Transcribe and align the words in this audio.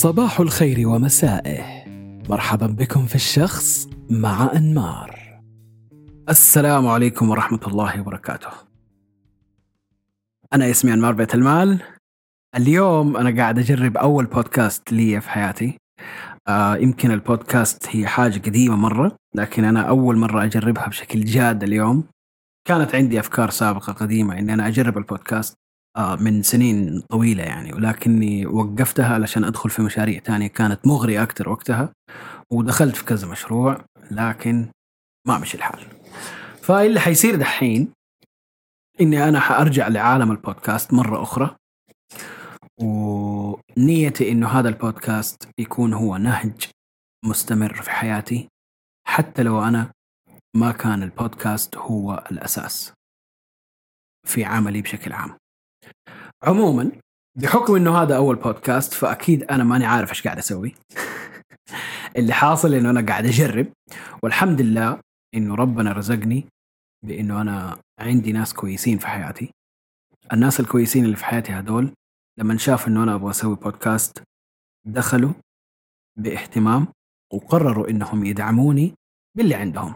صباح 0.00 0.40
الخير 0.40 0.88
ومسائه. 0.88 1.84
مرحبا 2.28 2.66
بكم 2.66 3.06
في 3.06 3.14
الشخص 3.14 3.88
مع 4.10 4.50
أنمار. 4.56 5.40
السلام 6.28 6.86
عليكم 6.86 7.30
ورحمة 7.30 7.60
الله 7.66 8.00
وبركاته. 8.00 8.48
أنا 10.52 10.70
اسمي 10.70 10.92
أنمار 10.92 11.12
بيت 11.12 11.34
المال. 11.34 11.82
اليوم 12.56 13.16
أنا 13.16 13.36
قاعد 13.42 13.58
أجرب 13.58 13.96
أول 13.96 14.26
بودكاست 14.26 14.92
لي 14.92 15.20
في 15.20 15.30
حياتي. 15.30 15.78
آه 16.48 16.76
يمكن 16.76 17.10
البودكاست 17.10 17.86
هي 17.90 18.06
حاجة 18.06 18.38
قديمة 18.38 18.76
مرة 18.76 19.16
لكن 19.34 19.64
أنا 19.64 19.80
أول 19.82 20.16
مرة 20.16 20.44
أجربها 20.44 20.88
بشكل 20.88 21.24
جاد 21.24 21.62
اليوم. 21.62 22.04
كانت 22.68 22.94
عندي 22.94 23.20
أفكار 23.20 23.50
سابقة 23.50 23.92
قديمة 23.92 24.38
إني 24.38 24.54
أنا 24.54 24.68
أجرب 24.68 24.98
البودكاست. 24.98 25.54
آه، 25.96 26.16
من 26.16 26.42
سنين 26.42 27.00
طويلة 27.00 27.42
يعني. 27.42 27.72
ولكني 27.72 28.46
وقفتها 28.46 29.14
علشان 29.14 29.44
أدخل 29.44 29.70
في 29.70 29.82
مشاريع 29.82 30.18
تانية 30.18 30.46
كانت 30.46 30.86
مغرية 30.86 31.22
أكثر 31.22 31.48
وقتها 31.48 31.92
ودخلت 32.52 32.96
في 32.96 33.04
كذا 33.04 33.28
مشروع 33.28 33.84
لكن 34.10 34.68
ما 35.28 35.38
مشي 35.38 35.56
الحال. 35.56 35.80
فاللي 36.62 37.00
حيصير 37.00 37.36
دحين 37.36 37.92
إني 39.00 39.28
أنا 39.28 39.40
حأرجع 39.40 39.88
لعالم 39.88 40.30
البودكاست 40.30 40.94
مرة 40.94 41.22
أخرى. 41.22 41.56
ونيتي 42.80 44.32
إنه 44.32 44.48
هذا 44.48 44.68
البودكاست 44.68 45.48
يكون 45.58 45.92
هو 45.92 46.16
نهج 46.16 46.70
مستمر 47.24 47.74
في 47.82 47.90
حياتي 47.90 48.48
حتى 49.06 49.42
لو 49.42 49.62
أنا 49.62 49.92
ما 50.56 50.72
كان 50.72 51.02
البودكاست 51.02 51.76
هو 51.76 52.24
الأساس 52.32 52.92
في 54.26 54.44
عملي 54.44 54.82
بشكل 54.82 55.12
عام. 55.12 55.39
عموما 56.42 56.92
بحكم 57.38 57.76
إنه 57.76 58.02
هذا 58.02 58.16
أول 58.16 58.36
بودكاست 58.36 58.92
فأكيد 58.92 59.42
أنا 59.42 59.64
ماني 59.64 59.86
عارف 59.86 60.10
إيش 60.10 60.22
قاعد 60.22 60.38
أسوي. 60.38 60.74
اللي 62.16 62.32
حاصل 62.32 62.74
إنه 62.74 62.90
أنا 62.90 63.06
قاعد 63.06 63.26
أجرب 63.26 63.72
والحمد 64.22 64.60
لله 64.60 65.00
إنه 65.34 65.54
ربنا 65.54 65.92
رزقني 65.92 66.44
بإنه 67.06 67.40
أنا 67.40 67.78
عندي 68.00 68.32
ناس 68.32 68.54
كويسين 68.54 68.98
في 68.98 69.06
حياتي. 69.06 69.50
الناس 70.32 70.60
الكويسين 70.60 71.04
اللي 71.04 71.16
في 71.16 71.24
حياتي 71.24 71.52
هذول 71.52 71.94
لما 72.38 72.58
شافوا 72.58 72.88
إنه 72.88 73.02
أنا 73.02 73.14
أبغى 73.14 73.30
أسوي 73.30 73.56
بودكاست 73.56 74.22
دخلوا 74.86 75.32
باهتمام 76.18 76.86
وقرروا 77.32 77.90
إنهم 77.90 78.24
يدعموني 78.24 78.94
باللي 79.36 79.54
عندهم. 79.54 79.94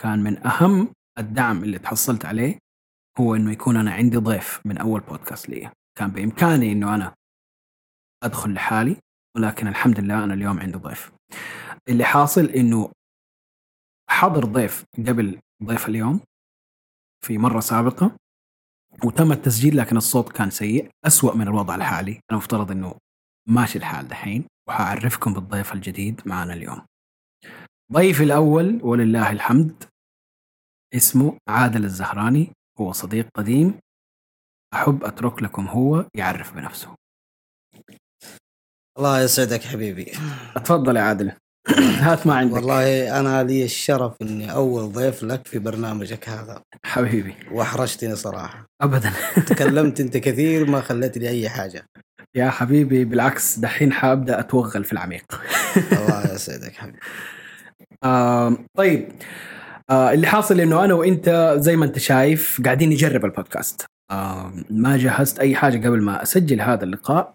كان 0.00 0.18
من 0.22 0.46
أهم 0.46 0.88
الدعم 1.18 1.64
اللي 1.64 1.78
تحصلت 1.78 2.24
عليه 2.24 2.58
هو 3.20 3.34
إنه 3.34 3.52
يكون 3.52 3.76
أنا 3.76 3.92
عندي 3.92 4.16
ضيف 4.16 4.60
من 4.64 4.78
أول 4.78 5.00
بودكاست 5.00 5.48
لي. 5.48 5.70
كان 5.98 6.10
بإمكاني 6.10 6.72
إنه 6.72 6.94
أنا 6.94 7.14
أدخل 8.22 8.52
لحالي 8.54 8.96
ولكن 9.36 9.68
الحمد 9.68 10.00
لله 10.00 10.24
أنا 10.24 10.34
اليوم 10.34 10.60
عندي 10.60 10.78
ضيف. 10.78 11.12
اللي 11.88 12.04
حاصل 12.04 12.44
إنه 12.44 12.92
حضر 14.10 14.44
ضيف 14.44 14.84
قبل 14.98 15.40
ضيف 15.64 15.88
اليوم 15.88 16.20
في 17.24 17.38
مرة 17.38 17.60
سابقة 17.60 18.16
وتم 19.04 19.32
التسجيل 19.32 19.76
لكن 19.76 19.96
الصوت 19.96 20.32
كان 20.32 20.50
سيء. 20.50 20.90
أسوأ 21.06 21.34
من 21.34 21.48
الوضع 21.48 21.74
الحالي. 21.74 22.20
أنا 22.30 22.38
مفترض 22.38 22.70
أنه 22.70 22.94
ماشي 23.48 23.78
الحال 23.78 24.08
دحين 24.08 24.44
وحأعرفكم 24.68 25.34
بالضيف 25.34 25.72
الجديد 25.72 26.20
معنا 26.26 26.52
اليوم. 26.52 26.86
ضيفي 27.92 28.22
الأول 28.22 28.80
ولله 28.82 29.32
الحمد 29.32 29.84
اسمه 30.94 31.38
عادل 31.48 31.84
الزهراني. 31.84 32.52
هو 32.82 32.92
صديق 32.92 33.26
قديم 33.34 33.74
أحب 34.74 35.04
أترك 35.04 35.42
لكم 35.42 35.66
هو 35.66 36.06
يعرف 36.14 36.54
بنفسه. 36.54 36.94
الله 38.98 39.20
يسعدك 39.20 39.62
حبيبي. 39.62 40.12
اتفضل 40.56 40.96
يا 40.96 41.02
عادل. 41.02 41.32
هات 42.06 42.26
ما 42.26 42.34
عندك. 42.34 42.54
والله 42.54 43.20
أنا 43.20 43.42
لي 43.42 43.64
الشرف 43.64 44.14
إني 44.22 44.52
أول 44.52 44.92
ضيف 44.92 45.22
لك 45.22 45.46
في 45.46 45.58
برنامجك 45.58 46.28
هذا. 46.28 46.62
حبيبي. 46.84 47.34
وأحرجتني 47.50 48.16
صراحة. 48.16 48.66
أبدا. 48.80 49.12
تكلمت 49.48 50.00
أنت 50.00 50.16
كثير 50.16 50.70
ما 50.70 50.80
خليت 50.80 51.18
لي 51.18 51.28
أي 51.28 51.48
حاجة. 51.48 51.86
يا 52.34 52.50
حبيبي 52.50 53.04
بالعكس 53.04 53.58
دحين 53.58 53.92
حأبدأ 53.92 54.40
أتوغل 54.40 54.84
في 54.84 54.92
العميق. 54.92 55.24
الله 55.92 56.20
يسعدك 56.34 56.72
حبيبي. 56.72 56.98
آه 58.04 58.56
طيب. 58.76 59.12
آه 59.92 60.12
اللي 60.12 60.26
حاصل 60.26 60.60
إنه 60.60 60.84
أنا 60.84 60.94
وإنت 60.94 61.54
زي 61.58 61.76
ما 61.76 61.84
أنت 61.84 61.98
شايف 61.98 62.60
قاعدين 62.64 62.88
نجرب 62.88 63.24
البودكاست. 63.24 63.86
آه 64.10 64.52
ما 64.70 64.96
جهزت 64.96 65.38
أي 65.38 65.54
حاجة 65.54 65.88
قبل 65.88 66.02
ما 66.02 66.22
أسجل 66.22 66.60
هذا 66.60 66.84
اللقاء 66.84 67.34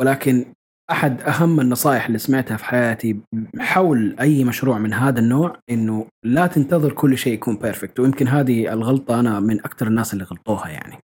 ولكن 0.00 0.44
أحد 0.90 1.20
أهم 1.20 1.60
النصائح 1.60 2.06
اللي 2.06 2.18
سمعتها 2.18 2.56
في 2.56 2.64
حياتي 2.64 3.20
حول 3.58 4.16
أي 4.20 4.44
مشروع 4.44 4.78
من 4.78 4.94
هذا 4.94 5.20
النوع 5.20 5.58
إنه 5.70 6.06
لا 6.24 6.46
تنتظر 6.46 6.92
كل 6.92 7.18
شيء 7.18 7.32
يكون 7.32 7.56
بيرفكت 7.56 8.00
ويمكن 8.00 8.28
هذه 8.28 8.72
الغلطة 8.72 9.20
أنا 9.20 9.40
من 9.40 9.60
أكثر 9.60 9.86
الناس 9.86 10.12
اللي 10.12 10.24
غلطوها 10.24 10.68
يعني. 10.68 10.98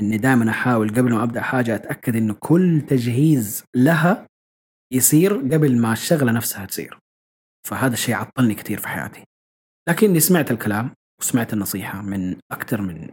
إني 0.00 0.16
دائما 0.16 0.50
أحاول 0.50 0.88
قبل 0.88 1.12
ما 1.12 1.22
أبدأ 1.22 1.40
حاجة 1.40 1.74
أتأكد 1.74 2.16
إنه 2.16 2.34
كل 2.40 2.82
تجهيز 2.88 3.64
لها 3.76 4.26
يصير 4.92 5.36
قبل 5.36 5.80
ما 5.80 5.92
الشغلة 5.92 6.32
نفسها 6.32 6.66
تصير. 6.66 6.98
فهذا 7.68 7.92
الشيء 7.92 8.14
عطلني 8.14 8.54
كثير 8.54 8.78
في 8.78 8.88
حياتي. 8.88 9.24
لكني 9.88 10.20
سمعت 10.20 10.50
الكلام 10.50 10.90
وسمعت 11.20 11.52
النصيحة 11.52 12.02
من 12.02 12.36
أكثر 12.52 12.80
من 12.82 13.08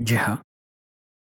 جهة 0.00 0.42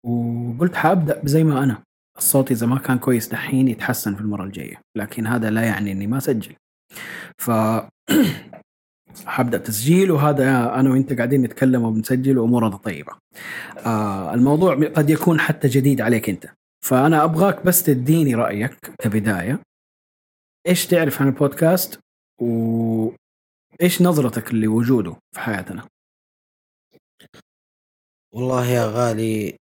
وقلت 0.05 0.75
حأبدأ 0.75 1.21
زي 1.25 1.43
ما 1.43 1.63
أنا. 1.63 1.83
الصوت 2.17 2.51
إذا 2.51 2.67
ما 2.67 2.79
كان 2.79 2.99
كويس 2.99 3.27
دحين 3.27 3.67
يتحسن 3.67 4.15
في 4.15 4.21
المرة 4.21 4.43
الجاية 4.43 4.81
لكن 4.97 5.27
هذا 5.27 5.49
لا 5.49 5.63
يعني 5.63 5.91
أني 5.91 6.07
ما 6.07 6.17
أسجل. 6.17 6.55
ف 7.37 7.51
حبدأ 9.25 9.57
تسجيل 9.57 10.11
وهذا 10.11 10.75
أنا 10.75 10.89
وأنت 10.89 11.13
قاعدين 11.13 11.41
نتكلم 11.41 11.83
وبنسجل 11.83 12.37
وأمورنا 12.37 12.77
طيبة. 12.77 13.13
آه 13.85 14.33
الموضوع 14.33 14.75
قد 14.75 15.09
يكون 15.09 15.39
حتى 15.39 15.67
جديد 15.67 16.01
عليك 16.01 16.29
أنت. 16.29 16.53
فأنا 16.85 17.23
أبغاك 17.23 17.65
بس 17.65 17.83
تديني 17.83 18.35
رأيك 18.35 18.77
كبداية. 18.99 19.59
إيش 20.67 20.87
تعرف 20.87 21.21
عن 21.21 21.27
البودكاست؟ 21.27 21.99
و 22.41 23.09
إيش 23.81 24.01
نظرتك 24.01 24.53
لوجوده 24.53 25.15
في 25.35 25.39
حياتنا؟ 25.39 25.87
والله 28.33 28.65
يا 28.65 28.85
غالي 28.85 29.57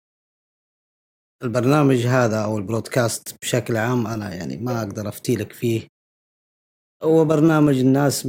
البرنامج 1.42 2.06
هذا 2.06 2.44
أو 2.44 2.58
البرودكاست 2.58 3.36
بشكل 3.42 3.76
عام 3.76 4.06
أنا 4.06 4.34
يعني 4.34 4.56
ما 4.56 4.78
أقدر 4.82 5.08
أفتي 5.08 5.36
لك 5.36 5.52
فيه. 5.52 5.88
هو 7.02 7.24
برنامج 7.24 7.78
الناس 7.78 8.26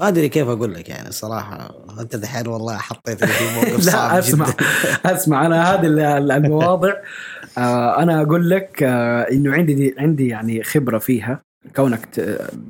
ما 0.00 0.08
أدري 0.08 0.28
كيف 0.28 0.48
أقول 0.48 0.74
لك 0.74 0.88
يعني 0.88 1.10
صراحة. 1.12 1.84
أنت 2.00 2.16
دحين 2.16 2.46
والله 2.46 2.76
حطيتني 2.78 3.28
في 3.28 3.54
موقف 3.54 3.80
صعب 3.92 4.12
لا 4.12 4.18
اسمع 4.18 4.50
جدا. 4.50 4.56
أسمع 5.14 5.46
أنا 5.46 5.74
هذه 5.74 5.86
المواضع. 6.36 6.92
آه 7.58 8.02
أنا 8.02 8.22
أقول 8.22 8.50
لك 8.50 8.82
آه 8.82 9.22
إنه 9.30 9.52
عندي 9.54 9.94
عندي 9.98 10.28
يعني 10.28 10.62
خبرة 10.62 10.98
فيها. 10.98 11.42
كونك 11.76 12.08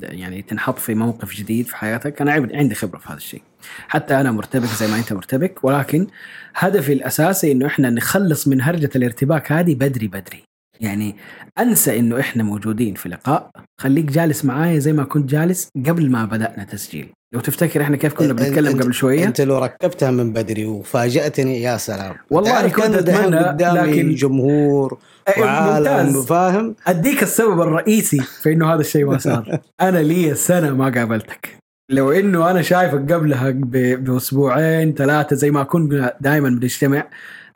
يعني 0.03 0.43
تنحط 0.43 0.79
في 0.79 0.95
موقف 0.95 1.35
جديد 1.35 1.67
في 1.67 1.77
حياتك 1.77 2.21
أنا 2.21 2.33
عندي 2.33 2.75
خبرة 2.75 2.99
في 2.99 3.09
هذا 3.09 3.17
الشيء. 3.17 3.43
حتى 3.89 4.21
أنا 4.21 4.33
مرتبك 4.33 4.69
زي 4.69 4.89
ما 4.89 4.97
أنت 4.97 5.13
مرتبك 5.13 5.65
ولكن 5.65 6.07
هدفي 6.55 6.93
الأساسي 6.93 7.53
إنه 7.53 7.67
إحنا 7.67 7.91
نخلص 7.91 8.49
من 8.49 8.63
هرجة 8.63 8.91
الارتباك 8.97 9.53
هذه 9.53 9.75
بدري 9.75 10.09
بدري. 10.09 10.43
يعني 10.81 11.17
أنسى 11.59 11.99
إنه 11.99 12.21
إحنا 12.21 12.43
موجودين 12.43 12.95
في 12.95 13.09
لقاء. 13.09 13.51
خليك 13.81 14.05
جالس 14.05 14.45
معايا 14.45 14.79
زي 14.79 14.93
ما 14.93 15.05
كنت 15.05 15.31
جالس 15.31 15.69
قبل 15.87 16.11
ما 16.11 16.25
بدأنا 16.25 16.65
تسجيل. 16.65 17.09
لو 17.35 17.41
تفتكر 17.41 17.83
إحنا 17.83 17.97
كيف 17.97 18.15
كنا 18.15 18.33
بنتكلم 18.33 18.83
قبل 18.83 18.95
شوية؟ 18.95 19.25
أنت 19.25 19.41
لو 19.41 19.59
ركبتها 19.59 20.11
من 20.11 20.33
بدري 20.33 20.67
وفاجأتني 20.67 21.63
يا 21.63 21.77
سلام. 21.77 22.15
والله 22.31 22.69
كنت 22.69 22.95
أتمنى 22.95 23.73
لكن 23.73 24.15
جمهور 24.15 24.99
وعالم 25.39 26.23
فاهم 26.23 26.75
أديك 26.87 27.23
السبب 27.23 27.61
الرئيسي 27.61 28.21
في 28.43 28.53
إنه 28.53 28.75
هذا 28.75 28.81
الشيء 28.81 29.05
ما 29.05 29.19
صار. 29.19 29.59
أنا 29.81 29.99
لي 29.99 30.35
سنة 30.35 30.75
ما 30.75 30.91
قابلتك. 30.91 31.57
لو 31.91 32.13
إنه 32.13 32.51
أنا 32.51 32.63
شايفك 32.63 33.13
قبلها 33.13 33.51
بأسبوعين 33.97 34.95
ثلاثة 34.95 35.37
زي 35.37 35.51
ما 35.51 35.63
كنا 35.63 36.17
دائما 36.21 36.49
بنجتمع 36.49 37.07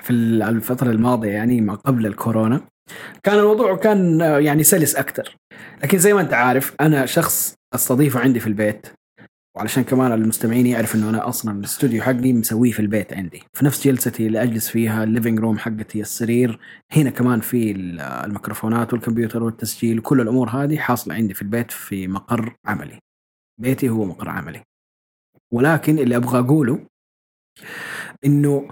في 0.02 0.10
الفترة 0.10 0.90
الماضية 0.90 1.30
يعني 1.30 1.60
ما 1.60 1.74
قبل 1.74 2.06
الكورونا. 2.06 2.60
كان 3.22 3.38
الموضوع 3.38 3.76
كان 3.76 4.20
يعني 4.20 4.62
سلس 4.62 4.96
أكثر 4.96 5.36
لكن 5.82 5.98
زي 5.98 6.12
ما 6.12 6.20
أنت 6.20 6.32
عارف 6.32 6.74
أنا 6.80 7.06
شخص 7.06 7.54
أستضيفه 7.74 8.20
عندي 8.20 8.40
في 8.40 8.46
البيت. 8.46 8.86
وعلشان 9.56 9.84
كمان 9.84 10.12
المستمعين 10.12 10.66
يعرف 10.66 10.94
إنه 10.94 11.10
أنا 11.10 11.28
أصلا 11.28 11.58
الاستوديو 11.58 12.02
حقي 12.02 12.32
مسويه 12.32 12.72
في 12.72 12.80
البيت 12.80 13.12
عندي. 13.12 13.42
في 13.52 13.64
نفس 13.64 13.84
جلستي 13.84 14.26
اللي 14.26 14.42
أجلس 14.42 14.68
فيها 14.68 15.04
ال 15.04 15.09
living 15.09 15.38
room 15.40 15.58
حقتي 15.58 16.00
السرير. 16.00 16.60
هنا 16.92 17.10
كمان 17.10 17.40
في 17.40 17.70
الميكروفونات 17.70 18.92
والكمبيوتر 18.92 19.42
والتسجيل 19.42 19.98
وكل 19.98 20.20
الأمور 20.20 20.48
هذه 20.48 20.78
حاصلة 20.78 21.14
عندي 21.14 21.34
في 21.34 21.42
البيت 21.42 21.70
في 21.70 22.08
مقر 22.08 22.56
عملي. 22.66 22.98
بيتي 23.60 23.88
هو 23.88 24.04
مقر 24.04 24.28
عملي. 24.28 24.62
ولكن 25.52 25.98
اللي 25.98 26.16
أبغى 26.16 26.38
أقوله 26.38 26.86
إنه 28.24 28.68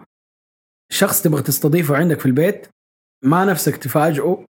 شخص 0.93 1.23
تبغى 1.23 1.43
تستضيفه 1.43 1.96
عندك 1.96 2.20
في 2.20 2.26
البيت 2.26 2.67
ما 3.25 3.44
نفسك 3.44 3.76
تفاجئه 3.76 4.44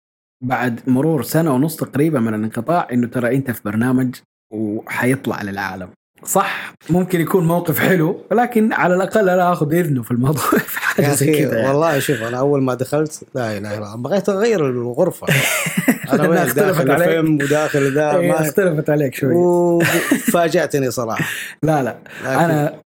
بعد 0.45 0.89
مرور 0.89 1.23
سنة 1.23 1.55
ونص 1.55 1.77
تقريبا 1.77 2.21
من 2.21 2.35
الانقطاع 2.35 2.89
إنه 2.93 3.07
ترى 3.07 3.37
أنت 3.37 3.51
في 3.51 3.63
برنامج 3.65 4.21
وحيطلع 4.53 5.43
للعالم. 5.43 5.93
صح 6.25 6.75
ممكن 6.91 7.21
يكون 7.21 7.47
موقف 7.47 7.79
حلو 7.79 8.21
ولكن 8.31 8.73
على 8.73 8.95
الأقل 8.95 9.29
أنا 9.29 9.53
آخذ 9.53 9.75
إذنه 9.75 10.03
في 10.03 10.11
الموضوع. 10.11 10.43
في 10.73 10.79
حاجة 10.79 11.15
زي 11.15 11.33
كذا 11.33 11.59
يعني. 11.59 11.69
والله 11.69 11.99
شوف 11.99 12.23
أنا 12.23 12.39
أول 12.39 12.63
ما 12.63 12.75
دخلت 12.75 13.25
لا 13.35 13.57
إله 13.57 13.79
إلا 13.79 13.79
الله 13.79 13.97
بغيت 13.97 14.29
أغير 14.29 14.71
الغرفة. 14.71 15.27
أنا 16.13 16.29
وين؟ 16.29 16.55
داخل 16.55 16.91
عليك. 16.91 17.43
وداخل 17.43 17.95
ذا 17.95 18.17
إيه، 18.17 18.29
ما 18.29 18.41
اختلفت 18.41 18.91
عليك 18.91 19.15
شوي. 19.15 19.35
وفاجأتني 19.35 20.91
صراحة. 20.91 21.25
لا 21.63 21.83
لا. 21.83 21.99
لكن 22.21 22.31
أنا 22.31 22.81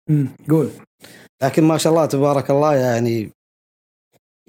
قول. 0.50 0.70
لكن 1.44 1.64
ما 1.64 1.78
شاء 1.78 1.94
الله 1.94 2.06
تبارك 2.06 2.50
الله 2.52 2.76
يعني 2.76 3.32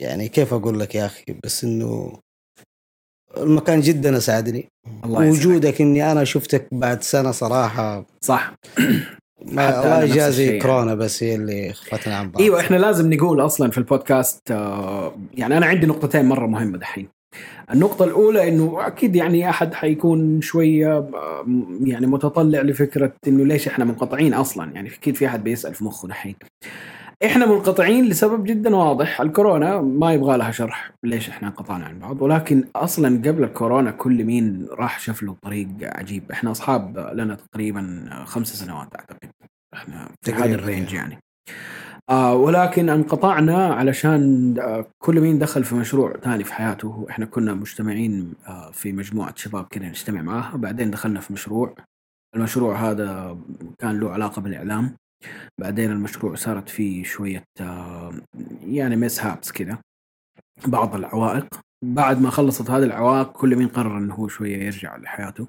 يعني 0.00 0.28
كيف 0.28 0.54
أقول 0.54 0.80
لك 0.80 0.94
يا 0.94 1.06
أخي؟ 1.06 1.24
بس 1.44 1.64
إنه 1.64 2.18
المكان 3.42 3.80
جدا 3.80 4.16
اسعدني 4.16 4.68
الله 5.04 5.24
يسعدك. 5.24 5.46
وجودك 5.46 5.80
إني 5.80 6.12
أنا 6.12 6.24
شفتك 6.24 6.66
بعد 6.72 7.02
سنة 7.02 7.30
صراحة 7.30 8.04
صح 8.20 8.52
ما 9.52 9.82
الله 9.84 10.04
يجازي. 10.04 10.58
كورونا 10.58 10.94
بس 10.94 11.22
هي 11.22 11.34
اللي 11.34 11.72
خفتنا 11.72 12.16
عن 12.16 12.30
بعض 12.30 12.42
إيوه 12.42 12.60
إحنا 12.60 12.76
لازم 12.76 13.12
نقول 13.12 13.40
أصلا 13.40 13.70
في 13.70 13.78
البودكاست 13.78 14.50
آه، 14.50 15.12
يعني 15.34 15.56
أنا 15.56 15.66
عندي 15.66 15.86
نقطتين 15.86 16.24
مرة 16.24 16.46
مهمة 16.46 16.78
دحين 16.78 17.08
النقطة 17.70 18.04
الأولى 18.04 18.48
إنه 18.48 18.86
أكيد 18.86 19.16
يعني 19.16 19.50
أحد 19.50 19.74
حيكون 19.74 20.40
شوية 20.40 20.98
آه، 20.98 21.46
يعني 21.84 22.06
متطلع 22.06 22.60
لفكرة 22.60 23.12
إنه 23.28 23.44
ليش 23.44 23.68
إحنا 23.68 23.84
منقطعين 23.84 24.34
أصلا 24.34 24.72
يعني 24.72 24.88
أكيد 24.88 25.16
في 25.16 25.26
أحد 25.26 25.44
بيسأل 25.44 25.74
في 25.74 25.84
مخه 25.84 26.08
دحين. 26.08 26.34
إحنا 27.24 27.46
منقطعين 27.46 28.04
لسبب 28.04 28.44
جدا 28.44 28.76
واضح، 28.76 29.20
الكورونا 29.20 29.80
ما 29.80 30.12
يبغى 30.12 30.36
لها 30.36 30.50
شرح 30.50 30.90
ليش 31.04 31.28
إحنا 31.28 31.48
انقطعنا 31.48 31.84
عن 31.86 31.98
بعض، 31.98 32.22
ولكن 32.22 32.64
أصلا 32.76 33.08
قبل 33.08 33.44
الكورونا 33.44 33.90
كل 33.90 34.24
مين 34.24 34.66
راح 34.70 35.00
شاف 35.00 35.22
له 35.22 35.36
طريق 35.42 35.68
عجيب، 35.82 36.32
إحنا 36.32 36.50
أصحاب 36.50 36.98
لنا 37.14 37.34
تقريبا 37.34 38.08
خمس 38.24 38.46
سنوات 38.46 38.88
أعتقد. 38.96 39.30
إحنا 39.74 40.08
في 40.22 40.32
هذا 40.32 40.54
الرينج 40.54 40.92
يعني. 40.92 41.18
آه 42.10 42.34
ولكن 42.34 42.88
انقطعنا 42.88 43.66
علشان 43.66 44.54
آه 44.60 44.86
كل 45.02 45.20
مين 45.20 45.38
دخل 45.38 45.64
في 45.64 45.74
مشروع 45.74 46.12
ثاني 46.22 46.44
في 46.44 46.52
حياته. 46.52 47.06
إحنا 47.10 47.26
كنا 47.26 47.54
مجتمعين 47.54 48.34
آه 48.48 48.70
في 48.70 48.92
مجموعة 48.92 49.32
شباب 49.36 49.66
كذا 49.70 49.88
نجتمع 49.88 50.22
معاها. 50.22 50.56
بعدين 50.56 50.90
دخلنا 50.90 51.20
في 51.20 51.32
مشروع. 51.32 51.74
المشروع 52.36 52.90
هذا 52.90 53.38
كان 53.78 54.00
له 54.00 54.10
علاقة 54.10 54.42
بالإعلام. 54.42 54.96
بعدين 55.60 55.90
المشروع 55.90 56.34
صارت 56.34 56.68
فيه 56.68 57.04
شوية 57.04 57.44
آه 57.60 58.12
يعني 58.66 58.96
مس 58.96 59.20
هابس 59.24 59.52
كذا 59.52 59.78
بعض 60.66 60.94
العوائق 60.94 61.46
بعد 61.84 62.20
ما 62.20 62.30
خلصت 62.30 62.70
هذه 62.70 62.82
العوائق 62.82 63.32
كل 63.32 63.56
مين 63.56 63.68
قرر 63.68 63.98
إنه 63.98 64.14
هو 64.14 64.28
شوية 64.28 64.56
يرجع 64.56 64.96
لحياته. 64.96 65.46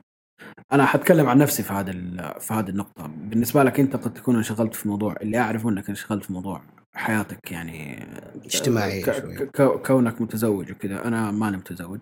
أنا 0.71 0.85
حتكلم 0.85 1.29
عن 1.29 1.37
نفسي 1.37 1.63
في 1.63 1.73
هذا 1.73 1.91
في 2.39 2.53
هذه 2.53 2.69
النقطة. 2.69 3.07
بالنسبة 3.07 3.63
لك 3.63 3.79
أنت 3.79 3.95
قد 3.95 4.13
تكون 4.13 4.35
انشغلت 4.35 4.73
في 4.75 4.87
موضوع 4.87 5.15
اللي 5.21 5.37
أعرفه 5.37 5.69
إنك 5.69 5.89
انشغلت 5.89 6.23
في 6.25 6.33
موضوع 6.33 6.61
حياتك 6.95 7.51
يعني 7.51 8.07
اجتماعية. 8.45 9.03
ك- 9.45 9.87
كونك 9.87 10.21
متزوج 10.21 10.71
وكذا 10.71 11.05
أنا 11.07 11.31
ماني 11.31 11.57
متزوج. 11.57 11.99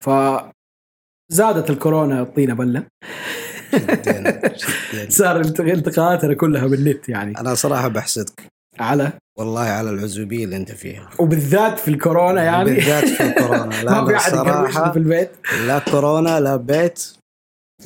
ف 0.00 0.10
زادت 1.32 1.70
الكورونا 1.70 2.24
طينة 2.24 2.54
بلة. 2.54 2.86
جداً- 3.76 4.94
جداً. 4.94 5.10
صار 5.10 5.40
التق- 5.40 5.60
التقاءاتنا 5.60 6.34
كلها 6.34 6.66
بالنت 6.66 7.08
يعني. 7.08 7.38
أنا 7.38 7.54
صراحة 7.54 7.88
بحسدك 7.88 8.42
على؟ 8.80 9.12
والله 9.38 9.60
على 9.60 9.90
العزوبية 9.90 10.44
اللي 10.44 10.56
أنت 10.56 10.72
فيها. 10.72 11.10
وبالذات 11.18 11.78
في 11.78 11.88
الكورونا 11.88 12.42
يعني؟ 12.42 12.64
بالذات 12.74 13.04
في 13.08 13.22
الكورونا. 13.22 13.74
لا 13.84 14.00
ما 14.00 14.06
في 14.06 14.16
أحد 14.16 14.32
صراحة 14.32 14.90
في 14.92 14.98
البيت. 14.98 15.30
لا 15.66 15.78
كورونا 15.78 16.40
لا 16.40 16.56
بيت. 16.56 17.02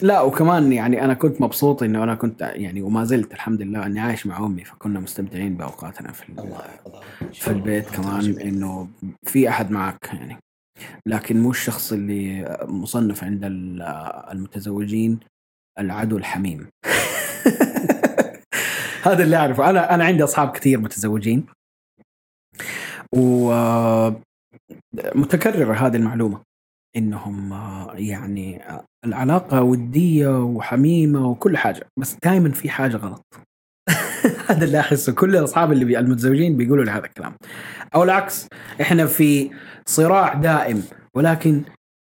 لا 0.02 0.20
وكمان 0.20 0.72
يعني 0.72 1.04
أنا 1.04 1.14
كنت 1.14 1.40
مبسوط 1.40 1.82
إنه 1.82 2.02
أنا 2.04 2.14
كنت 2.14 2.40
يعني 2.40 2.82
وما 2.82 3.04
زلت 3.04 3.32
الحمد 3.32 3.62
لله 3.62 3.86
إني 3.86 4.00
عايش 4.00 4.26
مع 4.26 4.38
أمي 4.46 4.64
فكنا 4.64 5.00
مستمتعين 5.00 5.56
بأوقاتنا 5.56 6.12
في 6.12 6.28
ال- 6.28 6.38
الله 6.40 6.60
في 7.32 7.48
البيت 7.48 7.90
كمان 7.90 8.38
إنه 8.40 8.88
في 9.26 9.48
أحد 9.48 9.70
معك 9.70 9.98
يعني. 10.12 10.38
لكن 11.06 11.40
مو 11.40 11.50
الشخص 11.50 11.92
اللي 11.92 12.56
مصنف 12.68 13.24
عند 13.24 13.44
ال- 13.44 13.82
المتزوجين. 14.32 15.18
العدو 15.78 16.16
الحميم. 16.16 16.68
هذا 19.06 19.22
اللي 19.22 19.36
أعرفه. 19.36 19.70
أنا 19.70 19.94
أنا 19.94 20.04
عندي 20.04 20.24
أصحاب 20.24 20.50
كثير 20.50 20.80
متزوجين. 20.80 21.46
و 23.16 23.50
متكررة 25.14 25.74
هذه 25.74 25.96
المعلومة. 25.96 26.42
إنهم 26.96 27.52
يعني 27.94 28.62
العلاقة 29.04 29.62
ودية 29.62 30.44
وحميمة 30.44 31.28
وكل 31.28 31.56
حاجة. 31.56 31.86
بس 31.98 32.16
دائما 32.24 32.50
في 32.50 32.70
حاجة 32.70 32.96
غلط. 32.96 33.24
هذا 34.48 34.64
اللي 34.64 34.80
أحسه. 34.80 35.12
كل 35.12 35.36
الأصحاب 35.36 35.72
اللي 35.72 35.84
بي 35.84 35.98
المتزوجين 35.98 36.56
بيقولوا 36.56 36.84
لي 36.84 36.90
هذا 36.90 37.06
الكلام. 37.06 37.36
أو 37.94 38.02
العكس 38.02 38.46
إحنا 38.80 39.06
في 39.06 39.50
صراع 39.86 40.34
دائم. 40.34 40.82
ولكن 41.16 41.62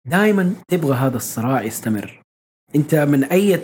دائما 0.08 0.54
تبغى 0.68 0.94
هذا 0.94 1.16
الصراع 1.16 1.62
يستمر. 1.62 2.23
انت 2.76 2.94
من 2.94 3.24
اي 3.24 3.60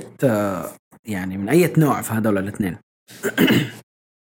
يعني 1.05 1.37
من 1.37 1.49
اي 1.49 1.73
نوع 1.79 2.03
في 2.03 2.13
هذول 2.13 2.39
الاثنين؟ 2.39 2.79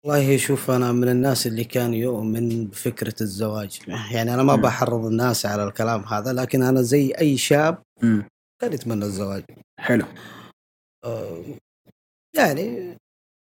والله 0.04 0.36
شوف 0.36 0.70
أنا 0.70 0.92
من 0.92 1.08
الناس 1.08 1.46
اللي 1.46 1.64
كان 1.64 1.94
يؤمن 1.94 2.66
بفكرة 2.66 3.14
الزواج. 3.20 3.80
يعني 4.12 4.34
أنا 4.34 4.42
ما. 4.42 4.56
بحرض 4.56 5.04
الناس 5.06 5.46
على 5.46 5.64
الكلام 5.64 6.04
هذا 6.04 6.32
لكن 6.32 6.62
أنا 6.62 6.82
زي 6.82 7.12
أي 7.18 7.36
شاب 7.36 7.82
كان 8.60 8.72
يتمنى 8.72 9.04
الزواج. 9.04 9.44
حلو. 9.80 10.04
آه، 11.04 11.42
يعني 12.36 12.96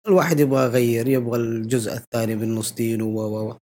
الواحد 0.08 0.40
يبغى 0.40 0.64
يغير 0.64 1.08
يبغى 1.08 1.40
الجزء 1.40 1.94
الثاني 1.94 2.36
من 2.36 2.56
نص 2.56 2.74
دينه 2.74 3.06
و 3.06 3.50
و 3.50 3.58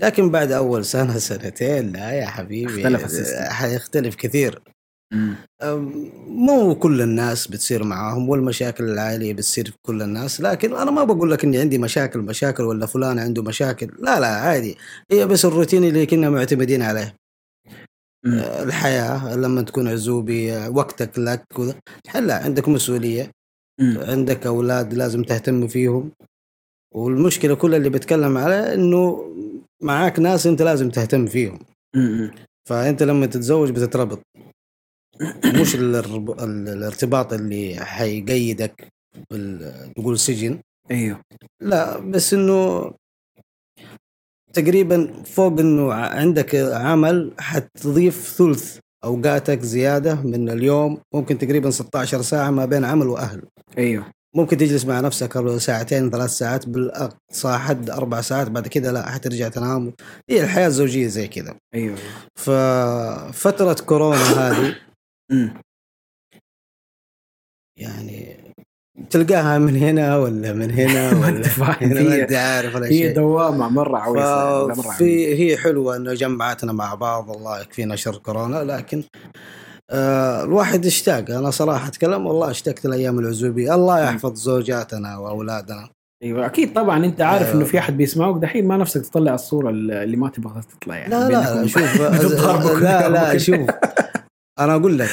لكن 0.00 0.30
بعد 0.30 0.52
أول 0.52 0.84
سنة 0.84 1.18
سنتين 1.18 1.92
لا 1.92 2.10
يا 2.10 2.26
حبيبي. 2.26 2.82
حيختلف 3.50 4.16
كثير. 4.16 4.62
مو 6.28 6.74
كل 6.74 7.02
الناس 7.02 7.46
بتصير 7.46 7.84
معاهم 7.84 8.28
والمشاكل 8.28 8.84
العائلية 8.84 9.34
بتصير 9.34 9.64
في 9.64 9.76
كل 9.86 10.02
الناس 10.02 10.40
لكن 10.40 10.74
أنا 10.74 10.90
ما 10.90 11.04
بقول 11.04 11.30
لك 11.30 11.44
إني 11.44 11.58
عندي 11.58 11.78
مشاكل 11.78 12.18
مشاكل 12.20 12.62
ولا 12.62 12.86
فلان 12.86 13.18
عنده 13.18 13.42
مشاكل 13.42 13.90
لا 13.98 14.20
لا 14.20 14.26
عادي. 14.26 14.76
هي 15.12 15.26
بس 15.26 15.44
الروتين 15.44 15.84
اللي 15.84 16.06
كنا 16.06 16.30
معتمدين 16.30 16.82
عليه. 16.82 17.14
أه، 18.26 18.62
الحياة 18.62 19.36
لما 19.36 19.62
تكون 19.62 19.88
عزوبي 19.88 20.66
وقتك 20.68 21.18
لك 21.18 21.44
هلا 22.08 22.44
عندك 22.44 22.68
مسؤولية. 22.68 23.30
عندك 23.80 24.46
أولاد 24.46 24.94
لازم 24.94 25.22
تهتم 25.22 25.66
فيهم. 25.68 26.12
والمشكلة 26.94 27.54
كلها 27.54 27.78
اللي 27.78 27.90
بتكلم 27.90 28.38
عليها 28.38 28.74
إنه 28.74 29.26
معاك 29.82 30.18
ناس 30.20 30.46
أنت 30.46 30.62
لازم 30.62 30.90
تهتم 30.90 31.26
فيهم. 31.26 31.58
فأنت 32.68 33.02
لما 33.02 33.26
تتزوج 33.26 33.70
بتتربط. 33.70 34.20
مش 35.44 35.74
الارتباط 35.74 37.32
اللي 37.32 37.76
حيقيدك 37.84 38.88
بال- 39.30 39.92
نقول 39.98 40.18
سجن. 40.18 40.58
أيوه. 40.90 41.20
لا 41.62 41.98
بس 41.98 42.34
إنه 42.34 42.90
تقريبا 44.52 45.22
فوق 45.24 45.60
إنه 45.60 45.92
عندك 45.92 46.54
عمل 46.54 47.32
حتضيف 47.38 48.34
ثلث 48.38 48.78
أوقاتك 49.04 49.60
زيادة 49.62 50.14
من 50.22 50.50
اليوم 50.50 50.98
ممكن 51.14 51.38
تقريبا 51.38 51.70
16 51.70 52.22
ساعة 52.22 52.50
ما 52.50 52.64
بين 52.64 52.84
عمل 52.84 53.06
وأهل. 53.08 53.42
أيوه. 53.78 54.04
ممكن 54.36 54.56
تجلس 54.56 54.84
مع 54.84 55.00
نفسك 55.00 55.56
ساعتين 55.58 56.10
ثلاث 56.10 56.30
ساعات 56.30 56.68
بالأقصى 56.68 57.52
حد 57.58 57.90
أربع 57.90 58.20
ساعات 58.20 58.50
بعد 58.50 58.68
كده 58.68 58.92
لا 58.92 59.10
حترجع 59.10 59.48
تنام. 59.48 59.92
هي 60.30 60.44
الحياة 60.44 60.66
الزوجية 60.66 61.06
زي 61.06 61.28
كذا 61.28 61.54
أيوه 61.74 61.96
ففتره 62.38 63.72
كورونا 63.86 64.18
هذه 64.18 64.74
أمم. 65.32 65.54
يعني 67.78 68.36
تلقاها 69.10 69.58
من 69.58 69.76
هنا 69.76 70.16
ولا 70.18 70.52
من 70.52 70.70
هنا 70.70 71.10
ما 71.14 71.26
ولا 71.26 71.42
فاهم 71.42 71.74
هنا 71.92 72.02
ما 72.02 72.14
هي 72.14 72.22
أنت 72.22 72.32
عارف 72.32 72.74
ولا 72.74 72.86
هي 72.86 72.98
شيء. 72.98 73.14
دوامة 73.14 73.68
مرة 73.68 73.98
عويصة 73.98 74.62
ولا 74.62 74.74
مرة 74.74 74.82
عويصة. 74.84 74.90
في 74.98 75.34
هي 75.52 75.56
حلوة 75.56 75.96
إنه 75.96 76.14
جمعتنا 76.14 76.72
مع 76.72 76.94
بعض 76.94 77.30
الله 77.30 77.60
يكفينا 77.60 77.96
شر 77.96 78.16
كورونا 78.16 78.64
لكن 78.64 79.02
آه 79.90 80.44
الواحد 80.44 80.86
اشتاق. 80.86 81.30
أنا 81.30 81.50
صراحة 81.50 81.88
أتكلم 81.88 82.26
والله 82.26 82.50
اشتقت 82.50 82.84
لأيام 82.86 83.18
العزوبية. 83.18 83.74
الله 83.74 84.00
يحفظ 84.04 84.34
زوجاتنا 84.34 85.18
وأولادنا. 85.18 85.88
أيوه 86.22 86.46
أكيد 86.46 86.72
طبعا. 86.72 87.04
أنت 87.04 87.20
عارف 87.20 87.42
أيوة. 87.46 87.56
إنه 87.56 87.64
في 87.64 87.78
أحد 87.78 87.96
بيسمعوك 87.96 88.42
دحين؟ 88.42 88.68
ما 88.68 88.76
نفسك 88.76 89.06
تطلع 89.06 89.34
الصورة 89.34 89.70
اللي 89.70 90.16
ما 90.16 90.28
تبغى 90.28 90.62
تطلع 90.62 90.96
يعني 90.96 91.10
لا 91.10 91.28
لا 91.28 91.52
بينكم 91.54 91.66
شوف 91.68 92.02
بتتضاربوا 92.14 92.74
كل 92.78 92.84
لا 92.84 93.02
يوم 93.04 93.12
لا 93.12 93.38
شوف. 93.38 93.70
أنا 94.60 94.76
أقول 94.76 94.98
لك 94.98 95.10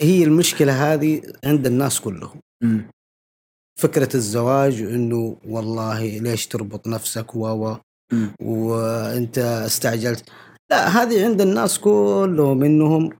هي 0.00 0.24
المشكلة 0.24 0.92
هذه 0.92 1.22
عند 1.44 1.66
الناس 1.66 2.00
كلهم. 2.00 2.40
فكرة 3.80 4.16
الزواج 4.16 4.82
إنه 4.82 5.36
والله 5.46 6.18
ليش 6.18 6.46
تربط 6.46 6.86
نفسك 6.88 7.34
و 7.34 7.46
و. 7.48 7.76
وأنت 8.42 9.38
استعجلت 9.38 10.30
لا 10.70 10.88
هذه 10.88 11.24
عند 11.24 11.40
الناس 11.40 11.78
كلهم 11.78 12.64
إنهم 12.64 13.10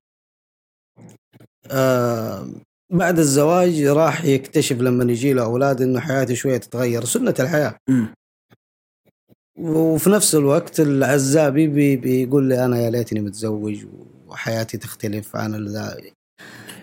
آه 1.71 2.49
بعد 2.93 3.19
الزواج 3.19 3.83
راح 3.83 4.25
يكتشف 4.25 4.77
لما 4.77 5.13
يجي 5.13 5.33
له 5.33 5.45
أولاد 5.45 5.83
إنه 5.83 6.01
حياته 6.01 6.35
شوية 6.35 6.57
تتغير 6.57 7.05
سنة 7.05 7.35
الحياة 7.41 7.77
مم. 7.89 8.15
وفي 9.59 10.11
نفس 10.11 10.35
الوقت 10.35 10.81
العزابي 10.81 11.67
بي 11.67 11.97
بيقول 11.97 12.49
لي 12.49 12.65
أنا 12.65 12.79
يا 12.79 12.91
ليتني 12.91 13.21
متزوج 13.21 13.87
وحياتي 14.29 14.79
تختلف 14.79 15.37
عن 15.37 15.69
ذا 15.69 15.97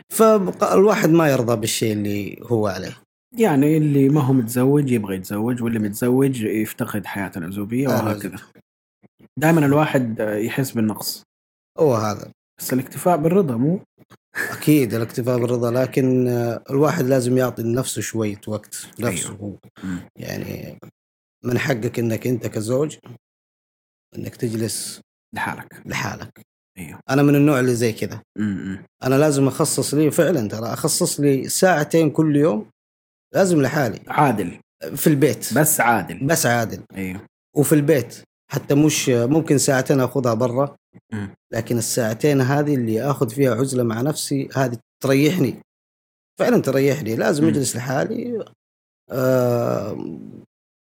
فالواحد 0.10 1.10
ما 1.10 1.30
يرضى 1.30 1.56
بالشيء 1.56 1.94
اللي 1.94 2.40
هو 2.42 2.68
عليه. 2.68 2.98
يعني 3.38 3.78
اللي 3.78 4.10
ما 4.10 4.22
هو 4.22 4.34
متزوج 4.34 4.92
يبغى 4.92 5.16
يتزوج 5.16 5.64
واللي 5.64 5.80
متزوج 5.80 6.42
يفتقد 6.42 7.06
حياته 7.06 7.38
العزوبيه 7.38 7.88
وهكذا. 7.88 8.38
دائما 9.38 9.66
الواحد 9.66 10.20
يحس 10.20 10.72
بالنقص. 10.72 11.24
هو 11.80 11.96
هذا. 11.96 12.32
بس 12.60 12.74
الاكتفاء 12.74 13.18
بالرضا 13.18 13.58
مو؟ 13.58 13.80
أكيد 14.52 14.94
الاكتفاء 14.94 15.40
بالرضا 15.40 15.72
لكن 15.72 16.28
الواحد 16.70 17.06
لازم 17.06 17.38
يعطي 17.38 17.64
لنفسه 17.64 18.02
شوية 18.02 18.42
وقت 18.48 18.88
نفسه 19.00 19.30
أيوه. 19.30 19.38
هو. 19.42 19.58
يعني 20.16 20.80
من 21.44 21.58
حقك 21.58 22.00
إنك 22.00 22.28
أنت 22.28 22.48
كزوج 22.48 22.98
إنك 24.18 24.36
تجلس 24.36 25.02
لحالك. 25.36 25.82
لحالك. 25.86 26.42
إيوه. 26.78 27.00
أنا 27.10 27.24
من 27.24 27.36
النوع 27.36 27.60
اللي 27.60 27.76
زي 27.76 27.94
كذا. 27.94 28.22
أنا 29.04 29.16
لازم 29.16 29.48
أخصص 29.48 29.94
لي 29.94 30.12
فعلا 30.12 30.50
ترى 30.50 30.74
أخصص 30.74 31.20
لي 31.20 31.50
ساعتين 31.50 32.10
كل 32.10 32.36
يوم 32.36 32.70
لازم 33.34 33.62
لحالي. 33.62 34.00
عادل. 34.08 34.60
في 34.96 35.08
البيت. 35.08 35.54
بس 35.58 35.82
عادل. 35.82 36.28
بس 36.28 36.46
عادل. 36.46 36.84
إيوه. 36.96 37.22
وفي 37.56 37.76
البيت. 37.76 38.16
حتى 38.52 38.76
مش 38.76 39.10
ممكن 39.10 39.58
ساعتين 39.58 40.02
أخذها 40.02 40.34
برا. 40.34 40.76
لكن 41.54 41.78
الساعتين 41.78 42.42
هذه 42.42 42.76
اللي 42.76 43.02
آخذ 43.02 43.30
فيها 43.30 43.56
عزلة 43.56 43.84
مع 43.84 44.02
نفسي 44.02 44.50
هذه 44.56 44.78
تريحني. 45.04 45.56
فعلا 46.40 46.62
تريحني. 46.62 47.16
لازم. 47.16 47.48
أجلس 47.48 47.76
لحالي. 47.76 48.46
آه 49.12 50.20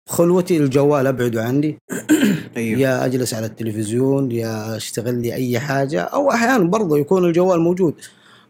خلوتي 0.08 0.56
الجوال 0.56 1.06
ابعده 1.06 1.44
عني 1.44 1.78
أيوه. 2.56 2.80
يا 2.80 3.04
أجلس 3.04 3.34
على 3.34 3.46
التلفزيون 3.46 4.32
يا 4.32 4.76
أشتغل 4.76 5.22
لي 5.22 5.34
أي 5.34 5.60
حاجة 5.60 6.00
أو 6.00 6.30
أحيانا 6.30 6.64
برضه 6.64 6.98
يكون 6.98 7.24
الجوال 7.24 7.60
موجود. 7.60 7.94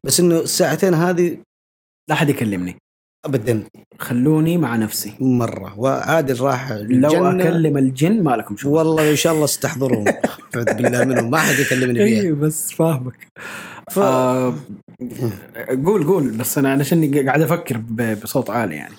بس 0.04 0.20
إنه 0.20 0.40
الساعتين 0.40 0.94
هذه 0.94 1.36
لا 2.08 2.14
أحد 2.14 2.28
يكلمني. 2.30 2.76
ابدا. 3.24 3.62
خلوني 3.98 4.58
مع 4.58 4.76
نفسي. 4.76 5.12
مرة. 5.20 5.78
وعادل 5.78 6.40
راح 6.40 6.72
لو 6.72 7.26
أكلم 7.26 7.76
الجن 7.78 8.22
ما 8.22 8.36
لكم 8.36 8.56
شغل. 8.56 8.72
والله 8.72 9.10
إن 9.10 9.16
شاء 9.16 9.32
الله 9.32 9.44
استحضرهم 9.44 10.04
أعوذ 10.54 10.74
بالله 10.74 11.04
منهم. 11.04 11.30
ما 11.30 11.38
حد 11.38 11.58
يكلمني 11.58 12.04
فيها 12.04 12.22
أيوه 12.22 12.36
بس 12.36 12.72
فاهمك. 12.72 13.26
ف... 13.90 13.98
آه 13.98 14.54
قول 15.86 16.04
قول. 16.06 16.30
بس 16.30 16.58
أنا 16.58 16.72
علشان 16.72 17.26
قاعد 17.28 17.40
أفكر 17.42 17.76
ب- 17.76 18.20
بصوت 18.22 18.50
عالي 18.50 18.74
يعني. 18.76 18.94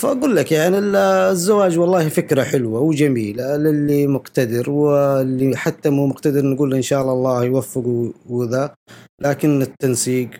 فأقول 0.00 0.36
لك 0.36 0.52
يعني 0.52 0.78
ال- 0.78 0.96
الزواج 0.96 1.78
والله 1.78 2.08
فكرة 2.08 2.42
حلوة 2.42 2.80
وجميلة 2.80 3.56
للي 3.56 4.06
مقتدر 4.06 4.70
واللي 4.70 5.56
حتى 5.56 5.90
مو 5.90 6.06
مقتدر 6.06 6.44
نقول 6.44 6.70
له 6.70 6.76
إن 6.76 6.82
شاء 6.82 7.00
الله 7.02 7.12
الله 7.12 7.44
يوفقه 7.44 8.12
وذا 8.28 8.74
لكن 9.20 9.62
التنسيق 9.62 10.30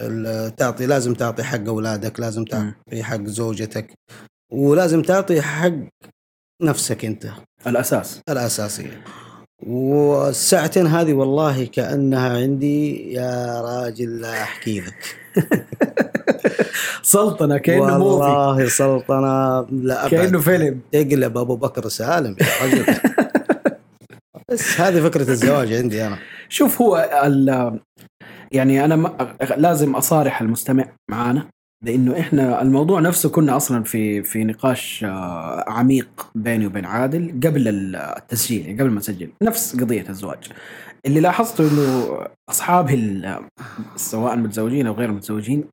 ال- 0.00 0.56
تعطي 0.56 0.86
لازم 0.86 1.14
تعطي 1.14 1.42
حق 1.42 1.68
أولادك 1.68 2.20
لازم. 2.20 2.44
تعطي 2.44 3.02
حق 3.02 3.22
زوجتك 3.24 3.94
ولازم 4.52 5.02
تعطي 5.02 5.42
حق 5.42 5.72
نفسك 6.62 7.04
أنت. 7.04 7.26
الأساس. 7.66 8.20
الأساسية. 8.28 9.04
والساعتين 9.66 10.86
هذه 10.86 11.12
والله 11.12 11.64
كأنها 11.64 12.36
عندي 12.38 13.12
يا 13.12 13.60
راجل 13.60 14.20
لا 14.20 14.42
أحكي 14.42 14.80
لك. 14.80 15.16
سلطنة 17.02 17.58
كأنه 17.58 17.98
موفي. 17.98 18.24
والله 18.24 18.68
سلطنة 18.68 19.60
لا 19.70 20.06
أبعد. 20.06 20.10
كأنه 20.10 20.40
فيلم. 20.40 20.80
تقلب 20.92 21.38
أبو 21.38 21.56
بكر 21.56 21.88
سالم 21.88 22.36
يا 22.40 22.66
رجل. 22.66 22.84
بس 24.50 24.80
هذه 24.80 25.00
فكرة 25.00 25.30
الزواج 25.30 25.72
عندي 25.72 26.06
أنا. 26.06 26.18
شوف 26.48 26.82
هو 26.82 26.96
يعني 28.52 28.84
أنا 28.84 29.14
لازم 29.56 29.94
أصارح 29.96 30.40
المستمع 30.40 30.84
معانا. 31.10 31.46
لأنه 31.84 32.20
إحنا 32.20 32.62
الموضوع 32.62 33.00
نفسه 33.00 33.28
كنا 33.30 33.56
أصلا 33.56 33.84
في 33.84 34.22
في 34.22 34.44
نقاش 34.44 35.04
آه، 35.04 35.64
عميق 35.70 36.30
بيني 36.34 36.66
وبين 36.66 36.84
عادل 36.84 37.40
قبل 37.44 37.68
التسجيل 37.96 38.66
يعني 38.66 38.80
قبل 38.80 38.90
ما 38.90 38.96
نسجل. 38.96 39.32
نفس 39.42 39.76
قضية 39.80 40.08
الزواج. 40.08 40.52
اللي 41.06 41.20
لاحظته 41.20 41.64
إنه 41.72 42.18
أصحاب 42.50 42.90
ال- 42.90 43.48
سواء 43.96 44.36
متزوجين 44.36 44.86
أو 44.86 44.94
غير 44.94 45.12
متزوجين 45.12 45.64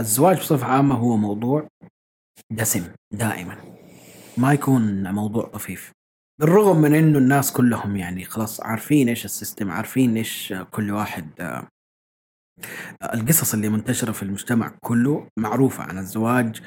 الزواج 0.00 0.38
بصفة 0.38 0.66
عامة 0.66 0.94
هو 0.94 1.16
موضوع 1.16 1.68
دسم 2.52 2.84
دائما. 3.14 3.56
ما 4.38 4.52
يكون 4.52 5.12
موضوع 5.12 5.44
طفيف. 5.46 5.92
بالرغم 6.40 6.80
من 6.80 6.94
إنه 6.94 7.18
الناس 7.18 7.52
كلهم 7.52 7.96
يعني 7.96 8.24
خلاص 8.24 8.60
عارفين 8.60 9.08
إيش 9.08 9.24
السيستم 9.24 9.70
عارفين 9.70 10.16
إيش 10.16 10.54
كل 10.70 10.90
واحد 10.90 11.26
آه، 11.40 11.66
القصص 13.14 13.54
اللي 13.54 13.68
منتشرة 13.68 14.12
في 14.12 14.22
المجتمع 14.22 14.72
كله 14.80 15.26
معروفة 15.38 15.84
عن 15.84 15.98
الزواج 15.98 16.60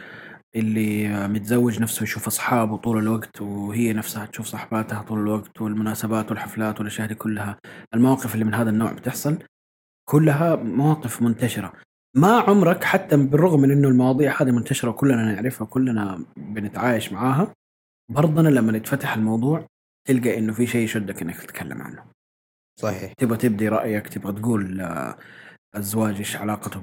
اللي 0.56 1.28
متزوج 1.28 1.82
نفسه 1.82 2.04
يشوف 2.04 2.28
أصحابه 2.28 2.78
طول 2.78 2.98
الوقت 2.98 3.42
وهي 3.42 3.94
نفسها 3.94 4.26
تشوف 4.26 4.46
صحباتها 4.46 5.02
طول 5.02 5.20
الوقت 5.20 5.62
والمناسبات 5.62 6.30
والحفلات 6.32 6.80
والأشياء 6.80 7.08
دي 7.08 7.16
كلها. 7.16 7.60
المواقف 7.94 8.34
اللي 8.34 8.46
من 8.46 8.54
هذا 8.54 8.70
النوع 8.70 8.92
بتحصل 8.92 9.38
كلها 10.10 10.56
مواقف 10.56 11.22
منتشرة. 11.22 11.74
ما 12.16 12.40
عمرك 12.40 12.84
حتى 12.84 13.18
بالرغم 13.18 13.60
من 13.62 13.72
إنه 13.72 13.88
المواضيع 13.88 14.42
هذه 14.42 14.52
منتشرة 14.52 14.90
وكلنا 14.90 15.34
نعرفها 15.34 15.68
وكلنا 15.68 16.26
بنتعايش 16.38 17.12
معاها 17.14 17.54
برضنا 18.12 18.50
لما 18.50 18.78
يتفتح 18.78 19.14
الموضوع 19.16 19.68
تلقى 20.08 20.38
إنه 20.38 20.54
في 20.54 20.68
شيء 20.68 20.84
يشدك 20.84 21.22
إنك 21.22 21.36
تتكلم 21.42 21.82
عنه. 21.82 22.04
صحيح. 22.80 23.14
تبغى 23.14 23.38
تبدي 23.38 23.68
رأيك 23.70 24.08
تبغى 24.08 24.34
تقول 24.42 24.82
آه، 24.82 25.18
الزواج 25.78 26.16
إيش 26.18 26.36
علاقته 26.36 26.82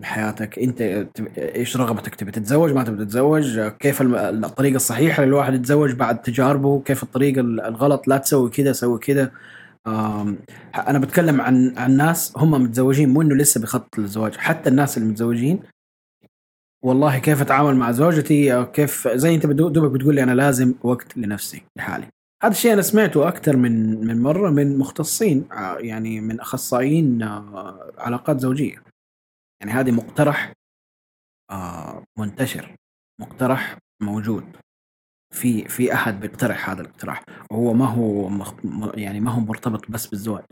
بحياتك؟ 0.00 0.58
أنت 0.58 1.06
إيش 1.38 1.76
رغبتك؟ 1.76 2.14
تبي 2.14 2.30
تتزوج؟ 2.30 2.72
ما 2.72 2.84
تبي 2.84 3.04
تتزوج؟ 3.04 3.60
كيف 3.60 4.02
الطريقة 4.02 4.76
الصحيحة 4.76 5.24
للواحد 5.24 5.54
يتزوج 5.54 5.92
بعد 5.92 6.22
تجاربه؟ 6.22 6.80
كيف 6.80 7.02
الطريقة 7.02 7.40
ال- 7.40 7.60
الغلط؟ 7.60 8.08
لا 8.08 8.16
تسوي 8.16 8.50
كذا 8.50 8.72
سوي 8.72 8.98
كذا. 8.98 9.30
أنا 10.76 10.98
بتكلم 10.98 11.40
عن 11.40 11.74
عن 11.78 11.96
ناس 11.96 12.32
هم 12.36 12.50
متزوجين 12.62 13.08
مو 13.08 13.22
إنه 13.22 13.34
لسه 13.34 13.60
بخط 13.60 13.98
للزواج 13.98 14.34
حتى 14.36 14.70
الناس 14.70 14.96
اللي 14.98 15.08
متزوجين 15.08 15.60
والله 16.84 17.18
كيف 17.18 17.40
أتعامل 17.42 17.76
مع 17.76 17.90
زوجتي؟ 17.90 18.54
أو 18.54 18.70
كيف 18.70 19.08
زي 19.08 19.34
أنت 19.34 19.46
دوبك 19.46 19.90
بتقول 19.90 20.14
لي 20.14 20.22
أنا 20.22 20.32
لازم 20.32 20.74
وقت 20.82 21.16
لنفسي 21.16 21.62
لحالي. 21.76 22.06
هذا 22.46 22.52
الشيء 22.52 22.72
أنا 22.72 22.82
سمعته 22.82 23.28
أكثر 23.28 23.56
من 23.56 24.06
من 24.06 24.22
مرة 24.22 24.50
من 24.50 24.78
مختصين 24.78 25.52
آه، 25.52 25.78
يعني 25.78 26.20
من 26.20 26.40
أخصائيين 26.40 27.22
آه، 27.22 27.92
علاقات 27.98 28.40
زوجية. 28.40 28.82
يعني 29.60 29.72
هذه 29.72 29.90
مقترح 29.90 30.52
آه، 31.50 32.04
منتشر 32.18 32.76
مقترح 33.20 33.78
موجود. 34.02 34.56
في 35.34 35.68
في 35.68 35.94
أحد 35.94 36.20
بيقترح 36.20 36.70
هذا 36.70 36.80
الاقتراح. 36.82 37.24
وهو 37.50 37.72
ما 37.72 37.86
هو 37.86 38.30
يعني 38.94 39.20
ما 39.20 39.30
هو 39.30 39.40
مرتبط 39.40 39.90
بس 39.90 40.06
بالزواج. 40.06 40.44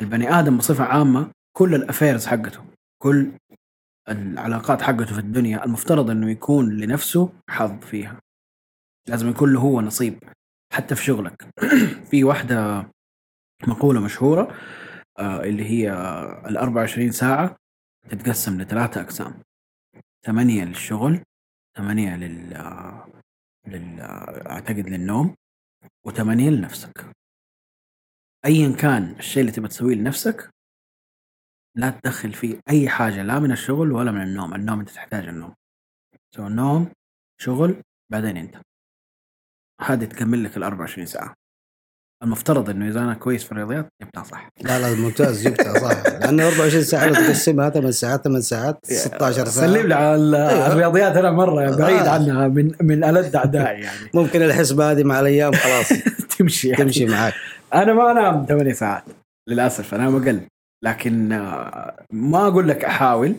البني 0.00 0.30
آدم 0.38 0.58
بصفة 0.58 0.84
عامة 0.84 1.30
كل 1.56 1.74
الأفيرز 1.74 2.26
حقته 2.26 2.64
كل 3.02 3.32
العلاقات 4.08 4.82
حقته 4.82 5.14
في 5.14 5.18
الدنيا 5.18 5.64
المفترض 5.64 6.10
إنه 6.10 6.30
يكون 6.30 6.76
لنفسه 6.76 7.32
حظ 7.50 7.80
فيها. 7.80 8.20
لازم 9.08 9.28
يكون 9.28 9.52
له 9.52 9.60
هو 9.60 9.80
نصيب. 9.80 10.18
حتى 10.72 10.94
في 10.94 11.04
شغلك. 11.04 11.48
في 12.10 12.24
واحدة 12.24 12.86
مقولة 13.68 14.00
مشهورة 14.00 14.58
آه، 15.18 15.44
اللي 15.44 15.64
هي 15.64 15.92
ال 16.48 16.56
24 16.56 17.10
ساعة 17.12 17.56
تتقسم 18.08 18.60
لثلاثة 18.60 19.00
أقسام. 19.00 19.42
ثمانية 20.26 20.64
للشغل 20.64 21.24
ثمانية 21.76 22.16
لل 22.16 22.50
لل 23.66 24.00
أعتقد 24.46 24.88
للنوم 24.88 25.34
وثمانية 26.06 26.50
لنفسك. 26.50 27.12
ايا 28.44 28.76
كان 28.76 29.16
الشيء 29.18 29.40
اللي 29.40 29.52
تبغى 29.52 29.68
تسويه 29.68 29.94
لنفسك 29.94 30.50
لا 31.76 31.90
تدخل 31.90 32.32
فيه 32.32 32.60
أي 32.70 32.88
حاجة 32.88 33.22
لا 33.22 33.38
من 33.38 33.52
الشغل 33.52 33.92
ولا 33.92 34.10
من 34.12 34.22
النوم. 34.22 34.54
النوم 34.54 34.80
أنت 34.80 34.90
تحتاج 34.90 35.28
النوم. 35.28 35.54
سو 36.34 36.46
النوم 36.46 36.92
شغل 37.40 37.82
بعدين 38.12 38.36
أنت. 38.36 38.71
هذه 39.82 40.04
تكمل 40.04 40.44
لك 40.44 40.56
ال 40.56 40.62
24 40.62 41.06
ساعة. 41.06 41.34
المفترض 42.22 42.70
إنه 42.70 42.88
إذا 42.88 43.00
أنا 43.00 43.14
كويس 43.14 43.44
في 43.44 43.52
الرياضيات 43.52 43.88
جبتها 44.02 44.22
صح. 44.22 44.48
لا 44.60 44.78
لا 44.78 44.94
ممتاز 44.94 45.48
جبتها 45.48 45.78
صح. 45.78 46.02
لأنه 46.06 46.48
24 46.48 46.84
ساعة 46.84 47.06
لو 47.06 47.14
تقسمها 47.14 47.70
8 47.70 47.90
ساعات 47.90 48.24
8 48.24 48.40
ساعات 48.40 48.78
16 48.84 49.44
ساعة. 49.46 49.66
سلم 49.66 49.86
لي 49.86 49.94
على 49.94 50.48
أيوة. 50.48 50.66
الرياضيات 50.66 51.16
أنا 51.16 51.30
مرة 51.30 51.76
بعيد 51.76 52.06
آه. 52.06 52.10
عنها 52.10 52.48
من 52.48 52.72
من 52.80 53.04
الد 53.04 53.36
اعدائي 53.36 53.80
يعني. 53.80 54.10
ممكن 54.14 54.42
الحسبة 54.42 54.90
هذه 54.90 55.04
مع 55.04 55.20
الأيام 55.20 55.52
خلاص. 55.52 55.88
تمشي 56.38 56.68
يعني. 56.68 56.84
تمشي 56.84 57.06
معك. 57.06 57.34
أنا 57.74 57.94
ما 57.94 58.10
أنام 58.10 58.46
ثمانية 58.46 58.72
ساعات 58.72 59.04
للأسف 59.48 59.94
انام 59.94 60.16
أقل. 60.16 60.40
لكن 60.84 61.32
آه، 61.32 62.04
ما 62.12 62.46
أقول 62.46 62.68
لك 62.68 62.84
أحاول. 62.84 63.34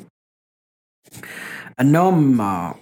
النوم 1.79 2.41
آه، 2.41 2.75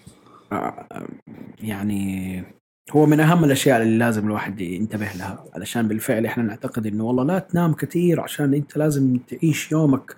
يعني 1.60 2.44
هو 2.92 3.06
من 3.06 3.20
أهم 3.20 3.44
الأشياء 3.44 3.82
اللي 3.82 3.98
لازم 3.98 4.26
الواحد 4.26 4.62
ينتبه 4.62 5.06
لها 5.06 5.46
علشان 5.56 5.88
بالفعل 5.88 6.26
إحنا 6.26 6.44
نعتقد 6.44 6.88
إنه 6.88 7.04
والله 7.04 7.24
لا 7.24 7.40
تنام 7.40 7.74
كثير 7.74 8.22
عشان 8.22 8.54
أنت 8.54 8.78
لازم 8.78 9.18
تعيش 9.18 9.72
يومك 9.72 10.18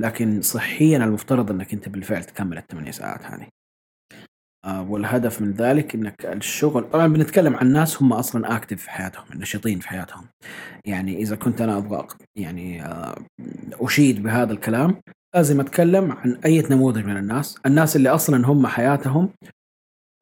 لكن 0.00 0.42
صحيا 0.42 0.96
المفترض 0.96 1.50
إنك 1.50 1.72
أنت 1.72 1.88
بالفعل 1.88 2.24
تكمل 2.24 2.58
الثمانية 2.58 2.90
ساعات 2.90 3.24
هذه. 3.24 3.46
آه، 4.64 4.90
والهدف 4.90 5.42
من 5.42 5.52
ذلك 5.52 5.94
إنك 5.94 6.26
الشغل 6.26 6.90
طبعا 6.90 7.06
بنتكلم 7.06 7.56
عن 7.56 7.72
ناس 7.72 8.02
هم 8.02 8.12
أصلا 8.12 8.56
اكتف 8.56 8.82
في 8.82 8.90
حياتهم 8.90 9.24
نشيطين 9.34 9.78
في 9.78 9.88
حياتهم. 9.88 10.24
يعني 10.86 11.22
إذا 11.22 11.36
كنت 11.36 11.60
أنا 11.60 11.78
أبغى 11.78 12.06
يعني 12.38 12.84
آه، 12.84 13.14
أشيد 13.72 14.22
بهذا 14.22 14.52
الكلام 14.52 14.96
لازم 15.34 15.60
أتكلم 15.60 16.12
عن 16.12 16.38
أي 16.44 16.62
نموذج 16.70 17.04
من 17.04 17.16
الناس. 17.16 17.58
الناس 17.66 17.96
اللي 17.96 18.08
أصلا 18.08 18.46
هم 18.46 18.66
حياتهم 18.66 19.30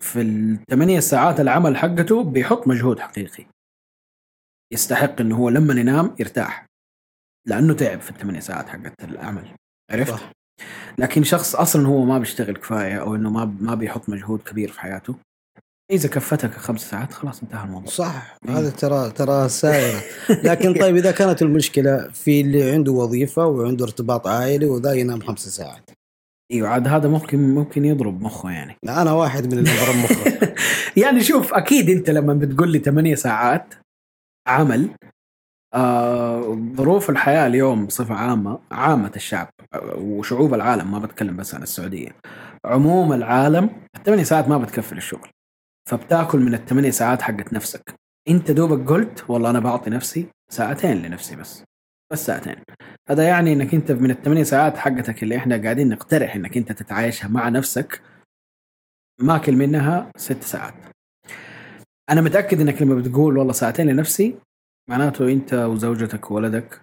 في 0.02 0.20
الثمانية 0.20 1.00
ساعات 1.00 1.40
العمل 1.40 1.76
حقته 1.76 2.24
بيحط 2.24 2.68
مجهود 2.68 3.00
حقيقي. 3.00 3.44
يستحق 4.72 5.20
إنه 5.20 5.36
هو 5.36 5.48
لما 5.48 5.80
ينام 5.80 6.16
يرتاح 6.20 6.66
لأنه 7.46 7.74
تعب 7.74 8.00
في 8.00 8.10
الثمانية 8.10 8.40
ساعات 8.40 8.68
حقت 8.68 9.04
العمل. 9.04 9.48
عرفت؟ 9.90 10.10
صح. 10.10 10.32
لكن 10.98 11.24
شخص 11.24 11.54
أصلا 11.54 11.86
هو 11.86 12.04
ما 12.04 12.18
بيشتغل 12.18 12.56
كفاية 12.56 13.00
أو 13.00 13.14
إنه 13.14 13.30
ما 13.30 13.44
ما 13.60 13.74
بيحط 13.74 14.08
مجهود 14.08 14.42
كبير 14.42 14.72
في 14.72 14.80
حياته. 14.80 15.14
إذا 15.90 16.08
كفتك 16.08 16.50
خمس 16.50 16.90
ساعات 16.90 17.12
خلاص 17.12 17.42
انتهى 17.42 17.64
الموضوع. 17.64 17.90
صح. 17.90 18.36
إيه. 18.48 18.58
هذا 18.58 18.70
ترى 18.70 19.10
ترى 19.10 19.48
سائره 19.48 20.00
لكن 20.48 20.74
طيب 20.74 20.96
إذا 20.96 21.10
كانت 21.10 21.42
المشكلة 21.42 22.08
في 22.08 22.40
اللي 22.40 22.70
عنده 22.70 22.92
وظيفة 22.92 23.46
وعنده 23.46 23.84
ارتباط 23.84 24.26
عائلي 24.26 24.66
وذا 24.66 24.92
ينام 24.92 25.20
خمس 25.20 25.48
ساعات. 25.48 25.90
إيوه 26.52 26.68
عاد 26.68 26.88
هذا 26.88 27.08
ممكن 27.08 27.54
ممكن 27.54 27.84
يضرب 27.84 28.22
مخه 28.22 28.50
يعني. 28.50 28.76
أنا 28.88 29.12
واحد 29.12 29.46
من 29.54 29.58
اللي 29.58 29.70
ضرب 29.70 29.96
مخه. 29.96 30.54
يعني 31.02 31.20
شوف 31.20 31.54
أكيد 31.54 31.90
أنت 31.90 32.10
لما 32.10 32.34
بتقول 32.34 32.72
لي 32.72 32.78
8 32.78 33.14
ساعات 33.14 33.74
عمل 34.48 34.90
آه 35.74 36.58
ظروف 36.76 37.10
الحياة 37.10 37.46
اليوم 37.46 37.86
بصفة 37.86 38.14
عامة 38.14 38.58
عامة 38.70 39.12
الشعب 39.16 39.48
آه، 39.74 39.96
وشعوب 39.98 40.54
العالم 40.54 40.90
ما 40.90 40.98
بتكلم 40.98 41.36
بس 41.36 41.54
عن 41.54 41.62
السعودية. 41.62 42.16
عموم 42.64 43.12
العالم 43.12 43.70
الثمانية 43.96 44.22
ساعات 44.22 44.48
ما 44.48 44.58
بتكفي 44.58 44.92
الشغل 44.92 45.28
فبتاكل 45.88 46.38
من 46.38 46.54
الثمانية 46.54 46.90
ساعات 46.90 47.22
حقت 47.22 47.52
نفسك. 47.52 47.94
أنت 48.28 48.50
دوبك 48.50 48.88
قلت 48.88 49.24
والله 49.30 49.50
أنا 49.50 49.60
بعطي 49.60 49.90
نفسي 49.90 50.26
ساعتين 50.50 51.02
لنفسي 51.02 51.36
بس. 51.36 51.64
بس 52.12 52.26
ساعتين 52.26 52.56
هذا 53.10 53.28
يعني 53.28 53.52
إنك 53.52 53.74
أنت 53.74 53.92
من 53.92 54.10
الثمانية 54.10 54.42
ساعات 54.42 54.76
حقتك 54.76 55.22
اللي 55.22 55.36
إحنا 55.36 55.62
قاعدين 55.62 55.88
نقترح 55.88 56.34
إنك 56.34 56.56
أنت 56.56 56.72
تتعايشها 56.72 57.28
مع 57.28 57.48
نفسك 57.48 58.02
ماكل 59.20 59.56
منها 59.56 60.10
ست 60.16 60.42
ساعات. 60.42 60.74
أنا 62.10 62.20
متأكد 62.20 62.60
إنك 62.60 62.82
لما 62.82 62.94
بتقول 62.94 63.38
والله 63.38 63.52
ساعتين 63.52 63.86
لنفسي 63.86 64.38
معناته 64.90 65.32
أنت 65.32 65.54
وزوجتك 65.54 66.30
وولدك 66.30 66.80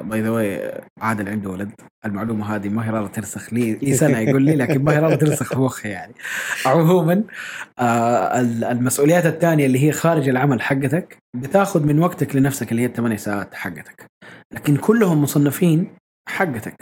by 0.00 0.20
the 0.22 0.30
way 0.30 0.80
عادل 1.00 1.28
عنده 1.28 1.50
ولد. 1.50 1.70
المعلومة 2.04 2.54
هذه 2.56 2.68
ما 2.68 2.86
هي 2.86 2.90
راضية 2.90 3.08
ترسخ 3.12 3.52
لي 3.52 3.72
لي 3.74 3.94
سنه 3.94 4.18
يقول 4.18 4.42
لي 4.42 4.54
لكن 4.56 4.84
ما 4.84 4.92
هي 4.92 4.98
راضية 4.98 5.16
ترسخ 5.16 5.48
في 5.54 5.58
مخي 5.58 5.88
يعني. 5.88 6.14
عموما 6.66 7.24
آه 7.78 8.40
ال- 8.40 8.64
المسؤوليات 8.64 9.26
الثانية 9.26 9.66
اللي 9.66 9.84
هي 9.86 9.92
خارج 9.92 10.28
العمل 10.28 10.62
حقتك 10.62 11.16
بتاخذ 11.36 11.82
من 11.82 11.98
وقتك 11.98 12.36
لنفسك 12.36 12.70
اللي 12.72 12.82
هي 12.82 12.86
الثمانية 12.86 13.16
ساعات 13.16 13.54
حقتك. 13.54 14.06
لكن 14.54 14.76
كلهم 14.76 15.22
مصنفين 15.22 15.90
حقتك. 16.28 16.74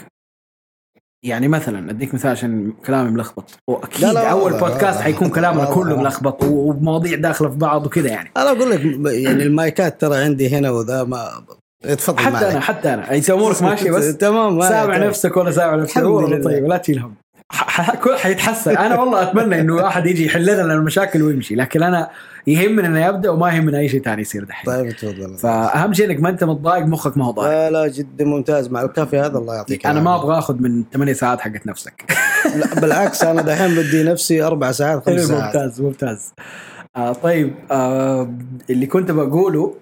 يعني 1.25 1.49
مثلا 1.49 1.91
أديك 1.91 2.15
مثال 2.15 2.31
عشان 2.31 2.73
كلامي 2.87 3.11
ملخبط. 3.11 3.59
وأكيد 3.69 4.05
لا، 4.05 4.13
لا، 4.13 4.31
أول 4.31 4.53
لا، 4.53 4.59
بودكاست 4.61 4.99
لا، 4.99 5.03
حيكون 5.05 5.29
لا، 5.29 5.35
كلامنا 5.35 5.63
لا، 5.63 5.75
كله. 5.75 5.97
ملخبط 6.01 6.43
ومواضيع 6.45 7.19
داخلة 7.19 7.49
في 7.51 7.57
بعض 7.57 7.87
وكذا 7.87 8.09
يعني. 8.09 8.31
أنا 8.37 8.51
أقول 8.51 8.71
لك 8.71 8.81
يعني 9.15 9.43
المايكات 9.43 10.01
ترى 10.01 10.17
عندي 10.25 10.49
هنا 10.59 10.71
وذا 10.71 11.05
ما 11.05 11.45
تفضل 11.83 12.19
حتى. 12.19 12.51
أنا 12.51 12.61
حتى 12.61 12.95
أنا. 12.95 13.15
انت 13.15 13.31
امورك 13.31 13.63
ماشيه 13.63 13.91
بس 13.91 14.17
تمام 14.17 14.59
ما 14.59 14.69
سامع. 14.69 14.97
نفسك 14.97 15.37
ولا 15.37 15.51
سامع 15.51 15.75
نفسك؟ 15.75 15.91
الحمد 15.91 16.05
امورنا 16.05 16.35
لله. 16.35 16.45
طيب 16.45 16.65
لا 16.67 16.77
تشيل 16.77 16.99
هم 16.99 17.15
كل 18.05 18.17
حيتحسن 18.17 18.77
أنا 18.77 19.01
والله 19.01 19.23
أتمنى 19.23 19.61
إنه 19.61 19.75
واحد 19.75 20.07
يجي 20.07 20.27
يحل 20.27 20.45
لنا 20.45 20.75
المشاكل 20.75 21.23
ويمشي 21.23 21.55
لكن 21.55 21.83
أنا 21.83 22.11
يهمني 22.47 22.87
اني 22.87 23.09
ابدا 23.09 23.31
وما 23.31 23.55
يهمني 23.55 23.79
أي 23.79 23.89
شيء 23.89 24.03
ثاني 24.03 24.23
يصير 24.23 24.45
دحين. 24.45 24.75
طيب 24.75 24.93
تفضل. 24.93 25.39
فأهم 25.39 25.93
شيء 25.93 26.07
إنك 26.07 26.21
ما 26.21 26.29
أنت 26.29 26.45
متضايق 26.45 26.87
مخك 26.87 27.17
ما 27.17 27.27
هو 27.27 27.31
ضايق. 27.31 27.51
لا 27.51 27.71
لا 27.71 27.89
جدا 27.89 28.25
ممتاز. 28.25 28.69
مع 28.69 28.83
الكافي 28.83 29.19
هذا 29.21 29.39
الله 29.39 29.55
يعطيك 29.55 29.87
أنا 29.87 30.01
ما. 30.01 30.17
أبغى 30.17 30.39
آخذ 30.39 30.63
من 30.63 30.85
8 30.93 31.13
ساعات 31.13 31.41
حقت 31.41 31.67
نفسك. 31.67 32.05
لا 32.57 32.81
بالعكس 32.81 33.25
أنا 33.25 33.43
دحين 33.43 33.75
بدي 33.75 34.03
نفسي 34.03 34.43
أربع 34.43 34.73
ساعات 34.73 35.07
خمس 35.07 35.21
ساعات. 35.21 35.57
ممتاز 35.57 35.81
ممتاز. 35.81 36.33
آه 36.97 37.13
طيب 37.13 37.55
آه 37.71 38.35
اللي 38.71 38.87
كنت 38.87 39.11
بقوله 39.11 39.75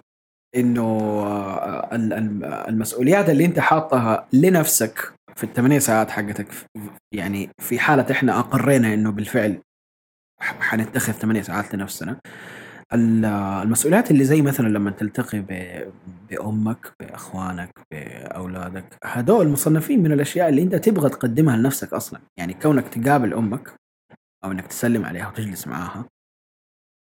إنه 0.60 0.82
آه 0.82 1.88
ال- 1.96 2.12
ال- 2.12 2.44
المسؤوليات 2.44 3.30
اللي 3.30 3.44
أنت 3.44 3.58
حاطها 3.58 4.26
لنفسك 4.32 5.12
في 5.36 5.44
الثمانية 5.44 5.78
ساعات 5.78 6.10
حقتك 6.10 6.46
يعني 7.14 7.50
في 7.60 7.78
حالة 7.78 8.06
إحنا 8.10 8.38
أقرينا 8.38 8.94
إنه 8.94 9.10
بالفعل 9.10 9.58
حنتخذ 10.40 11.12
ثمانية 11.12 11.42
ساعات 11.42 11.74
لنفسنا. 11.74 12.16
ال- 12.94 13.24
المسؤوليات 13.64 14.10
اللي 14.10 14.24
زي 14.24 14.42
مثلا 14.42 14.68
لما 14.68 14.90
تلتقي 14.90 15.44
بأمك 16.30 16.92
بأخوانك 17.00 17.70
بأولادك 17.92 18.84
هذول 19.04 19.48
مصنفين 19.48 20.02
من 20.02 20.12
الأشياء 20.12 20.48
اللي 20.48 20.62
أنت 20.62 20.74
تبغى 20.74 21.08
تقدمها 21.10 21.56
لنفسك 21.56 21.92
أصلا. 21.92 22.20
يعني 22.38 22.54
كونك 22.54 22.88
تقابل 22.88 23.34
أمك 23.34 23.74
أو 24.44 24.52
إنك 24.52 24.66
تسلم 24.66 25.04
عليها 25.04 25.28
وتجلس 25.28 25.66
معاها 25.66 26.04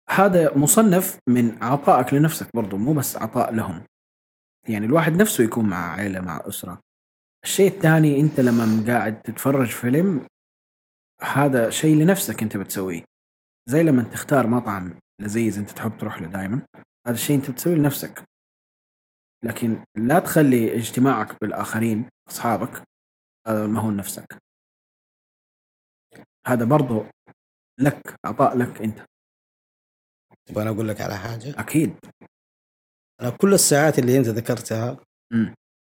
هذا 0.10 0.58
مصنف 0.58 1.20
من 1.30 1.64
عطائك 1.64 2.14
لنفسك 2.14 2.48
برضو 2.56 2.78
مو 2.78 2.94
بس 2.94 3.18
عطاء 3.18 3.54
لهم. 3.54 3.84
يعني 4.70 4.86
الواحد 4.86 5.14
نفسه 5.14 5.44
يكون 5.44 5.70
مع 5.70 5.92
عائله 5.92 6.22
مع 6.22 6.42
أسرة. 6.48 6.80
الشيء 7.44 7.72
الثاني 7.72 8.20
أنت 8.20 8.40
لما 8.40 8.84
قاعد 8.88 9.22
تتفرج 9.22 9.68
فيلم 9.68 10.28
هذا 11.22 11.70
شيء 11.70 11.96
لنفسك 11.96 12.44
أنت 12.44 12.58
بتسويه. 12.58 13.04
زي 13.70 13.84
لما 13.84 14.04
تختار 14.04 14.48
مطعم 14.48 14.94
لذيذ 15.22 15.58
أنت 15.58 15.70
تحب 15.70 15.98
تروح 15.98 16.22
له 16.22 16.28
دائما 16.28 16.62
هذا 17.08 17.16
الشيء 17.16 17.36
أنت 17.36 17.52
بتسويه 17.52 17.76
لنفسك. 17.76 18.24
لكن 19.44 19.84
لا 19.98 20.20
تخلي 20.20 20.76
اجتماعك 20.76 21.38
بالآخرين 21.42 22.10
أصحابك 22.30 22.84
هذا 23.48 23.68
ما 23.68 23.80
هو 23.80 23.90
لنفسك. 23.90 24.38
هذا 26.48 26.66
برضو 26.66 27.06
لك 27.80 28.16
عطاء 28.26 28.58
لك 28.58 28.82
انت 30.50 30.58
وأنا 30.58 30.70
أقول 30.70 30.88
لك 30.88 31.02
على 31.02 31.18
حاجة. 31.18 31.56
أكيد. 31.58 31.94
أنا 33.22 33.30
كل 33.30 33.54
الساعات 33.54 34.00
اللي 34.00 34.18
أنت 34.18 34.28
ذكرتها 34.28 34.98
مم. 35.34 35.54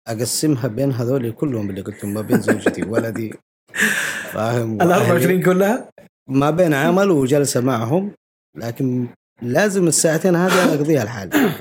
أقسمها 0.09 0.67
بين 0.69 0.93
هذول 0.93 1.33
كلهم 1.33 1.71
اللي 1.71 1.81
قلتهم 1.81 2.15
ما 2.15 2.21
بين 2.21 2.41
زوجتي 2.41 2.83
وولدي. 2.83 3.35
فاهم؟ 4.33 4.83
ال 4.83 4.87
وأهلي. 4.89 5.03
24 5.07 5.43
كلها؟ 5.43 5.91
ما 6.29 6.51
بين 6.51 6.75
عمل 6.75 7.11
وجلسة 7.11 7.61
معهم 7.61 8.13
لكن 8.57 9.09
لازم 9.43 9.87
الساعتين 9.87 10.37
هذه 10.37 10.65
أنا 10.65 10.75
أقضيها 10.75 11.05
لحالي. 11.05 11.33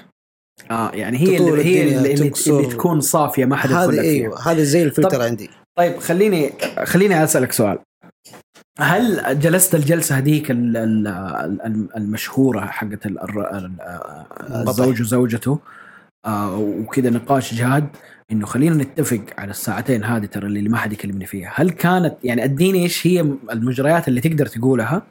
آه 0.71 0.91
يعني 0.91 1.17
هي 1.17 1.37
اللي 1.37 1.65
هي 1.65 1.97
اللي, 1.97 2.13
اللي, 2.13 2.65
تكون 2.65 3.01
صافية 3.01 3.45
ما 3.45 3.55
حد 3.55 3.69
يدخل 3.69 3.81
هذه 3.81 3.91
لك 3.95 4.01
فيها. 4.01 4.11
أيوه 4.11 4.51
هذه 4.51 4.63
زي 4.63 4.83
الفلتر 4.83 5.09
طب- 5.09 5.21
عندي. 5.21 5.49
طيب 5.77 5.97
خليني 5.97 6.53
خليني 6.83 7.23
أسألك 7.23 7.51
سؤال. 7.51 7.79
هل 8.79 9.39
جلست 9.39 9.75
الجلسة 9.75 10.17
هذيك 10.17 10.51
ال- 10.51 10.77
ال- 10.77 11.07
ال- 11.65 11.87
المشهورة 11.97 12.65
حقت 12.65 13.05
الزوج 14.69 15.01
وزوجته؟ 15.01 15.59
آه، 16.25 16.57
وكذا 16.57 17.09
نقاش 17.09 17.53
جاد 17.53 17.87
إنه 18.31 18.45
خلينا 18.45 18.75
نتفق 18.83 19.21
على 19.37 19.51
الساعتين 19.51 20.03
هذه 20.03 20.25
ترى 20.25 20.47
اللي 20.47 20.69
ما 20.69 20.77
حد 20.77 20.93
يكلمني 20.93 21.25
فيها. 21.25 21.51
هل 21.55 21.69
كانت 21.69 22.15
يعني 22.23 22.43
أديني 22.43 22.83
إيش 22.83 23.07
هي 23.07 23.19
المجريات 23.51 24.07
اللي 24.07 24.21
تقدر 24.21 24.45
تقولها؟ 24.45 25.01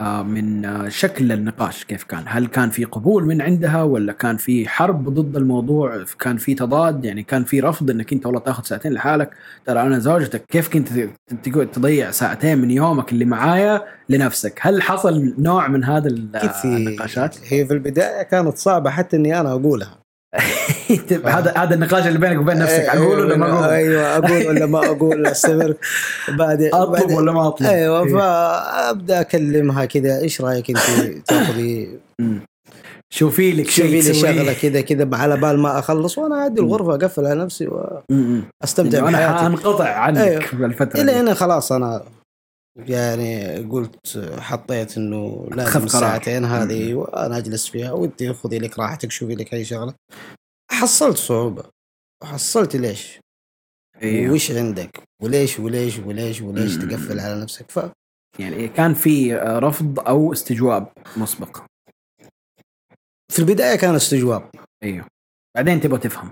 من 0.00 0.64
آه، 0.64 0.88
شكل 0.88 1.32
النقاش 1.32 1.84
كيف 1.84 2.04
كان؟ 2.04 2.24
هل 2.26 2.46
كان 2.46 2.70
في 2.70 2.84
قبول 2.84 3.24
من 3.24 3.42
عندها 3.42 3.82
ولا 3.82 4.12
كان 4.12 4.36
في 4.36 4.68
حرب 4.68 5.08
ضد 5.08 5.36
الموضوع؟ 5.36 6.04
كان 6.20 6.36
في 6.36 6.54
تضاد؟ 6.54 7.04
يعني 7.04 7.22
كان 7.22 7.44
في 7.44 7.60
رفض 7.60 7.90
إنك 7.90 8.12
أنت 8.12 8.26
والله 8.26 8.40
تاخذ 8.40 8.64
ساعتين 8.64 8.92
لحالك؟ 8.92 9.30
ترى 9.66 9.82
أنا 9.82 9.98
زوجتك 9.98 10.44
كيف 10.48 10.68
كنت 10.68 10.88
تقعد 11.42 11.70
تضيع 11.70 12.10
ساعتين 12.10 12.58
من 12.58 12.70
يومك 12.70 13.12
اللي 13.12 13.24
معايا 13.24 13.82
لنفسك؟ 14.08 14.58
هل 14.62 14.82
حصل 14.82 15.34
نوع 15.38 15.68
من 15.68 15.84
هذا 15.84 16.08
النقاشات؟ 16.08 17.36
هي 17.48 17.66
في 17.66 17.72
البداية 17.72 18.22
كانت 18.22 18.56
صعبة 18.56 18.90
حتى 18.90 19.16
إني 19.16 19.40
أنا 19.40 19.52
أقولها. 19.52 20.05
هذا 21.24 21.54
هذا 21.56 21.74
النقاش 21.74 22.06
اللي 22.06 22.18
بينك 22.18 22.40
وبين 22.40 22.58
نفسك 22.58 22.80
أقول 22.80 23.20
ولا 23.20 23.36
ما 23.36 23.52
أقول؟ 23.52 23.68
أيوه 23.68 24.16
أقول 24.16 24.46
ولا 24.46 24.66
ما 24.66 24.86
أقول 24.86 25.26
أستمر 25.26 25.74
بعدين 26.28 26.74
أطلب 26.74 27.10
ولا 27.10 27.32
ما 27.32 27.48
أطلب؟ 27.48 27.68
أيوه 27.68 28.04
إيه. 28.04 28.12
فأبدأ 28.12 29.20
أكلمها 29.20 29.84
كذا 29.84 30.20
إيش 30.20 30.40
رأيك 30.40 30.70
أنت 30.70 30.78
تاخذي. 31.26 31.98
شوفي 33.10 33.52
لك 33.52 33.70
شيء 33.70 34.02
شوفي 34.02 34.08
لي. 34.08 34.14
شغلة 34.14 34.52
كذا 34.52 34.80
كذا 34.80 35.08
على 35.12 35.36
بال 35.36 35.58
ما 35.58 35.78
أخلص 35.78 36.18
وأنا 36.18 36.34
اعدي 36.34 36.60
الغرفة 36.60 36.94
أقفل 36.94 37.26
على 37.26 37.44
نفسي. 37.44 37.66
واستمتع 37.66 38.98
إنه 38.98 39.08
أنا 39.08 39.16
بحياتي 39.18 39.38
حانقطع 39.38 39.88
عنك 39.88 40.18
أيوه. 40.18 40.42
بالفترة 40.52 41.00
إلى. 41.00 41.12
هنا 41.12 41.34
خلاص 41.34 41.72
أنا 41.72 42.02
يعني 42.76 43.56
قلت 43.58 44.18
حطيت 44.38 44.96
إنه 44.96 45.48
لازم. 45.50 45.84
الساعتين. 45.84 46.44
هذه 46.44 46.94
وأنا 46.94 47.38
أجلس 47.38 47.68
فيها 47.68 47.92
وانت 47.92 48.22
خذي 48.22 48.58
لك 48.58 48.78
راحتك 48.78 49.10
شوفي 49.10 49.34
لك 49.34 49.54
أي 49.54 49.64
شغلة 49.64 49.94
حصلت 50.70 51.16
صعوبة 51.16 51.64
حصلت 52.24 52.76
ليش؟ 52.76 53.20
أيوه 54.02 54.34
وش 54.34 54.50
عندك؟ 54.50 55.02
وليش 55.22 55.58
وليش 55.60 55.98
وليش 55.98 56.40
وليش 56.40 56.76
مم. 56.76 56.88
تقفل 56.88 57.20
على 57.20 57.40
نفسك؟ 57.42 57.70
ف 57.70 57.80
يعني 58.38 58.68
كان 58.68 58.94
في 58.94 59.34
رفض 59.36 60.00
أو 60.00 60.32
استجواب 60.32 60.92
مسبق 61.16 61.64
في 63.32 63.38
البداية 63.38 63.76
كان 63.76 63.94
استجواب 63.94 64.50
أيوه 64.82 65.06
بعدين 65.56 65.80
تبغى 65.80 65.98
تفهم 65.98 66.30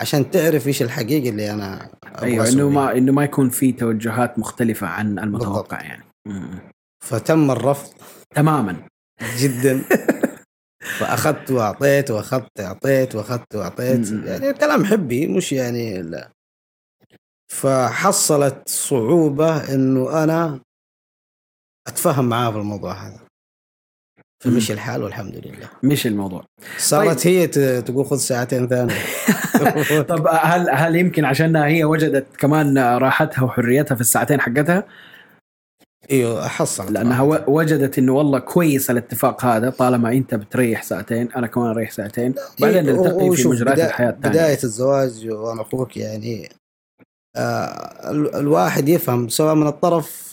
عشان 0.00 0.30
تعرف 0.30 0.66
إيش 0.66 0.82
الحقيقة 0.82 1.28
اللي 1.28 1.52
أنا 1.52 1.90
أيوه 2.22 2.48
إنه. 2.48 2.68
ما 2.70 2.92
إنه 2.96 3.12
ما 3.12 3.24
يكون 3.24 3.48
في 3.50 3.72
توجهات 3.72 4.38
مختلفة 4.38 4.86
عن 4.86 5.18
المتوقع 5.18 5.80
يعني. 5.80 6.04
مم. 6.26 6.58
فتم 7.04 7.50
الرفض. 7.50 7.92
تماما. 8.34 8.86
جدا. 9.38 9.82
فأخذت 10.98 11.50
وأعطيت 11.50 12.10
وأخذت 12.10 12.60
أعطيت 12.60 13.14
وأخذت 13.14 13.54
وأعطيت. 13.54 14.12
م-. 14.12 14.26
يعني 14.26 14.50
الكلام 14.50 14.84
حبي 14.84 15.26
مش 15.26 15.52
يعني 15.52 16.02
لا. 16.02 16.30
فحصلت 17.52 18.68
صعوبة 18.68 19.74
إنه 19.74 20.24
أنا 20.24 20.60
أتفاهم 21.88 22.28
معاه 22.28 22.50
في 22.50 22.56
الموضوع 22.56 22.92
هذا. 22.92 23.20
فمشي 24.42 24.72
الحال 24.72 25.02
والحمد 25.02 25.34
لله. 25.46 25.68
مش 25.82 26.06
الموضوع. 26.06 26.44
صارت 26.78 27.26
هي 27.26 27.46
ت- 27.46 27.58
تقول 27.58 28.06
خذ 28.06 28.16
ساعتين 28.16 28.68
ثانية. 28.68 28.94
طب 30.08 30.26
هل 30.30 30.70
هل 30.70 30.96
يمكن 30.96 31.24
عشانها 31.24 31.66
هي 31.66 31.84
وجدت 31.84 32.26
كمان 32.38 32.78
راحتها 32.78 33.42
وحريتها 33.44 33.94
في 33.94 34.00
الساعتين 34.00 34.40
حقتها؟ 34.40 34.84
إيوه 36.10 36.48
حصلت 36.48 36.90
لأنها 36.90 37.22
وجدت 37.46 37.98
إنه 37.98 38.12
والله 38.12 38.38
كويس 38.38 38.90
الاتفاق 38.90 39.44
هذا 39.44 39.70
طالما 39.70 40.12
أنت 40.12 40.34
بتريح 40.34 40.82
ساعتين 40.82 41.32
أنا 41.32 41.46
كمان 41.46 41.66
أريح 41.70 41.90
ساعتين. 41.90 42.34
بعدين 42.60 42.88
إيه، 42.88 42.94
نلتقي 42.96 43.36
في 43.36 43.48
مجريات 43.48 43.74
بدا- 43.76 43.86
الحياة 43.86 44.10
الثانية 44.10 44.28
بداية 44.38 44.58
الزواج 44.64 45.28
وأنا 45.28 45.62
أخوك 45.62 45.96
يعني 45.96 46.48
آه 47.36 48.10
ال- 48.10 48.34
الواحد 48.34 48.88
يفهم 48.88 49.28
سواء 49.28 49.54
من 49.54 49.66
الطرف 49.66 50.31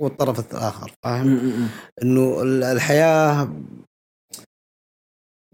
والطرف 0.00 0.52
الآخر 0.54 0.92
فاهم. 1.04 1.68
إنه 2.02 2.42
ال- 2.42 2.64
الحياة 2.64 3.48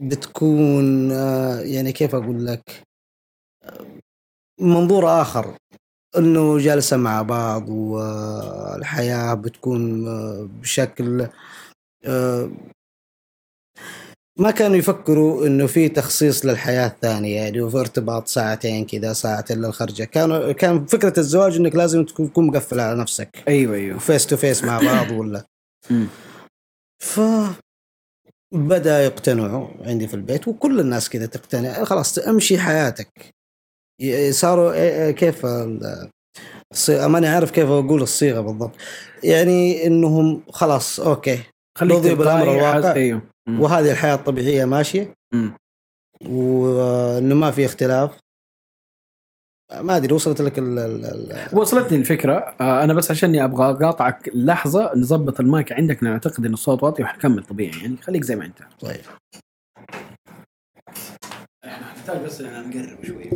بتكون 0.01 1.13
آه، 1.13 1.61
يعني 1.61 1.93
كيف 1.93 2.15
أقول 2.15 2.47
لك 2.47 2.83
آه، 3.65 3.87
منظور 4.61 5.21
آخر 5.23 5.57
إنه 6.19 6.59
جالسة 6.59 6.97
مع 6.97 7.23
بعض 7.23 7.69
والحياة 7.69 9.35
بتكون 9.35 10.09
آه، 10.09 10.49
بشكل 10.61 11.29
آه، 12.05 12.51
ما 14.39 14.51
كانوا 14.51 14.77
يفكروا 14.77 15.47
إنه 15.47 15.67
في 15.67 15.89
تخصيص 15.89 16.47
للحياة 16.47 16.87
الثانية 16.87 17.37
يعني 17.37 17.61
وفي 17.61 17.77
ارتباط 17.81 18.29
ساعتين 18.29 18.87
كذا 18.87 19.13
ساعتين 19.13 19.63
للخرجة. 19.63 20.05
كانوا 20.05 20.53
كان 20.53 20.87
فكرة 20.87 21.21
الزواج 21.21 21.57
إنك 21.57 21.75
لازم 21.77 22.05
تكون 22.05 22.47
مقفل 22.47 22.81
على 22.81 23.01
نفسك. 23.01 23.45
أيوه 23.49 23.75
أيوه. 23.75 23.99
face 23.99 24.27
to 24.27 24.37
face 24.37 24.65
مع 24.65 24.79
بعض 24.93 25.11
ولا. 25.11 25.45
ف 27.03 27.21
بدأ 28.55 29.05
يقتنعوا 29.05 29.69
عندي 29.81 30.09
في 30.09 30.15
البيت 30.15 30.49
وكل 30.49 30.81
الناس 30.81 31.09
كذا 31.09 31.27
تقتنع. 31.27 31.85
خلاص 31.85 32.19
امشي 32.19 32.59
حياتك. 32.59 33.31
صاروا 34.31 34.73
إيه- 34.73 34.77
إيه 34.77 35.11
كيف 35.11 35.47
ماني 36.91 37.27
عارف 37.29 37.51
كيف 37.51 37.69
أقول 37.69 38.03
الصيغة 38.03 38.41
بالضبط. 38.41 38.73
يعني 39.25 39.87
إنهم 39.87 40.43
خلاص 40.51 41.01
OK. 41.01 41.39
خليك 41.79 42.05
تلقائي 42.05 42.43
الواقع. 42.43 42.93
أيوه. 42.93 43.23
وهذه 43.49 43.91
الحياة 43.93 44.15
الطبيعية 44.15 44.65
ماشية. 44.65 45.15
وانه 46.25 47.35
ما 47.35 47.51
في 47.51 47.65
اختلاف. 47.65 48.19
ما 49.81 49.97
أدري 49.97 50.15
وصلت 50.15 50.41
لك 50.41 50.59
ال 50.59 50.79
ال 50.79 51.59
وصلتني 51.59 51.99
الفكرة. 51.99 52.57
آه، 52.61 52.85
أنا 52.85 52.95
بس 52.95 53.11
عشاني 53.11 53.45
أبغى 53.45 53.71
أقاطعك 53.71 54.31
لحظة 54.35 54.93
نظبط 54.97 55.41
المايك 55.41 55.73
عندك 55.73 56.03
نعتقد 56.03 56.47
ان 56.47 56.53
الصوت 56.53 56.83
واطي 56.83 57.03
وحنكمل 57.03 57.45
طبيعي 57.45 57.81
يعني 57.83 57.97
خليك 57.97 58.23
زي 58.23 58.37
ما 58.37 58.45
أنت. 58.45 58.59
طيب. 58.81 59.01
إحنا 61.65 61.93
نحتاج 61.93 62.25
بس 62.25 62.41
إن 62.41 62.71
نقرب 62.71 63.05
شوي. 63.05 63.31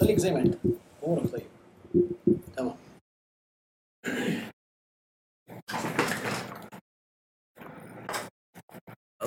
خليك 0.00 0.18
زي 0.18 0.30
ما 0.32 0.40
أنت. 0.40 0.54
أمورك 1.04 1.26
طيب 1.32 1.42
تمام. 2.56 2.74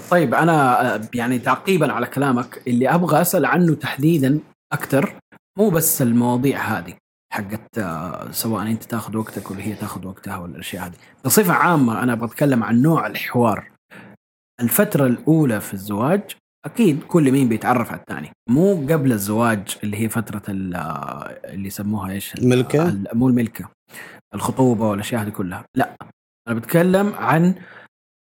طيب 0.09 0.33
أنا 0.33 1.01
يعني 1.13 1.39
تعقيبا 1.39 1.93
على 1.93 2.05
كلامك 2.07 2.61
اللي 2.67 2.89
أبغى 2.89 3.21
أسأل 3.21 3.45
عنه 3.45 3.75
تحديدا 3.75 4.39
أكثر 4.73 5.15
مو 5.57 5.69
بس 5.69 6.01
المواضيع 6.01 6.59
هذه 6.59 6.93
حقت 7.33 7.77
آه، 7.77 8.31
سواء 8.31 8.67
أنت 8.67 8.83
تاخذ 8.83 9.17
وقتك 9.17 9.51
ولا 9.51 9.61
هي 9.61 9.75
تاخذ 9.75 10.07
وقتها 10.07 10.37
ولا 10.37 10.53
الأشياء 10.55 10.85
هذه. 10.85 10.93
بصفة 11.25 11.53
عامة 11.53 12.03
أنا 12.03 12.13
أبغى 12.13 12.25
اتكلم 12.25 12.63
عن 12.63 12.81
نوع 12.81 13.07
الحوار. 13.07 13.71
الفترة 14.61 15.05
الأولى 15.07 15.61
في 15.61 15.73
الزواج 15.73 16.21
أكيد 16.65 17.03
كل 17.03 17.31
مين 17.31 17.49
بيتعرف 17.49 17.91
على 17.91 17.99
الثاني. 17.99 18.31
مو 18.49 18.75
قبل 18.75 19.11
الزواج 19.11 19.77
اللي 19.83 19.97
هي 19.97 20.09
فترة 20.09 20.41
آه، 20.49 21.39
اللي 21.45 21.67
يسموها 21.67 22.11
إيش؟ 22.11 22.35
الملكة؟ 22.35 22.87
ال- 22.89 23.07
مو 23.13 23.27
الملكة. 23.27 23.69
الخطوبة 24.35 24.89
والأشياء 24.89 25.21
هذه 25.21 25.29
كلها. 25.29 25.63
لا 25.75 25.95
أنا 26.47 26.55
بتكلم 26.59 27.13
عن 27.13 27.55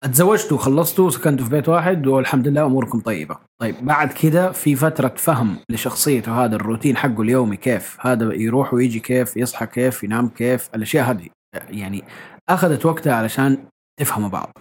تزوجتوا 0.04 0.58
وخلصتوا 0.58 1.08
وسكنتوا 1.08 1.46
في 1.46 1.52
بيت 1.52 1.70
واحد 1.70 2.08
والحمد 2.08 2.48
لله 2.48 2.66
أموركم 2.66 3.00
طيبة. 3.00 3.38
طيب 3.62 3.76
بعد 3.86 4.14
كذا 4.14 4.52
في 4.52 4.76
فترة 4.76 5.14
فهم 5.18 5.58
لشخصيته 5.70 6.46
هذا 6.46 6.56
الروتين 6.56 6.98
حقه 6.98 7.22
اليومي 7.22 7.58
كيف؟ 7.58 7.98
هذا 8.02 8.34
يروح 8.34 8.74
ويجي 8.74 9.00
كيف؟ 9.00 9.38
يصحى 9.38 9.66
كيف؟ 9.66 10.04
ينام 10.04 10.30
كيف؟ 10.30 10.70
الأشياء 10.76 11.12
هذه. 11.12 11.30
يعني 11.70 12.04
أخذت 12.50 12.86
وقتها 12.86 13.16
علشان 13.16 13.58
تفهموا 14.00 14.30
بعض. 14.30 14.52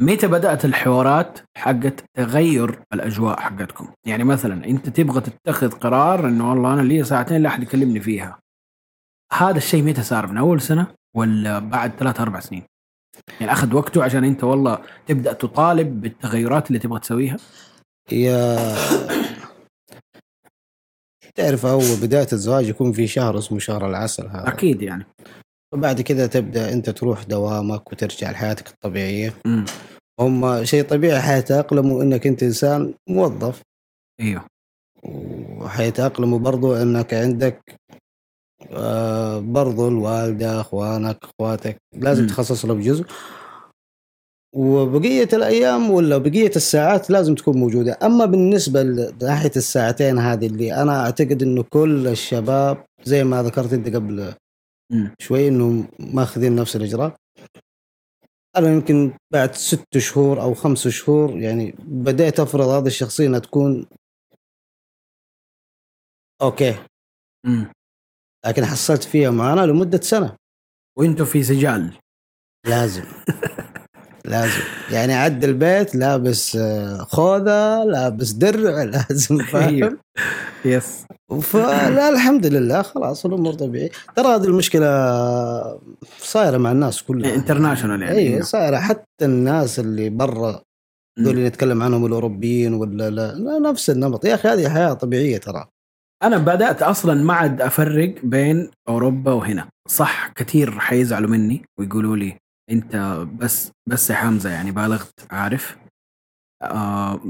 متى 0.00 0.26
بدأت 0.26 0.64
الحوارات 0.64 1.38
حقت 1.56 2.04
تغير 2.16 2.78
الأجواء 2.92 3.40
حقتكم؟ 3.40 3.88
يعني 4.06 4.24
مثلا 4.24 4.64
أنت 4.64 4.88
تبغى 4.88 5.20
تتخذ 5.20 5.70
قرار 5.70 6.28
إنه 6.28 6.50
والله 6.50 6.72
أنا 6.72 6.82
لي 6.82 7.04
ساعتين 7.04 7.42
لا 7.42 7.48
أحد 7.48 7.62
يكلمني 7.62 8.00
فيها. 8.00 8.38
هذا 9.32 9.56
الشيء 9.56 9.82
متى 9.82 10.02
صار؟ 10.02 10.26
من 10.26 10.38
أول 10.38 10.60
سنة 10.60 10.86
ولا 11.16 11.58
بعد 11.58 11.92
ثلاث 11.98 12.20
أربع 12.20 12.40
سنين؟ 12.40 12.62
يعني 13.40 13.52
أخذ 13.52 13.74
وقته 13.74 14.04
عشان 14.04 14.24
أنت 14.24 14.44
والله 14.44 14.78
تبدأ 15.06 15.32
تطالب 15.32 16.00
بالتغيرات 16.00 16.68
اللي 16.68 16.78
تبغى 16.78 17.00
تسويها؟ 17.00 17.36
يا 18.12 18.58
تعرف 21.34 21.66
هو 21.66 21.80
بداية 22.02 22.28
الزواج 22.32 22.68
يكون 22.68 22.92
في 22.92 23.06
شهر 23.06 23.38
اسمه 23.38 23.58
شهر 23.58 23.86
العسل 23.86 24.26
هذا. 24.26 24.48
أكيد 24.48 24.82
يعني. 24.82 25.06
وبعد 25.74 26.00
كده 26.00 26.26
تبدأ 26.26 26.72
أنت 26.72 26.90
تروح 26.90 27.22
دوامك 27.22 27.92
وترجع 27.92 28.30
لحياتك 28.30 28.68
الطبيعية. 28.68 29.34
امم 29.46 29.64
هم 30.20 30.64
شيء 30.64 30.84
طبيعي 30.84 31.20
حيتأقلموا 31.20 32.02
إنك 32.02 32.26
أنت 32.26 32.42
إنسان 32.42 32.94
موظف. 33.08 33.62
أيوه. 34.20 34.44
وحيتأقلموا 35.02 36.38
برضو 36.38 36.74
إنك 36.76 37.14
عندك 37.14 37.74
آه 38.72 39.38
برضو 39.38 39.88
الوالدة 39.88 40.60
أخوانك 40.60 41.18
أخواتك 41.24 41.76
لازم. 41.92 42.26
تخصص 42.26 42.64
له 42.64 42.74
بجزء 42.74 43.04
وبقية 44.56 45.28
الأيام 45.32 45.90
ولا 45.90 46.18
بقية 46.18 46.52
الساعات 46.56 47.10
لازم 47.10 47.34
تكون 47.34 47.56
موجودة. 47.56 47.98
أما 48.02 48.24
بالنسبة 48.24 48.82
لناحيه 48.82 49.52
الساعتين 49.56 50.18
هذه 50.18 50.46
اللي 50.46 50.74
أنا 50.82 51.00
أعتقد 51.04 51.42
إنه 51.42 51.62
كل 51.62 52.06
الشباب 52.06 52.84
زي 53.04 53.24
ما 53.24 53.42
ذكرت 53.42 53.72
أنت 53.72 53.94
قبل 53.94 54.34
شوي 55.18 55.48
انهم 55.48 55.88
ماخذين 55.98 56.56
نفس 56.56 56.76
الإجراء. 56.76 57.16
أنا 58.56 58.72
يمكن 58.72 59.12
بعد 59.32 59.54
ست 59.54 59.98
شهور 59.98 60.42
أو 60.42 60.54
خمس 60.54 60.88
شهور 60.88 61.38
يعني 61.38 61.74
بديت 61.78 62.40
أفرض 62.40 62.68
هذه 62.68 62.86
الشخصية 62.86 63.26
إنها 63.26 63.38
تكون 63.38 63.86
أوكي. 66.42 66.74
لكن 68.46 68.64
حصلت 68.64 69.04
فيها 69.04 69.30
معانا 69.30 69.60
لمدة 69.66 70.00
سنة. 70.00 70.36
وأنتم 70.98 71.24
في 71.24 71.42
سجال. 71.42 71.92
لازم. 72.66 73.04
لازم. 74.24 74.60
يعني 74.90 75.14
عد 75.14 75.44
البيت 75.44 75.94
لابس 75.94 76.56
آه، 76.56 76.98
خوذة 76.98 77.84
لابس 77.84 78.30
درع 78.30 78.82
لازم 78.94 79.38
فاهم؟ 79.38 79.68
أيوه. 79.68 79.98
yes 80.64 81.04
فلا 81.42 82.08
الحمد 82.08 82.46
لله 82.46 82.82
خلاص 82.82 83.26
الأمور 83.26 83.52
طبيعية. 83.52 83.90
ترى 84.16 84.26
هذه 84.26 84.44
المشكلة 84.44 84.88
صايرة 86.18 86.58
مع 86.58 86.72
الناس 86.72 87.02
كلها. 87.02 87.34
international 87.34 88.02
يعني. 88.02 88.18
أيوه 88.18 88.42
صايرة. 88.42 88.76
حتى 88.76 89.24
الناس 89.24 89.78
اللي 89.78 90.10
برا 90.10 90.62
دول 91.18 91.34
اللي 91.34 91.48
نتكلم 91.48 91.82
عنهم 91.82 92.06
الأوروبيين 92.06 92.74
ولا 92.74 93.10
لا, 93.10 93.32
لا 93.34 93.58
نفس 93.58 93.90
النمط. 93.90 94.24
يا 94.24 94.34
أخي 94.34 94.48
هذه 94.48 94.68
حياة 94.68 94.92
طبيعية 94.92 95.38
ترى. 95.38 95.66
أنا 96.26 96.38
بدأت 96.38 96.82
أصلا 96.82 97.14
ما 97.22 97.34
عاد 97.34 97.60
أفرق 97.60 98.14
بين 98.22 98.70
أوروبا 98.88 99.32
وهنا. 99.32 99.68
صح 99.88 100.28
كثير 100.28 100.78
حيزعلوا 100.80 101.30
مني 101.30 101.62
ويقولوا 101.78 102.16
لي 102.16 102.36
أنت 102.70 102.96
بس 103.40 103.70
بس 103.88 104.10
يا 104.10 104.14
حمزة 104.14 104.50
يعني 104.50 104.72
بالغت 104.72 105.26
عارف؟ 105.30 105.76
آه 106.62 107.20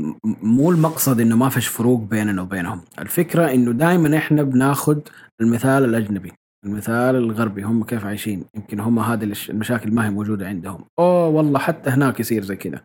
مو 0.43 0.71
المقصد 0.71 1.21
إنه 1.21 1.37
ما 1.37 1.49
فيش 1.49 1.67
فروق 1.67 2.01
بيننا 2.01 2.43
وبينهم. 2.43 2.81
الفكرة 2.99 3.55
إنه 3.55 3.73
دائما 3.73 4.19
إحنا 4.19 4.43
بناخذ 4.43 5.01
المثال 5.41 5.85
الأجنبي 5.85 6.33
المثال 6.67 7.17
الغربي 7.17 7.63
هم 7.63 7.85
كيف 7.85 8.05
عايشين؟ 8.05 8.45
يمكن 8.55 8.81
هم 8.81 8.99
هذه 8.99 9.33
المشاكل 9.49 9.95
ما 9.95 10.07
هي 10.07 10.11
موجودة 10.11 10.47
عندهم. 10.49 10.85
أوه 10.99 11.29
والله 11.29 11.59
حتى 11.59 11.91
هناك 11.91 12.21
يصير 12.21 12.43
زي 12.43 12.57
كذا 12.57 12.81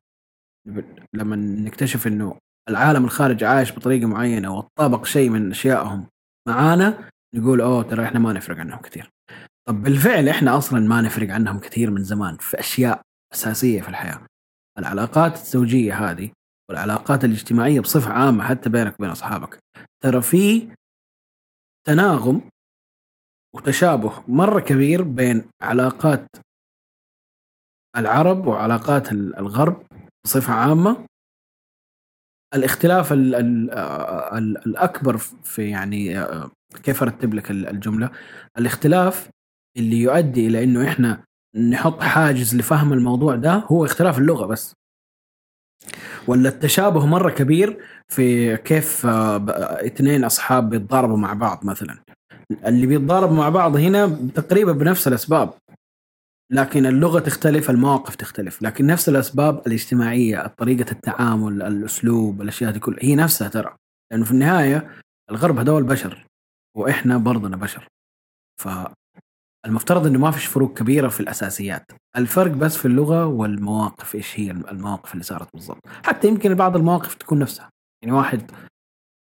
لما 1.13 1.35
نكتشف 1.35 2.07
إنه 2.07 2.35
العالم 2.69 3.05
الخارجي 3.05 3.45
عايش 3.45 3.71
بطريقة 3.71 4.07
معينة 4.07 4.57
وطابق 4.57 5.05
شيء 5.05 5.29
من 5.29 5.51
أشيائهم 5.51 6.07
معانا 6.47 7.09
نقول 7.35 7.61
أوه 7.61 7.83
ترى 7.83 8.03
إحنا 8.05 8.19
ما 8.19 8.33
نفرق 8.33 8.57
عنهم 8.57 8.79
كثير. 8.79 9.09
طب 9.67 9.83
بالفعل 9.83 10.29
إحنا 10.29 10.57
أصلا 10.57 10.79
ما 10.79 11.01
نفرق 11.01 11.29
عنهم 11.33 11.59
كثير 11.59 11.91
من 11.91 12.03
زمان 12.03 12.37
في 12.37 12.59
أشياء 12.59 13.01
أساسية 13.33 13.81
في 13.81 13.89
الحياة. 13.89 14.21
العلاقات 14.79 15.33
الزوجية 15.33 15.93
هذه 16.09 16.29
والعلاقات 16.69 17.25
الاجتماعية 17.25 17.79
بصفة 17.79 18.11
عامة 18.13 18.43
حتى 18.43 18.69
بينك 18.69 18.93
وبين 18.99 19.09
أصحابك 19.09 19.59
ترى 20.03 20.21
في 20.21 20.69
تناغم 21.87 22.41
وتشابه 23.55 24.23
مرة 24.27 24.59
كبير 24.59 25.03
بين 25.03 25.43
علاقات 25.61 26.27
العرب 27.97 28.47
وعلاقات 28.47 29.11
ال- 29.11 29.35
الغرب 29.35 29.83
بصفة 30.25 30.53
عامة 30.53 31.05
الاختلاف 32.53 33.13
ال 33.13 33.35
ال 33.35 33.71
ال 34.37 34.57
الأكبر 34.67 35.17
في 35.43 35.69
يعني 35.69 36.25
كيف 36.83 37.03
أرتب 37.03 37.33
لك 37.33 37.51
ال- 37.51 37.67
الجملة؟ 37.67 38.09
الاختلاف 38.57 39.29
اللي 39.77 39.97
يؤدي 40.01 40.47
إلى 40.47 40.63
إنه 40.63 40.87
إحنا 40.87 41.23
نحط 41.69 42.01
حاجز 42.01 42.55
لفهم 42.55 42.93
الموضوع 42.93 43.35
ده 43.35 43.53
هو 43.53 43.85
اختلاف 43.85 44.17
اللغة 44.19 44.45
بس. 44.45 44.73
ولا 46.27 46.49
التشابه 46.49 47.05
مرة 47.05 47.29
كبير 47.29 47.79
في 48.07 48.57
كيف 48.57 49.05
آه، 49.05 49.37
اثنين 49.85 50.23
أصحاب 50.23 50.69
بيتضاربوا 50.69 51.17
مع 51.17 51.33
بعض 51.33 51.65
مثلا. 51.65 51.97
اللي 52.65 52.87
بيتضاربوا 52.87 53.35
مع 53.35 53.49
بعض 53.49 53.75
هنا 53.75 54.07
تقريبا 54.35 54.71
بنفس 54.71 55.07
الأسباب. 55.07 55.53
لكن 56.51 56.85
اللغة 56.85 57.19
تختلف 57.19 57.69
المواقف 57.69 58.15
تختلف. 58.15 58.61
لكن 58.61 58.87
نفس 58.87 59.09
الأسباب 59.09 59.67
الاجتماعية 59.67 60.47
طريقة 60.47 60.91
التعامل 60.91 61.61
الأسلوب 61.61 62.41
الأشياء 62.41 62.71
دي 62.71 62.79
كلها 62.79 63.03
هي 63.03 63.15
نفسها 63.15 63.47
ترى. 63.47 63.75
لأنه 64.11 64.25
في 64.25 64.31
النهاية 64.31 65.01
الغرب 65.31 65.59
هذول 65.59 65.83
بشر 65.83 66.25
وإحنا 66.77 67.17
برضنا 67.17 67.57
بشر. 67.57 67.87
فالمفترض 68.61 70.05
إنه 70.07 70.19
ما 70.19 70.31
فيش 70.31 70.45
فروق 70.45 70.77
كبيرة 70.77 71.07
في 71.07 71.19
الأساسيات. 71.19 71.85
الفرق 72.17 72.51
بس 72.51 72.77
في 72.77 72.85
اللغة 72.85 73.25
والمواقف 73.25 74.15
إيش 74.15 74.39
هي 74.39 74.51
المواقف 74.51 75.13
اللي 75.13 75.23
صارت 75.23 75.47
بالضبط. 75.53 75.87
حتى 76.05 76.27
يمكن 76.27 76.55
بعض 76.55 76.75
المواقف 76.75 77.15
تكون 77.15 77.39
نفسها. 77.39 77.69
يعني 78.03 78.15
واحد 78.15 78.51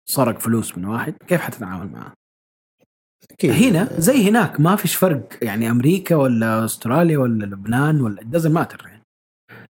سرق 0.10 0.40
فلوس 0.40 0.78
من 0.78 0.86
واحد 0.86 1.14
كيف 1.28 1.42
حتتعامل 1.42 1.92
معه 1.92 2.14
أكيد. 3.32 3.52
هنا 3.52 3.90
زي 3.98 4.30
هناك 4.30 4.60
ما 4.60 4.76
فيش 4.76 4.96
فرق 4.96 5.38
يعني 5.42 5.72
أمريكا 5.72 6.16
ولا 6.16 6.66
أستراليا 6.66 7.18
ولا 7.18 7.46
لبنان 7.46 8.02
ولا 8.02 8.24
دزنت 8.24 8.54
ماتر 8.54 8.88
يعني. 8.88 9.04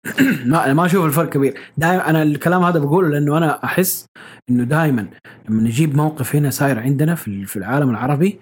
ما 0.50 0.64
أنا 0.64 0.74
ما 0.74 0.86
أشوف 0.86 1.04
الفرق 1.04 1.28
كبير. 1.28 1.60
دائما 1.76 2.10
أنا 2.10 2.22
الكلام 2.22 2.62
هذا 2.62 2.78
بقوله 2.78 3.08
لأنه 3.08 3.38
أنا 3.38 3.64
أحس 3.64 4.06
إنه 4.50 4.64
دائما 4.64 5.08
لما 5.48 5.62
نجيب 5.62 5.96
موقف 5.96 6.36
هنا 6.36 6.50
صاير 6.50 6.78
عندنا 6.78 7.14
في 7.14 7.56
العالم 7.56 7.90
العربي 7.90 8.40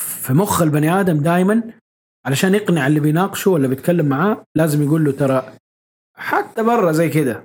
في 0.00 0.32
مخ 0.32 0.62
البني 0.62 1.00
آدم 1.00 1.20
دائما 1.20 1.62
علشان 2.26 2.54
يقنع 2.54 2.86
اللي 2.86 3.00
بيناقشه 3.00 3.50
ولا 3.50 3.68
بيتكلم 3.68 4.06
معاه 4.06 4.44
لازم 4.56 4.82
يقول 4.82 5.04
له 5.04 5.12
ترى 5.12 5.52
حتى 6.16 6.62
برا 6.62 6.92
زي 6.92 7.08
كده. 7.08 7.44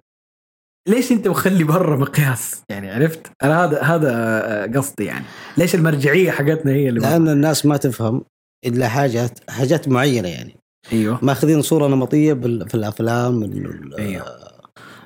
ليش 0.88 1.12
انت 1.12 1.28
مخلي 1.28 1.64
برا 1.64 1.98
مقياس؟ 1.98 2.62
يعني 2.70 2.92
عرفت؟ 2.92 3.28
أنا 3.44 3.66
هذا 3.66 3.82
هذا 3.82 4.72
قصدي 4.80 5.06
يعني. 5.06 5.26
ليش 5.58 5.76
المرجعية 5.76 6.32
حقتنا 6.32 6.72
هي 6.72 6.90
اللي 6.90 7.00
برا؟ 7.00 7.10
لأن 7.10 7.30
الناس 7.30 7.66
ما 7.66 7.78
تفهم 7.78 8.24
إلا 8.66 8.88
حاجات 8.88 9.40
حاجات 9.50 9.88
معينة 9.88 10.28
يعني. 10.30 10.56
أيوه. 10.94 11.20
ماخذين 11.26 11.62
صورة 11.62 11.88
نمطية 11.88 12.34
بال- 12.34 12.70
في 12.70 12.76
الأفلام 12.76 13.44
ال- 13.44 13.66
ال- 13.66 13.96
أيوه. 14.00 14.26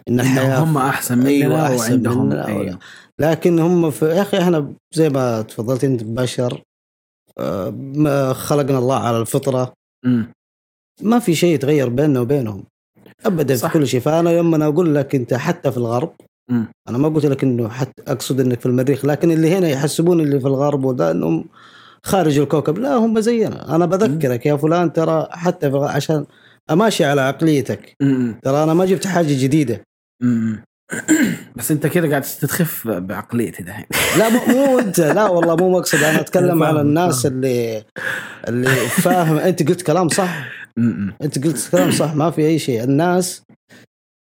إن 0.09 0.19
الحياة 0.19 0.59
هم 0.63 0.77
أحسن 0.77 1.17
مننا 1.17 1.29
أيوة، 1.29 1.63
أحسن 1.65 1.91
وعندهم 1.91 2.25
مننا 2.29 2.47
أيوه. 2.47 2.79
لكن 3.19 3.59
هم 3.59 3.91
في 3.91 4.05
يا 4.05 4.21
أخي 4.21 4.37
إحنا 4.39 4.73
زي 4.93 5.09
ما 5.09 5.41
تفضلت 5.41 5.83
أنت 5.83 6.03
بشر 6.03 6.61
آه، 7.39 7.69
ما 7.95 8.33
خلقنا 8.33 8.77
الله 8.77 8.99
على 8.99 9.17
الفطرة. 9.19 9.73
أمم. 10.05 10.31
ما 11.01 11.19
في 11.19 11.35
شيء 11.35 11.53
يتغير 11.55 11.89
بيننا 11.89 12.19
وبينهم. 12.19 12.63
ابدا 13.25 13.55
صح. 13.55 13.67
في 13.67 13.79
كل 13.79 13.87
شيء 13.87 13.99
فأنا 13.99 14.29
لما 14.29 14.55
أنا 14.55 14.67
أقول 14.67 14.95
لك 14.95 15.15
أنت 15.15 15.33
حتى 15.33 15.71
في 15.71 15.77
الغرب 15.77 16.13
أمم. 16.51 16.67
أنا 16.89 16.97
ما 16.97 17.09
قلت 17.09 17.25
لك 17.25 17.43
إنه 17.43 17.69
حتى 17.69 18.01
أقصد 18.07 18.39
إنك 18.39 18.59
في 18.59 18.65
المريخ 18.65 19.05
لكن 19.05 19.31
اللي 19.31 19.57
هنا 19.57 19.69
يحسبون 19.69 20.19
اللي 20.19 20.39
في 20.39 20.47
الغرب 20.47 20.85
وده 20.85 21.11
إنهم 21.11 21.45
خارج 22.03 22.39
الكوكب 22.39 22.77
لا 22.77 22.95
هم 22.95 23.19
زينا 23.19 23.75
أنا 23.75 23.85
بذكرك 23.85 24.45
يا 24.45 24.55
فلان 24.55 24.93
ترى 24.93 25.27
حتى 25.31 25.71
في 25.71 25.77
عشان 25.77 26.25
أماشي 26.71 27.05
على 27.05 27.21
عقليتك 27.21 27.95
أمم. 28.01 28.39
ترى 28.43 28.63
أنا 28.63 28.73
ما 28.73 28.85
جبت 28.85 29.07
حاجة 29.07 29.43
جديدة 29.43 29.81
أمم. 30.23 30.63
بس 31.55 31.71
انت 31.71 31.87
كده 31.87 32.09
قاعد 32.09 32.21
تستخف 32.21 32.87
بعقليتي 32.87 33.63
دحين. 33.63 33.85
لا 34.17 34.29
مو, 34.29 34.79
انت. 34.79 34.99
لا 34.99 35.27
والله 35.29 35.55
مو 35.55 35.69
مقصد. 35.69 36.03
أنا 36.03 36.19
أتكلم 36.19 36.63
على 36.63 36.81
الناس. 36.81 37.25
اللي 37.25 37.83
اللي 38.47 38.69
فاهم. 38.89 39.37
أنت 39.37 39.67
قلت 39.67 39.81
كلام 39.81 40.09
صح. 40.09 40.45
أنت 41.21 41.45
قلت 41.45 41.69
كلام 41.71 41.91
صح. 41.91 42.15
ما 42.15 42.31
في 42.31 42.41
أي 42.47 42.59
شيء. 42.59 42.83
الناس 42.83 43.41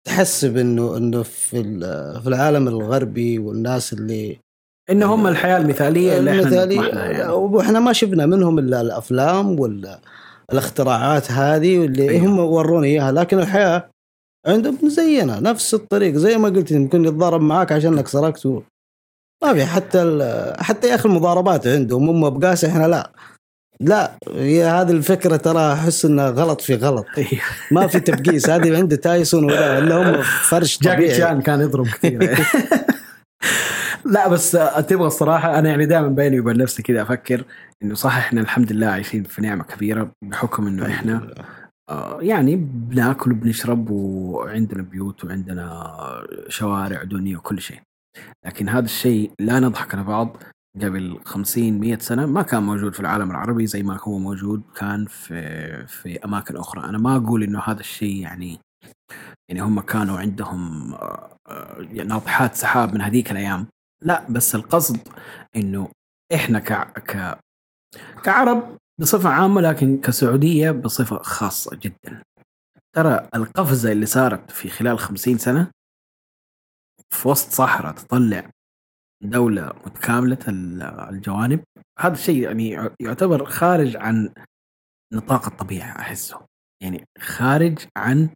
تحسب 0.06 0.56
انه 0.56 0.96
إنه 0.96 1.22
في 1.22 1.62
في 2.22 2.26
العالم 2.26 2.68
الغربي 2.68 3.38
والناس 3.38 3.92
اللي 3.92 4.38
إن 4.90 5.02
هم 5.02 5.26
الحياة 5.26 5.58
المثالية 5.58 6.18
اللي 6.18 6.30
إحنا 6.30 6.42
المثالي 6.42 6.76
نطمح 6.76 6.94
لها 6.94 7.04
يعني. 7.10 7.32
وإحنا 7.32 7.80
ما 7.80 7.92
شفنا 7.92 8.26
منهم 8.26 8.58
إلا 8.58 8.80
الأفلام 8.80 9.60
ولا 9.60 10.00
الاختراعات 10.52 11.32
هذه 11.32 11.78
واللي 11.78 12.10
أيوه. 12.10 12.26
هم 12.26 12.38
وروني 12.38 12.88
إياها. 12.88 13.12
لكن 13.12 13.38
الحياة 13.38 13.88
عندهم 14.46 14.88
زينا 14.88 15.40
نفس 15.40 15.74
الطريق 15.74 16.14
زي 16.14 16.38
ما 16.38 16.48
قلت 16.48 16.72
ممكن 16.72 17.04
يتضارب 17.04 17.40
معاك 17.40 17.72
عشانك 17.72 18.08
سرقت 18.08 18.46
ما 19.42 19.54
في 19.54 19.64
حتى 19.66 20.02
ال- 20.02 20.56
حتى 20.64 20.88
يا 20.88 20.94
أخي 20.94 21.08
المضاربات 21.08 21.66
عندهم 21.66 22.08
هم 22.08 22.30
بقاس 22.30 22.64
إحنا 22.64 22.86
لا. 22.88 23.10
لا 23.80 24.12
هي 24.34 24.64
هذه 24.64 24.90
الفكرة 24.90 25.36
ترى 25.36 25.72
أحس 25.72 26.04
إنها 26.04 26.30
غلط 26.30 26.60
في 26.60 26.74
غلط. 26.74 27.06
أيوه. 27.18 27.28
ما 27.70 27.86
في 27.86 28.00
تبقيس 28.00 28.50
هذه 28.50 28.76
عند 28.76 28.96
تايسون 28.98 29.44
ولا 29.44 29.78
اللي 29.78 29.94
هم 29.94 30.22
فرش 30.22 30.78
جاكي 30.82 30.96
طبيعي. 30.96 31.14
شان 31.18 31.40
كان 31.42 31.60
يضرب 31.60 31.86
كثير. 31.86 32.38
لا 34.04 34.28
بس 34.28 34.50
تبغى 34.88 35.06
الصراحة 35.06 35.58
أنا 35.58 35.68
يعني 35.68 35.86
دائما 35.86 36.08
بيني 36.08 36.40
وبين 36.40 36.56
نفسي 36.56 36.82
كذا 36.82 37.02
أفكر 37.02 37.44
إنه 37.82 37.94
صح 37.94 38.16
إحنا 38.16 38.40
الحمد 38.40 38.72
لله 38.72 38.86
عايشين 38.86 39.22
في 39.24 39.42
نعمة 39.42 39.64
كبيرة 39.64 40.10
بحكم 40.24 40.66
إنه 40.66 40.86
إحنا 40.86 41.34
يعني 42.20 42.56
بناكل 42.56 43.32
وبنشرب 43.32 43.90
وعندنا 43.90 44.82
بيوت 44.82 45.24
وعندنا 45.24 45.96
شوارع 46.48 47.02
ودنيا 47.02 47.38
وكل 47.38 47.60
شيء. 47.60 47.80
لكن 48.46 48.68
هذا 48.68 48.84
الشيء 48.84 49.32
لا 49.40 49.60
نضحك 49.60 49.94
على 49.94 50.04
بعض. 50.04 50.36
قبل 50.82 51.20
50 51.24 51.80
100 51.80 51.98
سنة 51.98 52.26
ما 52.26 52.42
كان 52.42 52.62
موجود 52.62 52.94
في 52.94 53.00
العالم 53.00 53.30
العربي 53.30 53.66
زي 53.66 53.82
ما 53.82 53.98
هو 54.02 54.18
موجود 54.18 54.62
كان 54.76 55.06
في 55.06 55.86
في 55.86 56.24
أماكن 56.24 56.56
أخرى. 56.56 56.84
أنا 56.84 56.98
ما 56.98 57.16
أقول 57.16 57.42
إنه 57.42 57.60
هذا 57.60 57.80
الشيء 57.80 58.16
يعني 58.22 58.58
يعني 59.48 59.62
هم 59.62 59.80
كانوا 59.80 60.18
عندهم 60.18 60.94
آه، 60.94 61.36
آه، 61.48 61.80
ناطحات 62.04 62.54
سحاب 62.54 62.94
من 62.94 63.00
هذيك 63.00 63.30
الأيام. 63.32 63.66
لا 64.02 64.26
بس 64.30 64.54
القصد 64.54 64.98
إنه 65.56 65.88
إحنا 66.34 66.58
ك 66.58 66.72
ك 66.98 67.38
كعرب 68.24 68.76
بصفة 69.00 69.28
عامة 69.28 69.60
لكن 69.60 70.00
كسعودية 70.00 70.70
بصفة 70.70 71.18
خاصة 71.22 71.76
جدا. 71.76 72.22
ترى 72.96 73.28
القفزة 73.34 73.92
اللي 73.92 74.06
صارت 74.06 74.50
في 74.50 74.68
خلال 74.68 74.98
خمسين 74.98 75.38
سنة 75.38 75.70
في 77.10 77.28
وسط 77.28 77.50
صحراء 77.52 77.92
تطلع 77.94 78.50
دولة 79.24 79.66
متكاملة 79.86 80.38
ال- 80.48 80.82
الجوانب. 80.82 81.64
هذا 81.98 82.12
الشيء 82.14 82.42
يعني 82.42 82.90
يعتبر 83.00 83.44
خارج 83.44 83.96
عن 83.96 84.32
نطاق 85.14 85.46
الطبيعة 85.46 85.98
أحسه. 85.98 86.46
يعني 86.82 87.04
خارج 87.18 87.78
عن 87.96 88.28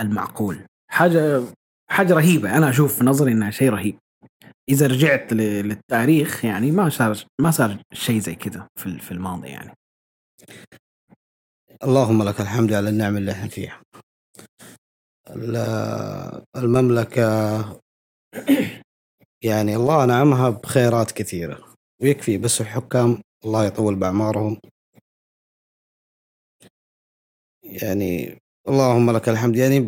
المعقول. 0.00 0.66
حاجة 0.90 1.42
حاجة 1.90 2.14
رهيبة. 2.14 2.56
أنا 2.56 2.68
أشوف 2.70 2.98
في 2.98 3.04
نظري 3.04 3.32
إنها 3.32 3.50
شيء 3.50 3.70
رهيب. 3.70 3.98
إذا 4.68 4.86
رجعت 4.86 5.32
للتاريخ 5.32 6.44
يعني 6.44 6.70
ما 6.70 6.88
صار 6.88 7.16
ما 7.40 7.50
صار 7.50 7.82
شيء 7.92 8.18
زي 8.20 8.34
كذا 8.34 8.68
في 8.78 9.12
الماضي 9.12 9.48
يعني. 9.48 9.74
اللهم 11.84 12.22
لك 12.22 12.40
الحمد 12.40 12.72
على 12.72 12.88
النعم 12.88 13.16
اللي 13.16 13.32
إحنا 13.32 13.48
فيها. 13.48 13.82
ال- 15.30 16.44
المملكة 16.56 17.22
يعني 19.48 19.76
الله 19.76 20.04
نعمها 20.06 20.50
بخيرات 20.50 21.12
كثيرة. 21.12 21.74
ويكفي 22.02 22.38
بس 22.38 22.60
الحكام 22.60 23.22
الله 23.44 23.64
يطول 23.64 23.94
بأعمارهم. 23.94 24.60
يعني 27.64 28.38
اللهم 28.68 29.10
لك 29.10 29.28
الحمد. 29.28 29.56
يعني 29.56 29.80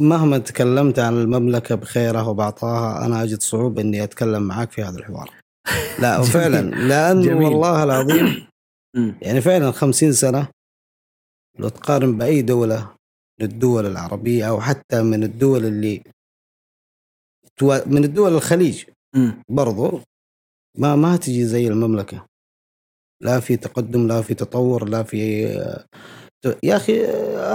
مهما 0.00 0.38
تكلمت 0.38 0.98
عن 0.98 1.14
المملكة 1.14 1.74
بخيرها 1.74 2.22
وبعطاها 2.28 3.06
أنا 3.06 3.22
أجد 3.22 3.40
صعوبة 3.42 3.82
إني 3.82 4.04
أتكلم 4.04 4.42
معك 4.42 4.70
في 4.72 4.82
هذا 4.82 4.98
الحوار. 4.98 5.43
لا 5.98 6.22
لأنه 6.88 7.22
جميل. 7.22 7.42
والله 7.42 7.84
العظيم. 7.84 8.46
يعني 9.22 9.40
فعلا 9.40 9.70
خمسين 9.70 10.12
سنة 10.12 10.48
لو 11.58 11.68
تقارن 11.68 12.18
بأي 12.18 12.42
دولة 12.42 12.94
من 13.40 13.46
الدول 13.46 13.86
العربية 13.86 14.48
أو 14.48 14.60
حتى 14.60 15.02
من 15.02 15.22
الدول 15.22 15.64
اللي 15.64 16.02
من 17.86 18.04
الدول 18.04 18.32
الخليج. 18.34 18.84
برضو 19.48 20.00
ما 20.78 20.96
ما 20.96 21.16
تجي 21.16 21.44
زي 21.44 21.68
المملكة 21.68 22.26
لا 23.22 23.40
في 23.40 23.56
تقدم 23.56 24.06
لا 24.06 24.22
في 24.22 24.34
تطور 24.34 24.88
لا 24.88 25.02
في 25.02 25.44
يا 26.62 26.76
أخي 26.76 27.04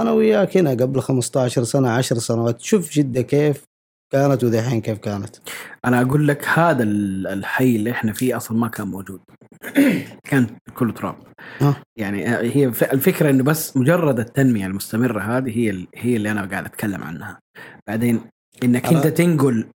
أنا 0.00 0.12
وياك 0.12 0.56
هنا 0.56 0.70
قبل 0.70 1.00
15 1.00 1.64
سنة 1.64 1.90
10 1.90 2.18
سنوات 2.18 2.60
شوف 2.60 2.92
جدة 2.92 3.22
كيف 3.22 3.64
كانت 4.12 4.44
ودحين 4.44 4.80
كيف 4.80 4.98
كانت؟ 4.98 5.36
أنا 5.84 6.02
أقول 6.02 6.28
لك 6.28 6.48
هذا 6.48 6.82
ال- 6.82 7.26
الحي 7.26 7.76
اللي 7.76 7.90
إحنا 7.90 8.12
فيه 8.12 8.36
أصلا 8.36 8.58
ما 8.58 8.68
كان 8.68 8.86
موجود. 8.88 9.20
كان 10.30 10.46
كله 10.74 10.92
تراب. 10.92 11.16
آه. 11.62 11.76
يعني 11.98 12.26
هي 12.28 12.72
ف- 12.72 12.92
الفكرة 12.92 13.30
إنه 13.30 13.44
بس 13.44 13.76
مجرد 13.76 14.18
التنمية 14.20 14.66
المستمرة 14.66 15.20
هذه 15.20 15.58
هي 15.58 15.86
هي 15.96 16.16
اللي 16.16 16.30
أنا 16.30 16.46
قاعد 16.46 16.64
أتكلم 16.64 17.02
عنها. 17.04 17.40
بعدين 17.88 18.20
إنك 18.64 18.86
أنت 18.86 19.06
تنقل 19.06 19.70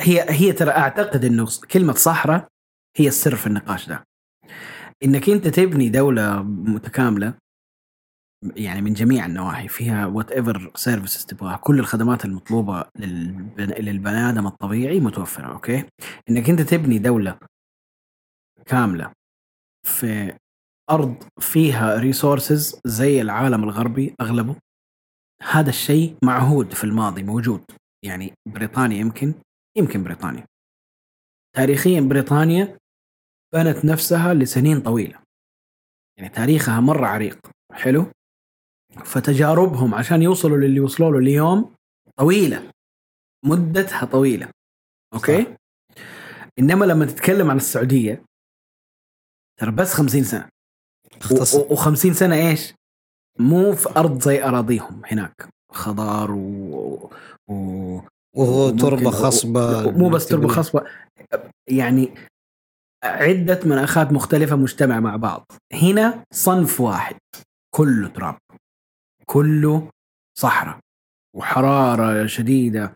هي 0.00 0.26
هي 0.28 0.52
ترى 0.52 0.70
أعتقد 0.70 1.24
إنه 1.24 1.48
كلمة 1.70 1.92
صحراء 1.92 2.48
هي 2.96 3.08
السر 3.08 3.36
في 3.36 3.46
النقاش 3.46 3.88
ده. 3.88 4.04
إنك 5.04 5.28
أنت 5.28 5.48
تبني 5.48 5.88
دولة 5.88 6.42
متكاملة 6.42 7.34
يعني 8.56 8.82
من 8.82 8.92
جميع 8.92 9.26
النواحي 9.26 9.68
فيها 9.68 10.06
whatever 10.06 10.72
services 10.74 11.26
تبغاها. 11.26 11.56
كل 11.56 11.78
الخدمات 11.78 12.24
المطلوبة 12.24 12.84
للبن... 12.96 13.64
للبني 13.64 14.28
آدم 14.30 14.46
الطبيعي 14.46 15.00
متوفرة 15.00 15.52
أوكي؟ 15.52 15.84
إنك 16.30 16.50
أنت 16.50 16.60
تبني 16.60 16.98
دولة 16.98 17.38
كاملة 18.66 19.12
في 19.86 20.36
أرض 20.90 21.22
فيها 21.40 21.98
resources 21.98 22.80
زي 22.86 23.20
العالم 23.20 23.64
الغربي 23.64 24.14
أغلبه 24.20 24.56
هذا 25.50 25.70
الشيء 25.70 26.16
معهود 26.24 26.72
في 26.72 26.84
الماضي 26.84 27.22
موجود. 27.22 27.64
يعني 28.04 28.32
بريطانيا 28.48 28.98
يمكن 28.98 29.34
يمكن 29.78 30.04
بريطانيا. 30.04 30.46
تاريخيا 31.56 32.00
بريطانيا 32.00 32.78
بنت 33.54 33.84
نفسها 33.84 34.34
لسنين 34.34 34.80
طويلة. 34.80 35.22
يعني 36.18 36.28
تاريخها 36.28 36.80
مرة 36.80 37.06
عريق. 37.06 37.38
حلو؟ 37.72 38.06
فتجاربهم 39.04 39.94
عشان 39.94 40.22
يوصلوا 40.22 40.56
للي 40.56 40.80
وصلوا 40.80 41.12
له 41.12 41.18
اليوم 41.18 41.74
طويلة. 42.16 42.70
مدتها 43.44 44.04
طويلة. 44.04 44.48
أوكي؟ 45.14 45.42
صح. 45.42 45.50
إنما 46.58 46.84
لما 46.84 47.06
تتكلم 47.06 47.50
عن 47.50 47.56
السعودية 47.56 48.22
ترى 49.60 49.70
بس 49.70 49.94
50 49.94 50.24
سنة. 50.24 50.48
اختصر 51.20 51.68
و50 51.68 52.12
سنة 52.12 52.34
إيش؟ 52.34 52.74
مو 53.38 53.72
في 53.72 53.88
أرض 53.96 54.22
زي 54.22 54.44
أراضيهم 54.44 55.02
هناك. 55.04 55.48
خضار 55.72 56.32
و, 56.32 57.10
و... 57.48 58.70
تربة 58.70 59.10
خصبة 59.10 59.90
مو 59.90 60.08
بس 60.08 60.26
تربة 60.26 60.48
خصبة. 60.48 60.84
يعني 61.70 62.14
عدة 63.04 63.60
مناخات 63.64 64.12
مختلفة 64.12 64.56
مجتمعة 64.56 65.00
مع 65.00 65.16
بعض. 65.16 65.52
هنا 65.72 66.24
صنف 66.32 66.80
واحد 66.80 67.18
كله 67.74 68.08
تراب. 68.08 68.38
كله 69.30 69.90
صحراء 70.38 70.78
وحرارة 71.36 72.26
شديدة. 72.26 72.94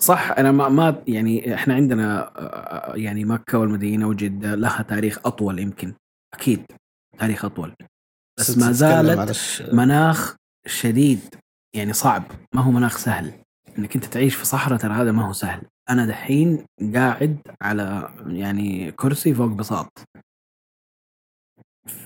صح 0.00 0.30
أنا 0.30 0.52
ما 0.52 0.68
ما 0.68 1.02
يعني 1.08 1.54
إحنا 1.54 1.74
عندنا 1.74 2.32
آه، 2.38 2.96
يعني 2.96 3.24
مكة 3.24 3.58
والمدينة 3.58 4.08
وجدة 4.08 4.54
لها 4.54 4.82
تاريخ 4.82 5.18
أطول 5.26 5.58
يمكن. 5.58 5.94
أكيد 6.34 6.66
تاريخ 7.18 7.44
أطول. 7.44 7.74
بس 8.38 8.58
ما 8.58 8.72
زالت 8.72 9.62
مناخ 9.72 10.36
شديد 10.66 11.20
يعني 11.76 11.92
صعب. 11.92 12.22
ما 12.54 12.60
هو 12.62 12.70
مناخ 12.70 12.96
سهل. 12.98 13.32
إنك 13.78 13.94
أنت 13.94 14.04
تعيش 14.04 14.34
في 14.34 14.44
صحراء 14.44 14.78
ترى 14.78 14.92
هذا 14.92 15.12
ما 15.12 15.26
هو 15.26 15.32
سهل. 15.32 15.62
أنا 15.90 16.06
دحين 16.06 16.66
قاعد 16.94 17.38
على 17.62 18.14
يعني 18.26 18.92
كرسي 18.92 19.34
فوق 19.34 19.50
بساط. 19.50 19.98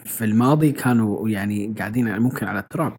في 0.04 0.24
الماضي 0.24 0.72
كانوا 0.72 1.28
يعني 1.28 1.74
قاعدين 1.78 2.18
ممكن 2.18 2.46
على 2.46 2.58
التراب. 2.58 2.96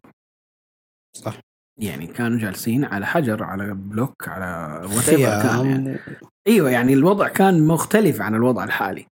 صح. 1.16 1.38
يعني 1.80 2.06
كانوا 2.06 2.38
جالسين 2.38 2.84
على 2.84 3.06
حجر 3.06 3.42
على 3.42 3.74
بلوك 3.74 4.28
على 4.28 4.82
whatever 4.88 5.42
كان 5.42 5.66
يعني. 5.66 5.98
أيوه 6.46 6.70
يعني 6.70 6.92
الوضع 6.92 7.28
كان 7.28 7.66
مختلف 7.66 8.20
عن 8.20 8.34
الوضع 8.34 8.64
الحالي. 8.64 9.06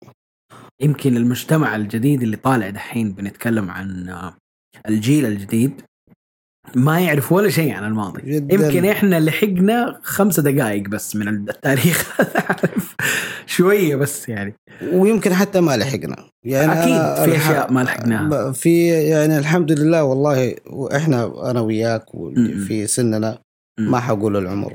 يمكن 0.81 1.17
المجتمع 1.17 1.75
الجديد 1.75 2.21
اللي 2.21 2.38
طالع 2.38 2.69
دحين 2.69 3.12
بنتكلم 3.12 3.71
عن 3.71 4.09
آه، 4.09 4.38
الجيل 4.88 5.25
الجديد 5.25 5.81
ما 6.75 6.99
يعرف 6.99 7.32
ولا 7.32 7.49
شيء 7.49 7.71
عن 7.73 7.84
الماضي. 7.84 8.21
جداً. 8.25 8.55
يمكن 8.55 8.86
إحنا 8.86 9.19
لحقنا 9.19 9.99
خمسة 10.03 10.43
دقائق 10.43 10.89
بس 10.89 11.15
من 11.15 11.27
التاريخ. 11.27 12.21
عارف 12.49 12.95
شوية 13.45 13.95
بس 13.95 14.29
يعني. 14.29 14.55
ويمكن 14.93 15.34
حتى 15.34 15.62
ما 15.62 15.77
لحقنا. 15.77 16.15
يعني 16.43 16.84
أكيد 16.84 16.95
أنا 16.95 17.25
في 17.25 17.38
أشياء 17.38 17.71
ما 17.73 17.84
لحقناها. 17.84 18.51
في 18.51 18.88
يعني 18.88 19.38
الحمد 19.38 19.71
لله 19.71 20.03
والله 20.03 20.55
وإحنا 20.69 21.51
أنا 21.51 21.62
وياك. 21.62 22.05
في 22.67 22.88
سننا. 22.88 23.38
ما 23.79 23.99
حقول 23.99 24.38
العمر. 24.38 24.73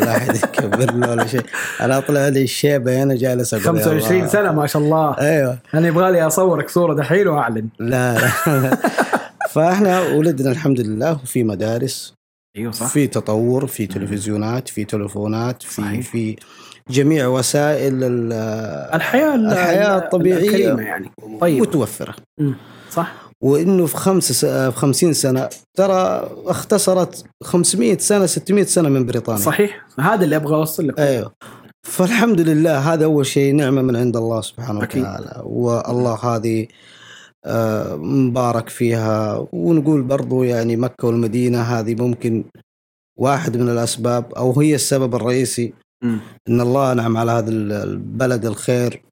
لا 0.00 0.16
أحد 0.16 0.36
يكبرنا 0.36 1.10
ولا 1.10 1.26
شيء. 1.26 1.42
أنا 1.80 1.98
أطلع 1.98 2.28
لي 2.28 2.42
الشيبة 2.42 3.02
أنا 3.02 3.14
جالس 3.14 3.54
أقول 3.54 3.64
يا 3.78 3.82
25 3.84 4.20
الله. 4.20 4.28
سنة 4.32 4.52
ما 4.52 4.66
شاء 4.66 4.82
الله. 4.82 5.18
أيوه. 5.18 5.58
أنا 5.74 5.88
يبغى 5.88 6.12
لي 6.12 6.26
أصورك 6.26 6.68
صورة 6.70 6.94
دحين 6.94 7.28
وأعلن. 7.28 7.68
لا 7.78 8.14
لا. 8.18 8.30
فاحنا 9.54 10.00
ولدنا 10.00 10.50
الحمد 10.50 10.80
لله 10.80 11.12
وفي 11.22 11.44
مدارس 11.44 12.14
أيوه 12.56 12.72
صح. 12.72 12.86
في 12.86 13.06
تطور 13.06 13.66
في 13.66 13.86
تلفزيونات 13.86 14.68
في 14.68 14.84
تلفونات 14.84 15.62
في 15.62 15.74
صحيح. 15.82 16.00
في 16.10 16.36
جميع 16.90 17.26
وسائل 17.26 18.04
ال- 18.04 18.32
الحياة 18.94 19.34
ال- 19.34 19.46
الحياة 19.46 19.98
ال- 19.98 20.02
الطبيعية 20.04 20.48
الكريمة 20.48 20.82
يعني. 20.82 21.10
طيب. 21.40 21.60
متوفرة. 21.62 22.14
صح. 22.90 23.14
وإنه 23.42 23.86
في 23.86 23.96
خمس 23.96 24.32
س... 24.32 24.44
في 24.44 24.72
50 24.76 25.12
سنة 25.12 25.48
ترى 25.76 26.30
اختصرت 26.46 27.24
500 27.42 27.98
سنة 27.98 28.26
600 28.26 28.64
سنة 28.64 28.88
من 28.88 29.06
بريطانيا. 29.06 29.40
صحيح. 29.40 29.86
هذا 30.00 30.24
اللي 30.24 30.36
أبغى 30.36 30.54
أوصل 30.56 30.88
لك 30.88 31.00
أيوه. 31.00 31.32
فالحمد 31.86 32.40
لله 32.40 32.78
هذا 32.92 33.04
أول 33.04 33.26
شيء 33.26 33.54
نعمة 33.54 33.82
من 33.82 33.96
عند 33.96 34.16
الله 34.16 34.40
سبحانه 34.40 34.82
أكيد. 34.82 35.02
وتعالى. 35.02 35.42
والله 35.44 36.14
هذه 36.14 36.66
مبارك 37.96 38.68
فيها. 38.68 39.46
ونقول 39.52 40.02
برضو 40.02 40.42
يعني 40.42 40.76
مكة 40.76 41.06
والمدينة 41.08 41.60
هذه 41.62 41.94
ممكن 41.94 42.44
واحد 43.18 43.56
من 43.56 43.68
الأسباب 43.68 44.34
أو 44.34 44.60
هي 44.60 44.74
السبب 44.74 45.14
الرئيسي 45.14 45.72
مم. 46.02 46.18
إن 46.48 46.60
الله 46.60 46.92
أنعم 46.92 47.16
على 47.16 47.32
هذا 47.32 47.50
البلد 47.50 48.46
الخير. 48.46 49.02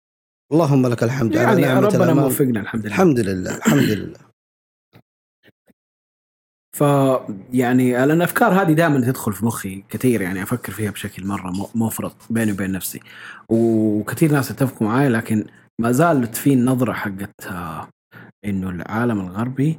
اللهم 0.53 0.87
لك 0.87 1.03
الحمد 1.03 1.37
على 1.37 1.63
يعني 1.63 1.75
نعمة 1.75 1.87
ربنا 1.87 2.05
الأمان. 2.05 2.23
موفقنا 2.25 2.61
الحمد 2.61 2.81
لله. 2.87 2.95
الحمد 2.95 3.19
لله 3.21 3.57
الحمد 3.57 3.83
لله. 3.83 4.19
ف 6.77 6.81
يعني 7.53 8.05
الافكار 8.05 8.53
هذه 8.63 8.73
دائما 8.73 9.01
تدخل 9.01 9.33
في 9.33 9.45
مخي 9.47 9.85
كثير 9.89 10.21
يعني 10.23 10.43
أفكر 10.43 10.73
فيها 10.73 10.91
بشكل 10.91 11.27
مرة 11.27 11.51
م- 11.51 11.83
مفرط 11.83 12.17
بيني 12.31 12.53
وبين 12.53 12.73
نفسي. 12.73 13.01
وكثير 13.49 14.33
ناس 14.33 14.51
يتفقوا 14.51 14.87
معي 14.89 15.09
لكن 15.09 15.45
ما 15.81 15.93
زالت 15.93 16.37
في 16.37 16.53
النظرة 16.53 16.93
حقت 16.93 17.49
آه، 18.45 18.49
إنه 18.49 18.69
العالم 18.71 19.21
الغربي 19.21 19.79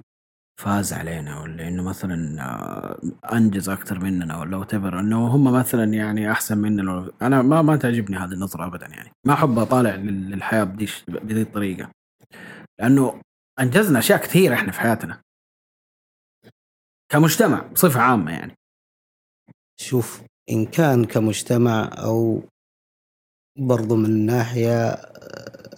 فاز 0.62 0.94
علينا 0.94 1.42
ولا 1.42 1.68
إنه 1.68 1.84
مثلا 1.84 2.42
آه، 2.44 3.00
أنجز 3.34 3.70
أكثر 3.70 4.00
مننا 4.00 4.40
ولا 4.40 4.58
وات 4.58 4.74
إنه 4.74 5.28
هم 5.28 5.54
مثلا 5.54 5.84
يعني 5.94 6.32
أحسن 6.32 6.58
مننا 6.58 7.12
أنا 7.22 7.42
ما 7.42 7.62
ما 7.62 7.76
تعجبني 7.76 8.18
هذه 8.18 8.32
النظرة 8.34 8.66
ابدا 8.68 8.88
يعني. 8.88 9.10
ما 9.28 9.34
احب 9.34 9.60
اطالع 9.60 9.96
لل- 9.96 10.30
للحياة 10.32 10.64
بدي 10.64 10.88
بهذه 11.08 11.42
الطريقة. 11.42 11.92
لأنه 12.80 13.22
أنجزنا 13.60 14.00
أشياء 14.00 14.20
كثيرة 14.20 14.56
إحنا 14.56 14.72
في 14.72 14.80
حياتنا. 14.80 15.22
كمجتمع 17.12 17.68
بصفة 17.68 18.02
عامة 18.02 18.32
يعني. 18.32 18.56
شوف 19.80 20.22
إن 20.50 20.66
كان 20.66 21.06
كمجتمع 21.06 21.90
أو 21.98 22.42
برضو 23.60 23.96
من 23.96 24.06
الناحية 24.06 24.90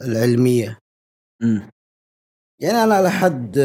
العلمية 0.02 0.78
امم 1.44 1.70
يعني 2.66 2.84
أنا 2.84 2.96
على 2.96 3.10
حد 3.12 3.60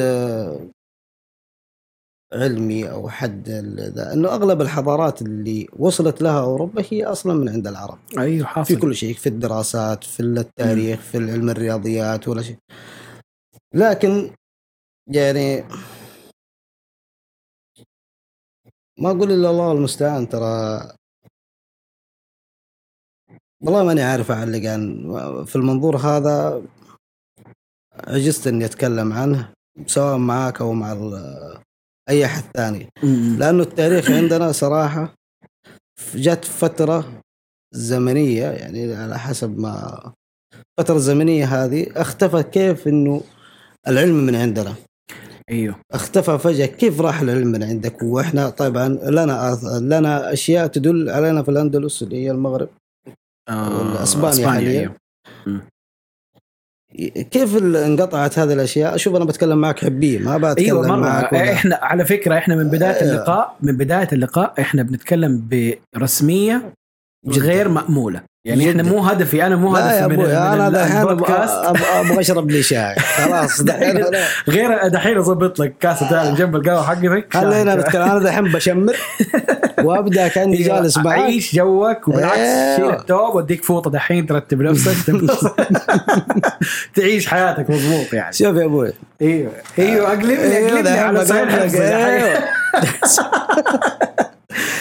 علمي 2.33 2.91
أو 2.91 3.09
حد 3.09 3.49
ذا 3.79 4.13
أنه 4.13 4.29
أغلب 4.29 4.61
الحضارات 4.61 5.23
اللي 5.23 5.69
وصلت 5.79 6.23
لها 6.23 6.41
أوروبا 6.41 6.85
هي 6.91 7.05
أصلا 7.05 7.35
من 7.35 7.49
عند 7.49 7.67
العرب. 7.67 7.99
أيوه 8.19 8.47
في 8.47 8.55
حاصل 8.55 8.81
كل 8.81 8.95
شيء 8.95 9.15
في 9.15 9.29
الدراسات 9.29 10.05
في 10.05 10.21
التاريخ 10.21 11.01
في 11.01 11.19
علم 11.19 11.51
الرياضيات 11.51 12.29
ولا 12.29 12.43
شيء. 12.43 12.59
لكن 13.75 14.35
يعني 15.07 15.65
ما 18.99 19.11
أقول 19.11 19.33
إلا 19.33 19.51
الله 19.51 19.73
المستعان 19.73 20.29
ترى 20.29 20.81
والله 23.63 23.85
ماني 23.85 24.03
عارف 24.03 24.31
أعلق 24.31 24.71
عن 24.71 25.45
في 25.45 25.57
المنظور 25.57 25.97
هذا 25.97 26.63
عجزت 28.07 28.47
إني 28.47 28.65
أتكلم 28.65 29.13
عنه 29.13 29.49
سواء 29.87 30.17
معاك 30.17 30.61
أو 30.61 30.73
مع 30.73 30.93
أي 32.09 32.25
أحد 32.25 32.43
ثاني. 32.57 32.89
لأنه 33.39 33.63
التاريخ 33.63 34.11
عندنا 34.11 34.53
صراحة 34.53 35.15
جت 36.15 36.45
فترة 36.45 37.21
زمنية 37.75 38.45
يعني 38.45 38.95
على 38.95 39.19
حسب 39.19 39.59
ما 39.59 40.13
الفترة 40.79 40.97
الزمنيه 40.97 41.45
هذه 41.65 41.87
اختفى 41.97 42.43
كيف 42.43 42.89
إنه 42.89 43.23
العلم 43.89 44.27
من 44.27 44.35
عندنا. 44.35 44.75
أيوه. 45.51 45.81
اختفى 45.93 46.39
فجأة 46.39 46.67
كيف 46.67 47.01
راح 47.01 47.21
العلم 47.21 47.47
من 47.47 47.63
عندك؟ 47.63 48.03
وإحنا 48.03 48.51
طبعا 48.51 48.89
لنا 48.89 49.59
لنا 49.81 50.33
أشياء 50.33 50.67
تدل 50.67 51.11
علينا 51.11 51.43
في 51.43 51.51
الأندلس 51.51 52.03
اللي 52.03 52.25
هي 52.25 52.31
المغرب. 52.31 52.69
آه 53.49 54.03
أسبانيا 54.03 54.49
حاليا. 54.49 54.97
أيوه. 55.47 55.70
كيف 57.31 57.57
انقطعت 57.57 58.39
هذه 58.39 58.53
الأشياء 58.53 58.97
شوف 58.97 59.17
أنا 59.17 59.25
بتكلم 59.25 59.59
معك 59.59 59.79
حبية 59.85 60.19
ما 60.19 60.37
بتكلم 60.39 60.67
أيوه 60.67 60.89
مرة 60.89 60.97
معك 60.97 61.33
ولا- 61.33 61.53
إحنا 61.53 61.79
على 61.83 62.05
فكرة 62.05 62.39
إحنا 62.39 62.57
من 62.57 62.69
بداية 62.69 63.01
أيوة. 63.03 63.13
اللقاء 63.15 63.57
من 63.63 63.77
بداية 63.77 64.09
اللقاء 64.13 64.55
إحنا 64.61 64.83
بنتكلم 64.83 65.49
برسمية. 65.95 66.73
غير 67.29 67.69
مأمولة. 67.69 68.21
يعني 68.45 68.71
إحنا 68.71 68.83
جداً. 68.83 68.93
مو 68.93 68.99
هدفي 69.03 69.47
أنا 69.47 69.57
مو 69.57 69.77
هدفي 69.77 70.07
من, 70.07 70.17
من 70.19 70.25
أنا 70.31 70.69
دحين 70.69 70.97
أبغى 70.97 72.21
اشرب 72.21 72.51
لي 72.51 72.63
شاي. 72.63 72.95
خلاص 72.95 73.61
دحين 73.63 74.05
غير 74.49 74.89
دحين 74.89 75.19
اظبط 75.19 75.59
لك 75.61 75.75
كاسة 75.81 76.09
ثانية 76.09 76.35
جنب 76.39 76.57
القهوة 76.57 76.83
حقتك 76.83 77.27
خلينا 77.35 77.75
نتكلم. 77.75 78.03
أنا 78.03 78.19
دحين 78.19 78.45
بشمر 78.45 78.97
وأبدأ 79.85 80.29
كأني 80.29 80.59
أيوة، 80.59 80.81
جالس 80.81 80.99
معك 80.99 81.19
عيش 81.19 81.55
جوك 81.57 82.09
وبالعكس 82.09 82.39
أيوة. 82.39 82.77
شيل 82.77 82.91
التوب 82.91 83.35
وأديك 83.35 83.65
فوطة 83.65 83.91
دحين 83.91 84.27
ترتب 84.27 84.63
نفسك. 84.63 84.95
تعيش 86.95 87.27
حياتك 87.27 87.71
مضبوط 87.71 88.13
يعني. 88.13 88.33
شوف 88.33 88.57
يا 88.57 88.65
أبوي. 88.65 88.93
أيوه. 89.23 89.53
أيوه 89.79 90.09
اقلبني 90.09 90.59
اقلبني 90.67 90.83
دحين 90.83 90.99
على 90.99 91.25
بقلب 91.25 92.41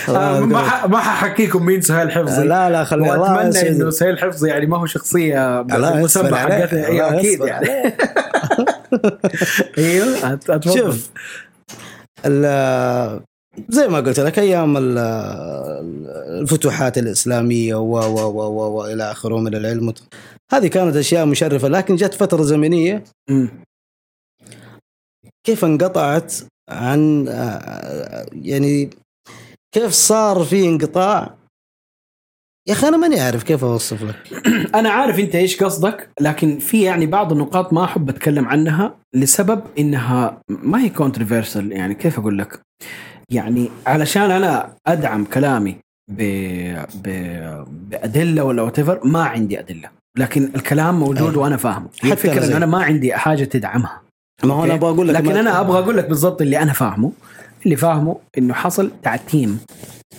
آه، 0.09 0.39
ما 0.39 0.87
ما 0.87 0.97
ححكيكم 0.99 1.65
مين 1.65 1.81
سهيل 1.81 2.11
حفظي 2.11 2.43
لا 2.47 2.69
لا 2.69 2.83
خلي 2.83 3.09
وأتمنى 3.09 3.49
يسعدك. 3.49 3.67
إنه 3.67 3.89
سهيل 3.89 4.19
حفظي 4.19 4.49
يعني 4.49 4.65
ما 4.65 4.77
هو 4.77 4.85
شخصية. 4.85 5.63
حقتها 6.35 6.87
أيوه 6.87 7.07
الله 7.09 7.19
أكيد 7.19 7.39
يعني. 7.41 7.67
أيوه 9.77 10.39
شوف 10.65 11.09
ال- 12.25 13.21
زي 13.69 13.87
ما 13.87 13.97
قلت 13.99 14.19
لك 14.19 14.39
أيام 14.39 14.77
ال- 14.77 14.97
الفتوحات 16.41 16.97
الإسلامية 16.97 17.75
و 17.75 17.97
و 17.97 18.29
و 18.29 18.41
و 18.43 18.71
وإلى 18.77 19.11
آخره 19.11 19.37
من 19.39 19.55
العلم 19.55 19.93
هذه 20.51 20.67
كانت 20.67 20.95
أشياء 20.95 21.25
مشرفة 21.25 21.67
لكن 21.67 21.95
جت 21.95 22.13
فترة 22.13 22.43
زمنية. 22.43 23.03
كيف 25.43 25.65
انقطعت 25.65 26.33
عن 26.69 27.27
آه، 27.27 28.25
يعني 28.33 28.89
كيف 29.71 29.91
صار 29.91 30.43
في 30.43 30.69
انقطاع؟ 30.69 31.35
يا 32.67 32.73
أخي 32.73 32.87
أنا 32.87 32.97
ماني 32.97 33.19
عارف 33.19 33.43
كيف 33.43 33.63
أوصف 33.63 34.03
لك. 34.03 34.45
أنا 34.79 34.89
عارف 34.89 35.19
أنت 35.19 35.35
إيش 35.35 35.63
قصدك 35.63 36.09
لكن 36.21 36.59
في 36.59 36.81
يعني 36.81 37.05
بعض 37.05 37.31
النقاط 37.31 37.73
ما 37.73 37.83
أحب 37.83 38.09
أتكلم 38.09 38.47
عنها 38.47 38.95
لسبب 39.15 39.61
إنها 39.79 40.41
ما 40.49 40.81
هي 40.81 40.89
controversial 40.89 41.71
يعني 41.71 41.95
كيف 41.95 42.19
أقول 42.19 42.37
لك؟ 42.37 42.61
يعني 43.31 43.69
علشان 43.87 44.31
أنا 44.31 44.75
أدعم 44.87 45.25
كلامي 45.25 45.77
ب... 46.11 46.21
ب... 46.95 47.09
بأدلة 47.89 48.43
ولا 48.43 48.61
what 48.61 49.05
ما 49.05 49.23
عندي 49.23 49.59
أدلة. 49.59 49.89
لكن 50.17 50.51
الكلام 50.55 50.99
موجود 50.99 51.17
أيوة. 51.17 51.37
وأنا 51.37 51.57
فاهمه. 51.57 51.89
حتى 51.97 52.07
هي 52.07 52.11
الفكرة 52.11 52.57
أنا 52.57 52.65
ما 52.65 52.83
عندي 52.83 53.13
حاجة 53.13 53.43
تدعمها. 53.43 54.01
ما 54.43 54.53
هو 54.53 54.63
أنا 54.63 54.73
أوكي؟ 54.73 54.85
بقول 54.85 55.07
لك 55.07 55.15
لكن 55.15 55.37
أنا 55.37 55.61
أبغى 55.61 55.79
أقول 55.79 55.97
لك 55.97 56.09
بالضبط 56.09 56.41
اللي 56.41 56.61
أنا 56.61 56.73
فاهمه. 56.73 57.11
اللي 57.65 57.75
فاهمه 57.75 58.17
إنه 58.37 58.53
حصل 58.53 58.91
تعتيم 59.03 59.59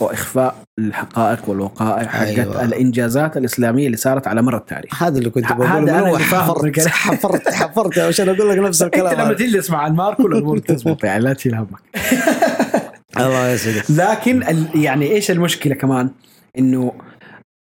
وإخفاء 0.01 0.57
الحقائق 0.78 1.49
والوقائع 1.49 2.09
حقت 2.09 2.28
أيوة. 2.38 2.64
الإنجازات 2.64 3.36
الإسلامية 3.36 3.86
اللي 3.86 3.97
صارت 3.97 4.26
على 4.26 4.43
مر 4.43 4.57
التاريخ 4.57 5.03
هذا 5.03 5.18
اللي 5.18 5.30
كنت 5.30 5.53
بقوله 5.53 5.78
هذا 5.78 5.99
أول 6.01 6.09
اللي 6.09 6.18
حفرت. 6.18 6.88
حفرت 6.88 7.49
حفرت 7.49 7.99
عشان 7.99 8.28
أقول 8.28 8.51
لك 8.51 8.59
نفس 8.59 8.82
أنت 8.82 8.95
الكلام 8.95 9.14
لما 9.14 9.24
هذا. 9.26 9.32
تجلس 9.34 9.70
مع 9.70 9.86
المار 9.86 10.14
كل 10.14 10.32
الأمور 10.36 10.59
تزبط 10.59 11.05
يعني 11.05 11.24
لا 11.24 11.32
تشيل 11.32 11.55
همك 11.55 11.80
الله 13.16 13.49
يسعدك 13.49 13.84
لكن 13.91 14.43
ال- 14.43 14.68
يعني 14.84 15.07
إيش 15.11 15.30
المشكلة 15.30 15.74
كمان 15.74 16.11
إنه 16.59 16.93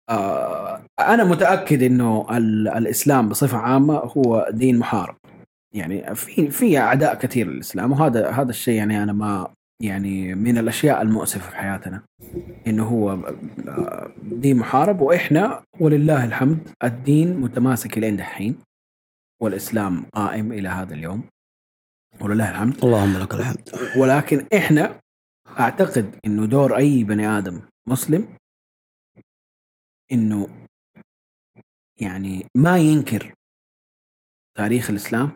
آه 0.09 0.81
أنا 0.99 1.23
متأكد 1.23 1.83
إنه 1.83 2.25
ال- 2.31 2.67
الإسلام 2.67 3.29
بصفة 3.29 3.57
عامة 3.57 3.93
هو 3.93 4.47
دين 4.51 4.77
محارب 4.79 5.15
يعني 5.75 6.15
في 6.15 6.49
في 6.51 6.77
أعداء 6.77 7.15
كثير 7.15 7.47
للإسلام 7.47 7.91
وهذا 7.91 8.29
هذا 8.29 8.49
الشيء 8.49 8.73
يعني 8.73 9.03
أنا 9.03 9.13
ما 9.13 9.47
يعني 9.81 10.35
من 10.35 10.57
الأشياء 10.57 11.01
المؤسفة 11.01 11.49
في 11.49 11.55
حياتنا 11.55 12.03
إنه 12.67 12.87
هو 12.87 13.11
آه، 13.67 14.11
دين 14.23 14.57
محارب 14.57 15.01
وإحنا 15.01 15.63
ولله 15.79 16.25
الحمد 16.25 16.69
الدين 16.83 17.37
متماسك 17.37 17.97
الين 17.97 18.17
دحين 18.17 18.57
والإسلام 19.41 20.05
قائم 20.05 20.51
إلى 20.51 20.69
هذا 20.69 20.93
اليوم 20.93 21.23
ولله 22.21 22.51
الحمد. 22.51 22.83
اللهم 22.85 23.17
لك 23.17 23.33
الحمد. 23.33 23.69
ولكن 23.97 24.47
إحنا 24.57 24.99
أعتقد 25.59 26.19
إنه 26.25 26.45
دور 26.45 26.77
أي 26.77 27.03
بني 27.03 27.27
آدم 27.27 27.61
مسلم 27.87 28.27
إنه 30.11 30.47
يعني 32.01 32.45
ما 32.57 32.77
ينكر 32.77 33.33
تاريخ 34.57 34.89
الإسلام 34.89 35.31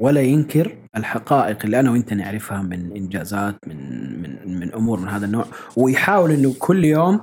ولا 0.00 0.22
ينكر 0.22 0.76
الحقائق 0.96 1.64
اللي 1.64 1.80
أنا 1.80 1.90
وأنت 1.90 2.12
نعرفها 2.12 2.62
من 2.62 2.92
إنجازات 2.96 3.56
من 3.66 3.76
من 4.22 4.60
من 4.60 4.74
أمور 4.74 5.00
من 5.00 5.08
هذا 5.08 5.26
النوع. 5.26 5.46
ويحاول 5.76 6.30
إنه 6.30 6.54
كل 6.58 6.84
يوم 6.84 7.20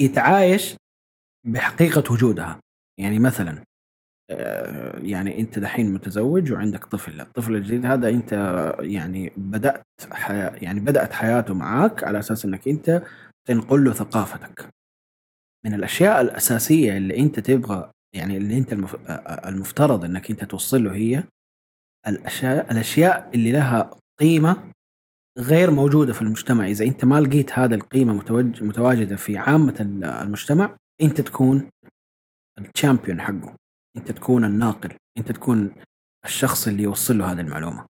يتعايش 0.00 0.76
بحقيقة 1.46 2.12
وجودها. 2.12 2.60
يعني 3.00 3.18
مثلا 3.18 3.62
آه، 4.30 4.98
يعني 4.98 5.40
أنت 5.40 5.58
دحين 5.58 5.94
متزوج 5.94 6.52
وعندك 6.52 6.84
طفل. 6.84 7.20
الطفل 7.20 7.56
الجديد 7.56 7.86
هذا 7.86 8.08
أنت 8.08 8.32
يعني 8.80 9.32
بدأت 9.36 9.84
حياة 10.12 10.50
يعني 10.62 10.80
بدأت 10.80 11.12
حياته 11.12 11.54
معك 11.54 12.04
على 12.04 12.18
أساس 12.18 12.44
إنك 12.44 12.68
أنت 12.68 13.02
تنقل 13.48 13.84
له 13.84 13.92
ثقافتك. 13.92 14.68
من 15.66 15.74
الأشياء 15.74 16.20
الأساسية 16.20 16.96
اللي 16.96 17.18
أنت 17.18 17.40
تبغى 17.40 17.90
يعني 18.14 18.36
اللي 18.36 18.58
أنت 18.58 18.72
المف... 18.72 18.96
آه، 19.10 19.48
المفترض 19.48 20.04
إنك 20.04 20.30
أنت 20.30 20.44
توصل 20.44 20.84
له 20.84 20.94
هي 20.94 21.24
الأشياء 22.08 22.72
الأشياء 22.72 23.30
اللي 23.34 23.52
لها 23.52 23.90
قيمة 24.20 24.56
غير 25.38 25.70
موجودة 25.70 26.12
في 26.12 26.22
المجتمع. 26.22 26.66
إذا 26.66 26.84
أنت 26.84 27.04
ما 27.04 27.20
لقيت 27.20 27.52
هذا 27.52 27.74
القيمة. 27.74 28.12
متواجدة 28.60 29.16
في 29.16 29.38
عامة 29.38 29.74
المجتمع 30.22 30.76
أنت 31.02 31.20
تكون 31.20 31.70
الشامبيون 32.58 33.20
حقه. 33.20 33.54
أنت 33.96 34.12
تكون 34.12 34.44
الناقل. 34.44 34.92
أنت 35.18 35.32
تكون 35.32 35.74
الشخص 36.24 36.68
اللي 36.68 36.82
يوصل 36.82 37.18
له 37.18 37.32
هذه 37.32 37.40
المعلومة. 37.40 37.86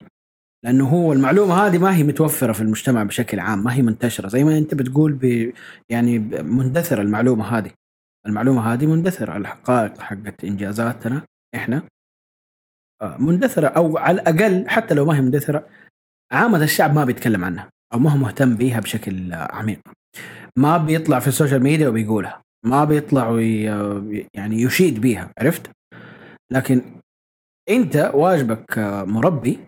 لأنه 0.65 0.89
هو 0.89 1.13
المعلومة 1.13 1.53
هذه 1.53 1.77
ما 1.77 1.95
هي 1.95 2.03
متوفرة 2.03 2.53
في 2.53 2.61
المجتمع 2.61 3.03
بشكل 3.03 3.39
عام 3.39 3.63
ما 3.63 3.73
هي 3.73 3.81
منتشرة. 3.81 4.27
زي 4.27 4.43
ما 4.43 4.57
أنت 4.57 4.75
بتقول 4.75 5.13
ب 5.13 5.53
يعني 5.89 6.19
مندثرة 6.43 7.01
المعلومة 7.01 7.57
هذه. 7.57 7.71
المعلومة 8.25 8.73
هذه 8.73 8.85
مندثرة. 8.85 9.37
الحقائق 9.37 10.01
حقت 10.01 10.43
إنجازاتنا 10.43 11.21
إحنا 11.55 11.83
مندثرة 13.03 13.67
أو 13.67 13.97
على 13.97 14.21
الأقل 14.21 14.69
حتى 14.69 14.93
لو 14.93 15.05
ما 15.05 15.17
هي 15.17 15.21
مندثرة 15.21 15.67
عامة 16.31 16.63
الشعب 16.63 16.95
ما 16.95 17.05
بيتكلم 17.05 17.45
عنها 17.45 17.69
أو 17.93 17.99
ما 17.99 18.09
هو 18.09 18.17
مهتم 18.17 18.55
بيها 18.55 18.79
بشكل 18.79 19.33
آه، 19.33 19.55
عميق. 19.55 19.79
ما 20.57 20.77
بيطلع 20.77 21.19
في 21.19 21.27
ال 21.27 21.32
social 21.32 21.63
media 21.63 21.89
وبيقولها 21.89 22.41
ما 22.65 22.85
بيطلع 22.85 23.29
وي 23.29 23.63
يعني 24.33 24.61
يشيد 24.61 25.01
بيها 25.01 25.31
عرفت؟ 25.39 25.71
لكن 26.51 26.81
أنت 27.69 28.11
واجبك 28.13 28.65
كمربي 28.67 29.59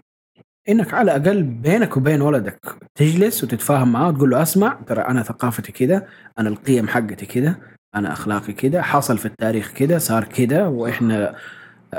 إنك 0.69 0.93
على 0.93 1.15
الأقل 1.15 1.43
بينك 1.43 1.97
وبين 1.97 2.21
ولدك 2.21 2.75
تجلس 2.95 3.43
وتتفاهم 3.43 3.91
معاه 3.91 4.09
وتقول 4.09 4.29
له 4.29 4.41
أسمع 4.41 4.79
ترى 4.87 5.01
أنا 5.01 5.23
ثقافتي 5.23 5.71
كذا 5.71 6.07
أنا 6.39 6.49
القيم 6.49 6.87
حقتي 6.87 7.25
كذا 7.25 7.55
أنا 7.95 8.11
أخلاقي 8.11 8.53
كذا 8.53 8.81
حصل 8.81 9.17
في 9.17 9.25
التاريخ 9.25 9.71
كذا 9.71 9.97
صار 9.97 10.23
كذا 10.23 10.67
وإحنا 10.67 11.35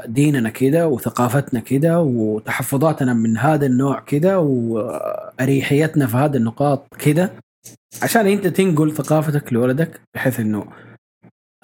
ديننا 0.07 0.51
كذا 0.51 0.85
وثقافتنا 0.85 1.61
كذا 1.61 1.97
وتحفظاتنا 1.97 3.15
من 3.15 3.39
هذا 3.39 3.67
النوع 3.67 4.01
كذا 4.01 4.37
وأريحيتنا 4.37 6.07
في 6.07 6.17
هذه 6.17 6.37
النقاط 6.37 6.95
كذا 6.95 7.41
عشان 8.03 8.27
أنت 8.27 8.47
تنقل 8.47 8.93
ثقافتك 8.93 9.53
لولدك 9.53 10.01
بحيث 10.15 10.41
إنه 10.41 10.73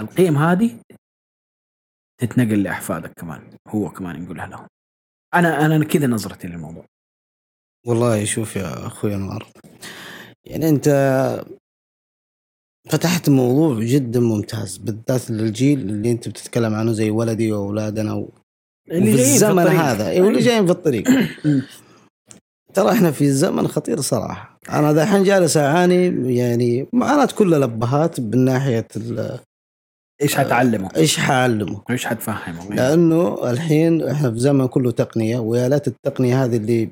القيم 0.01 0.37
هذه 0.37 0.79
تتنقل 2.21 2.63
لأحفادك 2.63 3.13
كمان 3.17 3.43
هو 3.69 3.91
كمان 3.91 4.17
ينقلها 4.17 4.47
لهم. 4.47 4.67
أنا 5.35 5.67
أنا 5.67 5.85
كذا 5.85 6.07
نظرتي 6.07 6.49
للموضوع. 6.49 6.85
والله 7.87 8.25
شوف 8.25 8.57
يا 8.57 8.87
أخوي 8.87 9.15
أنوار 9.15 9.47
يعني 10.45 10.69
أنت 10.69 10.89
فتحت 12.91 13.29
موضوع 13.29 13.81
جدا 13.81 14.21
ممتاز 14.21 14.77
بالذات 14.77 15.31
للجيل 15.31 15.81
اللي 15.81 16.11
أنت 16.11 16.29
بتتكلم 16.29 16.75
عنه 16.75 16.93
زي 16.93 17.11
ولدي 17.11 17.53
وأولادنا 17.53 18.15
و... 18.15 18.31
اللي 18.91 19.13
في 19.13 19.23
الزمن 19.23 19.59
الطريق. 19.59 19.81
هذا 19.81 20.09
اي 20.09 20.21
واللي 20.21 20.41
جايين 20.41 20.67
في 20.67 20.73
الطريق 20.73 21.05
ترى 22.75 22.93
إحنا 22.93 23.11
في 23.11 23.31
زمن 23.31 23.69
خطير 23.69 24.01
صراحة 24.01 24.59
أنا 24.71 24.93
دحين 24.93 25.25
جالس 25.25 25.57
أعاني 25.57 26.35
يعني 26.37 26.87
معاناه 26.93 27.29
كل 27.39 27.55
الأبهات 27.55 28.21
من 28.21 28.45
ناحية 28.45 28.89
ال- 28.97 29.39
إيش 30.23 30.37
حتعلمه؟ 30.37 30.89
إيش 30.97 31.17
حأعلمه 31.17 31.83
إيش 31.91 32.07
حتفهمه؟ 32.07 32.75
لأنه 32.75 33.51
الحين 33.51 34.03
إحنا 34.09 34.31
في 34.31 34.39
زمن 34.39 34.67
كله 34.67 34.91
تقنية 34.91 35.39
ويا 35.39 35.69
ليت 35.69 35.89
التقنية 35.89 36.45
هذه 36.45 36.57
اللي 36.57 36.91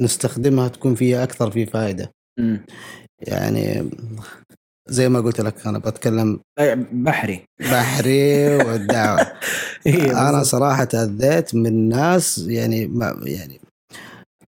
نستخدمها 0.00 0.68
تكون 0.68 0.94
فيها 0.94 1.24
أكثر 1.24 1.50
في 1.50 1.66
فائده. 1.66 2.12
يعني 3.20 3.90
زي 4.88 5.08
ما 5.08 5.20
قلت 5.20 5.40
لك 5.40 5.66
أنا 5.66 5.78
بتكلم 5.78 6.40
بحري 6.92 7.42
بحري 7.60 8.56
والدعوة 8.66 9.26
إيه، 9.86 10.28
أنا. 10.28 10.42
صراحة 10.42 10.84
تاذيت 10.84 11.54
من 11.54 11.88
ناس 11.88 12.38
يعني 12.38 12.86
ما 12.86 13.16
يعني 13.22 13.60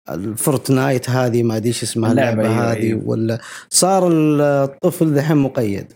الفورتنايت 0.10 1.10
هذه 1.10 1.44
ما 1.44 1.58
أدري 1.58 1.68
إيش 1.68 1.84
اسمها 1.84 2.12
اللعبة، 2.12 2.42
اللعبة 2.42 2.56
أيوة، 2.62 2.72
هذه 2.72 2.78
أيوة. 2.84 3.02
ولا 3.06 3.40
صار 3.70 4.08
الطفل 4.12 5.14
دحين 5.14 5.38
مقيد 5.38 5.94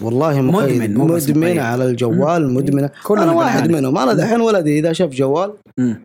والله 0.00 0.40
مقيد 0.40 0.82
مدمن، 0.82 0.94
مدمن 0.98 1.40
مقيد. 1.40 1.58
على 1.58 1.84
الجوال. 1.84 2.54
مدمن 2.54 2.88
كلنا 3.04 3.22
أنا 3.22 3.32
واحد. 3.32 3.70
منهم 3.70 3.98
أنا 3.98 4.12
دحين 4.12 4.40
ولدي 4.40 4.78
إذا 4.78 4.92
شاف 4.92 5.10
جوال 5.10 5.54
مم. 5.78 6.04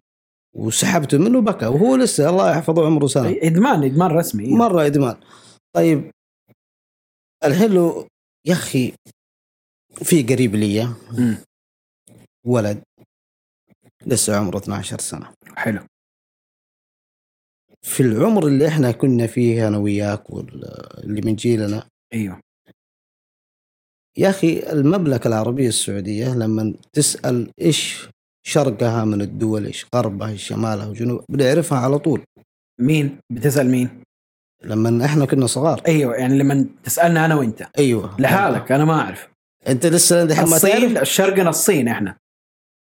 وسحبته 0.56 1.18
منه 1.18 1.42
بكى 1.42 1.66
وهو 1.66 1.96
لسه 1.96 2.30
الله 2.30 2.52
يحفظه 2.52 2.86
عمره 2.86 3.08
سنة 3.08 3.28
إيه، 3.28 3.48
إدمان 3.48 3.84
إدمان 3.84 4.12
رسمي 4.12 4.44
إيه. 4.46 4.54
مرة 4.56 4.86
إدمان 4.86 5.16
طيب 5.76 6.12
الحين 7.44 7.72
لو 7.72 8.08
يا 8.46 8.54
أخي 8.54 8.94
في 10.04 10.24
قريب 10.24 10.56
لي. 10.56 10.88
ولد 12.46 12.84
لسه 14.06 14.38
عمره 14.38 14.58
12 14.58 15.00
سنة. 15.00 15.34
حلو. 15.56 15.80
في 17.82 18.04
العمر 18.04 18.48
اللي 18.48 18.68
إحنا 18.68 18.92
كنا 18.92 19.28
فيه 19.28 19.68
أنا 19.68 19.78
وياك 19.78 20.30
واللي 20.30 21.22
من 21.26 21.36
جيلنا. 21.36 21.88
أيوه. 22.14 22.42
يا 24.18 24.30
أخي 24.30 24.60
المملكة 24.72 25.28
العربية 25.28 25.68
السعودية 25.68 26.36
لما 26.36 26.74
تسأل 26.94 27.52
إيش 27.62 28.10
شرقها 28.48 29.06
من 29.06 29.22
الدول 29.22 29.66
إيش 29.66 29.86
غربها 29.96 30.30
إيش 30.30 30.48
شمالها 30.48 30.88
وجنوب 30.88 31.26
بنعرفها 31.30 31.78
على 31.78 32.00
طول. 32.00 32.24
مين؟ 32.82 33.20
بتسأل 33.32 33.68
مين؟ 33.70 34.04
لما 34.66 35.06
إحنا 35.06 35.26
كنا 35.26 35.48
صغار. 35.48 35.82
أيوه 35.88 36.16
يعني 36.16 36.38
لما 36.38 36.66
تسألنا 36.84 37.26
أنا 37.26 37.36
وأنت. 37.36 37.68
أيوه. 37.80 38.16
لحالك 38.20 38.72
أنا 38.72 38.86
ما 38.86 39.02
أعرف. 39.02 39.28
أنت 39.68 39.86
لسه 39.86 40.24
دحين 40.26 40.50
ما 40.50 40.56
الصين 40.56 40.72
تعرف 40.72 41.02
الشرقنا 41.02 41.50
الصين 41.50 41.88
إحنا. 41.88 42.16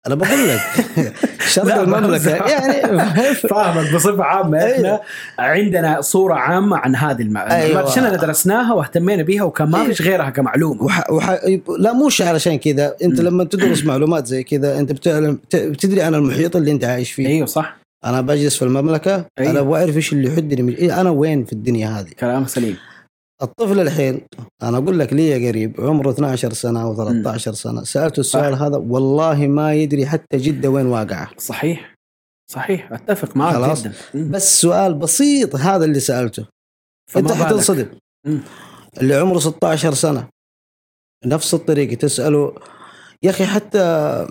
أنا 0.07 0.15
بقول 0.15 0.49
لك. 0.49 0.61
شرق 1.55 1.75
المملكة. 1.75 2.31
يعني 2.31 3.35
فاهمك 3.51 3.95
بصفة 3.95 4.25
عامة. 4.25 4.59
إحنا 4.59 5.01
عندنا 5.39 6.01
صورة 6.01 6.35
عامة 6.35 6.77
عن 6.77 6.97
هذه 6.97 7.23
الم... 7.23 7.37
أيوة. 7.37 7.91
عشان 7.91 8.17
درسناها 8.17 8.75
واهتمينا 8.75 9.23
بها 9.23 9.43
وكان 9.43 9.71
ما 9.71 9.79
أيوة. 9.79 9.89
فيش 9.89 10.03
غيرها 10.03 10.31
كمعلومة. 10.31 10.83
وح... 10.83 11.11
وح... 11.11 11.31
لا 11.79 11.93
مش 11.93 12.23
علشان 12.23 12.59
كذا. 12.59 12.97
أنت. 13.05 13.21
لما 13.21 13.45
تدرس 13.45 13.85
معلومات 13.85 14.27
زي 14.27 14.43
كذا 14.43 14.79
أنت 14.79 14.93
بتعلم 14.93 15.39
بتدري 15.55 16.03
عن 16.03 16.15
المحيط 16.15 16.57
اللي 16.57 16.71
أنت 16.71 16.85
عايش 16.85 17.13
فيه. 17.13 17.27
أيوه 17.27 17.47
صح. 17.47 17.84
أنا 18.05 18.21
بجلس 18.21 18.57
في 18.57 18.63
المملكة 18.63 19.27
أيوة. 19.39 19.51
أنا 19.51 19.63
بعرف 19.63 19.97
إيش 19.97 20.13
اللي 20.13 20.29
يحدني 20.29 20.63
من... 20.63 20.75
إيه 20.75 21.01
أنا 21.01 21.11
وين 21.11 21.45
في 21.45 21.53
الدنيا 21.53 21.89
هذه 21.89 22.11
كلام 22.11 22.47
سليم 22.47 22.77
الطفل 23.43 23.81
الحين 23.81 24.27
أنا 24.63 24.79
أقول 24.79 24.99
لك 24.99 25.13
لي 25.13 25.49
قريب 25.49 25.81
عمره 25.81 26.11
12 26.11 26.53
سنة 26.53 26.83
أو 26.83 26.97
13 26.97 27.53
سنة 27.53 27.83
سألته 27.85 28.21
السؤال 28.21 28.55
هذا 28.55 28.77
والله 28.77 29.47
ما 29.47 29.75
يدري 29.75 30.07
حتى 30.07 30.37
جدة 30.37 30.69
وين 30.71 30.87
واقعة 30.87 31.31
صحيح 31.39 31.95
صحيح 32.51 32.93
أتفق 32.93 33.37
معك 33.37 33.55
خلاص. 33.55 33.83
جدا. 33.83 33.95
بس 34.15 34.61
سؤال 34.61 34.95
بسيط 34.95 35.57
هذا 35.57 35.85
اللي 35.85 36.01
سألته 36.01 36.47
أنت. 37.17 37.33
حتنصدم. 37.33 37.87
اللي 39.01 39.15
عمره 39.15 39.39
16 39.39 39.95
سنة 39.95 40.29
نفس 41.27 41.55
الطريقة 41.55 41.95
تسأله 41.95 42.55
يا 43.23 43.31
أخي 43.31 43.47
حتى 43.47 44.27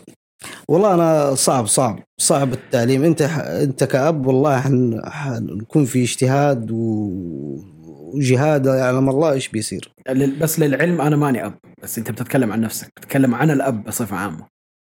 والله 0.68 0.94
أنا 0.94 1.36
صعب 1.36 1.68
صعب 1.68 2.00
صعب 2.18 2.54
التعليم. 2.54 3.04
أنت 3.04 3.22
أنت 3.62 3.84
كأب 3.84 4.26
والله 4.26 4.60
حن... 4.60 5.02
حنكون 5.06 5.86
في 5.86 6.04
اجتهاد. 6.04 6.68
وجهاد 8.14 8.66
يعلم 8.66 9.10
الله 9.10 9.32
إيش 9.32 9.48
بيصير. 9.48 9.94
بس 10.42 10.60
للعلم 10.60 11.02
أنا 11.02 11.16
ماني 11.16 11.46
أب 11.46 11.54
بس 11.84 11.98
أنت 11.98 12.12
بتتكلم 12.12 12.52
عن 12.52 12.62
نفسك 12.62 12.92
بتتكلم 12.98 13.36
عن 13.36 13.52
الأب 13.52 13.84
بصفة 13.84 14.16
عامة. 14.16 14.46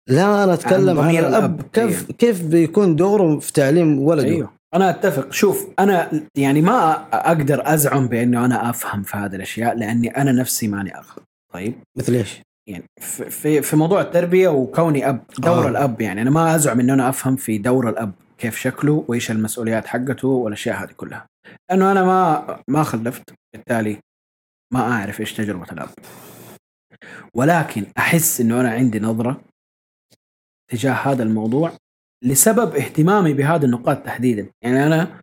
لا 0.09 0.43
أنا 0.43 0.53
أتكلم 0.53 0.99
عن 0.99 1.15
عن, 1.15 1.25
الأب. 1.25 1.43
الأب. 1.43 1.61
كيف 1.73 2.11
كيف 2.11 2.43
بيكون 2.43 2.95
دوره 2.95 3.39
في 3.39 3.53
تعليم 3.53 3.99
ولده؟ 3.99 4.27
أيوه. 4.27 4.51
أنا 4.73 4.89
أتفق. 4.89 5.31
شوف 5.31 5.67
أنا 5.79 6.11
يعني 6.35 6.61
ما 6.61 6.91
أقدر 7.13 7.61
أزعم 7.73 8.07
بأنه 8.07 8.45
أنا 8.45 8.69
أفهم 8.69 9.03
في 9.03 9.17
هذه 9.17 9.35
الأشياء 9.35 9.77
لأني 9.77 10.17
أنا 10.17 10.31
نفسي 10.31 10.67
ماني 10.67 10.97
اب 10.97 11.03
طيب؟ 11.53 11.73
مثل 11.97 12.13
إيش؟ 12.13 12.41
يعني 12.67 12.83
في- 13.29 13.61
في 13.61 13.75
موضوع 13.75 14.01
التربية 14.01 14.47
وكوني 14.49 15.09
أب 15.09 15.23
دور 15.39 15.65
آه. 15.65 15.69
الأب 15.69 16.01
يعني. 16.01 16.21
أنا 16.21 16.29
ما 16.29 16.55
أزعم 16.55 16.79
انه 16.79 16.93
أنا 16.93 17.09
أفهم 17.09 17.35
في 17.35 17.57
دور 17.57 17.89
الأب 17.89 18.11
كيف 18.37 18.57
شكله 18.57 19.05
وإيش 19.07 19.31
المسؤوليات 19.31 19.85
حقته 19.87 20.27
والأشياء 20.27 20.83
هذه 20.83 20.91
كلها. 20.91 21.27
لأنه 21.69 21.91
أنا 21.91 22.03
ما 22.03 22.63
ما 22.67 22.83
خلفت 22.83 23.33
بالتالي 23.55 23.97
ما 24.73 24.79
أعرف 24.79 25.19
إيش 25.19 25.33
تجربة 25.33 25.71
الأب. 25.71 25.89
ولكن 27.35 27.85
أحس 27.97 28.41
إنه 28.41 28.61
أنا 28.61 28.71
عندي 28.71 28.99
نظرة 28.99 29.41
تجاه 30.71 30.93
هذا 30.93 31.23
الموضوع 31.23 31.71
لسبب 32.23 32.75
اهتمامي 32.75 33.33
بهذه 33.33 33.65
النقاط 33.65 34.05
تحديدا. 34.05 34.49
يعني 34.63 34.85
أنا 34.87 35.21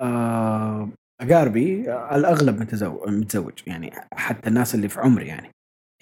آه، 0.00 0.88
أقاربي 1.20 1.80
الأغلب 2.14 2.60
متزوج 2.60 3.08
متزوج 3.08 3.52
يعني 3.66 3.92
حتى 4.12 4.48
الناس 4.48 4.74
اللي 4.74 4.88
في 4.88 5.00
عمري 5.00 5.26
يعني. 5.26 5.50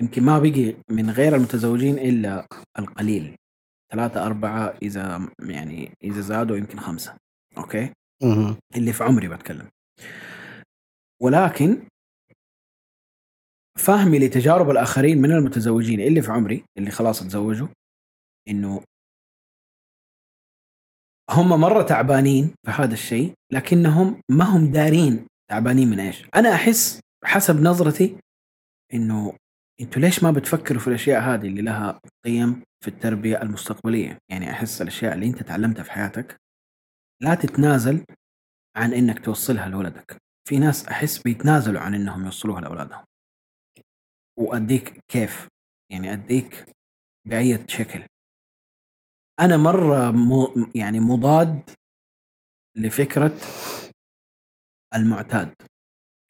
يمكن 0.00 0.22
ما 0.22 0.38
بقي 0.38 0.74
من 0.90 1.10
غير 1.10 1.36
المتزوجين 1.36 1.98
إلا 1.98 2.46
القليل. 2.78 3.36
ثلاثة 3.92 4.26
أربعة 4.26 4.78
إذا 4.82 5.28
يعني 5.42 5.92
إذا 6.04 6.20
زادوا 6.20 6.56
يمكن 6.56 6.80
خمسة. 6.80 7.16
أوكي؟ 7.58 7.92
مه. 8.22 8.56
اللي 8.76 8.92
في 8.92 9.04
عمري 9.04 9.28
بتكلم. 9.28 9.68
ولكن 11.22 11.82
فهمي 13.78 14.18
لتجارب 14.18 14.70
الآخرين 14.70 15.18
من 15.18 15.32
المتزوجين 15.32 16.00
اللي 16.00 16.22
في 16.22 16.32
عمري 16.32 16.64
اللي 16.78 16.90
خلاص 16.90 17.20
تزوجوا 17.20 17.68
إنه 18.48 18.84
هم 21.30 21.60
مرة 21.60 21.82
تعبانين 21.82 22.54
في 22.64 22.70
هذا 22.70 22.94
الشيء 22.94 23.32
لكنهم 23.52 24.20
ما 24.30 24.44
هم 24.44 24.72
دارين 24.72 25.26
تعبانين 25.50 25.90
من 25.90 26.00
إيش. 26.00 26.24
أنا 26.34 26.54
أحس 26.54 27.00
حسب 27.24 27.62
نظرتي 27.62 28.16
إنه 28.94 29.32
أنتوا 29.80 30.02
ليش 30.02 30.22
ما 30.22 30.30
بتفكروا 30.30 30.80
في 30.80 30.88
الأشياء 30.88 31.20
هذه 31.22 31.46
اللي 31.46 31.62
لها 31.62 32.00
قيم 32.24 32.62
في 32.84 32.88
التربية 32.88 33.42
المستقبلية؟ 33.42 34.18
يعني 34.30 34.50
أحس 34.50 34.82
الأشياء 34.82 35.14
اللي 35.14 35.26
انت 35.26 35.42
تعلمتها 35.42 35.82
في 35.82 35.92
حياتك 35.92 36.40
لا 37.22 37.34
تتنازل 37.34 38.04
عن 38.76 38.92
إنك 38.92 39.24
توصلها 39.24 39.68
لولدك. 39.68 40.16
في 40.48 40.58
ناس 40.58 40.88
أحس 40.88 41.22
بيتنازلوا 41.22 41.80
عن 41.80 41.94
إنهم 41.94 42.24
يوصلوها 42.24 42.60
لأولادهم. 42.60 43.04
وأديك 44.38 45.00
كيف. 45.08 45.48
يعني 45.92 46.12
أديك 46.12 46.64
بأي 47.28 47.64
شكل. 47.68 48.02
أنا 49.40 49.56
مرة 49.56 50.10
مو 50.10 50.70
يعني 50.74 51.00
مضاد 51.00 51.70
لفكرة 52.76 53.36
المعتاد. 54.94 55.54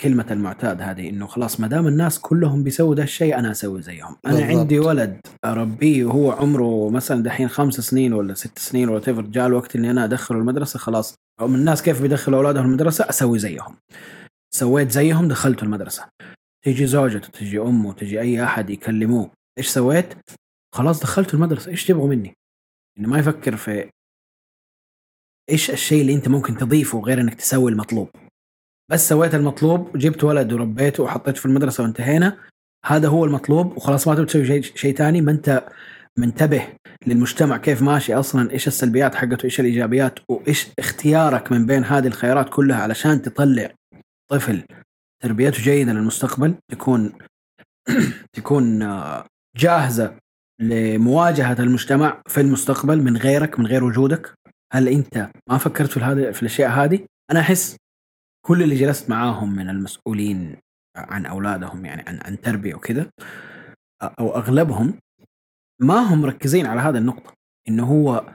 كلمة 0.01 0.27
المعتاد 0.31 0.83
هذه 0.83 1.09
إنه 1.09 1.27
خلاص 1.27 1.61
ما 1.61 1.69
دام 1.69 1.87
الناس 1.87 2.19
كلهم 2.19 2.63
بيسووا 2.63 2.95
ده 2.95 3.03
الشيء 3.03 3.39
أنا 3.39 3.51
أسوي 3.51 3.83
زيهم، 3.83 4.17
أنا 4.27 4.35
بالضبط. 4.35 4.59
عندي 4.59 4.79
ولد 4.79 5.21
اربيه 5.45 6.05
وهو 6.05 6.33
عمره 6.33 6.91
مثلا 6.91 7.23
دحين 7.23 7.49
خمس 7.49 7.75
سنين 7.75 8.13
ولا 8.13 8.35
ست 8.35 8.59
سنين 8.59 8.89
ولا 8.89 9.01
تفر 9.01 9.23
جاء 9.23 9.47
الوقت 9.47 9.77
إني 9.77 9.91
أنا 9.91 10.05
أدخله 10.05 10.39
المدرسة 10.39 10.79
خلاص 10.79 11.15
هم 11.41 11.55
الناس 11.55 11.83
كيف 11.83 12.03
بيدخلوا 12.03 12.39
اولادهم 12.39 12.67
المدرسة 12.67 13.09
أسوي 13.09 13.39
زيهم. 13.39 13.77
سويت 14.55 14.91
زيهم 14.91 15.29
دخلته 15.29 15.65
المدرسة. 15.65 16.09
تيجي 16.65 16.87
زوجته 16.87 17.29
تيجي 17.29 17.59
أمه 17.59 17.93
تيجي 17.93 18.21
أي 18.21 18.45
أحد 18.45 18.71
يكلموه 18.71 19.31
إيش 19.59 19.69
سويت؟ 19.69 20.15
خلاص 20.75 21.01
دخلته 21.01 21.35
المدرسة 21.35 21.71
إيش 21.71 21.85
تبغوا 21.85 22.09
مني؟ 22.09 22.35
إنه 22.99 23.09
ما 23.09 23.19
يفكر 23.19 23.57
في 23.57 23.91
إيش 25.51 25.71
الشيء 25.71 26.01
اللي 26.01 26.15
أنت 26.15 26.29
ممكن 26.29 26.57
تضيفه 26.57 27.01
غير 27.01 27.21
إنك 27.21 27.35
تسوي 27.35 27.71
المطلوب 27.71 28.11
بس 28.91 29.09
سويت 29.09 29.35
المطلوب 29.35 29.99
جبت 29.99 30.25
ولد 30.25 30.53
وربيته 30.53 31.03
وحطيته 31.03 31.39
في 31.39 31.47
المدرسة 31.47 31.83
وانتهينا. 31.83 32.37
هذا 32.87 33.09
هو 33.09 33.25
المطلوب 33.25 33.77
وخلاص 33.77 34.09
ما 34.09 34.15
تبي 34.15 34.27
تسوي 34.27 34.47
شيء 34.47 34.63
شيء 34.63 34.97
ثاني 34.97 35.21
ما 35.21 35.33
انت 35.33 35.69
منتبه 36.19 36.67
للمجتمع 37.07 37.57
كيف 37.57 37.83
ماشي 37.83 38.15
أصلا 38.15 38.51
إيش 38.51 38.69
السلبيات 38.69 39.15
حقته 39.15 39.45
إيش 39.45 39.61
الإيجابيات 39.61 40.19
وإيش 40.29 40.67
اختيارك 40.79 41.53
من 41.53 41.67
بين 41.67 41.85
هذه 41.85 42.07
الخيارات 42.07 42.49
كلها 42.49 42.83
علشان 42.83 43.23
تطلع 43.23 43.71
طفل 44.31 44.63
تربيته 45.23 45.63
جيدة 45.63 45.93
للمستقبل 45.93 46.55
تكون 46.73 47.13
تكون 48.37 48.83
آه، 48.83 49.27
جاهزة 49.57 50.17
لمواجهة 50.61 51.57
المجتمع 51.61 52.23
في 52.27 52.41
المستقبل 52.41 53.03
من 53.03 53.17
غيرك 53.17 53.59
من 53.59 53.67
غير 53.67 53.85
وجودك. 53.85 54.35
هل 54.73 54.89
أنت 54.89 55.31
ما 55.49 55.59
فكرت 55.59 55.91
في 55.91 56.01
هذه 56.01 56.31
في 56.31 56.43
الأشياء 56.43 56.71
هذه؟ 56.71 57.01
أنا 57.31 57.41
أحس 57.41 57.77
كل 58.47 58.63
اللي 58.63 58.75
جلست 58.75 59.11
معاهم 59.11 59.57
من 59.57 59.69
المسؤولين 59.71 60.57
عن 60.97 61.27
أولادهم 61.27 61.85
يعني 61.85 62.03
عن 62.09 62.21
عن 62.25 62.41
تربية 62.41 62.75
وكذا 62.75 63.11
أو 64.03 64.37
أغلبهم 64.37 64.95
ما 65.83 65.99
هم 65.99 66.23
مركزين 66.23 66.67
على 66.67 66.81
هذه 66.81 66.99
النقطة 66.99 67.35
إنه 67.69 67.85
هو 67.87 68.35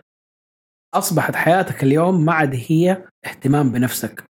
أصبحت 0.93 1.36
حياتك 1.36 1.84
اليوم 1.84 2.26
ما 2.26 2.34
عاد 2.34 2.56
هي 2.68 3.08
اهتمام 3.26 3.72
بنفسك 3.72 4.24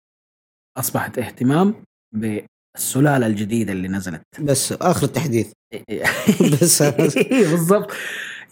أصبحت 0.78 1.18
اهتمام 1.18 1.74
بالسلالة 2.14 3.26
الجديدة 3.26 3.72
اللي 3.72 3.88
نزلت. 3.88 4.22
بس 4.40 4.72
آخر 4.72 5.06
التحديث. 5.06 5.52
بس 6.62 6.82
إيه، 6.82 7.50
بالضبط. 7.50 7.90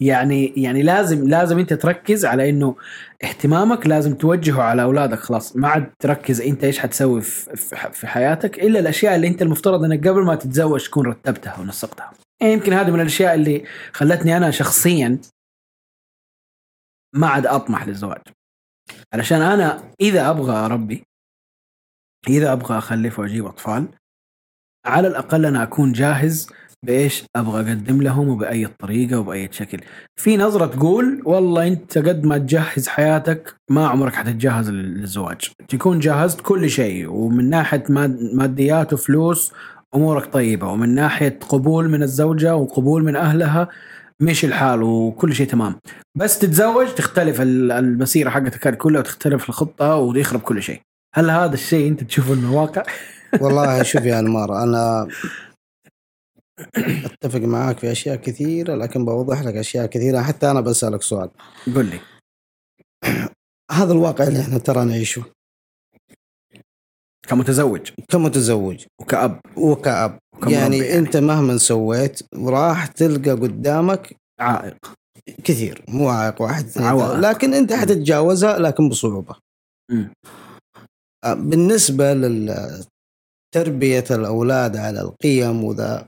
يعني 0.00 0.52
يعني 0.56 0.82
لازم 0.82 1.28
لازم 1.28 1.58
انت 1.58 1.72
تركز 1.72 2.24
على 2.24 2.50
انه 2.50 2.76
اهتمامك 3.24 3.86
لازم 3.86 4.14
توجهه 4.14 4.62
على 4.62 4.82
اولادك 4.82 5.18
خلاص. 5.18 5.56
ما 5.56 5.68
عاد 5.68 5.90
تركز 5.98 6.40
انت 6.40 6.64
إيش 6.64 6.78
حتسوي 6.78 7.20
في, 7.20 8.06
حياتك 8.06 8.58
إلا 8.58 8.78
الأشياء 8.78 9.16
اللي 9.16 9.26
انت 9.26 9.42
المفترض 9.42 9.84
إنك 9.84 10.08
قبل 10.08 10.24
ما 10.24 10.34
تتزوج 10.34 10.86
تكون 10.86 11.06
رتبتها 11.06 11.60
ونسقتها. 11.60 12.12
يمكن 12.42 12.72
هذه 12.72 12.90
من 12.90 13.00
الأشياء 13.00 13.34
اللي 13.34 13.64
خلتني 13.92 14.36
أنا 14.36 14.50
شخصيا 14.50 15.18
ما 17.14 17.26
عاد 17.26 17.46
أطمح 17.46 17.88
للزواج. 17.88 18.22
علشان 19.14 19.42
أنا 19.42 19.82
إذا 20.00 20.30
أبغى 20.30 20.56
اربي 20.56 21.02
إذا 22.28 22.52
أبغى 22.52 22.78
أخلف 22.78 23.18
وأجيب 23.18 23.46
أطفال 23.46 23.88
على 24.86 25.08
الأقل 25.08 25.46
أنا 25.46 25.62
أكون 25.62 25.92
جاهز 25.92 26.50
بإيش؟ 26.86 27.24
أبغى 27.36 27.60
أقدم 27.60 28.02
لهم 28.02 28.28
وبأي 28.28 28.66
طريقة 28.66 29.18
وبأي 29.18 29.48
شكل. 29.52 29.80
في 30.16 30.36
نظرة 30.36 30.66
تقول 30.66 31.22
والله 31.24 31.66
أنت 31.66 31.98
قد 31.98 32.24
ما 32.24 32.38
تجهز 32.38 32.88
حياتك 32.88 33.54
ما 33.70 33.86
عمرك 33.88 34.14
حتتجهز 34.14 34.70
لل- 34.70 35.00
للزواج. 35.00 35.40
تكون 35.68 35.98
جهزت 35.98 36.40
كل 36.40 36.70
شيء 36.70 37.10
ومن 37.10 37.50
ناحية 37.50 37.84
ماد- 37.88 38.18
ماديات 38.34 38.92
وفلوس 38.92 39.52
أمورك 39.94 40.32
طيبة. 40.32 40.68
ومن 40.68 40.94
ناحية 40.94 41.38
قبول 41.48 41.88
من 41.88 42.02
الزوجة 42.02 42.56
وقبول 42.56 43.04
من 43.04 43.16
أهلها 43.16 43.68
مشي 44.20 44.46
الحال 44.46 44.82
وكل 44.82 45.34
شيء 45.34 45.46
تمام. 45.46 45.74
بس 46.14 46.38
تتزوج 46.38 46.86
تختلف 46.88 47.40
ال- 47.40 47.72
المسيرة 47.72 48.30
حقتك 48.30 48.76
كلها 48.78 49.00
وتختلف 49.00 49.48
الخطة 49.48 49.96
ويخرب 49.96 50.40
كل 50.40 50.62
شيء. 50.62 50.80
هل 51.14 51.30
هذا 51.30 51.54
الشيء 51.54 51.88
أنت 51.88 52.04
تشوفه 52.04 52.34
انه 52.34 52.54
واقع؟ 52.54 52.82
والله 53.40 53.82
شوف 53.82 54.04
يا 54.04 54.18
أنمار 54.18 54.62
أنا 54.62 55.08
أتفق 57.04 57.40
معاك 57.40 57.78
في 57.78 57.92
أشياء 57.92 58.16
كثيرة 58.16 58.74
لكن 58.74 59.04
بوضح 59.04 59.42
لك 59.42 59.54
أشياء 59.54 59.86
كثيرة. 59.86 60.20
حتى 60.20 60.50
أنا 60.50 60.60
بسألك 60.60 61.02
سؤال. 61.02 61.30
قل 61.66 61.86
لي. 61.86 62.00
هذا 63.72 63.92
الواقع 63.92 64.24
اللي 64.26 64.40
إحنا 64.40 64.58
ترى 64.58 64.84
نعيشه. 64.84 65.24
كمتزوج. 67.28 67.90
كمتزوج. 68.08 68.86
وكأب. 69.00 69.40
وكأب. 69.56 70.18
يعني, 70.42 70.78
يعني. 70.78 70.98
أنت 70.98 71.16
مهما 71.16 71.58
سويت 71.58 72.20
راح 72.34 72.86
تلقى 72.86 73.30
قدامك 73.30 74.16
عائق. 74.40 74.94
كثير. 75.44 75.84
مو 75.88 76.08
عائق 76.08 76.42
واحد 76.42 76.66
عوائق. 76.76 77.14
لكن 77.18 77.54
أنت 77.54 77.72
حتتجاوزها 77.72 78.58
لكن 78.58 78.88
بصعوبة. 78.88 79.34
مم. 79.90 80.12
آه، 81.24 81.34
بالنسبة 81.34 82.14
لتربيه 82.14 84.04
الأولاد 84.10 84.76
على 84.76 85.00
القيم 85.00 85.64
وذا 85.64 86.06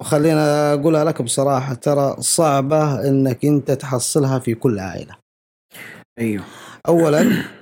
وخلينا 0.00 0.72
أقولها 0.72 1.04
لك 1.04 1.22
بصراحة 1.22 1.74
ترى 1.74 2.16
صعبة 2.20 3.08
إنك 3.08 3.44
أنت 3.44 3.70
تحصلها 3.70 4.38
في 4.38 4.54
كل 4.54 4.78
عائلة. 4.78 5.16
أيوه. 6.18 6.44
اولا 6.88 7.20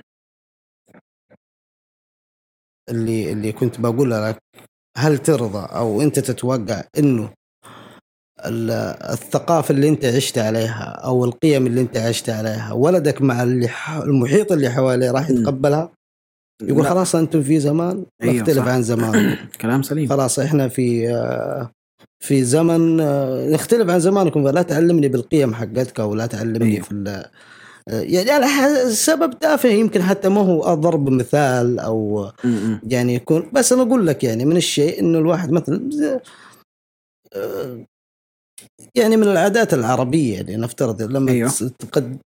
اللي 2.89 3.31
اللي 3.31 3.51
كنت 3.51 3.81
بقول 3.81 4.11
لك 4.11 4.37
هل 4.97 5.17
ترضى 5.17 5.67
أو 5.75 6.01
أنت 6.01 6.19
تتوقع 6.19 6.83
إنه 6.97 7.29
ال- 8.45 8.71
الثقافة 9.11 9.71
اللي 9.73 9.89
أنت 9.89 10.05
عشت 10.05 10.37
عليها 10.37 10.83
أو 10.83 11.25
القيم 11.25 11.67
اللي 11.67 11.81
أنت 11.81 11.97
عشت 11.97 12.29
عليها 12.29 12.73
ولدك 12.73 13.21
مع 13.21 13.43
اللي 13.43 13.69
المحيط 14.03 14.51
اللي 14.51 14.69
حواليه 14.69 15.11
راح. 15.11 15.29
يتقبلها؟ 15.29 15.91
يقول 16.63 16.83
لا، 16.83 16.89
خلاص 16.89 17.15
أنتم 17.15 17.43
في 17.43 17.59
زمان 17.59 18.05
أيوة، 18.23 18.33
نختلف 18.35 18.57
صح. 18.65 18.67
عن 18.67 18.81
زمان. 18.83 19.37
كلام 19.61 19.81
سليم. 19.81 20.09
خلاص 20.09 20.39
إحنا 20.39 20.67
في 20.67 21.09
آه، 21.15 21.71
في 22.19 22.43
زمن 22.43 22.99
آه، 22.99 23.49
نختلف 23.49 23.89
عن 23.89 23.99
زمانكم 23.99 24.43
فلا 24.43 24.61
تعلمني 24.61 25.07
بالقيم 25.07 25.53
حقتك 25.53 25.99
أو 25.99 26.15
لا 26.15 26.25
تعلمني 26.25 26.71
أيوه. 26.73 26.83
في 26.83 26.91
ال- 26.91 27.25
يعني 27.87 28.31
على 28.31 28.89
سبب 28.91 29.39
تافه 29.39 29.69
يمكن 29.69 30.01
حتى 30.03 30.29
ما 30.29 30.41
هو 30.41 30.63
أضرب 30.63 31.09
مثال 31.09 31.79
أو 31.79 32.31
م-م. 32.43 32.79
يعني 32.87 33.15
يكون 33.15 33.49
بس 33.53 33.73
أنا 33.73 33.81
أقول 33.81 34.07
لك 34.07 34.23
يعني 34.23 34.45
من 34.45 34.57
الشيء 34.57 34.99
إنه 34.99 35.17
الواحد 35.17 35.51
مثلا 35.51 35.89
آه، 37.35 37.85
يعني 38.95 39.17
من 39.17 39.23
العادات 39.23 39.73
العربية 39.73 40.35
يعني 40.35 40.57
نفترض 40.57 41.01
لما 41.01 41.31
أيوه. 41.31 41.51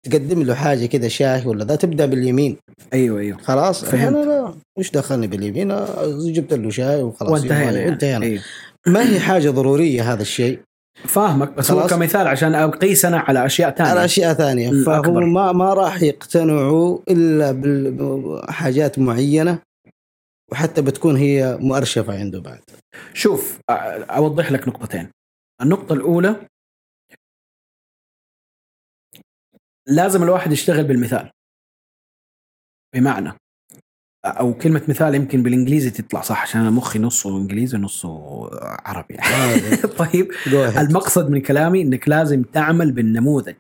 تقدم 0.03 0.43
له 0.43 0.55
حاجة 0.55 0.87
كده 0.87 1.09
شاي 1.09 1.47
ولا 1.47 1.65
ذا 1.65 1.77
تبدأ 1.77 2.07
باليمين 2.07 2.57
أيوه 2.93 3.21
أيوه 3.21 3.39
خلاص 3.39 3.85
فهمت. 3.85 4.17
أنا 4.17 4.25
لا 4.25 4.55
وش 4.79 4.91
دخلني 4.91 5.27
باليمين 5.27 5.71
آه، 5.71 5.87
جبت 6.21 6.55
له 6.55 6.71
شاي 6.71 7.03
وخلاص 7.03 7.31
وانتهينا 7.41 7.73
يعني. 7.79 7.91
وانتهينا 7.91 8.27
أيوه. 8.27 8.43
ما 8.87 9.11
هي 9.15 9.21
حاجة 9.21 9.51
ضرورية 9.51 10.13
هذا 10.13 10.23
الشيء. 10.23 10.63
فاهمك 10.97 11.53
بس 11.53 11.71
هو. 11.71 11.87
كمثال 11.87 12.27
عشان 12.27 12.55
اقيس 12.55 13.05
أنا 13.05 13.19
على 13.19 13.47
أشياء 13.47 13.71
ثانية. 13.71 13.91
على 13.91 14.05
اشياء 14.05 14.35
ثانية 14.35 14.85
فهو 14.85 15.01
أكبر. 15.01 15.25
ما 15.25 15.53
ما 15.53 15.75
راح 15.75 16.03
يقتنعوا 16.03 16.99
إلا 17.11 17.53
بحاجات 17.53 18.99
معينة 18.99 19.63
وحتى 20.53 20.83
بتكون 20.83 21.17
هي 21.17 21.59
مؤرشفة 21.61 22.19
عنده 22.19 22.41
بعد. 22.41 22.63
شوف 23.15 23.61
أوضح 24.11 24.53
لك 24.53 24.69
نقطتين. 24.69 25.11
النقطة 25.63 25.93
الأولى 25.93 26.47
لازم 29.87 30.23
الواحد 30.23 30.53
يشتغل 30.53 30.85
بالمثال. 30.85 31.31
بمعنى 32.95 33.33
أو 34.27 34.55
كلمة 34.55 34.83
مثال 34.89 35.15
يمكن 35.15 35.43
بالإنجليزي 35.43 35.91
تطلع 35.91 36.21
صح 36.21 36.43
عشان 36.43 36.61
أنا 36.61 36.71
مخي 36.71 36.99
نصه 36.99 37.37
إنجليزي 37.37 37.77
ونصه 37.77 38.51
عربي. 38.87 39.15
يعني. 39.15 39.77
طيب. 40.07 40.31
المقصد 40.79 41.31
من 41.31 41.41
كلامي 41.41 41.83
إنك 41.83 42.09
لازم 42.09 42.43
تعمل 42.43 42.93
بالنموذج. 42.93 43.55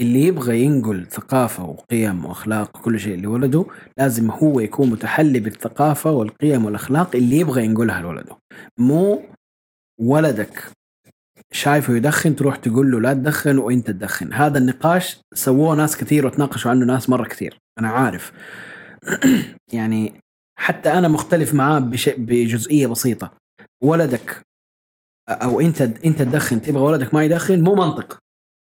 اللي 0.00 0.22
يبغى 0.22 0.60
ينقل 0.60 1.06
ثقافة 1.10 1.64
وقيم 1.64 2.24
وأخلاق 2.24 2.76
وكل 2.76 3.00
شيء 3.00 3.20
لولده 3.20 3.66
لازم 3.98 4.30
هو 4.30 4.60
يكون 4.60 4.90
متحلي 4.90 5.40
بالثقافة 5.40 6.10
والقيم 6.10 6.64
والأخلاق 6.64 7.16
اللي 7.16 7.38
يبغى 7.38 7.64
ينقلها 7.64 8.00
لولده. 8.00 8.36
مو 8.78 9.22
ولدك 10.00 10.70
شايفه 11.52 11.96
يدخن 11.96 12.36
تروح 12.36 12.56
تقول 12.56 12.90
له 12.90 13.00
لا 13.00 13.12
تدخن 13.12 13.58
وإنت 13.58 13.86
تدخن. 13.86 14.32
هذا 14.32 14.58
النقاش 14.58 15.20
سووه 15.34 15.74
ناس 15.74 15.96
كثير 15.96 16.26
وتناقشوا 16.26 16.70
عنه 16.70 16.86
ناس 16.86 17.10
مرة 17.10 17.24
كثير. 17.24 17.58
أنا 17.78 17.88
عارف. 17.88 18.32
يعني 19.72 20.20
حتى 20.58 20.92
أنا 20.92 21.08
مختلف 21.08 21.54
معاه 21.54 21.78
بشيء 21.78 22.14
بجزئية 22.18 22.86
بسيطة. 22.86 23.30
ولدك 23.82 24.40
أو 25.28 25.60
أنت 25.60 25.80
أنت 25.82 26.22
تدخن 26.22 26.62
تبغى 26.62 26.82
ولدك 26.82 27.14
ما 27.14 27.24
يدخن 27.24 27.62
مو 27.62 27.74
منطق. 27.74 28.18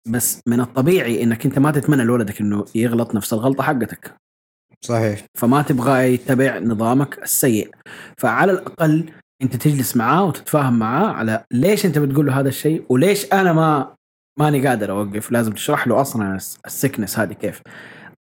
بس 0.08 0.40
من 0.46 0.60
الطبيعي 0.60 1.22
إنك 1.22 1.46
أنت 1.46 1.58
ما 1.58 1.70
تتمنى 1.70 2.04
لولدك 2.04 2.40
إنه 2.40 2.64
يغلط 2.74 3.14
نفس 3.14 3.32
الغلطة 3.32 3.62
حقتك. 3.62 4.14
صحيح. 4.84 5.24
فما 5.38 5.62
تبغى 5.62 6.14
يتبع 6.14 6.58
نظامك 6.58 7.18
السيء. 7.22 7.70
فعلى 8.18 8.52
الأقل 8.52 9.10
أنت 9.42 9.56
تجلس 9.56 9.96
معاه 9.96 10.24
وتتفاهم 10.24 10.78
معاه 10.78 11.06
على 11.06 11.44
ليش 11.52 11.86
أنت 11.86 11.98
بتقول 11.98 12.26
له 12.26 12.40
هذا 12.40 12.48
الشيء 12.48 12.84
وليش 12.88 13.32
أنا 13.32 13.52
ما 13.52 13.94
ماني 14.38 14.66
قادر 14.68 14.90
أوقف. 14.90 15.32
لازم 15.32 15.52
تشرح 15.52 15.88
له 15.88 16.00
أصلا 16.00 16.34
الس- 16.34 16.58
السكنس 16.66 17.18
هذه 17.18 17.32
كيف. 17.32 17.62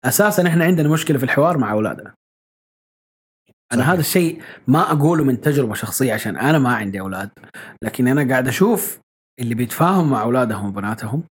أساسا 0.04 0.46
إحنا 0.46 0.64
عندنا 0.64 0.88
مشكلة 0.88 1.18
في 1.18 1.24
الحوار 1.24 1.58
مع 1.58 1.72
أولادنا. 1.72 2.14
أنا 3.72 3.80
صحيح. 3.82 3.92
هذا 3.92 4.00
الشيء 4.00 4.42
ما 4.66 4.92
أقوله 4.92 5.24
من 5.24 5.40
تجربة 5.40 5.74
شخصية 5.74 6.12
عشان 6.14 6.36
أنا 6.36 6.58
ما 6.58 6.74
عندي 6.74 7.00
أولاد 7.00 7.30
لكن 7.82 8.08
أنا 8.08 8.28
قاعد 8.28 8.48
أشوف 8.48 8.98
اللي 9.40 9.54
بيتفاهموا 9.54 10.04
مع 10.04 10.22
أولادهم 10.22 10.68
وبناتهم 10.68 11.22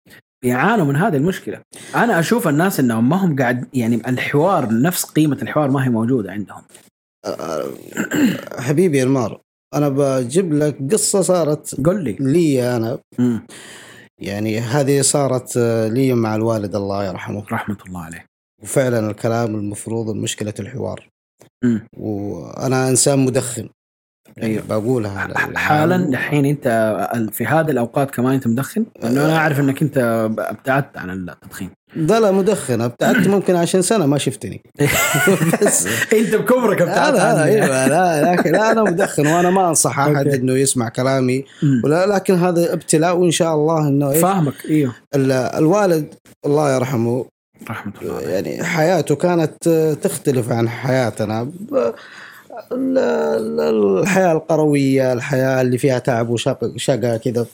بيعانوا 0.44 0.84
من 0.86 0.96
هذه 0.96 1.16
المشكلة. 1.16 1.62
أنا 1.94 2.18
أشوف 2.18 2.48
الناس 2.48 2.80
إنهم 2.80 3.08
ما 3.08 3.16
هم 3.16 3.36
قاعد 3.36 3.68
يعني 3.74 3.94
الحوار 4.08 4.80
نفس 4.82 5.04
قيمة 5.04 5.38
الحوار 5.42 5.70
ما 5.70 5.84
هي 5.84 5.88
موجودة 5.88 6.32
عندهم. 6.32 6.62
حبيبي 8.58 9.02
انمار 9.02 9.40
أنا 9.74 9.88
بجيب 9.88 10.52
لك 10.52 10.78
قصة 10.92 11.20
صارت 11.20 11.80
قل 11.86 12.04
لي. 12.04 12.16
لي 12.20 12.76
أنا. 12.76 12.98
مم. 13.18 13.46
يعني 14.20 14.58
هذه 14.60 15.00
صارت 15.00 15.56
لي 15.92 16.14
مع 16.14 16.34
الوالد 16.34 16.76
الله 16.76 17.04
يرحمه. 17.04 17.44
رحمة 17.52 17.78
الله 17.86 18.00
عليه. 18.02 18.24
وفعلا 18.64 19.10
الكلام 19.10 19.54
المفروض 19.54 20.14
مشكلة 20.16 20.54
الحوار 20.60 21.08
مم. 21.64 21.86
وأنا 21.96 22.88
إنسان 22.88 23.18
مدخن 23.18 23.68
يعني 24.36 24.52
أيوه. 24.52 24.64
بقولها. 24.68 25.28
حالا 25.56 26.10
دحين 26.10 26.44
أنت 26.46 26.68
في 27.32 27.46
هذه 27.46 27.70
الأوقات 27.70 28.10
كمان 28.10 28.34
أنت 28.34 28.46
مدخن؟ 28.46 28.84
لأنه 29.02 29.24
أنا 29.24 29.36
أعرف 29.36 29.60
إنك 29.60 29.82
أنت 29.82 29.98
ابتعدت 30.38 30.96
عن 30.98 31.10
التدخين. 31.10 31.70
ده 31.96 32.18
لا 32.18 32.30
مدخن 32.30 32.80
ابتعدت 32.80 33.28
ممكن 33.28 33.56
عشان 33.56 33.82
سنة 33.82 34.06
ما 34.06 34.18
شفتني 34.18 34.62
بس 35.62 35.86
أنت 36.12 36.34
بكبرك 36.34 36.82
ابتعدت 36.82 37.16
لا 37.16 37.34
لا. 37.34 37.44
أيوه 37.44 37.86
لا 37.86 38.32
لكن 38.34 38.52
لا 38.52 38.72
أنا 38.72 38.82
مدخن 38.82 39.26
وأنا 39.26 39.50
ما 39.50 39.68
أنصح 39.68 39.98
أحد. 39.98 40.28
إنه 40.28 40.52
يسمع 40.52 40.88
كلامي. 40.88 41.44
ولا 41.84 42.06
لكن 42.06 42.34
هذا 42.34 42.72
ابتلاء 42.72 43.16
وإن 43.16 43.30
شاء 43.30 43.54
الله 43.54 43.88
إنه 43.88 44.12
فاهمك 44.12 44.66
أيوه 44.70 44.94
ال- 45.14 45.32
الوالد 45.32 46.14
الله 46.46 46.74
يرحمه 46.74 47.24
رحمة 47.70 47.92
الله. 48.02 48.20
يعني 48.20 48.64
حياته 48.64 49.16
كانت 49.16 49.68
تختلف 50.02 50.52
عن 50.52 50.68
حياتنا. 50.68 51.52
الحياة 52.72 54.32
القروية 54.32 55.12
الحياة 55.12 55.62
اللي 55.62 55.78
فيها 55.78 55.98
تعب 55.98 56.36
شقة 56.76 57.16
كذا. 57.16 57.46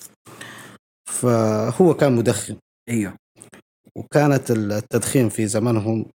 فهو 1.08 1.94
كان 1.94 2.12
مدخن. 2.12 2.56
أيوه. 2.88 3.14
وكانت 3.96 4.50
التدخين 4.50 5.28
في 5.28 5.46
زمنهم 5.46 6.06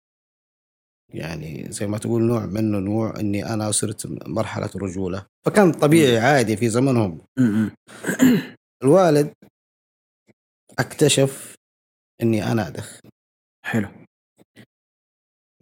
يعني 1.13 1.71
زي 1.71 1.87
ما 1.87 1.97
تقول 1.97 2.23
نوع 2.23 2.45
منه 2.45 2.79
نوع 2.79 3.19
إني 3.19 3.53
أنا 3.53 3.71
صرت 3.71 4.27
مرحلة 4.27 4.69
رجولة. 4.75 5.25
فكان 5.45 5.71
طبيعي 5.71 6.17
عادي 6.17 6.57
في 6.57 6.69
زمنهم. 6.69 7.21
الوالد 8.83 9.33
اكتشف 10.79 11.55
إني 12.21 12.51
أنا 12.51 12.67
ادخن 12.67 13.09
حلو 13.65 13.89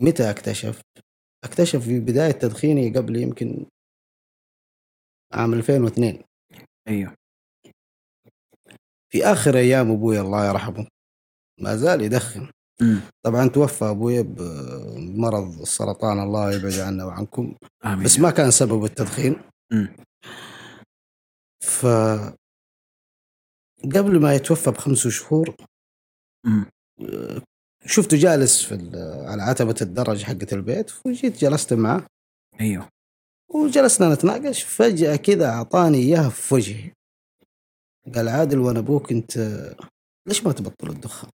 متى 0.01 0.29
اكتشف؟ 0.29 0.81
اكتشف 1.43 1.83
في 1.83 1.99
بداية 1.99 2.31
تدخيني 2.31 2.97
قبل 2.97 3.15
يمكن 3.15 3.65
عام 5.33 5.53
2002 5.53 6.23
أيوه 6.87 7.15
في 9.11 9.25
آخر 9.25 9.55
أيام 9.57 9.91
أبوي 9.91 10.19
الله 10.19 10.49
يرحمه 10.49 10.87
ما 11.61 11.75
زال 11.75 12.01
يدخن 12.01 12.51
م. 12.81 12.99
طبعا 13.25 13.47
توفى 13.47 13.85
أبوي 13.85 14.23
بمرض 14.23 15.61
السرطان 15.61 16.19
الله 16.19 16.51
يبعد 16.55 16.73
عنا 16.73 17.05
وعنكم 17.05 17.55
آمين 17.85 18.03
بس 18.05 18.19
ما 18.19 18.31
كان 18.31 18.51
سبب 18.51 18.85
التدخين. 18.85 19.35
ف 21.63 21.85
قبل 23.95 24.21
ما 24.21 24.35
يتوفى 24.35 24.71
بخمس 24.71 25.07
شهور 25.07 25.55
م. 26.45 26.63
شفته 27.85 28.17
جالس 28.17 28.63
في 28.63 28.73
على 29.27 29.43
عتبة 29.43 29.75
الدرج 29.81 30.23
حقة 30.23 30.47
البيت 30.53 30.91
وجيت 31.05 31.37
جلست 31.37 31.73
معه. 31.73 32.05
أيوه. 32.61 32.89
وجلسنا 33.49 34.13
نتناقش 34.13 34.63
فجأة 34.63 35.15
كذا 35.15 35.49
أعطاني 35.49 35.97
إياها 35.97 36.29
في 36.29 36.55
وجهي. 36.55 36.91
قال 38.15 38.29
عادل 38.29 38.59
وأنا 38.59 38.79
أبوك 38.79 39.11
أنت 39.11 39.37
ليش 40.27 40.43
ما 40.43 40.51
تبطل 40.51 40.89
الدخان؟ 40.89 41.29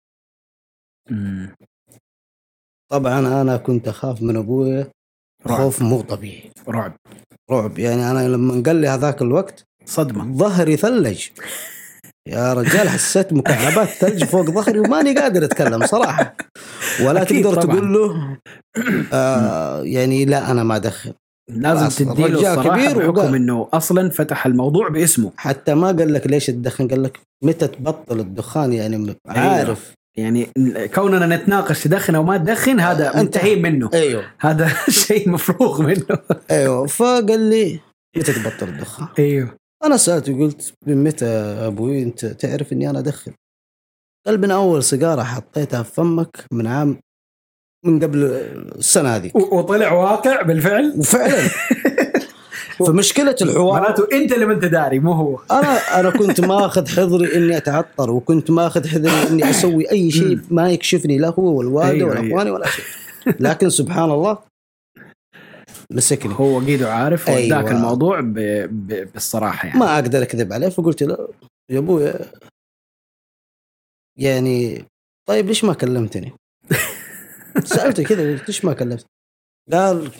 طبعا 2.91 3.19
أنا 3.41 3.57
كنت 3.57 3.87
أخاف 3.87 4.21
من 4.21 4.37
رعب. 4.37 5.57
خوف 5.57 5.81
مو 5.81 6.01
طبيعي. 6.01 6.51
رعب. 6.67 6.95
رعب. 7.51 7.79
يعني 7.79 8.11
أنا 8.11 8.27
لما 8.27 8.63
قال 8.65 8.75
لي 8.75 8.87
هذاك 8.87 9.21
الوقت 9.21 9.65
صدمة. 9.85 10.37
ظهري 10.37 10.77
ثلج. 10.77 11.27
يا 12.29 12.53
رجال 12.53 12.89
حسيت 12.89 13.33
مكعبات 13.33 13.87
ثلج 13.87 14.23
فوق 14.23 14.49
ظهري 14.49 14.79
وماني 14.79 15.13
قادر 15.15 15.45
أتكلم 15.45 15.85
صراحة. 15.85 16.35
ولا 17.05 17.23
تقدر 17.23 17.53
طبعاً. 17.61 17.63
تقول 17.75 17.93
له 17.93 18.37
آه 19.13 19.83
يعني 19.83 20.25
لا 20.25 20.51
أنا 20.51 20.63
ما 20.63 20.75
أدخن 20.75 21.13
لازم 21.49 22.05
تديله 22.05 22.39
الصراحه 22.39 22.69
كبير 22.77 23.11
بحكم 23.11 23.35
إنه 23.35 23.67
أصلا 23.73 24.09
فتح 24.09 24.45
الموضوع 24.45 24.89
باسمه. 24.89 25.31
حتى 25.37 25.73
ما 25.73 25.87
قال 25.87 26.13
لك 26.13 26.27
ليش 26.27 26.45
تدخن 26.45 26.87
قال 26.87 27.03
لك 27.03 27.19
متى 27.43 27.67
تبطل 27.67 28.19
الدخان 28.19 28.73
يعني 28.73 29.15
عارف. 29.27 29.93
يعني 30.17 30.47
كوننا 30.95 31.35
نتناقش 31.35 31.83
تدخن 31.83 32.15
أو 32.15 32.23
ما 32.23 32.37
تدخن 32.37 32.79
هذا 32.79 33.15
منتهين 33.17 33.61
منه. 33.61 33.89
أيوه. 33.93 34.23
هذا 34.39 34.71
شيء 35.07 35.29
مفروغ 35.29 35.81
منه. 35.81 36.05
أيوه 36.51 36.85
فقال 36.87 37.39
لي 37.39 37.79
متى 38.17 38.33
تبطل 38.33 38.67
الدخان؟ 38.69 39.07
أيوه. 39.19 39.55
أنا 39.83 39.97
سالته 39.97 40.39
قلت 40.39 40.73
من 40.87 41.03
متى 41.03 41.25
يا 41.25 41.67
أبوي؟ 41.67 42.03
أنت 42.03 42.25
تعرف 42.25 42.73
إني 42.73 42.89
أنا 42.89 42.99
أدخن؟ 42.99 43.31
قال 44.25 44.41
من 44.41 44.51
أول 44.51 44.83
سيجارة 44.83 45.23
حطيتها 45.23 45.83
في 45.83 45.93
فمك 45.93 46.45
من 46.51 46.67
عام 46.67 46.97
من 47.85 47.99
قبل 48.03 48.23
السنة 48.77 49.15
هذه 49.15 49.31
وطلع 49.35 49.91
واقع 49.91 50.41
بالفعل؟ 50.41 50.93
وفعلا. 50.97 51.49
فمشكلة 52.87 53.35
الحوار 53.41 53.81
معناته 53.81 54.07
أنت 54.13 54.31
اللي 54.33 54.45
ما 54.45 54.53
أنت 54.53 54.65
داري 54.65 54.99
مو 54.99 55.11
هو. 55.11 55.39
أنا 55.51 55.99
أنا 55.99 56.09
كنت 56.09 56.41
ماخذ 56.41 56.87
حذري 56.87 57.35
إني 57.35 57.57
أتعطر 57.57 58.11
وكنت 58.11 58.51
ماخذ 58.51 58.87
حذري 58.87 59.27
إني 59.29 59.49
أسوي 59.49 59.91
أي 59.91 60.11
شيء 60.11 60.39
ما 60.51 60.69
يكشفني 60.71 61.17
لا 61.17 61.27
هو 61.27 61.57
والوالده 61.57 61.91
أيوة، 61.91 62.09
ولا 62.09 62.19
أيوة. 62.19 62.31
إخواني 62.33 62.51
ولا 62.51 62.67
شيء. 62.67 62.85
لكن 63.39 63.69
سبحان 63.69 64.11
الله 64.11 64.37
مسكني 65.91 66.33
هو 66.33 66.59
قيده 66.59 66.93
عارف 66.93 67.29
وداك 67.29 67.37
أيوة. 67.37 67.71
الموضوع 67.71 68.19
ب... 68.19 68.33
ب... 68.69 69.11
بالصراحة 69.13 69.67
يعني 69.67 69.79
ما 69.79 69.95
أقدر 69.95 70.23
أكذب 70.23 70.53
عليه 70.53 70.69
فقلت 70.69 71.03
له 71.03 71.33
يا 71.69 71.79
أبوي 71.79 72.13
يعني 74.17 74.85
طيب 75.27 75.47
ليش 75.47 75.63
ما 75.63 75.73
كلمتني؟ 75.73 76.33
سألته 77.63 78.03
كذا 78.03 78.35
ليش 78.35 78.65
ما 78.65 78.73
كلمت؟ 78.73 79.05
قال 79.71 80.11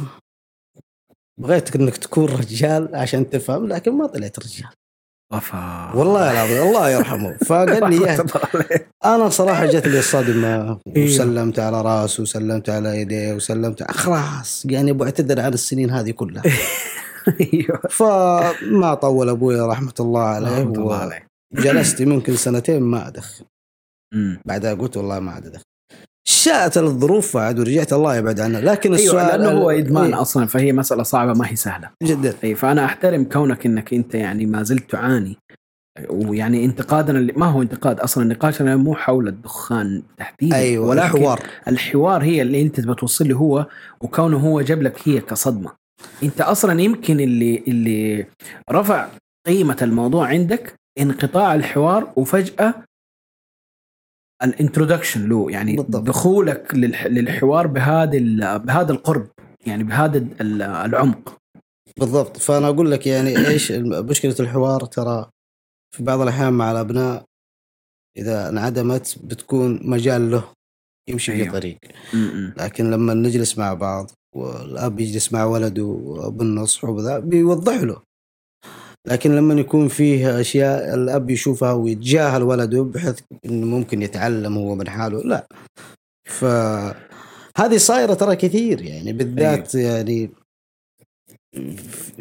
بغيتك 1.38 1.76
إنك 1.76 1.98
تكون 1.98 2.26
رجال 2.26 2.96
عشان 2.96 3.30
تفهم 3.30 3.68
لكن 3.68 3.92
ما 3.92 4.08
طلعت 4.08 4.40
رجال 4.40 4.74
وفا 5.34 5.92
والله 5.96 6.32
العظيم 6.32 6.62
الله 6.68 6.90
يرحمه. 6.90 7.38
فقال 7.48 7.90
لي. 7.90 8.18
أنا 9.06 9.30
صراحة 9.30 9.66
جت 9.66 9.88
لي 9.88 10.00
الصدمة 10.00 10.80
إيوه. 10.96 11.08
وسلمت 11.08 11.60
على 11.60 11.82
راسه 11.82 12.24
وسلمت 12.24 12.70
على 12.70 13.02
يديه 13.02 13.34
وسلمت 13.34 13.92
خلاص 13.92 14.66
يعني 14.66 14.92
أبو 14.92 15.04
اعتذر 15.04 15.42
عن 15.42 15.54
السنين 15.54 15.92
هذه 15.92 16.12
كلها. 16.12 16.44
أيوه. 17.54 17.82
فما 17.90 18.94
طول 18.94 19.30
أبوي 19.30 19.60
رحمة 19.62 19.94
الله 20.00 20.22
عليه 20.22 20.60
رحمة 20.62 20.74
الله 20.74 20.96
عليه. 20.96 21.28
وجلست 21.58 22.00
يمكن 22.02 22.36
سنتين 22.36 22.82
ما 22.82 23.08
أدخن. 23.08 23.46
بعدها 24.46 24.74
قلت 24.74 24.98
والله 24.98 25.20
ما 25.20 25.32
عاد 25.32 25.46
أدخن. 25.46 25.69
شاءت 26.30 26.78
الظروف 26.78 27.38
بعد 27.38 27.60
ورجعت 27.60 27.94
الله 27.94 28.16
يبعد 28.16 28.40
عنا 28.40 28.58
لكن 28.58 28.94
أيوه 28.94 29.06
السؤال 29.06 29.42
لأنه 29.42 29.60
هو 29.60 29.70
إيه، 29.70 29.80
إدمان 29.80 30.14
أصلا 30.14 30.46
فهي 30.46 30.74
مسألة 30.74 31.04
صعبة 31.04 31.34
ما 31.34 31.50
هي 31.52 31.56
سهلة. 31.56 31.90
جدا. 32.04 32.34
أي 32.44 32.56
فأنا 32.56 32.86
أحترم 32.86 33.24
كونك 33.24 33.66
إنك 33.66 33.94
أنت 33.94 34.16
يعني 34.16 34.46
ما 34.46 34.64
زلت 34.64 34.92
تعاني. 34.92 35.38
ويعني 36.10 36.66
انتقادنا 36.66 37.20
اللي 37.20 37.34
ما 37.34 37.46
هو 37.46 37.62
انتقاد 37.62 38.00
أصلا 38.00 38.24
نقاشنا 38.24 38.76
مو 38.76 38.96
حول 38.96 39.28
الدخان 39.28 40.04
تحديدا. 40.18 40.56
أيوه 40.56 40.88
ولكن 40.88 41.06
الحوار. 41.06 41.40
الحوار 41.68 42.24
هي 42.24 42.42
اللي 42.42 42.62
أنت 42.62 42.80
بتوصل 42.80 43.30
له 43.30 43.36
هو 43.36 43.66
وكونه 44.02 44.38
هو 44.38 44.62
جاب 44.62 44.82
لك 44.82 44.96
هي 45.06 45.20
كصدمة. 45.20 45.72
أنت 46.24 46.42
أصلا 46.42 46.82
يمكن 46.82 47.20
اللي 47.20 47.64
اللي 47.68 48.26
رفع 48.72 49.08
قيمة 49.48 49.78
الموضوع 49.82 50.28
عندك 50.28 50.74
انقطاع 51.00 51.56
الحوار 51.56 52.12
وفجأة 52.16 52.74
الانترودكشن 54.44 55.30
له 55.30 55.52
يعني 55.52 55.76
بالضبط. 55.76 56.04
دخولك 56.04 56.72
للح- 56.74 57.08
للحوار 57.08 57.68
بهذا 57.68 58.58
بهذا 58.58 58.92
القرب 58.92 59.28
يعني 59.66 59.84
بهذا 59.84 60.18
ال- 60.18 60.62
العمق 60.62 61.38
بالضبط 61.98 62.38
فأنا 62.38 62.68
أقول 62.70 62.92
لك 62.92 63.08
يعني 63.08 63.38
إيش 63.48 63.72
مشكلة 63.72 64.36
الحوار 64.40 64.86
ترى 64.86 65.30
في 65.96 66.04
بعض 66.04 66.22
الأحيان 66.22 66.54
مع 66.54 66.72
الأبناء 66.72 67.24
إذا 68.18 68.50
انعدمت 68.50 69.18
بتكون 69.24 69.80
مجال 69.90 70.32
له 70.32 70.44
يمشي 71.10 71.32
في 71.32 71.42
أيوه. 71.44 71.54
طريق 71.54 71.78
م- 72.14 72.18
م. 72.18 72.54
لكن 72.58 72.92
لما 72.92 73.14
نجلس 73.14 73.58
مع 73.58 73.74
بعض 73.74 74.12
والأب 74.36 75.00
يجلس 75.00 75.34
مع 75.34 75.44
ولده 75.46 75.84
بالنصح 76.34 76.84
وذا 76.84 77.20
بيوضح 77.20 77.76
له 77.82 78.02
لكن 79.08 79.36
لما 79.36 79.54
يكون 79.54 79.88
فيه 79.88 80.40
أشياء 80.40 80.94
الأب 80.96 81.30
يشوفها 81.30 81.72
ويتجاهل 81.74 82.44
ولده 82.44 82.84
بحيث 82.84 83.20
إنه 83.46 83.66
ممكن 83.66 84.02
يتعلم 84.02 84.58
هو 84.58 84.76
من 84.76 84.90
حاله 84.90 85.24
لا. 85.24 85.48
ف 86.30 86.46
هذه 87.58 87.78
صايرة 87.78 88.14
ترى 88.14 88.36
كثير 88.36 88.82
يعني 88.82 89.14
بالذات 89.14 89.76
يعني 89.76 90.30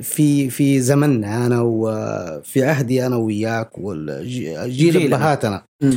في 0.03 0.51
في 0.51 0.81
زمننا 0.81 1.47
أنا 1.47 1.61
وفي 1.61 2.65
عهدي 2.65 3.07
أنا 3.07 3.17
وياك 3.17 3.79
والجيل. 3.79 5.13
أبهاتنا. 5.15 5.65
مم. 5.83 5.97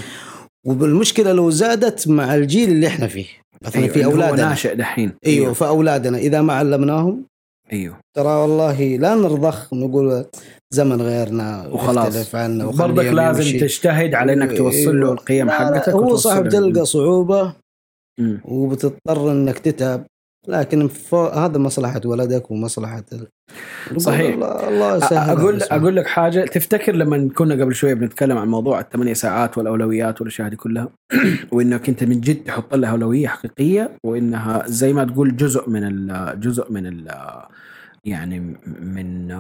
والمشكلة 0.66 1.32
لو 1.34 1.50
زادت 1.50 2.08
مع 2.08 2.36
الجيل 2.36 2.70
اللي 2.70 2.88
إحنا 2.88 3.08
فيه. 3.08 3.26
مثلا 3.62 3.82
أيوة 3.82 3.94
في 3.94 3.96
اللي 3.96 4.08
هو 4.08 4.12
أولادنا. 4.12 4.50
ناشئ 4.50 4.76
دحين. 4.76 5.12
أيوه 5.26 5.54
في 5.54 5.68
اولادنا 5.68 6.18
إذا 6.18 6.42
ما 6.42 6.54
علمناهم 6.54 7.26
أيوه. 7.74 7.98
ترى 8.16 8.28
والله 8.28 8.98
لا 8.98 9.16
نرضخ 9.16 9.74
نقول 9.74 10.26
زمن 10.72 11.02
غيرنا 11.02 11.68
وخلاص. 11.68 12.36
عنا 12.36 12.66
برضك 12.66 13.06
لازم 13.06 13.42
يمشي. 13.42 13.60
تجتهد 13.60 14.14
على 14.16 14.34
انك 14.34 14.58
توصل 14.58 15.00
له 15.00 15.12
القيم 15.12 15.50
حقتك 15.50 15.90
هو 15.90 16.16
صعب 16.16 16.50
تلقى 16.50 16.86
صعوبة 16.86 17.54
مم. 18.20 18.42
وبتضطر 18.46 19.32
إنك 19.32 19.60
تتعب 19.60 20.06
لكن 20.48 20.90
هذا 21.14 21.58
مصلحة 21.58 22.02
ولدك 22.06 22.52
ومصلحة 22.52 23.04
ال... 23.14 23.28
صحيح. 24.02 24.34
الله, 24.34 24.70
الله 24.70 24.98
يسهل 24.98 25.38
أقول 25.38 25.56
بس. 25.56 25.72
أقول 25.72 25.96
لك 25.96 26.08
حاجة 26.08 26.46
تفتكر 26.46 26.96
لما 26.96 27.30
كنا 27.36 27.54
قبل 27.64 27.76
شوية 27.76 27.94
بنتكلم 27.94 28.38
عن 28.38 28.48
موضوع 28.48 28.80
الثمانية 28.80 29.14
ساعات 29.14 29.58
والأولويات 29.58 30.22
والأشياء 30.22 30.48
هذه 30.48 30.56
كلها 30.56 30.90
وإنك 31.52 31.90
أنت 31.90 32.04
من 32.04 32.22
جد 32.22 32.44
تحط 32.44 32.76
لها 32.76 32.92
أولوية 32.92 33.28
حقيقية 33.28 33.98
وإنها 34.06 34.64
زي 34.68 34.94
ما 34.94 35.04
تقول 35.04 35.38
جزء 35.38 35.70
من 35.70 35.84
ال 35.84 36.40
جزء 36.40 36.72
من 36.72 36.86
ال 36.86 37.12
يعني 38.06 38.40
من 38.82 39.32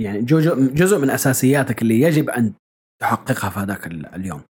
يعني 0.00 0.22
جزء 0.74 0.98
من 0.98 1.10
أساسياتك 1.10 1.82
اللي 1.82 2.00
يجب 2.00 2.30
أن 2.30 2.54
تحققها 3.00 3.50
في 3.50 3.58
هذاك 3.60 3.86
ال- 3.86 4.06
اليوم. 4.06 4.42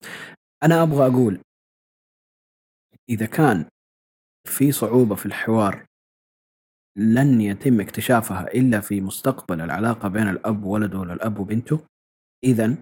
أنا 0.62 0.82
أبغى 0.82 1.06
أقول 1.06 1.40
إذا 3.08 3.26
كان 3.26 3.68
في 4.48 4.72
صعوبة 4.72 5.14
في 5.14 5.26
الحوار 5.26 5.84
لن 6.98 7.40
يتم 7.40 7.80
اكتشافها 7.80 8.46
إلا 8.54 8.80
في 8.80 9.00
مستقبل 9.00 9.60
العلاقة 9.60 10.08
بين 10.08 10.28
الأب 10.28 10.64
وولده 10.64 10.98
ولا 10.98 11.12
الاب 11.12 11.38
وبنته 11.38 11.86
اذا 12.44 12.76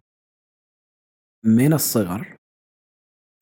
من 1.45 1.73
الصغر 1.73 2.37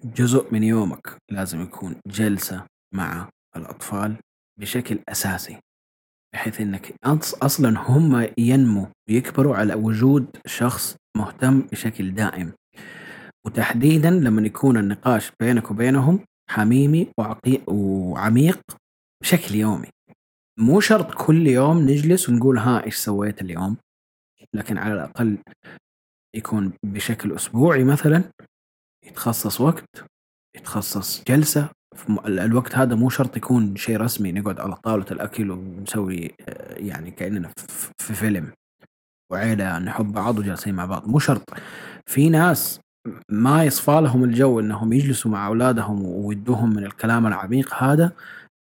جزء 0.05 0.53
من 0.55 0.63
يومك 0.63 1.17
لازم 1.31 1.61
يكون 1.63 2.01
جلسة 2.07 2.67
مع 2.95 3.29
الأطفال 3.57 4.17
بشكل 4.61 4.99
أساسي 5.09 5.59
بحيث 6.35 6.61
إنك 6.61 6.95
أصلا 7.43 7.79
هم 7.79 8.29
ينموا 8.39 8.87
ويكبروا 9.09 9.57
على 9.57 9.75
وجود 9.75 10.37
شخص 10.47 10.97
مهتم 11.17 11.61
بشكل 11.61 12.15
دائم. 12.15 12.53
وتحديدا 13.47 14.11
لما 14.11 14.47
يكون 14.47 14.77
النقاش 14.77 15.33
بينك 15.41 15.71
وبينهم 15.71 16.25
حميمي 16.51 17.09
وعميق 17.67 18.61
بشكل 19.23 19.55
يومي. 19.55 19.89
مو 20.59 20.81
شرط 20.81 21.15
كل 21.15 21.47
يوم 21.47 21.79
نجلس 21.79 22.29
ونقول 22.29 22.59
ها 22.59 22.85
إيش 22.85 22.97
سويت 22.97 23.43
اليوم؟ 23.43 23.77
لكن 24.55 24.79
على 24.79 24.95
الأقل 24.95 25.39
يكون 26.37 26.73
بشكل 26.87 27.33
أسبوعي 27.33 27.85
مثلا 27.85 28.25
يتخصص 29.05 29.61
وقت 29.61 30.05
يتخصص 30.57 31.25
جلسة 31.25 31.71
الوقت 32.27 32.75
هذا 32.77 32.95
مو 32.95 33.09
شرط 33.11 33.37
يكون 33.37 33.77
شيء 33.77 33.97
رسمي 33.97 34.33
نقعد 34.33 34.61
على 34.61 34.75
طاولة 34.77 35.07
الأكل 35.11 35.51
ونسوي 35.51 36.35
آه، 36.49 36.75
يعني 36.75 37.11
كأننا 37.11 37.49
في 37.57 37.91
في 37.99 38.15
فيلم. 38.15 38.53
وعيلة 39.33 39.79
نحب 39.79 40.13
بعض 40.13 40.39
وجالسين 40.39 40.75
مع 40.75 40.87
بعض. 40.87 41.09
مو 41.09 41.19
شرط. 41.19 41.43
في 42.07 42.29
ناس 42.31 42.81
ما 43.31 43.65
يصفى 43.65 44.01
لهم 44.01 44.25
الجو 44.25 44.61
إنهم 44.61 44.93
يجلسوا 44.93 45.31
مع 45.31 45.47
أولادهم 45.47 46.03
ويدوهم 46.03 46.71
من 46.75 46.85
الكلام 46.85 47.27
العميق 47.27 47.75
هذا 47.75 48.13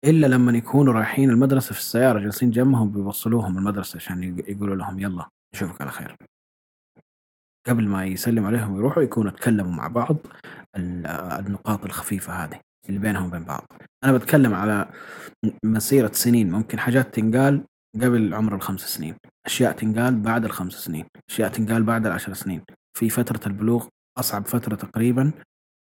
إلا 0.05 0.26
لما 0.26 0.53
يكونوا 0.53 0.93
رايحين 0.93 1.30
المدرسة 1.30 1.72
في 1.72 1.78
السيارة 1.78 2.18
جالسين 2.20 2.51
جنبهم 2.51 2.91
بيوصلوهم 2.91 3.59
المدرسة 3.59 3.97
عشان 3.97 4.22
يق- 4.22 4.51
يقولوا 4.51 4.76
لهم 4.76 4.99
يلا 4.99 5.28
نشوفك 5.55 5.80
على 5.83 5.91
خير. 5.91 6.16
قبل 7.68 7.89
ما 7.89 8.05
يسلم 8.05 8.47
عليهم 8.47 8.72
ويروحوا 8.74 9.03
يكونوا 9.03 9.30
تكلموا 9.30 9.72
مع 9.72 9.87
بعض 9.89 10.16
ال- 10.76 11.07
النقاط 11.47 11.85
الخفيفة 11.85 12.33
هذه. 12.33 12.61
اللي 12.89 13.01
بينهم 13.01 13.26
وبين 13.26 13.45
بعض. 13.45 13.66
أنا 14.05 14.12
بتكلم 14.12 14.55
على 14.55 14.91
مسيرة 15.64 16.12
سنين 16.12 16.51
ممكن 16.51 16.78
حاجات 16.78 17.14
تنقال 17.14 17.64
قبل 17.95 18.35
عمر 18.35 18.55
الخمس 18.55 18.80
سنين، 18.80 19.14
أشياء 19.47 19.72
تنقال 19.72 20.20
بعد 20.20 20.45
الخمس 20.45 20.72
سنين، 20.72 21.07
أشياء 21.30 21.49
تنقال 21.49 21.83
بعد 21.83 22.07
العشر 22.07 22.35
سنين. 22.35 22.64
في 22.99 23.09
فترة 23.11 23.41
البلوغ 23.47 23.87
أصعب 24.18 24.47
فترة 24.47 24.74
تقريبا 24.74 25.33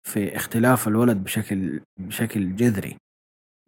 في 0.08 0.36
اختلاف 0.36 0.88
الولد 0.88 1.16
بشكل 1.24 1.80
بشكل 2.00 2.56
جذري 2.56 2.96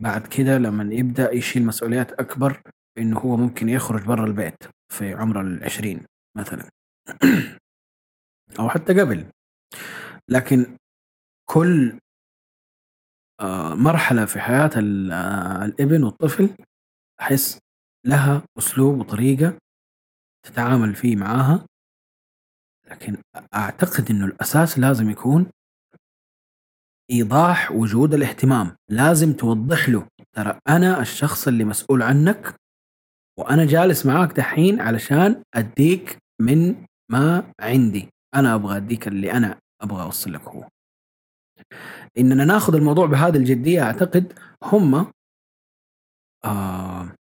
بعد 0.02 0.26
كده 0.26 0.58
لما 0.58 0.94
يبدأ 0.94 1.32
يشيل 1.32 1.66
مسؤوليات 1.66 2.12
أكبر 2.12 2.62
إنه 2.98 3.18
هو 3.18 3.36
ممكن 3.36 3.68
يخرج 3.68 4.04
برا 4.04 4.26
البيت 4.26 4.64
في 4.92 5.14
عمر 5.14 5.40
العشرين 5.40 6.06
مثلا 6.38 6.68
أو 8.58 8.68
حتى 8.68 9.00
قبل 9.00 9.26
لكن 10.30 10.76
كل 11.50 11.98
آه، 13.40 13.74
مرحلة 13.74 14.24
في 14.24 14.40
حياة 14.40 14.70
ال- 14.76 15.12
آه، 15.12 15.64
الإبن 15.64 16.04
والطفل 16.04 16.56
أحس 17.20 17.58
لها 18.06 18.42
أسلوب 18.58 18.98
وطريقة 18.98 19.58
تتعامل 20.46 20.94
فيه 20.94 21.16
معاها. 21.16 21.66
لكن 22.90 23.16
أعتقد 23.54 24.10
إنه 24.10 24.24
الأساس 24.26 24.78
لازم 24.78 25.10
يكون 25.10 25.50
إيضاح 27.10 27.72
وجود 27.72 28.14
الاهتمام. 28.14 28.76
لازم 28.90 29.32
توضح 29.32 29.88
له 29.88 30.08
ترى 30.36 30.58
أنا 30.68 31.00
الشخص 31.00 31.48
اللي 31.48 31.64
مسؤول 31.64 32.02
عنك 32.02 32.54
وأنا 33.38 33.66
جالس 33.66 34.06
معاك 34.06 34.32
دحين 34.32 34.80
علشان 34.80 35.42
أديك 35.54 36.18
من 36.40 36.86
ما 37.10 37.52
عندي. 37.60 38.08
أنا 38.34 38.54
أبغى 38.54 38.76
أديك 38.76 39.08
اللي 39.08 39.32
أنا 39.32 39.58
أبغى 39.82 40.02
أوصل 40.02 40.32
لك 40.32 40.42
هو. 40.42 40.68
إننا 42.18 42.44
ناخذ 42.44 42.74
الموضوع 42.74 43.06
بهذه 43.06 43.36
الجدية 43.36 43.82
أعتقد 43.82 44.32
هم 44.62 45.06
آه 46.44 47.14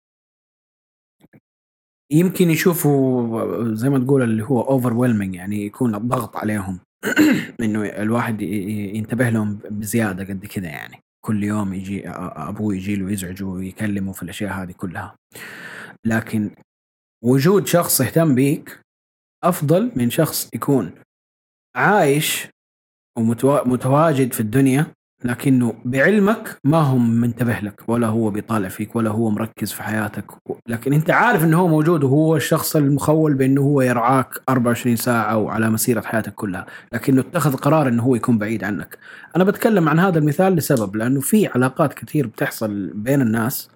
يمكن 2.12 2.50
يشوفوا 2.50 3.76
زي 3.76 3.90
ما 3.90 4.00
تقول 4.00 4.22
اللي 4.22 4.44
هو 4.44 4.62
اوفر 4.62 5.16
يعني 5.34 5.66
يكون 5.66 5.96
الضغط 5.96 6.38
عليهم 6.38 6.80
إنه 7.64 7.86
الواحد 7.86 8.42
ينتبه 8.42 9.30
لهم 9.30 9.60
بزيادة 9.70 10.24
قد 10.24 10.46
كذا 10.46 10.68
يعني. 10.68 11.00
كل 11.26 11.44
يوم 11.44 11.74
يجي 11.74 12.10
أبوه 12.10 12.76
يجي 12.76 12.96
له 12.96 13.12
يزعجه 13.12 13.44
ويكلمه 13.44 14.12
في 14.12 14.24
الأشياء 14.24 14.54
هذه 14.54 14.72
كلها. 14.72 15.16
لكن 16.06 16.56
وجود 17.24 17.68
شخص 17.68 18.02
يهتم 18.02 18.36
بيك 18.36 18.80
أفضل 19.44 19.92
من 19.96 20.10
شخص 20.10 20.50
يكون 20.54 20.92
عايش 21.76 22.48
ومتواجد 23.18 24.34
في 24.34 24.40
الدنيا 24.40 24.86
لكنه 25.26 25.74
بعلمك 25.86 26.58
ما 26.64 26.78
هو 26.78 26.98
منتبه 26.98 27.60
لك 27.60 27.90
ولا 27.90 28.08
هو 28.08 28.30
بيطالع 28.30 28.70
فيك 28.70 28.96
ولا 28.96 29.10
هو 29.10 29.30
مركز 29.30 29.72
في 29.72 29.84
حياتك. 29.84 30.26
لكن 30.68 30.94
أنت 30.94 31.12
عارف 31.12 31.44
إنه 31.44 31.60
هو 31.60 31.68
موجود 31.68 32.04
وهو 32.04 32.36
الشخص 32.36 32.76
المخول 32.76 33.34
بأنه 33.34 33.62
هو 33.62 33.82
يرعاك 33.82 34.42
24 34.50 34.96
ساعة 34.96 35.38
وعلى 35.38 35.70
مسيرة 35.70 36.02
حياتك 36.02 36.34
كلها 36.34 36.66
لكنه 36.94 37.22
اتخذ 37.22 37.56
قرار 37.56 37.88
إنه 37.88 38.04
هو 38.04 38.16
يكون 38.16 38.38
بعيد 38.38 38.64
عنك. 38.64 38.98
أنا 39.36 39.44
بتكلم 39.44 39.90
عن 39.90 40.00
هذا 40.00 40.20
المثال 40.20 40.56
لسبب 40.56 40.96
لأنه 40.96 41.22
في 41.22 41.48
علاقات 41.48 41.94
كثير 41.94 42.28
بتحصل 42.28 42.92
بين 42.94 43.22
الناس 43.22 43.70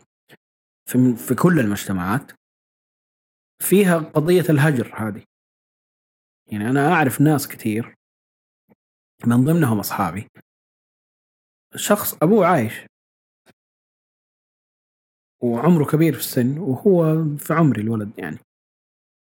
في 0.89 1.15
في 1.15 1.35
كل 1.35 1.59
المجتمعات. 1.59 2.31
فيها 3.63 3.97
قضية 3.97 4.45
الهجر 4.49 4.93
هذه. 4.95 5.21
يعني 6.51 6.69
أنا 6.69 6.93
أعرف 6.93 7.21
ناس 7.21 7.47
كثير 7.47 7.96
من 9.25 9.45
ضمنهم 9.45 9.79
أصحابي. 9.79 10.27
شخص 11.75 12.17
أبوه 12.23 12.47
عايش. 12.47 12.73
وعمره 15.43 15.85
كبير 15.85 16.13
في 16.13 16.19
السن 16.19 16.57
وهو 16.57 17.23
في 17.37 17.53
عمري 17.53 17.81
الولد 17.81 18.19
يعني. 18.19 18.37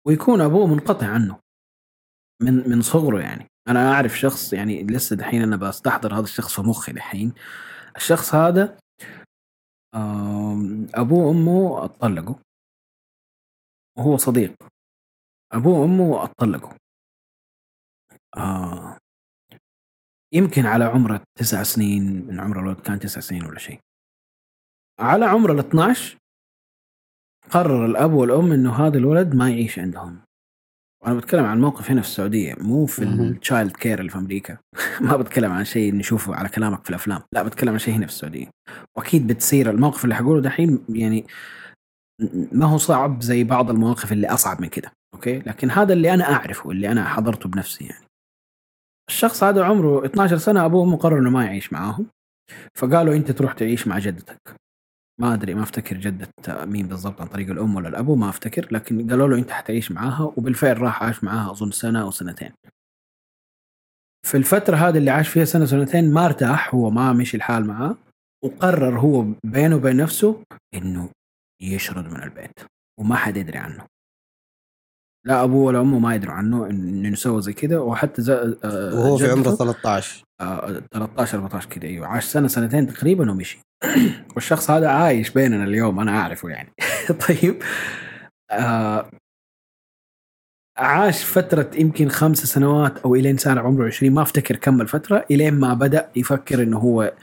ويكون 0.08 0.42
أبوه 0.42 0.68
منقطع 0.68 1.08
عنه. 1.08 1.40
من 2.42 2.70
من 2.70 2.82
صغره 2.82 3.22
يعني. 3.22 3.48
أنا 3.68 3.94
أعرف 3.94 4.20
شخص 4.20 4.54
يعني 4.54 4.84
لسه 4.84 5.16
دحين 5.16 5.42
أنا 5.42 5.56
بستحضر 5.56 6.14
هذا 6.14 6.24
الشخص 6.24 6.56
في 6.56 6.62
مخي 6.62 6.92
دحين. 6.92 7.34
الشخص 7.96 8.36
هذا 8.36 8.80
آم، 9.96 10.88
أبوه 10.96 11.28
وأمه 11.28 11.86
اتطلقوا 11.86 12.36
وهو 13.98 14.18
صديق. 14.18 14.54
أبوه 15.54 15.80
وأمه 15.80 16.24
اتطلقوا 16.24 16.74
آه. 18.38 18.91
يمكن 20.34 20.66
على 20.66 20.84
عمره 20.84 21.22
تسع 21.40 21.64
سنين 21.64 22.28
من 22.28 22.40
عمر 22.40 22.60
الولد 22.60 22.80
كان 22.80 23.00
تسع 23.00 23.22
سنين 23.22 23.46
ولا 23.46 23.60
شيء. 23.60 23.80
على 25.00 25.26
عمر 25.26 25.52
ال 25.52 25.60
12 25.60 26.18
قرر 27.50 27.86
الأب 27.86 28.14
والأم 28.14 28.52
إنه 28.52 28.74
هذا 28.74 28.98
الولد 28.98 29.36
ما 29.36 29.50
يعيش 29.50 29.80
عندهم. 29.80 30.22
وأنا 31.04 31.16
بتكلم 31.16 31.46
عن 31.46 31.62
موقف 31.62 31.92
هنا 31.92 32.02
في 32.02 32.08
السعودية 32.08 32.56
مو 32.58 32.86
في. 32.86 33.04
ال 33.04 33.15
child 33.15 33.72
care 33.72 34.00
اللي 34.00 34.12
في 34.12 34.18
أمريكا. 34.18 34.58
ما 35.02 35.18
بتكلم 35.18 35.52
عن 35.52 35.66
شيء 35.66 35.96
نشوفه 35.96 36.36
على 36.36 36.50
كلامك 36.50 36.84
في 36.84 36.90
الأفلام. 36.90 37.22
لا 37.34 37.44
بتكلم 37.44 37.74
عن 37.74 37.80
شيء 37.80 37.94
هنا 37.94 38.06
في 38.06 38.12
السعودية. 38.12 38.48
وأكيد 38.98 39.28
بتصير 39.28 39.70
الموقف 39.70 40.04
اللي 40.04 40.16
حقوله 40.16 40.42
دحين 40.42 40.86
يعني 40.90 41.26
ما 42.52 42.66
هو 42.66 42.78
صعب 42.78 43.22
زي 43.22 43.44
بعض 43.44 43.70
المواقف 43.70 44.12
اللي 44.12 44.28
أصعب 44.28 44.62
من 44.62 44.68
كده 44.68 44.92
أوكي؟ 45.14 45.40
لكن 45.40 45.72
هذا 45.72 45.94
اللي 45.94 46.14
أنا 46.14 46.34
أعرفه 46.34 46.72
اللي 46.72 46.92
أنا 46.92 47.06
حضرته 47.06 47.50
بنفسي 47.50 47.86
يعني. 47.86 48.06
الشخص 49.10 49.44
هذا 49.44 49.64
عمره 49.64 50.06
12 50.06 50.38
سنة 50.38 50.66
أبوه 50.66 50.86
مقرر 50.86 51.20
إنه 51.20 51.30
ما 51.30 51.46
يعيش 51.46 51.74
معاهم. 51.74 52.06
فقالوا 52.78 53.16
أنت 53.16 53.32
تروح 53.32 53.54
تعيش 53.54 53.88
مع 53.88 54.00
جدتك. 54.00 54.56
ما 55.20 55.34
أدري 55.34 55.54
ما 55.54 55.64
أفتكر 55.64 55.98
جدة 55.98 56.28
مين 56.66 56.88
بالضبط 56.88 57.22
عن 57.22 57.28
طريق 57.28 57.50
الأم 57.50 57.76
ولا 57.76 57.90
الأبو 57.90 58.16
ما 58.16 58.30
أفتكر. 58.30 58.68
لكن 58.72 59.10
قالوا 59.10 59.28
له 59.28 59.38
أنت 59.38 59.52
حتعيش 59.52 59.92
معاها 59.92 60.34
وبالفعل 60.38 60.82
راح 60.82 61.04
عاش 61.04 61.24
معاها 61.24 61.52
أظن 61.52 61.72
سنة 61.72 62.02
أو 62.02 62.12
سنتين. 62.12 62.52
في 64.28 64.38
الفترة 64.38 64.76
هذه 64.76 64.98
اللي 64.98 65.12
عاش 65.12 65.30
فيها 65.30 65.46
سنة 65.46 65.66
سنتين 65.66 66.14
ما 66.14 66.26
ارتاح 66.26 66.76
هو 66.76 66.90
ما 66.90 67.14
مشي 67.14 67.38
الحال 67.38 67.68
معاه 67.68 67.98
وقرر 68.44 69.00
هو 69.00 69.26
بينه 69.44 69.76
وبين 69.76 69.98
نفسه 69.98 70.44
إنه 70.74 71.10
يشرد 71.62 72.06
من 72.06 72.24
البيت 72.24 72.60
وما 73.00 73.16
حد 73.16 73.38
يدري 73.38 73.58
عنه. 73.58 73.86
لا 75.26 75.44
أبوه 75.44 75.66
ولا 75.66 75.82
أمه 75.82 76.00
ما 76.00 76.16
يدروا 76.16 76.34
عنه 76.34 76.66
إنه 76.70 77.10
نسوي 77.10 77.42
زي 77.42 77.54
كده 77.54 77.82
وحتى 77.82 78.22
زي 78.22 78.34
آه، 78.64 78.96
وهو 78.96 79.18
في 79.18 79.32
عمره 79.32 79.44
جدته- 79.44 79.56
13 79.56 80.24
آه، 80.42 80.82
13 80.92 81.38
14 81.38 81.70
كده 81.70 81.88
أيوه 81.88 82.08
عاش 82.08 82.26
سنة 82.26 82.48
سنتين 82.48 82.88
تقريبا 82.88 83.32
ومشي. 83.32 83.60
والشخص 84.36 84.72
هذا 84.72 84.90
عايش 84.90 85.30
بيننا 85.30 85.64
اليوم 85.64 86.00
أنا 86.00 86.12
أعرفه 86.20 86.50
يعني. 86.50 86.70
طيب 87.28 87.64
آه 88.52 89.10
عاش 90.78 91.24
فترة 91.24 91.72
يمكن 91.76 92.10
خمس 92.10 92.38
سنوات 92.46 92.98
أو 92.98 93.16
إلين 93.16 93.38
صار 93.38 93.60
عمره 93.60 93.88
20 93.88 94.14
ما 94.14 94.22
أفتكر 94.22 94.56
كم 94.56 94.82
الفترة 94.82 95.26
إلين 95.32 95.54
ما 95.54 95.74
بدأ 95.74 96.10
يفكر 96.16 96.64
إنه 96.64 96.78
هو 96.80 97.14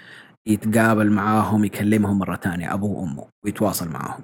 يتقابل 0.48 1.10
معاهم 1.10 1.64
يكلمهم 1.64 2.18
مرة 2.18 2.36
ثانية 2.36 2.74
أبوه 2.74 2.90
وأمه 3.00 3.26
ويتواصل 3.44 3.88
معاهم. 3.88 4.22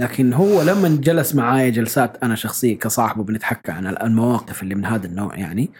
لكن 0.00 0.32
هو 0.32 0.62
لما 0.62 0.88
جلس 0.88 1.34
معايا 1.34 1.70
جلسات 1.70 2.22
أنا 2.24 2.34
شخصيا 2.34 2.74
كصاحبه 2.74 3.24
بنتحكى 3.24 3.72
عن 3.72 3.86
المواقف 3.86 4.62
اللي 4.62 4.74
من 4.74 4.84
هذا 4.84 5.06
النوع 5.06 5.38
يعني 5.38 5.70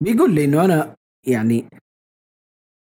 بيقول 0.00 0.34
لي 0.34 0.44
إنه 0.44 0.64
أنا 0.64 0.96
يعني 1.26 1.68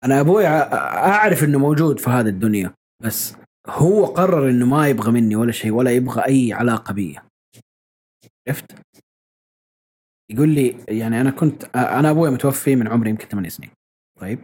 أنا 0.03 0.19
أبوي 0.19 0.47
أعرف 0.47 1.43
إنه 1.43 1.59
موجود 1.59 1.99
في 1.99 2.09
هذه 2.09 2.27
الدنيا 2.27 2.73
بس 3.03 3.35
هو 3.67 4.05
قرر 4.05 4.49
إنه 4.49 4.65
ما 4.65 4.87
يبغى 4.87 5.11
مني 5.11 5.35
ولا 5.35 5.51
شيء 5.51 5.71
ولا 5.71 5.91
يبغى 5.91 6.25
أي 6.25 6.53
علاقة 6.53 6.93
بي. 6.93 7.19
عرفت؟ 8.47 8.71
يقول 10.31 10.49
لي 10.49 10.85
يعني 10.89 11.21
أنا 11.21 11.31
كنت 11.31 11.63
أنا 11.75 12.09
أبوي 12.09 12.29
متوفي 12.29 12.75
من 12.75 12.87
عمري 12.87 13.09
يمكن 13.09 13.27
ثمان 13.27 13.49
سنين. 13.49 13.69
طيب؟ 14.19 14.39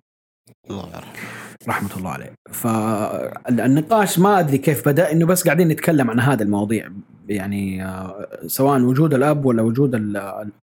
الله 0.70 0.88
يرحمه. 0.88 1.43
رحمة 1.68 1.90
الله 1.98 2.10
عليه. 2.10 2.32
فالنقاش 2.52 4.20
ما 4.20 4.40
أدري 4.40 4.58
كيف 4.58 4.86
بدأ 4.90 5.12
إنه 5.12 5.26
بس 5.26 5.44
قاعدين 5.44 5.68
نتكلم 5.68 6.10
عن 6.12 6.20
هذا 6.20 6.44
المواضيع. 6.44 6.90
يعني 7.30 7.86
آه، 7.86 8.28
سواء 8.48 8.82
وجود 8.82 9.14
الأب 9.14 9.46
ولا 9.46 9.62
وجود 9.62 9.96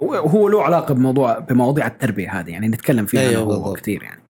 هو 0.03 0.49
له 0.49 0.63
علاقة 0.63 0.95
بموضوع 0.95 1.39
بمواضيع 1.39 1.87
التربية 1.87 2.41
هذه. 2.41 2.51
يعني 2.51 2.69
نتكلم 2.69 3.07
فيها 3.07 3.21
أيوة 3.21 3.45
بالضبط. 3.45 3.77
كثير 3.77 4.03
يعني. 4.03 4.23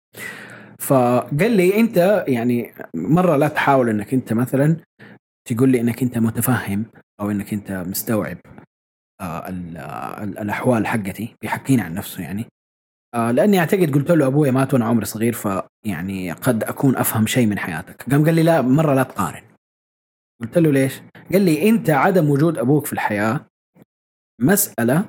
فقال 0.80 1.50
لي 1.50 1.80
أنت 1.80 2.24
يعني 2.28 2.72
مرة 2.94 3.36
لا 3.36 3.48
تحاول 3.48 3.88
إنك 3.88 4.14
أنت 4.14 4.32
مثلا 4.32 4.76
تقول 5.48 5.68
لي 5.68 5.80
إنك 5.80 6.02
أنت 6.02 6.18
متفهم 6.18 6.84
أو 7.20 7.30
إنك 7.30 7.52
أنت 7.52 7.72
مستوعب 7.86 8.36
آه، 9.20 9.48
ال- 9.48 9.76
ال- 10.22 10.38
الأحوال 10.38 10.86
حقتي 10.86 11.34
بيحكيني 11.42 11.82
عن 11.82 11.94
نفسه 11.94 12.22
يعني. 12.22 12.46
آه، 13.14 13.30
لأني 13.30 13.58
أعتقد 13.58 13.94
قلت 13.94 14.10
له 14.10 14.26
أبوي 14.26 14.50
مات 14.50 14.74
وأنا 14.74 14.84
عمري 14.84 15.04
صغير 15.06 15.32
فيعني 15.32 16.32
قد 16.32 16.64
أكون 16.64 16.96
أفهم 16.96 17.26
شيء 17.26 17.46
من 17.46 17.58
حياتك. 17.58 18.10
قام 18.10 18.24
قال 18.24 18.34
لي 18.34 18.42
لا 18.42 18.62
مرة 18.62 18.94
لا 18.94 19.02
تقارن. 19.02 19.42
قلت 20.40 20.58
له 20.58 20.70
ليش؟ 20.72 21.00
قال 21.32 21.42
لي 21.42 21.68
أنت 21.68 21.90
عدم 21.90 22.30
وجود 22.30 22.58
أبوك 22.58 22.86
في 22.86 22.92
الحياة 22.92 23.46
مسألة 24.40 25.04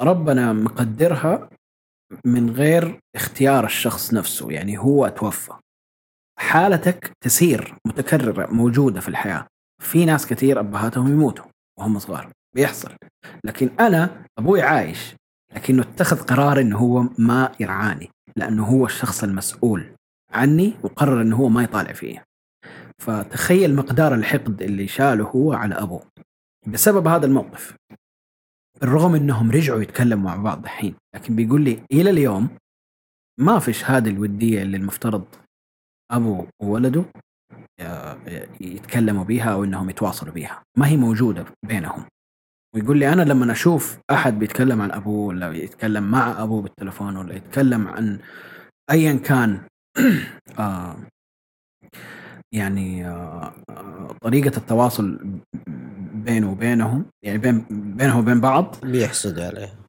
ربنا 0.00 0.52
مقدرها 0.52 1.48
من 2.24 2.50
غير 2.50 3.00
اختيار 3.16 3.64
الشخص 3.64 4.14
نفسه 4.14 4.50
يعني 4.50 4.78
هو 4.78 5.08
توفى. 5.08 5.52
حالتك 6.38 7.12
تسير 7.24 7.74
متكررة 7.86 8.52
موجودة 8.52 9.00
في 9.00 9.08
الحياة. 9.08 9.46
في 9.82 10.04
ناس 10.04 10.26
كثير 10.26 10.60
أبهاتهم 10.60 11.08
يموتوا 11.08 11.44
وهم 11.78 11.98
صغار 11.98 12.32
بيحصل. 12.54 12.96
لكن 13.44 13.70
أنا 13.80 14.26
أبوي 14.38 14.62
عايش. 14.62 15.14
لكنه 15.56 15.82
اتخذ 15.82 16.22
قرار 16.22 16.60
إنه 16.60 16.78
هو 16.78 17.02
ما 17.18 17.52
يرعاني 17.60 18.10
لأنه 18.36 18.64
هو 18.66 18.86
الشخص 18.86 19.24
المسؤول 19.24 19.94
عني 20.32 20.74
وقرر 20.82 21.22
إنه 21.22 21.36
هو 21.36 21.48
ما 21.48 21.62
يطالع 21.62 21.92
فيا 21.92 22.24
فتخيل 22.98 23.76
مقدار 23.76 24.14
الحقد 24.14 24.62
اللي 24.62 24.88
شاله 24.88 25.24
هو 25.24 25.52
على 25.52 25.74
أبوه. 25.74 26.02
بسبب 26.66 27.06
هذا 27.06 27.26
الموقف 27.26 27.76
بالرغم 28.80 29.14
إنهم 29.14 29.50
رجعوا 29.50 29.82
يتكلموا 29.82 30.24
مع 30.24 30.36
بعض 30.36 30.62
الحين 30.62 30.94
لكن 31.14 31.36
بيقول 31.36 31.64
لي 31.64 31.82
إلى 31.92 32.10
اليوم 32.10 32.48
ما 33.40 33.58
فيش 33.58 33.84
هذه 33.84 34.08
الودية 34.08 34.62
اللي 34.62 34.76
المفترض 34.76 35.24
أبو 36.10 36.46
وولده 36.62 37.04
آه، 37.80 38.18
يتكلموا 38.60 39.24
بيها 39.24 39.52
أو 39.52 39.64
إنهم 39.64 39.90
يتواصلوا 39.90 40.32
بيها. 40.32 40.62
ما 40.78 40.88
هي 40.88 40.96
موجودة 40.96 41.44
بينهم. 41.66 42.04
ويقول 42.74 42.98
لي 42.98 43.12
أنا 43.12 43.22
لما 43.22 43.52
أشوف 43.52 43.98
أحد 44.10 44.38
بيتكلم 44.38 44.82
عن 44.82 44.90
أبوه 44.90 45.26
ولا 45.26 45.52
يتكلم 45.52 46.10
مع 46.10 46.42
أبوه 46.42 46.62
بالتلفون 46.62 47.16
ولا 47.16 47.34
يتكلم 47.36 47.88
عن 47.88 48.18
ايا 48.90 49.14
كان 49.14 49.60
آه 50.58 50.96
يعني 52.54 53.08
آه 53.08 53.52
آه، 53.70 54.16
طريقة 54.22 54.56
التواصل 54.56 55.18
بينه 56.14 56.50
وبينهم 56.52 57.06
يعني 57.24 57.38
بين 57.38 57.64
بينه 57.70 58.18
وبين 58.18 58.40
بعض 58.40 58.76
بيحسد 58.82 59.38
عليه 59.38 59.83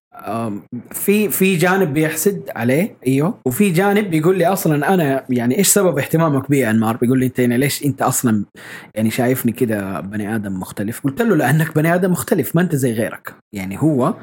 في 0.92 1.30
في 1.30 1.56
جانب 1.56 1.94
بيحسد 1.94 2.50
عليه 2.56 2.98
أيوه. 3.08 3.40
وفي 3.46 3.70
جانب 3.70 4.10
بيقول 4.10 4.38
لي 4.38 4.46
أصلا 4.46 4.94
أنا 4.94 5.26
يعني 5.30 5.58
إيش 5.58 5.68
سبب 5.68 5.98
اهتمامك 5.98 6.50
بي 6.50 6.70
أنمار؟ 6.70 6.98
بيقول 6.98 7.20
لي 7.20 7.26
أنت 7.26 7.40
يعني 7.40 7.58
ليش 7.58 7.86
أنت 7.86 8.02
أصلا 8.02 8.46
يعني 8.96 9.12
شايفني 9.12 9.52
كده 9.52 10.00
بني 10.00 10.36
آدم 10.36 10.60
مختلف؟ 10.60 11.02
قلت 11.04 11.22
له 11.22 11.36
لأنك 11.36 11.76
بني 11.76 11.96
آدم 11.96 12.12
مختلف 12.12 12.56
ما 12.56 12.62
أنت 12.62 12.76
زي 12.76 12.94
غيرك. 12.94 13.34
يعني 13.54 13.82
هو 13.82 14.14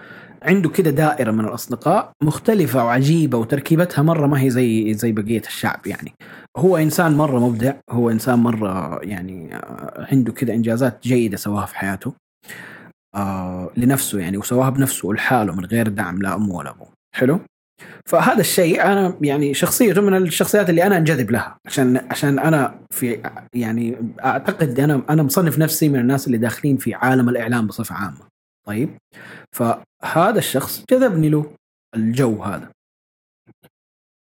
عنده 0.42 0.68
كده 0.68 0.90
دائرة 0.90 1.30
من 1.30 1.44
الأصدقاء 1.44 2.12
مختلفة 2.22 2.84
وعجيبة 2.84 3.38
وتركيبتها 3.38 4.02
مرة 4.02 4.26
ما 4.26 4.40
هي 4.42 4.50
زي 4.50 4.94
زي 4.94 5.12
بقية 5.12 5.42
الشعب 5.46 5.86
يعني. 5.86 6.12
هو 6.56 6.76
إنسان 6.76 7.12
مرة 7.12 7.38
مبدع 7.38 7.72
هو 7.90 8.10
إنسان 8.10 8.38
مرة 8.38 9.00
يعني 9.02 9.54
آه، 9.56 10.06
عنده 10.12 10.32
كده 10.32 10.54
إنجازات 10.54 10.98
جيدة 11.02 11.36
سواها 11.36 11.66
في 11.66 11.76
حياته. 11.76 12.12
آه 13.14 13.70
لنفسه 13.76 14.18
يعني 14.18 14.36
وسواها 14.36 14.70
بنفسه 14.70 15.08
ولحاله 15.08 15.54
من 15.54 15.64
غير 15.64 15.88
دعم 15.88 16.22
لا 16.22 16.34
أمه 16.34 16.54
ولا 16.54 16.70
أبوه. 16.70 16.88
حلو؟ 17.14 17.40
فهذا 18.06 18.40
الشيء 18.40 18.82
أنا 18.82 19.18
يعني 19.20 19.54
شخصيته 19.54 20.00
من 20.00 20.16
الشخصيات 20.16 20.70
اللي 20.70 20.86
أنا 20.86 20.96
أنجذب 20.96 21.30
لها 21.30 21.58
عشان 21.66 21.96
عشان 22.10 22.38
أنا 22.38 22.80
في 22.90 23.22
يعني 23.54 23.96
أعتقد 24.24 24.80
أنا 24.80 25.02
أنا 25.10 25.22
مصنف 25.22 25.58
نفسي 25.58 25.88
من 25.88 26.00
الناس 26.00 26.26
اللي 26.26 26.38
داخلين 26.38 26.76
في 26.76 26.94
عالم 26.94 27.28
الإعلام 27.28 27.66
بصفة 27.66 27.94
عامة. 27.94 28.26
طيب؟ 28.66 28.98
فهذا 29.52 30.38
الشخص 30.38 30.84
جذبني 30.90 31.28
له 31.28 31.54
الجو 31.94 32.42
هذا. 32.42 32.70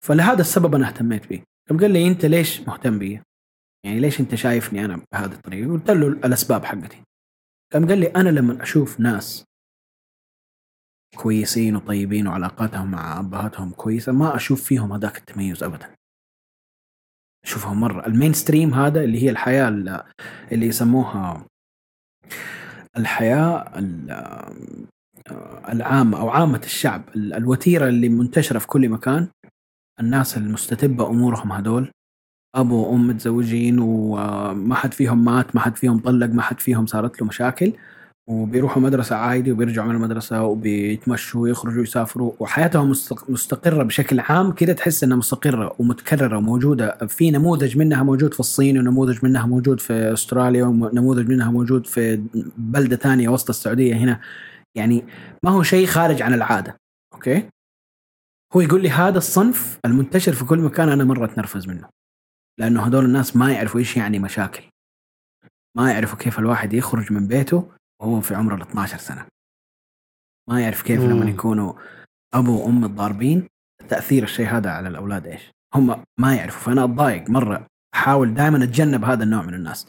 فلهذا 0.05 0.41
السبب 0.41 0.75
أنا 0.75 0.87
اهتميت 0.89 1.27
به. 1.27 1.43
قام 1.69 1.81
قال 1.81 1.91
لي 1.91 2.09
أنت 2.09 2.27
ليش 2.27 2.61
مهتم 2.61 2.99
بي؟ 2.99 3.21
يعني 3.85 4.01
ليش 4.01 4.21
أنت 4.21 4.35
شايفني 4.35 4.85
أنا 4.85 5.01
بهذه 5.13 5.33
الطريقة؟ 5.33 5.73
قلت 5.73 5.91
له 5.91 6.07
الأسباب 6.07 6.65
حقتي. 6.65 7.03
قام 7.75 7.89
قال 7.89 7.99
لي 7.99 8.07
أنا 8.07 8.29
لما 8.29 8.63
أشوف 8.63 9.01
ناس 9.01 9.45
كويسين 11.17 11.77
وطيبين 11.77 12.27
وعلاقاتهم 12.27 12.91
مع 12.91 13.21
أبهاتهم 13.21 13.71
كويسة 13.71 14.13
ما 14.13 14.37
أشوف 14.37 14.65
فيهم 14.65 14.93
هذاك 14.93 15.19
التميز 15.19 15.63
ابدا. 15.63 15.95
أشوفهم 17.45 17.81
مرة. 17.81 18.07
المين 18.07 18.33
ستريم 18.33 18.75
هذا 18.75 19.05
اللي 19.05 19.23
هي 19.23 19.31
الحياة 19.31 19.69
ال- 19.69 20.03
اللي 20.53 20.67
يسموها 20.67 21.47
الحياة 22.97 23.79
ال- 23.79 24.11
العامة 25.69 26.21
أو 26.21 26.29
عامة 26.29 26.61
الشعب 26.65 27.09
ال- 27.17 27.35
الوتيرة 27.35 27.89
اللي 27.89 28.09
منتشرة 28.09 28.59
في 28.59 28.67
كل 28.67 28.89
مكان. 28.89 29.29
الناس 30.01 30.37
المستتبة 30.37 31.07
أمورهم 31.11 31.53
هذول. 31.53 31.91
ابو 32.55 32.77
وأم 32.87 33.07
متزوجين 33.09 33.79
وما 33.79 34.75
حد 34.75 34.95
فيهم 34.95 35.25
مات 35.25 35.55
ما 35.57 35.61
حد 35.61 35.77
فيهم 35.77 35.99
طلق 35.99 36.27
ما 36.27 36.43
حد 36.43 36.61
فيهم 36.61 36.87
صارت 36.87 37.21
له 37.21 37.27
مشاكل. 37.27 37.73
وبيروحوا 38.29 38.83
مدرسة 38.83 39.17
عادي 39.17 39.53
وبيرجعوا 39.53 39.89
من 39.89 39.95
المدرسة 39.95 40.43
وبيتمشوا 40.43 41.43
ويخرجوا 41.43 41.83
يسافروا 41.83 42.33
وحياتهم 42.41 42.91
مستق- 42.95 43.31
مستقرة 43.31 43.83
بشكل 43.83 44.21
عام. 44.21 44.53
كده 44.53 44.73
تحس 44.73 45.05
إنها 45.05 45.17
مستقرة 45.17 45.75
ومتكررة 45.79 46.37
وموجودة. 46.39 46.99
في 47.09 47.31
نموذج 47.31 47.77
منها 47.79 48.03
موجود 48.03 48.35
في 48.35 48.41
الصين 48.41 48.79
ونموذج 48.79 49.19
منها 49.25 49.47
موجود 49.47 49.81
في 49.81 50.13
أستراليا 50.13 50.65
ونموذج 50.65 51.29
منها 51.29 51.51
موجود 51.51 51.87
في 51.87 52.23
بلدة 52.59 52.97
ثانية 52.97 53.29
وسط 53.29 53.49
السعودية 53.49 53.95
هنا. 53.95 54.21
يعني 54.77 55.05
ما 55.45 55.51
هو 55.51 55.63
شيء 55.63 55.87
خارج 55.87 56.23
عن 56.23 56.35
العادة 56.35 56.77
أوكي؟ 57.15 57.49
هو 58.57 58.61
يقول 58.61 58.83
لي 58.83 58.91
هذا 58.91 59.19
الصنف 59.19 59.79
المنتشر 59.85 60.33
في 60.33 60.45
كل 60.45 60.59
مكان 60.59 60.89
أنا 60.89 61.05
مرة 61.05 61.25
أتنرفز 61.25 61.69
منه. 61.69 61.89
لأنه 62.61 62.87
هذول 62.87 63.05
الناس 63.05 63.37
ما 63.37 63.53
يعرفوا 63.53 63.81
إيش 63.81 63.97
يعني 63.97 64.19
مشاكل. 64.19 64.63
ما 65.77 65.93
يعرفوا 65.93 66.19
كيف 66.19 66.39
الواحد 66.39 66.73
يخرج 66.73 67.13
من 67.13 67.27
بيته 67.27 67.71
وهو 68.03 68.21
في 68.21 68.35
عمره 68.35 68.55
ال 68.55 68.63
12 68.63 68.99
سنة. 68.99 69.27
ما 70.51 70.61
يعرف 70.61 70.83
كيف 70.83 71.01
مم. 71.01 71.11
لما 71.11 71.31
يكونوا 71.31 71.73
أبو 72.35 72.65
وأم 72.65 72.81
متضاربين 72.81 73.49
تأثير 73.89 74.23
الشيء 74.23 74.47
هذا 74.47 74.71
على 74.71 74.89
الأولاد 74.89 75.27
إيش. 75.27 75.51
هم 75.75 76.05
ما 76.21 76.35
يعرفوا. 76.35 76.61
فأنا 76.61 76.85
أتضايق 76.85 77.31
مرة. 77.31 77.67
أحاول 77.95 78.35
دائما 78.35 78.65
أتجنب 78.65 79.05
هذا 79.05 79.25
النوع 79.25 79.43
من 79.43 79.55
الناس. 79.55 79.87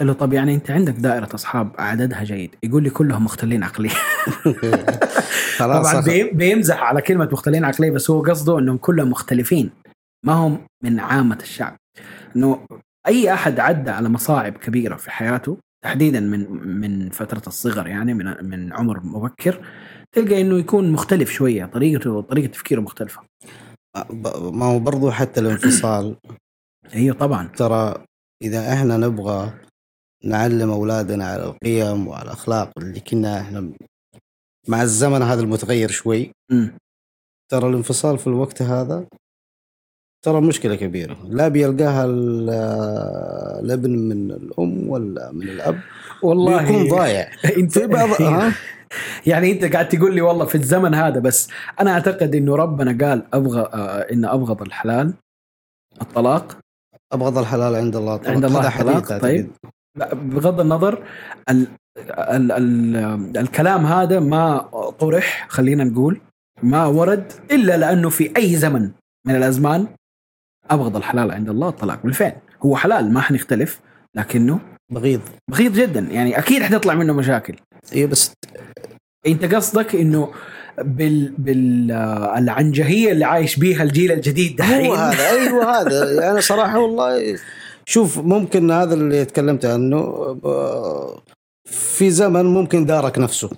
قلت 0.00 0.08
له 0.08 0.12
طب 0.12 0.32
يعني 0.32 0.54
أنت 0.54 0.70
عندك 0.70 0.94
دائرة 0.94 1.28
أصحاب 1.34 1.74
عددها 1.78 2.24
جيد. 2.24 2.54
يقول 2.62 2.82
لي 2.82 2.90
كلهم 2.90 3.24
مختلين 3.24 3.64
عقليا. 3.64 3.94
خلاص 5.58 5.92
طبعا 5.92 6.30
بيمزح 6.32 6.82
على 6.82 7.02
كلمة 7.02 7.28
مختلين 7.32 7.64
عقليا 7.64 7.90
بس 7.90 8.10
هو 8.10 8.22
قصده 8.22 8.58
إنهم 8.58 8.76
كلهم 8.76 9.10
مختلفين. 9.10 9.70
ما 10.26 10.32
هم 10.32 10.66
من 10.84 11.00
عامة 11.00 11.38
الشعب. 11.42 11.76
إنه 12.36 12.66
أي 13.06 13.32
أحد 13.32 13.60
عدى 13.60 13.90
على 13.90 14.08
مصاعب 14.08 14.52
كبيرة 14.52 14.96
في 14.96 15.10
حياته 15.10 15.58
تحديدا 15.84 16.20
من 16.20 16.50
من 16.80 17.10
فترة 17.10 17.42
الصغر 17.46 17.86
يعني 17.86 18.14
من 18.14 18.44
من 18.44 18.72
عمر 18.72 19.00
مبكر 19.00 19.66
تلقى 20.12 20.40
إنه 20.40 20.58
يكون 20.58 20.92
مختلف 20.92 21.30
شوية 21.30 21.64
طريقته 21.64 22.20
طريقة 22.20 22.50
تفكيره 22.50 22.80
مختلفة. 22.80 23.22
ما 24.40 24.66
هو 24.66 24.78
برضو 24.78 25.10
حتى 25.10 25.40
الانفصال. 25.40 26.16
أيوه 26.94 27.16
طبعا. 27.16 27.48
ترى 27.48 28.04
إذا 28.42 28.72
إحنا 28.72 28.96
نبغى 28.96 29.52
نعلم 30.24 30.70
أولادنا 30.70 31.26
على 31.26 31.44
القيم 31.44 32.06
وعلى 32.08 32.24
الأخلاق 32.24 32.70
اللي 32.78 33.00
كنا 33.00 33.40
إحنا 33.40 33.72
مع 34.68 34.82
الزمن 34.82 35.22
هذا 35.22 35.40
المتغير 35.40 35.90
شوي 35.90 36.32
ترى 37.50 37.68
الانفصال 37.68 38.18
في 38.18 38.26
الوقت 38.26 38.62
هذا 38.62 39.06
ترى 40.24 40.40
مشكلة 40.40 40.74
كبيرة. 40.74 41.16
لا 41.28 41.48
بيلقاها 41.48 42.04
ال- 42.04 42.50
الابن 43.64 43.90
من 43.90 44.30
الأم 44.30 44.88
ولا 44.88 45.32
من 45.32 45.42
الأب. 45.48 45.80
والله 46.22 46.62
بيكون 46.62 46.88
ضايع. 46.98 47.28
انت 47.56 47.78
في 47.78 47.86
بعض 47.86 48.08
ها؟ 48.22 48.52
يعني 49.26 49.52
انت 49.52 49.64
قاعد 49.64 49.88
تقول 49.88 50.14
لي 50.14 50.20
والله 50.20 50.44
في 50.44 50.54
الزمن 50.54 50.94
هذا 50.94 51.20
بس 51.20 51.48
أنا 51.80 51.90
أعتقد 51.92 52.34
إنه 52.34 52.56
ربنا 52.56 53.06
قال 53.08 53.22
أبغى 53.34 53.60
آه 53.60 54.00
إن 54.12 54.24
أبغض 54.24 54.62
الحلال 54.62 55.14
الطلاق. 56.02 56.58
أبغض 57.12 57.38
الحلال 57.38 57.74
عند 57.74 57.96
الله. 57.96 58.16
طبعا. 58.16 58.34
عند 58.34 58.44
الله 58.44 58.68
الطلاق، 58.68 59.18
طيب. 59.18 59.50
لا، 59.98 60.14
بغض 60.14 60.60
النظر 60.60 61.02
ال 61.50 61.66
ال 62.10 62.52
ال 62.52 63.36
الكلام 63.36 63.86
هذا 63.86 64.20
ما 64.20 64.58
طرح 64.98 65.46
خلينا 65.50 65.84
نقول 65.84 66.20
ما 66.62 66.86
ورد 66.86 67.32
إلا 67.50 67.76
لأنه 67.76 68.08
في 68.10 68.32
أي 68.36 68.56
زمن 68.56 68.90
من 69.26 69.36
الأزمان 69.36 69.86
أبغض 70.70 70.96
الحلال 70.96 71.30
عند 71.30 71.48
الله 71.48 71.68
الطلاق 71.68 72.02
بالفعل. 72.04 72.32
هو 72.62 72.76
حلال 72.76 73.12
ما 73.12 73.20
حنختلف 73.20 73.80
لكنه 74.14 74.60
بغيض. 74.92 75.20
بغيض 75.50 75.72
جدا. 75.72 76.00
يعني 76.00 76.38
أكيد 76.38 76.62
حتطلع 76.62 76.94
منه 76.94 77.12
مشاكل. 77.12 77.56
اي 77.94 78.06
بس 78.06 78.32
أنت 79.26 79.54
قصدك 79.54 79.94
إنه 79.94 80.32
بال 80.78 81.34
بال 81.38 81.92
آه، 81.92 82.38
العنجهية 82.38 83.12
اللي 83.12 83.24
عايش 83.24 83.56
بيها 83.56 83.82
الجيل 83.82 84.12
الجديد 84.12 84.56
دحين؟ 84.56 84.86
هو 84.86 84.94
هذا. 84.94 85.30
أيوه 85.30 85.80
هذا. 85.80 86.12
يعني 86.24 86.40
صراحة 86.40 86.78
والله 86.78 87.38
شوف 87.86 88.18
ممكن 88.18 88.70
هذا 88.70 88.94
اللي 88.94 89.24
تكلمت 89.24 89.64
عنه 89.64 90.02
في 91.64 92.10
زمن 92.10 92.44
ممكن 92.44 92.86
دارك 92.86 93.18
نفسه. 93.18 93.50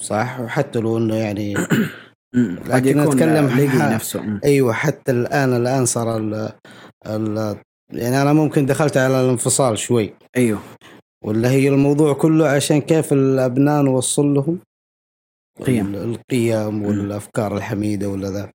صح؟ 0.00 0.40
وحتى 0.40 0.78
لو 0.78 0.98
إنه 0.98 1.16
يعني 1.16 1.54
مم. 2.34 2.58
لكن 2.66 3.00
لقي 3.00 3.68
ح- 3.68 3.92
نفسه. 3.94 4.20
مم. 4.22 4.40
أيوه 4.44 4.72
حتى 4.72 5.12
الآن 5.12 5.56
الآن 5.56 5.86
صار 5.86 6.16
ال 6.16 6.52
ال 7.06 7.56
يعني 7.92 8.22
أنا 8.22 8.32
ممكن 8.32 8.66
دخلت 8.66 8.96
على 8.96 9.20
الانفصال 9.20 9.78
شوي. 9.78 10.14
أيوه. 10.36 10.60
ولا 11.24 11.50
هي 11.50 11.68
الموضوع 11.68 12.12
كله 12.14 12.48
عشان 12.48 12.80
كيف 12.80 13.12
الأبناء 13.12 13.82
نوصل 13.82 14.34
لهم؟ 14.34 14.58
قيم. 15.66 15.86
ال- 15.86 15.96
القيم 15.96 16.82
والأفكار 16.82 17.56
الحميدة 17.56 18.08
ولا 18.08 18.30
ذا 18.30 18.50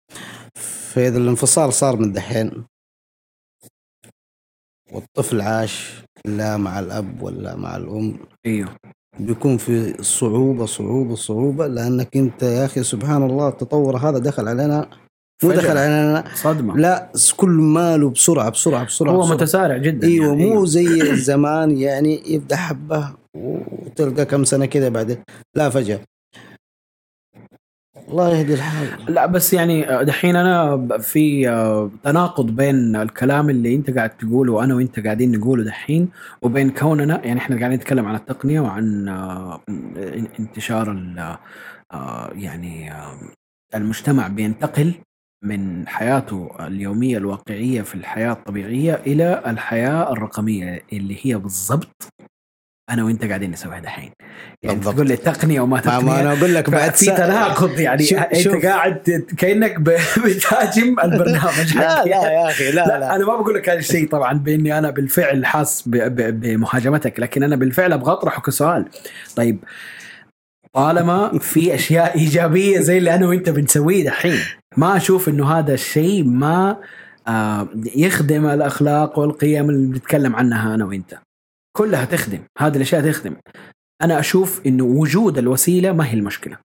فاذا 0.55 1.17
الانفصال 1.17 1.73
صار 1.73 1.95
من 1.97 2.11
دحين. 2.13 2.65
والطفل 4.91 5.41
عاش 5.41 6.03
لا 6.25 6.57
مع 6.57 6.79
الأب 6.79 7.21
ولا 7.21 7.55
مع 7.55 7.75
الأم. 7.77 8.19
أيوه. 8.45 8.75
بيكون 9.19 9.57
في 9.57 10.03
صعوبة 10.03 10.65
صعوبة 10.65 11.15
صعوبة 11.15 11.67
لأنك 11.67 12.17
أنت 12.17 12.43
يا 12.43 12.65
أخي 12.65 12.83
سبحان 12.83 13.23
الله 13.23 13.47
التطور 13.47 13.97
هذا 13.97 14.17
دخل 14.19 14.47
علينا 14.47 14.89
مو 15.43 15.49
فجأة. 15.49 15.61
دخل 15.61 15.77
علينا 15.77 16.23
صدمة 16.35 16.77
لا 16.77 17.11
كل 17.37 17.49
ماله 17.49 18.09
بسرعة 18.09 18.49
بسرعة 18.49 18.85
بسرعة 18.85 19.13
هو 19.13 19.19
بسرعة. 19.21 19.35
متسارع 19.35 19.77
جدا 19.77 20.07
إيوه 20.07 20.27
يعني. 20.27 20.45
مو 20.49 20.65
زي 20.65 21.15
زمان 21.29 21.77
يعني 21.77 22.21
يبدأ 22.33 22.55
حبة 22.55 23.09
وتلقى 23.37 24.25
كم 24.25 24.43
سنة 24.43 24.65
كذا 24.65 24.89
بعدين 24.89 25.17
لا 25.55 25.69
فجأة 25.69 25.99
الله 28.09 28.37
يهدي 28.37 28.53
الحال. 28.53 29.13
لا 29.13 29.25
بس 29.25 29.53
يعني 29.53 30.05
دحين 30.05 30.35
أنا 30.35 30.87
في 30.97 31.49
آه، 31.49 31.91
تناقض 32.03 32.45
بين 32.45 32.95
الكلام 32.95 33.49
اللي 33.49 33.75
أنت 33.75 33.91
قاعد 33.91 34.09
تقوله 34.09 34.53
وأنا 34.53 34.75
وأنت 34.75 34.99
قاعدين 34.99 35.39
نقوله 35.39 35.63
دحين 35.63 36.09
وبين 36.41 36.69
كوننا 36.69 37.25
يعني 37.25 37.39
إحنا 37.39 37.57
قاعدين 37.57 37.77
نتكلم 37.77 38.05
عن 38.05 38.15
التقنية 38.15 38.59
وعن 38.59 39.07
آه، 39.07 39.61
انتشار 40.39 40.89
آه، 41.91 42.31
يعني 42.33 42.91
آه، 42.91 43.19
المجتمع 43.75 44.27
بينتقل 44.27 44.93
من 45.43 45.87
حياته 45.87 46.49
اليومية 46.59 47.17
الواقعية 47.17 47.81
في 47.81 47.95
الحياة 47.95 48.31
الطبيعية 48.31 48.93
إلى 48.93 49.43
الحياة 49.47 50.11
الرقمية 50.13 50.83
اللي 50.93 51.17
هي 51.21 51.35
بالضبط 51.37 52.07
أنا 52.89 53.03
وأنت 53.03 53.25
قاعدين 53.25 53.51
نسويها 53.51 53.79
دحين 53.79 54.11
يعني 54.63 54.75
بالضبط. 54.77 54.95
تقول 54.95 55.07
لي 55.07 55.15
تقنية 55.15 55.61
وما 55.61 55.75
ما, 55.75 55.81
تقنية. 55.81 55.99
ما 56.05 56.19
أنا 56.19 56.33
أقول 56.33 56.55
لك 56.55 56.69
بعد 56.69 56.95
في 56.95 57.05
تناقض 57.05 57.79
يعني. 57.79 58.03
شوف- 58.03 58.19
أنت 58.19 58.37
شوف. 58.37 58.65
قاعد 58.65 59.25
كأنك 59.37 59.79
بتهاجم 60.25 60.95
البرنامج. 61.03 61.75
لا. 61.77 62.05
لا 62.05 62.31
يا 62.31 62.47
أخي 62.49 62.71
لا 62.71 62.85
لا, 62.85 62.99
لا, 62.99 63.15
أنا 63.15 63.25
ما 63.25 63.35
بقول 63.35 63.55
لك 63.55 63.69
هذا 63.69 63.79
الشيء 63.79 64.09
طبعا 64.09 64.33
بإني 64.33 64.77
أنا 64.77 64.89
بالفعل 64.89 65.45
حاس 65.45 65.83
بمهاجمتك 65.87 67.19
لكن 67.19 67.43
أنا 67.43 67.55
بالفعل 67.55 67.93
أبغى 67.93 68.11
اطرحه 68.11 68.41
كسؤال 68.41 68.85
طيب 69.35 69.59
طالما 70.73 71.39
في 71.39 71.75
أشياء 71.75 72.17
إيجابية 72.17 72.79
زي 72.79 72.97
اللي 72.97 73.15
أنا 73.15 73.27
وأنت 73.27 73.49
بنسويه 73.49 74.05
دحين 74.05 74.39
ما 74.77 74.97
أشوف 74.97 75.29
إنه 75.29 75.51
هذا 75.59 75.73
الشيء 75.73 76.23
ما 76.23 76.77
آه، 77.27 77.67
يخدم 77.95 78.45
الأخلاق 78.45 79.19
والقيم 79.19 79.69
اللي 79.69 79.87
بنتكلم 79.93 80.35
عنها 80.35 80.75
أنا 80.75 80.85
وأنت. 80.85 81.13
كلها 81.77 82.05
تخدم 82.05 82.39
هذه 82.57 82.75
الأشياء 82.75 83.11
تخدم. 83.11 83.35
أنا 84.01 84.19
أشوف 84.19 84.61
إنه 84.65 84.83
وجود 84.83 85.37
الوسيلة 85.37 85.91
ما 85.91 86.07
هي 86.07 86.13
المشكلة. 86.13 86.57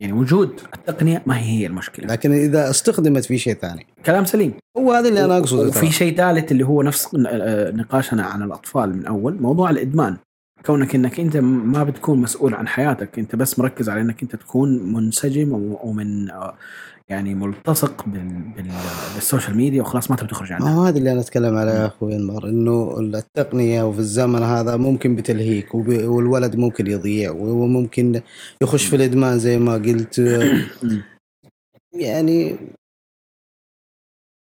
يعني 0.00 0.12
وجود 0.12 0.60
التقنية 0.74 1.22
ما 1.26 1.38
هي 1.38 1.44
هي 1.44 1.66
المشكلة. 1.66 2.06
لكن 2.06 2.32
إذا 2.32 2.70
استخدمت 2.70 3.24
في 3.24 3.38
شيء 3.38 3.54
ثاني. 3.54 3.86
كلام 4.06 4.24
سليم. 4.24 4.52
هو 4.76 4.92
هذا 4.92 5.08
اللي 5.08 5.24
أنا 5.24 5.38
أقصده 5.38 5.68
وفي. 5.68 5.90
شيء 5.90 6.16
ثالث 6.16 6.52
اللي 6.52 6.64
هو 6.66 6.82
نفس 6.82 7.16
آه، 7.26 7.70
نقاشنا 7.70 8.22
عن 8.22 8.42
الأطفال 8.42 8.96
من 8.96 9.06
أول 9.06 9.42
موضوع 9.42 9.70
الإدمان. 9.70 10.16
كونك 10.66 10.94
إنك 10.94 11.20
أنت 11.20 11.36
ما 11.36 11.84
بتكون 11.84 12.18
مسؤول 12.18 12.54
عن 12.54 12.68
حياتك 12.68 13.18
أنت 13.18 13.36
بس 13.36 13.58
مركز 13.58 13.88
على 13.88 14.00
إنك 14.00 14.22
أنت 14.22 14.36
تكون 14.36 14.92
منسجم 14.92 15.76
ومن 15.82 16.30
آه، 16.30 16.56
يعني 17.10 17.34
ملتصق 17.34 18.04
بال- 18.06 18.52
بال- 18.56 18.70
بال 19.14 19.24
social 19.24 19.56
media 19.56 19.82
وخلاص 19.82 20.10
ما 20.10 20.16
تبي 20.16 20.28
تخرج 20.28 20.52
عنها. 20.52 20.88
هذا 20.88 20.98
اللي 20.98 21.12
أنا 21.12 21.20
أتكلم 21.20 21.56
عليه 21.56 21.72
يا 21.72 21.86
أخوي 21.86 22.16
انمار 22.16 22.48
إنه 22.48 22.98
التقنية 23.00 23.82
وفي 23.82 23.98
الزمن 23.98 24.42
هذا 24.42 24.76
ممكن 24.76 25.16
بتلهيك 25.16 25.74
وب- 25.74 25.88
والولد 26.04 26.56
ممكن 26.56 26.86
يضيع 26.86 27.30
وممكن 27.30 28.20
يخش 28.62 28.84
في 28.86 28.96
الإدمان 28.96 29.38
زي 29.38 29.58
ما 29.58 29.74
قلت. 29.74 30.18
يعني 31.92 32.56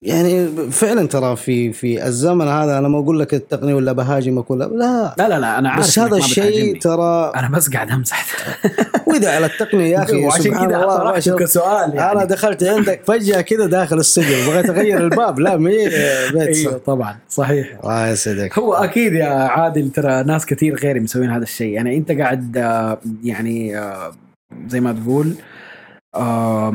يعني 0.03 0.49
فعلا 0.71 1.09
ترى 1.09 1.37
في 1.37 1.73
في 1.73 2.07
الزمن 2.07 2.49
هذا 2.49 2.79
أنا 2.79 2.89
ما 2.89 2.99
أقول 2.99 3.21
لك 3.21 3.35
التقنيه 3.35 3.75
ولا 3.75 3.93
بهاجمك 3.93 4.51
ولا 4.51 4.65
لا 4.65 5.15
لا. 5.19 5.29
لا 5.29 5.39
لا 5.39 5.59
أنا 5.59 5.71
عارف 5.71 5.85
بس 5.85 5.99
هذا 5.99 6.17
الشيء. 6.17 6.79
ترى 6.81 7.33
أنا 7.37 7.49
بس 7.49 7.71
قاعد 7.71 7.91
أمزح. 7.91 8.27
وإذا 9.09 9.35
على 9.35 9.47
التقنيه 9.47 9.93
يا 9.93 10.03
أخي 10.03 10.17
وعشان 10.27 10.53
كذا 10.53 10.83
الله. 10.83 11.21
كسؤال 11.21 11.95
يعني. 11.95 12.13
أنا 12.13 12.25
دخلت 12.25 12.65
عندك 12.65 13.01
فجأة 13.07 13.41
كذا 13.41 13.67
داخل 13.67 13.99
السجن. 13.99 14.47
بغيت 14.47 14.71
أغير 14.71 15.01
الباب. 15.05 15.39
لا 15.39 15.57
مي 15.57 15.89
بيت. 16.33 16.57
أيوه 16.57 16.81
طبعا. 16.87 17.17
صحيح. 17.29 17.79
الله 17.85 18.09
يسعدك. 18.09 18.59
هو 18.59 18.75
أكيد 18.75 19.13
يا 19.13 19.29
عادل 19.29 19.91
ترى 19.91 20.23
ناس 20.23 20.47
كثير 20.47 20.75
غيري 20.75 21.01
مسوين 21.01 21.31
هذا 21.31 21.43
الشيء. 21.43 21.73
يعني 21.73 21.97
أنت 21.97 22.13
قاعد 22.13 22.57
آه، 22.57 22.99
يعني 23.25 23.79
آه، 23.79 24.13
زي 24.69 24.81
ما 24.81 24.93
تقول 24.93 25.35
آه، 26.15 26.75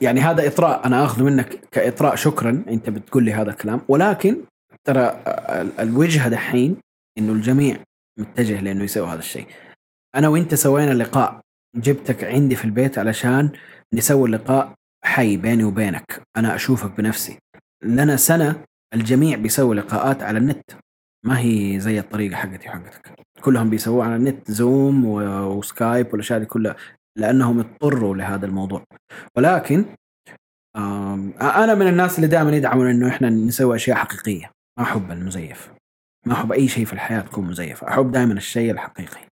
يعني 0.00 0.20
هذا 0.20 0.46
إطراء 0.46 0.86
أنا 0.86 1.04
اخذه 1.04 1.22
منك 1.24 1.60
كإطراء 1.70 2.14
شكرا 2.14 2.64
أنت 2.68 2.90
بتقول 2.90 3.24
لي 3.24 3.32
هذا 3.32 3.50
الكلام. 3.50 3.80
ولكن 3.88 4.36
ترى 4.84 5.22
ال- 5.26 5.80
الوجهه 5.80 6.28
دحين 6.28 6.76
إنه 7.18 7.32
الجميع 7.32 7.76
متجه 8.18 8.60
لإنه 8.60 8.84
يسوي 8.84 9.08
هذا 9.08 9.18
الشيء. 9.18 9.46
أنا 10.16 10.28
وأنت 10.28 10.54
سوينا 10.54 10.90
لقاء 10.94 11.40
جبتك 11.76 12.24
عندي 12.24 12.56
في 12.56 12.64
البيت 12.64 12.98
علشان 12.98 13.50
نسوي 13.94 14.28
اللقاء 14.28 14.74
حي 15.04 15.36
بيني 15.36 15.64
وبينك. 15.64 16.22
أنا 16.36 16.54
أشوفك 16.54 16.90
بنفسي. 16.98 17.38
لنا 17.84 18.16
سنة 18.16 18.64
الجميع 18.94 19.38
بيسوي 19.38 19.76
لقاءات 19.76 20.22
على 20.22 20.38
النت. 20.38 20.70
ما 21.26 21.38
هي 21.40 21.80
زي 21.80 21.98
الطريقة 21.98 22.36
حقتي 22.36 22.68
وحقتك. 22.68 23.12
كلهم 23.40 23.70
بيسووها 23.70 24.06
على 24.06 24.16
النت 24.16 24.50
زوم 24.50 25.04
وسكايب 25.04 26.12
والأشياء 26.12 26.38
دي 26.38 26.46
كلها. 26.46 26.76
لأنهم 27.18 27.58
اضطروا 27.58 28.16
لهذا 28.16 28.46
الموضوع. 28.46 28.84
ولكن 29.36 29.84
أنا 31.40 31.74
من 31.74 31.88
الناس 31.88 32.16
اللي 32.16 32.26
دائما 32.26 32.56
يدعمون 32.56 32.86
إنه 32.90 33.08
إحنا 33.08 33.30
نسوي 33.30 33.76
أشياء 33.76 33.96
حقيقية. 33.96 34.50
ما 34.78 34.84
أحب 34.84 35.10
المزيف. 35.10 35.72
ما 36.26 36.32
أحب 36.32 36.52
أي 36.52 36.68
شيء 36.68 36.84
في 36.84 36.92
الحياة 36.92 37.20
تكون 37.20 37.44
مزيفة. 37.44 37.88
أحب 37.88 38.12
دائما 38.12 38.32
الشيء 38.32 38.70
الحقيقي. 38.70 39.29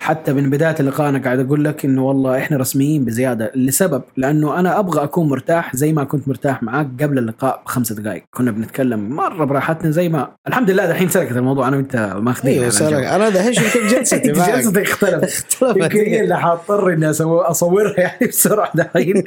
حتى 0.00 0.32
من 0.32 0.50
بداية 0.50 0.74
اللقاء 0.80 1.08
أنا 1.08 1.18
قاعد 1.18 1.38
أقول 1.40 1.64
لك 1.64 1.84
إنه 1.84 2.04
والله 2.04 2.38
إحنا 2.38 2.56
رسميين 2.56 3.04
بزيادة. 3.04 3.52
لسبب 3.54 4.02
لأنه 4.16 4.58
أنا 4.60 4.78
أبغى 4.78 5.02
أكون 5.04 5.28
مرتاح 5.28 5.76
زي 5.76 5.92
ما 5.92 6.04
كنت 6.04 6.28
مرتاح 6.28 6.62
معاك 6.62 6.88
قبل 7.02 7.18
اللقاء 7.18 7.62
بخمسة 7.66 7.94
دقائق 7.94 8.24
كنا 8.30 8.50
بنتكلم 8.50 9.08
مرة 9.08 9.44
براحتنا 9.44 9.90
زي 9.90 10.08
ما 10.08 10.28
الحمد 10.48 10.70
لله 10.70 10.86
دحين 10.86 11.08
سلكت 11.08 11.36
الموضوع 11.36 11.68
أنا 11.68 11.76
وأنت 11.76 11.96
ماخذين 12.20 12.52
أيوه 12.52 12.66
الجو. 12.66 12.98
أنا 12.98 13.28
دحين 13.28 13.52
شفت 13.52 13.78
جلستي 13.78 14.18
جلستي 14.32 14.82
اختلف. 14.82 15.24
اختلفت. 15.24 15.76
يمكن 15.76 15.98
هي 15.98 16.20
اللي 16.20 16.38
حاضطر 16.40 16.92
إني 16.92 17.10
أصورها 17.10 18.00
يعني 18.00 18.26
بسرعة 18.26 18.70
دحين. 18.74 19.22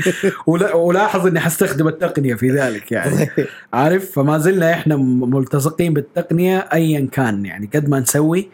ولا- 0.47 0.75
ولاحظ 0.75 1.27
إني 1.27 1.39
حستخدم 1.39 1.87
التقنية 1.87 2.35
في 2.35 2.49
ذلك 2.51 2.91
يعني. 2.91 3.29
عارف؟ 3.73 4.11
فما 4.11 4.37
زلنا 4.37 4.73
إحنا 4.73 4.95
ملتصقين 5.21 5.93
بالتقنية 5.93 6.57
ايا 6.73 7.07
كان 7.11 7.45
يعني. 7.45 7.69
قد 7.75 7.89
ما 7.89 7.99
نسوي 7.99 8.49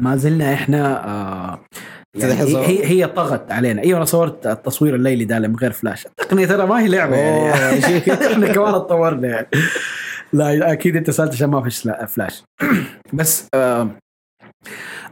ما 0.00 0.16
زلنا 0.16 0.54
إحنا 0.54 1.04
آه 1.08 1.60
يعني 2.14 2.32
تدحين 2.34 2.46
صور. 2.52 2.62
هي 2.64 2.84
هي 2.86 3.06
طغت 3.06 3.52
علينا. 3.52 3.82
أيوه 3.82 3.96
أنا 3.96 4.04
صورت 4.04 4.46
التصوير 4.46 4.94
الليلي 4.94 5.24
ده 5.24 5.38
من 5.38 5.56
غير 5.56 5.72
فلاش 5.72 6.06
التقنية 6.06 6.46
ترى 6.46 6.66
ما 6.66 6.80
هي 6.80 6.88
لعبة 6.88 7.16
يعني. 7.16 7.98
إحنا 8.32 8.52
كمان 8.52 8.74
اتطورنا 8.74 9.28
يعني. 9.28 9.46
لا 10.32 10.72
أكيد 10.72 10.96
أنت 10.96 11.10
سألت 11.10 11.32
عشان 11.32 11.50
ما 11.50 11.62
فيش 11.62 11.88
فلاش 12.08 12.42
بس 13.12 13.48
آه 13.54 13.88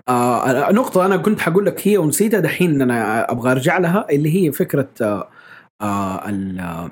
آه 0.09 0.73
نقطة 0.73 1.07
أنا 1.07 1.17
كنت 1.17 1.41
حقول 1.41 1.67
لك 1.67 1.89
هي 1.89 1.99
ونسيتها 1.99 2.41
دحين 2.41 2.83
أنا 2.83 3.31
أبغى 3.33 3.53
أرجع 3.53 3.79
لها 3.79 4.07
اللي 4.11 4.35
هي 4.47 4.53
فكرة 4.53 4.89
آه 5.03 5.29
آه 5.83 6.29
ال- 6.29 6.91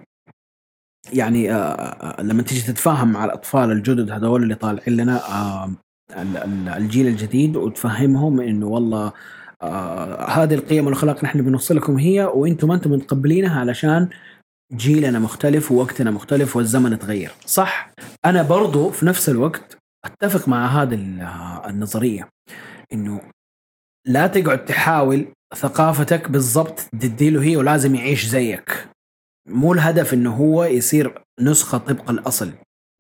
يعني 1.13 1.53
آه 1.55 2.17
لما 2.23 2.43
تيجي 2.43 2.61
تتفاهم 2.73 3.13
مع 3.13 3.25
الأطفال 3.25 3.71
الجدد 3.73 4.11
هذول 4.11 4.43
اللي 4.43 4.55
طالعين 4.55 4.97
لنا 4.97 5.17
آه 5.29 5.71
الجيل 6.77 7.07
الجديد 7.07 7.57
وتفهمهم 7.57 8.41
إنه 8.41 8.67
والله 8.67 9.13
آه 9.63 10.25
هذه 10.31 10.55
القيم 10.55 10.87
والأخلاق 10.87 11.25
نحن 11.25 11.43
بنوصلكم 11.43 11.97
هي 11.99 12.25
وأنتم 12.25 12.69
ما 12.69 12.75
أنتم 12.75 12.93
متقبلينها 12.93 13.61
علشان 13.61 14.09
جيلنا 14.73 15.19
مختلف 15.19 15.73
ووقتنا 15.73 16.11
مختلف 16.11 16.57
والزمن 16.57 16.99
تغير. 16.99 17.31
صح؟ 17.47 17.91
أنا 18.25 18.43
برضو 18.43 18.91
في 18.91 19.07
نفس 19.07 19.29
الوقت 19.29 19.79
أتفق 20.05 20.49
مع 20.49 20.67
هذه 20.67 20.95
ال- 20.95 21.21
النظرية 21.71 22.29
إنه 22.93 23.21
لا 24.07 24.27
تقعد 24.27 24.65
تحاول 24.65 25.27
ثقافتك 25.57 26.31
بالضبط 26.31 26.81
تديله 26.81 27.43
هي 27.43 27.57
ولازم 27.57 27.95
يعيش 27.95 28.27
زيك. 28.27 28.87
مو 29.49 29.73
الهدف 29.73 30.15
إنه 30.15 30.35
هو 30.35 30.65
يصير 30.65 31.23
نسخة 31.41 31.79
طبق 31.79 32.11
الأصل 32.11 32.53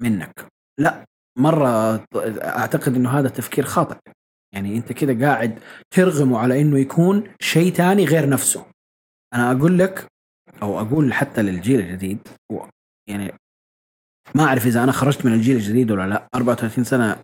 منك. 0.03 0.47
لا. 0.78 1.05
مرة 1.37 1.95
أعتقد 2.43 2.95
إنه 2.95 3.11
هذا 3.11 3.29
تفكير 3.29 3.65
خاطئ. 3.65 3.97
يعني 4.55 4.77
أنت 4.77 4.93
كده 4.93 5.27
قاعد 5.27 5.59
ترغمه 5.91 6.39
على 6.39 6.61
إنه 6.61 6.79
يكون 6.79 7.25
شيء 7.41 7.73
تاني 7.73 8.05
غير 8.05 8.29
نفسه. 8.29 8.65
أنا 9.35 9.53
أقول 9.53 9.79
لك 9.79 10.07
أو 10.63 10.81
أقول 10.81 11.13
حتى 11.13 11.43
للجيل 11.43 11.81
الجديد 11.81 12.19
يعني 13.09 13.33
ما 14.35 14.45
أعرف 14.45 14.67
إذا 14.67 14.83
أنا 14.85 14.93
خرجت 14.93 15.27
من 15.27 15.33
الجيل 15.33 15.57
الجديد 15.57 15.91
ولا 15.91 16.07
لا. 16.09 16.27
34 16.35 16.85
سنة 16.85 17.17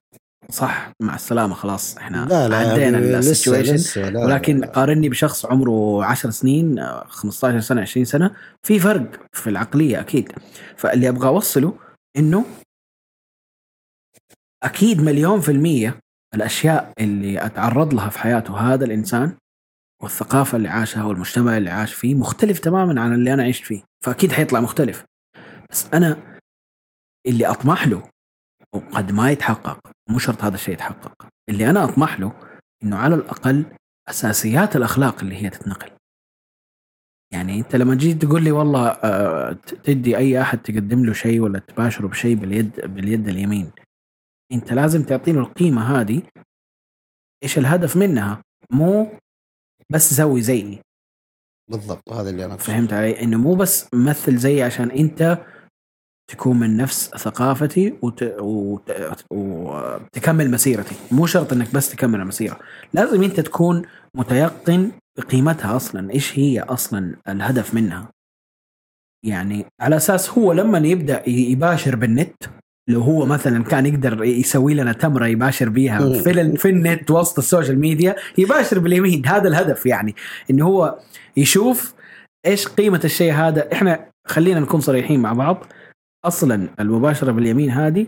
صح؟ 0.51 0.91
مع 1.03 1.15
السلامة 1.15 1.55
خلاص. 1.55 1.97
إحنا 1.97 2.27
لا 2.31 2.49
لا 2.49 2.57
عدينا 2.57 2.99
يعني 2.99 3.19
لسه 3.19 3.61
لسه 3.61 4.09
لا 4.11 4.25
ولكن 4.25 4.57
لا. 4.61 4.67
قارني 4.67 5.09
بشخص 5.09 5.47
عمره 5.47 6.05
10 6.05 6.31
سنين 6.31 6.79
آه، 6.79 7.05
15 7.07 7.61
سنة 7.61 7.81
20 7.81 8.05
سنة 8.05 8.35
في 8.63 8.79
فرق 8.79 9.07
في 9.33 9.51
العقلية 9.51 10.01
أكيد. 10.01 10.33
فاللي 10.77 11.09
أبغى 11.09 11.29
أوصله 11.29 11.75
إنه 12.17 12.45
أكيد 14.63 15.03
مليون 15.03 15.41
في 15.41 15.51
المية 15.51 16.01
الأشياء 16.35 16.93
اللي 17.01 17.47
أتعرض 17.47 17.95
لها 17.95 18.09
في 18.09 18.19
حياته 18.19 18.57
هذا 18.57 18.85
الإنسان 18.85 19.37
والثقافة 20.03 20.57
اللي 20.57 20.69
عاشها 20.69 21.05
والمجتمع 21.05 21.57
اللي 21.57 21.71
عاش 21.71 21.95
فيه 21.95 22.15
مختلف 22.15 22.59
تماما 22.59 23.01
عن 23.01 23.15
اللي 23.15 23.35
أنا 23.35 23.45
عشت 23.45 23.65
فيه. 23.65 23.83
فأكيد 24.05 24.33
حيطلع 24.33 24.61
مختلف. 24.61 25.05
بس 25.71 25.87
أنا 25.95 26.39
اللي 27.27 27.47
أطمح 27.47 27.87
له 27.87 28.09
وقد 28.75 29.13
ما 29.13 29.31
يتحقق 29.31 29.79
مو 30.09 30.19
شرط 30.19 30.45
هذا 30.45 30.55
الشيء 30.55 30.75
يتحقق 30.75 31.29
اللي 31.49 31.71
أنا 31.71 31.85
أطمح 31.85 32.21
له 32.21 32.33
إنه 32.83 32.97
على 32.97 33.15
الأقل 33.15 33.65
أساسيات 34.09 34.77
الأخلاق 34.77 35.21
اللي 35.21 35.43
هي 35.43 35.51
تتنقل. 35.51 35.91
يعني 37.33 37.59
أنت 37.59 37.77
لما 37.77 37.95
جيت 37.95 38.25
تقول 38.25 38.43
لي 38.43 38.53
والله 38.53 38.89
آه، 38.89 39.53
تدي 39.85 40.17
أي 40.17 40.43
أحد 40.43 40.59
تقدم 40.59 41.05
له 41.05 41.13
شيء 41.13 41.41
ولا 41.41 41.59
تباشره 41.59 42.07
بشيء 42.07 42.37
باليد 42.37 42.81
باليد 42.81 43.29
اليمين 43.29 43.71
انت 44.53 44.73
لازم 44.73 45.03
تعطيله 45.03 45.41
القيمة 45.41 46.01
هذه. 46.01 46.23
إيش 47.43 47.59
الهدف 47.59 47.97
منها؟ 47.97 48.43
مو 48.71 49.11
بس 49.91 50.15
سوي 50.15 50.43
زيي 50.43 50.79
بالضبط 51.71 52.13
هذا 52.13 52.31
اللي 52.31 52.45
أنا 52.45 52.57
فهمت 52.57 52.93
علي؟ 52.93 53.23
إنه 53.23 53.39
مو 53.39 53.55
بس 53.55 53.89
مثل 53.95 54.37
زي 54.37 54.63
عشان 54.63 54.91
أنت 54.91 55.39
تكون 56.31 56.61
من 56.61 56.77
نفس 56.77 57.09
ثقافتي 57.09 57.99
وت... 58.03 58.23
وت... 58.23 58.93
وتكمل 59.31 60.51
مسيرتي. 60.51 60.95
مو 61.13 61.27
شرط 61.27 61.53
إنك 61.53 61.75
بس 61.75 61.91
تكمل 61.91 62.21
المسيرة. 62.21 62.61
لازم 62.95 63.23
أنت 63.23 63.41
تكون 63.41 63.87
متيقن 64.15 64.93
بقيمتها 65.19 65.77
أصلا. 65.77 66.11
إيش 66.11 66.39
هي 66.39 66.61
أصلا 66.61 67.17
الهدف 67.29 67.75
منها؟ 67.75 68.13
يعني 69.25 69.67
على 69.81 69.97
أساس 69.97 70.31
هو 70.31 70.53
لما 70.53 70.79
يبدأ 70.79 71.29
يباشر 71.29 71.97
بالنت 71.97 72.45
لو 72.93 73.01
هو 73.01 73.27
مثلا 73.27 73.65
كان 73.65 73.87
يقدر 73.87 74.25
يسوي 74.25 74.75
لنا 74.75 74.93
تمرة 74.93 75.27
يباشر 75.27 75.69
بيها. 75.69 76.23
في, 76.23 76.57
في 76.57 76.69
النت 76.69 77.11
وسط 77.11 77.39
ال 77.39 77.45
social 77.45 77.79
media 77.79 78.17
يباشر 78.39 78.79
باليمين. 78.79 79.27
هذا 79.27 79.49
الهدف 79.49 79.87
يعني 79.87 80.15
انه 80.51 80.67
هو 80.67 80.99
يشوف 81.37 81.95
إيش 82.47 82.69
قيمة 82.69 83.01
الشيء 83.05 83.33
هذا. 83.33 83.73
إحنا 83.73 84.11
خلينا 84.27 84.61
نكون 84.61 84.81
صريحين 84.81 85.21
مع 85.21 85.33
بعض. 85.33 85.65
أصلا 86.25 86.69
المباشرة 86.81 87.33
باليمين 87.33 87.71
هذه 87.71 88.07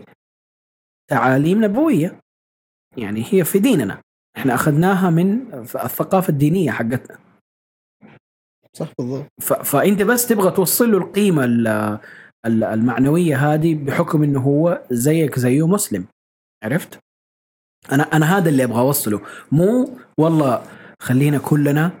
تعاليم 1.11 1.65
نبوية. 1.65 2.19
يعني 2.97 3.25
هي 3.29 3.43
في 3.43 3.59
ديننا. 3.59 4.01
إحنا 4.37 4.55
أخذناها 4.55 5.09
من 5.09 5.53
الثقافة 5.53 6.29
الدينية 6.29 6.71
حقتنا. 6.71 7.17
صح 8.73 8.93
بالضبط. 8.99 9.27
فأنت 9.41 10.01
بس 10.01 10.27
تبغى 10.27 10.51
توصل 10.51 10.91
له 10.91 10.97
القيمة 10.97 11.43
ال- 11.43 11.67
ال- 11.67 11.99
المعنوية 12.45 13.53
هذه 13.53 13.75
بحكم 13.75 14.23
إنه 14.23 14.39
هو 14.39 14.81
زيك 14.91 15.39
زيه 15.39 15.67
مسلم. 15.67 16.05
عرفت؟ 16.63 16.99
أنا 17.91 18.03
أنا 18.03 18.37
هذا 18.37 18.49
اللي 18.49 18.63
أبغى 18.63 18.79
أوصله. 18.79 19.21
مو 19.51 19.97
والله 20.19 20.63
خلينا 21.01 21.37
كلنا 21.37 21.91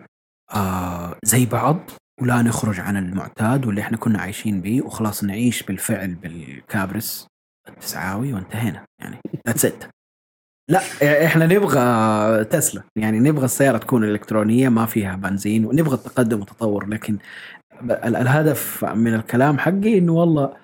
آه 0.55 1.15
زي 1.23 1.45
بعض 1.45 1.79
ولا 2.21 2.41
نخرج 2.41 2.79
عن 2.79 2.97
المعتاد 2.97 3.65
واللي 3.65 3.81
إحنا 3.81 3.97
كنا 3.97 4.19
عايشين 4.19 4.61
به 4.61 4.85
وخلاص 4.85 5.23
نعيش 5.23 5.63
بالفعل 5.63 6.13
بالكابرس 6.13 7.27
التسعاوي 7.69 8.33
وانتهينا. 8.33 8.85
يعني 9.01 9.17
ذاتس 9.47 9.65
ات 9.65 9.83
لا 10.71 10.81
إحنا 11.25 11.45
نبغى 11.45 12.45
تسلا. 12.45 12.83
يعني 12.95 13.19
نبغى 13.19 13.45
السيارة 13.45 13.77
تكون 13.77 14.03
إلكترونية 14.03 14.69
ما 14.69 14.85
فيها 14.85 15.15
بنزين 15.15 15.65
ونبغى 15.65 15.95
التقدم 15.95 16.39
والتطور 16.39 16.87
لكن 16.87 17.17
الهدف 17.81 18.85
من 18.85 19.13
الكلام 19.13 19.59
حقي 19.59 19.97
إنه 19.97 20.13
والله 20.13 20.57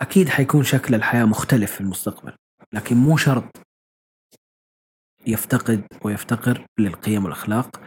أكيد 0.00 0.28
حيكون 0.28 0.64
شكل 0.64 0.94
الحياة 0.94 1.24
مختلف 1.24 1.72
في 1.72 1.80
المستقبل 1.80 2.32
لكن 2.72 2.96
مو 2.96 3.16
شرط 3.16 3.44
يفتقد 5.26 5.86
ويفتقر 6.04 6.66
للقيم 6.78 7.24
والأخلاق 7.24 7.80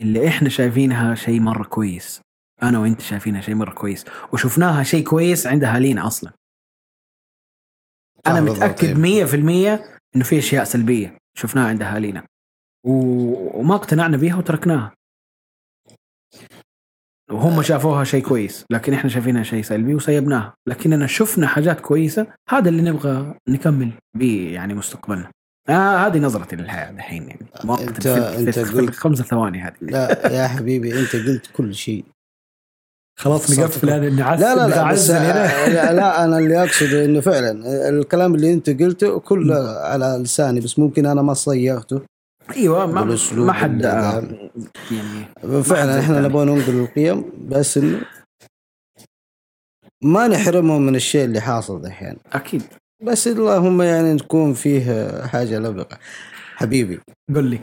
اللي 0.00 0.28
إحنا 0.28 0.48
شايفينها 0.48 1.14
شيء 1.14 1.40
مرة 1.40 1.64
كويس. 1.64 2.20
أنا 2.62 2.78
وأنت 2.78 3.00
شايفينها 3.00 3.40
شيء 3.40 3.54
مرة 3.54 3.74
كويس 3.74 4.04
وشفناها 4.32 4.82
شيء 4.82 5.04
كويس 5.04 5.46
عند 5.46 5.64
أهالينا 5.64 6.06
أصلا. 6.06 6.32
أنا 8.26 8.40
متأكد 8.40 9.04
إيه. 9.04 9.24
100% 9.26 9.34
إنه 10.16 10.24
في 10.24 10.38
أشياء 10.38 10.64
سلبية 10.64 11.18
شفناها 11.38 11.68
عند 11.68 11.82
أهالينا 11.82 12.26
وما 12.86 13.74
اقتنعنا 13.74 14.16
بيها 14.16 14.36
وتركناها. 14.36 14.92
وهم 17.30 17.62
شافوها 17.62 18.04
شيء 18.04 18.22
كويس 18.24 18.64
لكن 18.70 18.92
إحنا 18.92 19.10
شايفينها 19.10 19.42
شيء 19.42 19.62
سلبي 19.62 19.94
وسيبناها. 19.94 20.54
لكننا 20.68 21.06
شفنا 21.06 21.46
حاجات 21.46 21.80
كويسة 21.80 22.26
هذا 22.48 22.68
اللي 22.68 22.82
نبغى 22.82 23.34
نكمل 23.48 23.90
به 24.16 24.50
يعني 24.52 24.74
مستقبلنا. 24.74 25.30
آه 25.68 25.96
هذه 26.06 26.18
نظرتي 26.18 26.56
للحياة 26.56 26.90
الحين 26.90 27.22
يعني. 27.28 27.46
في- 28.00 28.52
في- 28.52 28.64
في 28.64 28.72
قلت- 28.72 28.94
خمسة 28.94 29.24
ثواني 29.24 29.60
هذه. 29.62 29.74
لا 29.80 30.32
يا 30.42 30.48
حبيبي 30.48 31.00
أنت 31.00 31.16
قلت 31.16 31.46
كل 31.56 31.74
شيء. 31.74 32.04
خلاص 33.18 33.58
نقفل 33.58 33.90
هذا 33.90 34.10
نعس 34.10 34.40
لا 34.40 34.54
لا 34.54 34.68
لا 34.68 34.92
بس 34.92 35.10
هنا. 35.10 35.68
لا, 35.74 35.92
لا 35.92 36.24
أنا 36.24 36.38
اللي 36.38 36.62
اقصده 36.62 37.04
إنه 37.04 37.20
فعلا 37.20 37.88
الكلام 37.88 38.34
اللي 38.34 38.52
أنت 38.52 38.70
قلته 38.82 39.20
كله 39.20 39.54
على 39.68 40.18
لساني 40.22 40.60
بس 40.60 40.78
ممكن 40.78 41.06
أنا 41.06 41.22
ما 41.22 41.34
صيغته. 41.34 42.00
أيوه 42.56 42.86
ما, 42.86 43.02
بالأسلوب 43.02 43.46
ما 43.46 43.52
حد 43.52 43.84
آه، 43.84 44.22
يعني 44.90 45.62
فعلا 45.62 46.00
إحنا 46.00 46.20
نبغى 46.20 46.44
ننقل 46.44 46.80
القيم 46.80 47.24
بس 47.48 47.78
انه 47.78 48.00
ما 50.04 50.28
نحرمهم 50.28 50.86
من 50.86 50.96
الشيء 50.96 51.24
اللي 51.24 51.40
حاصل 51.40 51.80
دحين 51.82 52.16
أكيد. 52.32 52.62
بس 53.02 53.28
اللهم 53.28 53.82
يعني 53.82 54.12
نكون 54.12 54.54
فيه 54.54 55.10
حاجة 55.26 55.58
لبقة. 55.58 55.98
حبيبي. 56.56 57.00
قل 57.34 57.44
لي. 57.44 57.60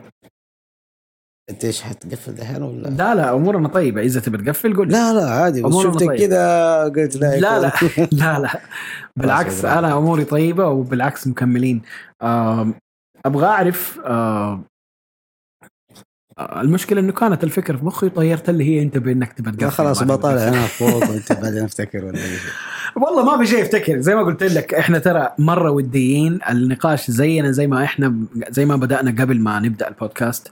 أنت 1.49 1.65
إيش 1.65 1.81
حتقفل 1.81 2.35
دحين 2.35 2.63
ولا؟ 2.63 2.87
لا 2.87 3.15
لا 3.15 3.33
أمورنا 3.35 3.67
طيبة. 3.67 4.01
إذا 4.01 4.19
تبي 4.19 4.37
تقفل 4.37 4.77
قل 4.77 4.87
لي. 4.87 4.93
لا 4.93 5.13
لا 5.13 5.29
عادي. 5.29 5.61
بس 5.61 5.73
شفتك 5.73 6.07
طيب. 6.07 6.19
كذا 6.19 6.83
قلت 6.83 7.15
لا 7.15 7.39
لا 7.39 7.59
لا. 7.59 7.71
لا 8.21 8.39
لا. 8.39 8.61
بالعكس. 9.17 9.65
أنا 9.65 9.97
أموري 9.97 10.25
طيبة 10.25 10.67
وبالعكس 10.67 11.27
مكملين. 11.27 11.81
أبغى 13.25 13.45
أعرف 13.45 13.99
آه، 14.05 14.63
المشكلة 16.39 16.99
إنه 16.99 17.11
كانت 17.11 17.43
الفكرة 17.43 17.77
في 17.77 17.85
مخي 17.85 18.05
وطيرت 18.05 18.49
اللي 18.49 18.63
هي 18.63 18.83
أنت 18.83 18.97
بإنك 18.97 19.33
تبى 19.33 19.51
تقفل 19.51 19.71
خلاص 19.71 20.03
بطالع. 20.03 20.47
أنا 20.47 20.61
فوق 20.65 20.95
وأنت 21.09 21.33
بعدين 21.33 21.63
أفتكر 21.63 22.05
ولا. 22.05 22.19
والله 22.95 23.23
ما 23.25 23.43
في 23.43 23.49
شيء 23.49 23.61
أفتكر 23.61 23.99
زي 23.99 24.15
ما 24.15 24.23
قلت 24.23 24.43
لك 24.43 24.73
إحنا 24.73 24.99
ترى 24.99 25.29
مرة 25.39 25.71
وديين 25.71 26.39
النقاش 26.49 27.11
زينا 27.11 27.51
زي 27.51 27.67
ما 27.67 27.83
إحنا 27.83 28.15
زي 28.49 28.65
ما 28.65 28.75
بدأنا 28.75 29.11
قبل 29.21 29.39
ما 29.39 29.59
نبدأ 29.59 29.87
البودكاست 29.87 30.51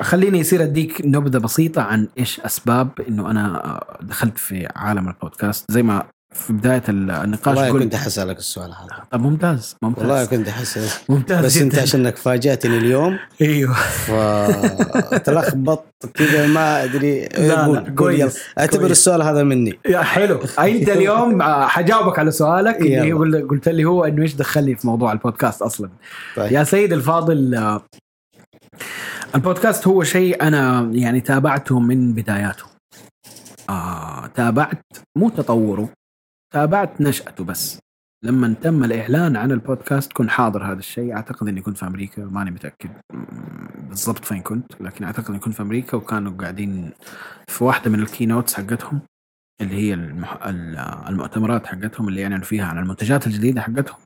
خليني 0.00 0.38
يصير 0.38 0.62
أديك 0.62 1.02
نبذة 1.04 1.38
بسيطة 1.38 1.82
عن 1.82 2.08
إيش 2.18 2.40
أسباب 2.40 2.88
إنه 3.08 3.30
أنا 3.30 3.80
دخلت 4.02 4.38
في 4.38 4.68
عالم 4.76 5.08
البودكاست 5.08 5.72
زي 5.72 5.82
ما 5.82 6.02
في 6.36 6.52
بداية 6.52 6.82
النقاش 6.88 7.56
والله 7.58 7.72
كنت 7.72 7.96
حسألك 7.96 8.38
السؤال 8.38 8.70
هذا 8.72 9.02
طب 9.10 9.20
ممتاز 9.20 9.76
ممتاز 9.82 10.02
والله 10.04 10.24
كنت 10.24 10.48
أحس 10.48 11.00
ممتاز 11.08 11.44
بس 11.44 11.56
أنت 11.56 11.72
جداً. 11.72 11.82
عشانك 11.82 12.16
فاجأتني 12.16 12.78
اليوم 12.78 13.18
أيوه 13.42 13.74
فتلخبط 13.74 15.84
كذا 16.14 16.46
ما 16.46 16.84
أدري 16.84 17.28
لا، 17.38 17.64
قول- 17.66 17.94
كويس،. 17.94 18.38
أعتبر. 18.58 18.90
السؤال 18.90 19.22
هذا 19.22 19.42
مني 19.42 19.78
يا 19.88 20.02
حلو 20.02 20.38
أنت 20.58 20.88
اليوم 20.88 21.42
آه، 21.42 21.66
حجاوبك 21.66 22.18
على 22.18 22.30
سؤالك 22.30 22.80
اللي. 22.80 23.12
قل- 23.12 23.48
قلت 23.48 23.68
لي 23.68 23.84
هو 23.84 24.04
إنه 24.04 24.22
إيش 24.22 24.34
دخلني 24.34 24.76
في 24.76 24.86
موضوع 24.86 25.12
البودكاست 25.12 25.62
أصلا 25.62 25.90
طيب. 26.36 26.52
يا 26.52 26.64
سيد 26.64 26.92
الفاضل 26.92 27.54
آه، 27.54 27.82
البودكاست 29.34 29.86
هو 29.86 30.02
شيء 30.04 30.42
أنا 30.42 30.90
يعني 30.92 31.20
تابعته 31.20 31.78
من 31.80 32.12
بداياته 32.14 32.64
آه 33.70 34.26
تابعت 34.26 34.82
مو 35.18 35.28
تطوره 35.28 35.88
تابعت 36.54 37.00
نشأته 37.00 37.44
بس. 37.44 37.78
لما 38.24 38.54
تم 38.62 38.84
الإعلان 38.84 39.36
عن 39.36 39.52
البودكاست 39.52 40.12
كنت 40.12 40.30
حاضر 40.30 40.64
هذا 40.64 40.78
الشيء. 40.78 41.12
أعتقد 41.16 41.48
أني 41.48 41.60
كنت 41.60 41.76
في 41.78 41.86
أمريكا 41.86 42.24
ماني 42.24 42.50
متأكد 42.50 42.90
بالضبط 43.88 44.24
فين 44.24 44.42
كنت 44.42 44.80
لكن 44.80 45.04
أعتقد 45.04 45.30
أني 45.30 45.38
كنت 45.38 45.54
في 45.54 45.62
أمريكا 45.62 45.96
وكانوا 45.96 46.32
قاعدين 46.32 46.92
في 47.48 47.64
واحدة 47.64 47.90
من 47.90 48.00
ال 48.00 48.06
keynotes 48.06 48.54
حقتهم 48.54 49.00
اللي 49.60 49.74
هي 49.74 49.94
المح... 49.94 50.46
ال- 50.46 50.78
المؤتمرات 51.08 51.66
حقتهم 51.66 52.08
اللي 52.08 52.20
يعلنوا 52.20 52.44
فيها 52.44 52.66
عن 52.66 52.78
المنتجات 52.78 53.26
الجديدة 53.26 53.60
حقتهم. 53.60 53.98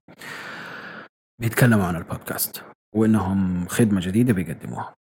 بيتكلموا 1.40 1.84
عن 1.84 1.96
البودكاست 1.96 2.62
وإنهم 2.94 3.66
خدمة 3.68 4.00
جديدة 4.00 4.32
بيقدموها. 4.32 4.94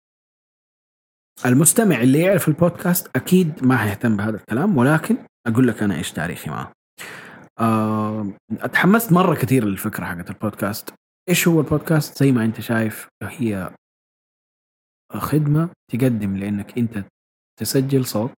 المستمع 1.46 2.02
اللي 2.02 2.20
يعرف 2.20 2.48
البودكاست 2.48 3.10
أكيد 3.16 3.66
ما 3.66 3.78
حيهتم 3.78 4.18
بهذا 4.18 4.38
الكلام 4.38 4.78
ولكن 4.78 5.18
أقول 5.48 5.68
لك 5.68 5.84
أنا 5.84 5.96
إيش 5.96 6.12
تاريخي 6.12 6.50
معه. 6.50 6.72
اتحمست 8.52 9.12
مرة 9.14 9.36
كثير 9.36 9.66
للفكرة 9.66 10.06
حقت 10.06 10.30
البودكاست. 10.30 10.94
إيش 11.30 11.48
هو 11.48 11.60
البودكاست؟ 11.62 12.24
زي 12.24 12.32
ما 12.32 12.46
أنت 12.46 12.62
شايف 12.62 13.08
هي 13.24 13.76
خدمة 15.14 15.70
تقدم 15.92 16.38
لأنك 16.38 16.78
أنت 16.78 17.06
تسجل 17.60 18.06
صوت. 18.06 18.32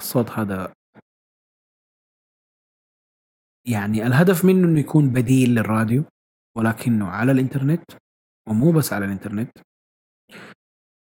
الصوت 0.00 0.30
هذا 0.30 0.72
يعني 3.66 4.06
الهدف 4.06 4.44
منه 4.44 4.68
إنه 4.68 4.80
يكون 4.80 5.10
بديل 5.10 5.54
للراديو 5.54 6.04
ولكنه 6.56 7.08
على 7.08 7.32
الإنترنت 7.32 7.84
ومو 8.48 8.72
بس 8.72 8.92
على 8.92 9.04
الإنترنت. 9.04 9.50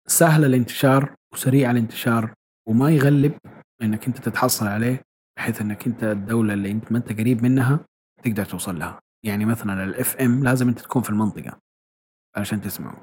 سهل 0.07 0.45
الانتشار 0.45 1.15
وسريع 1.33 1.71
الانتشار 1.71 2.33
وما 2.69 2.89
يغلب 2.91 3.37
إنك 3.81 4.07
أنت 4.07 4.17
تتحصل 4.17 4.67
عليه. 4.67 5.01
بحيث 5.37 5.61
إنك 5.61 5.87
أنت 5.87 6.03
الدولة 6.03 6.53
اللي 6.53 6.71
أنت 6.71 6.91
ما 6.91 6.97
أنت 6.97 7.19
قريب 7.19 7.43
منها 7.43 7.79
تقدر 8.23 8.45
توصل 8.45 8.79
لها. 8.79 8.99
يعني 9.25 9.45
مثلا 9.45 9.83
ال 9.83 10.15
FM 10.15 10.43
لازم 10.43 10.67
أنت 10.67 10.79
تكون 10.79 11.01
في 11.01 11.09
المنطقة 11.09 11.59
عشان 12.37 12.61
تسمعه. 12.61 13.01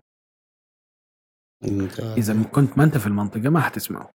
إذا 2.16 2.42
كنت 2.42 2.78
ما 2.78 2.84
أنت 2.84 2.98
في 2.98 3.06
المنطقة 3.06 3.48
ما 3.48 3.60
حتسمعه. 3.60 4.10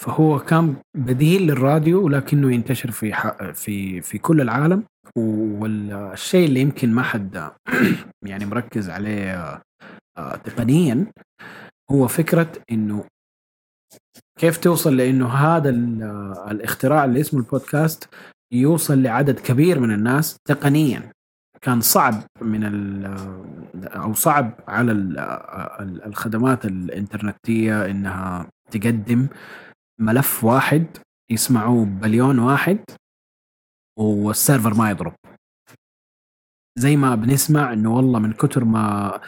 فهو 0.00 0.38
كان 0.38 0.76
بديل 0.96 1.42
للراديو 1.42 2.04
ولكنه 2.04 2.52
ينتشر 2.52 2.90
في. 2.90 3.12
في 3.54 4.00
في 4.00 4.18
كل 4.18 4.40
العالم. 4.40 4.84
والشيء 5.16 6.48
اللي 6.48 6.60
يمكن 6.60 6.94
ما 6.94 7.02
حد 7.02 7.52
يعني 8.30 8.46
مركز 8.46 8.90
عليه 8.90 9.62
آه، 10.18 10.36
تقنيا 10.36 11.06
هو 11.90 12.08
فكرة 12.08 12.52
إنه 12.70 13.04
كيف 14.38 14.56
توصل 14.58 14.96
لأنه 14.96 15.28
هذا 15.28 15.70
ال- 15.70 16.02
الاختراع 16.50 17.04
اللي 17.04 17.20
اسمه 17.20 17.40
البودكاست 17.40 18.08
يوصل 18.52 19.02
لعدد 19.02 19.40
كبير 19.40 19.80
من 19.80 19.92
الناس 19.94 20.36
تقنيا. 20.48 21.12
كان 21.62 21.80
صعب 21.80 22.22
من 22.40 22.64
أو 23.86 24.14
صعب 24.14 24.54
على 24.68 24.92
ال- 24.92 25.18
ال- 25.80 26.04
الخدمات 26.04 26.64
الإنترنتية 26.64 27.86
إنها 27.86 28.48
تقدم 28.70 29.28
ملف 30.00 30.44
واحد 30.44 30.86
يسمعوه 31.30 31.84
بليون 31.84 32.38
واحد 32.38 32.78
والسيرفر 33.98 34.74
ما 34.74 34.90
يضرب. 34.90 35.14
زي 36.78 36.96
ما 36.96 37.14
بنسمع 37.14 37.72
إنه 37.72 37.96
والله 37.96 38.18
من 38.18 38.32
كتر 38.32 38.64
ما 38.64 39.20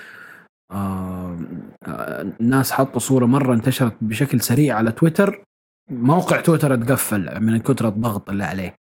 الناس 2.41 2.73
حطوا 2.73 3.01
صورة 3.01 3.27
مرة 3.27 3.55
انتشرت 3.55 3.97
بشكل 4.01 4.41
سريع 4.41 4.77
على 4.77 4.93
تويتر. 4.93 5.45
موقع 5.91 6.41
تويتر 6.41 6.75
اتقفل 6.75 7.41
من 7.41 7.59
كثر 7.59 7.89
الضغط 7.89 8.31
اللي 8.31 8.45
عليه. 8.45 8.75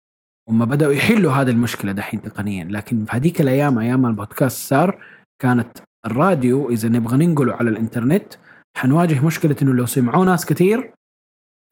هم 0.49 0.65
بدأوا 0.65 0.93
يحلوا 0.93 1.31
هذه 1.31 1.49
المشكلة 1.49 1.91
دحين 1.91 2.21
تقنيا. 2.21 2.63
لكن 2.63 3.05
في 3.05 3.17
هذيك 3.17 3.41
الأيام 3.41 3.79
أيام 3.79 4.05
البودكاست 4.05 4.69
صار 4.69 5.03
كانت 5.41 5.77
الراديو 6.05 6.69
إذا 6.69 6.89
نبغى 6.89 7.25
ننقله 7.25 7.53
على 7.53 7.69
الإنترنت 7.69 8.33
حنواجه 8.77 9.25
مشكلة 9.25 9.55
إنه 9.61 9.73
لو 9.73 9.85
سمعوه 9.85 10.25
ناس 10.25 10.45
كثير 10.45 10.93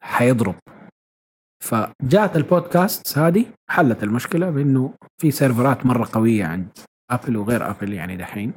حيضرب. 0.02 0.54
فجاءت 1.64 2.36
البودكاست 2.36 3.18
هذه 3.18 3.46
حلت 3.70 4.02
المشكلة 4.02 4.50
بإنه 4.50 4.94
في 5.20 5.30
سيرفرات 5.30 5.86
مرة 5.86 6.08
قوية 6.12 6.44
عند 6.44 6.78
Apple 7.10 7.36
وغير 7.36 7.70
Apple 7.70 7.92
يعني 7.92 8.16
دحين. 8.16 8.52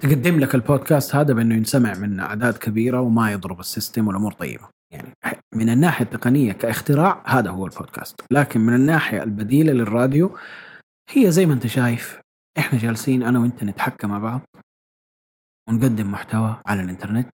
تقدم 0.00 0.40
لك 0.40 0.54
البودكاست 0.54 1.14
هذا 1.14 1.34
بأنه 1.34 1.54
ينسمع 1.54 1.94
من 1.94 2.20
أعداد 2.20 2.58
كبيرة 2.58 3.00
وما 3.00 3.32
يضرب 3.32 3.60
ال 3.60 3.67
system 3.67 4.08
والأمور 4.08 4.32
طيبة. 4.32 4.68
يعني 4.92 5.14
من 5.54 5.68
الناحية 5.68 6.04
التقنية 6.04 6.52
كاختراع 6.52 7.22
هذا 7.26 7.50
هو 7.50 7.66
البودكاست. 7.66 8.20
لكن 8.30 8.60
من 8.60 8.74
الناحية 8.74 9.22
البديلة 9.22 9.72
للراديو 9.72 10.38
هي 11.10 11.30
زي 11.30 11.46
ما 11.46 11.54
أنت 11.54 11.66
شايف 11.66 12.20
إحنا 12.58 12.78
جالسين 12.78 13.22
أنا 13.22 13.38
وأنت 13.38 13.64
نتحكى 13.64 14.06
مع 14.06 14.18
بعض 14.18 14.40
ونقدم 15.68 16.10
محتوى 16.10 16.60
على 16.66 16.82
الإنترنت 16.82 17.30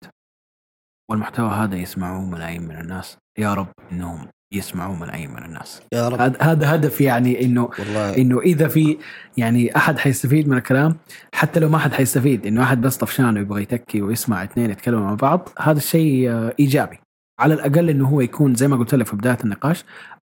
والمحتوى 1.10 1.50
هذا 1.50 1.76
يسمعه 1.76 2.26
ملايين 2.26 2.62
من 2.62 2.76
الناس. 2.80 3.18
يا 3.40 3.54
رب 3.54 3.72
إنهم 3.92 4.28
يسمعوا 4.54 4.96
ملايين 4.96 5.32
من 5.32 5.44
الناس. 5.44 5.82
يا 5.94 6.10
رب. 6.10 6.22
هذا 6.22 6.38
هذا 6.42 6.76
هدف 6.76 7.02
يعني 7.02 7.46
انه 7.46 7.70
والله. 7.80 8.18
إنه 8.18 8.40
إذا 8.40 8.68
في 8.68 8.98
يعني 9.38 9.76
أحد 9.76 10.00
حيستفيد 10.00 10.48
من 10.48 10.58
الكلام 10.58 10.98
حتى 11.34 11.60
لو 11.60 11.70
ما 11.70 11.78
حد 11.78 11.94
حيستفيد 11.94 12.46
إنه 12.46 12.64
أحد 12.64 12.82
بس 12.82 12.98
طفشان 12.98 13.38
ويبغى 13.38 13.62
يتكي 13.62 14.02
ويسمع 14.02 14.44
اثنين 14.44 14.70
يتكلموا 14.70 15.02
مع 15.02 15.14
بعض 15.14 15.50
هذا 15.60 15.78
الشيء 15.78 16.32
آه، 16.32 16.54
إيجابي. 16.60 17.00
على 17.40 17.54
الأقل 17.54 17.90
إنه 17.90 18.08
هو 18.10 18.22
يكون 18.22 18.56
زي 18.56 18.68
ما 18.68 18.78
قلت 18.78 18.96
لك 18.96 19.06
في 19.06 19.16
بداية 19.16 19.38
النقاش 19.44 19.84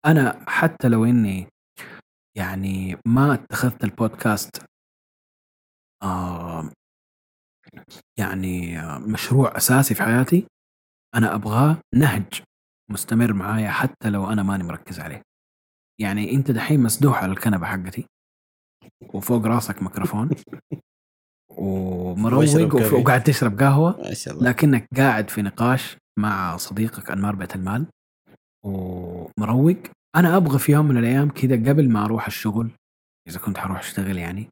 أنا 0.05 0.43
حتى 0.47 0.87
لو 0.87 1.05
إني 1.05 1.47
يعني 2.37 2.97
ما 3.07 3.33
اتخذت 3.33 3.83
البودكاست 3.83 4.61
آه 6.03 6.69
يعني 8.19 8.79
آه، 8.79 8.97
مشروع 8.97 9.57
أساسي 9.57 9.95
في 9.95 10.03
حياتي 10.03 10.45
أنا 11.15 11.35
أبغاه 11.35 11.77
نهج. 11.95 12.41
مستمر 12.91 13.33
معايا 13.33 13.69
حتى 13.71 14.09
لو 14.09 14.29
أنا 14.31 14.43
ماني 14.43 14.63
مركز 14.63 14.99
عليه. 14.99 15.21
يعني 16.01 16.31
أنت 16.35 16.51
دحين 16.51 16.79
مسدوح 16.83 17.23
على 17.23 17.31
الكنبة 17.31 17.65
حقتي 17.65 18.05
وفوق 19.13 19.45
راسك 19.45 19.83
ميكروفون 19.83 20.29
ومروق. 21.57 22.39
وقاعد 23.01 23.23
تشرب 23.23 23.59
قهوة. 23.59 23.97
ما 23.97 24.13
شاء 24.13 24.33
الله. 24.33 24.49
لكنك 24.49 24.87
قاعد 24.97 25.29
في 25.29 25.41
نقاش 25.41 25.97
مع 26.19 26.57
صديقك 26.57 27.11
أنمار 27.11 27.35
بيت 27.35 27.55
المال 27.55 27.85
ومروق. 28.65 29.77
أنا 30.15 30.37
أبغى 30.37 30.59
في 30.59 30.71
يوم 30.71 30.85
من 30.87 30.97
الأيام 30.97 31.29
كذا 31.29 31.55
قبل 31.55 31.89
ما 31.89 32.05
أروح 32.05 32.25
الشغل 32.27 32.71
إذا 33.27 33.39
كنت 33.39 33.57
حروح 33.57 33.79
أشتغل 33.79 34.17
يعني 34.17 34.49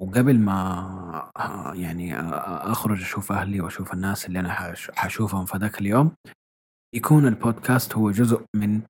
وقبل 0.00 0.38
ما 0.38 1.30
يعني 1.74 2.20
اخرج 2.20 3.00
أشوف 3.00 3.32
أهلي 3.32 3.60
وأشوف 3.60 3.92
الناس 3.94 4.26
اللي 4.26 4.40
أنا 4.40 4.52
حش- 4.52 4.90
حشوفهم 4.94 5.44
في 5.44 5.56
ذاك 5.58 5.80
اليوم 5.80 6.12
يكون 6.94 7.26
البودكاست 7.26 7.94
هو 7.94 8.10
جزء 8.10 8.44
من 8.56 8.80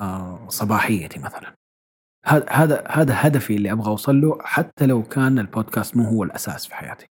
آه، 0.00 0.48
صباحيتي 0.48 1.18
مثلا 1.18 1.54
هذا 2.26 2.84
هذا 2.88 3.26
هدفي 3.26 3.56
اللي 3.56 3.72
أبغى 3.72 3.90
أوصل 3.90 4.20
له 4.20 4.38
حتى 4.42 4.86
لو 4.86 5.02
كان 5.02 5.38
البودكاست 5.38 5.96
مو 5.96 6.04
هو 6.04 6.24
الأساس 6.24 6.66
في 6.66 6.74
حياتي. 6.74 7.06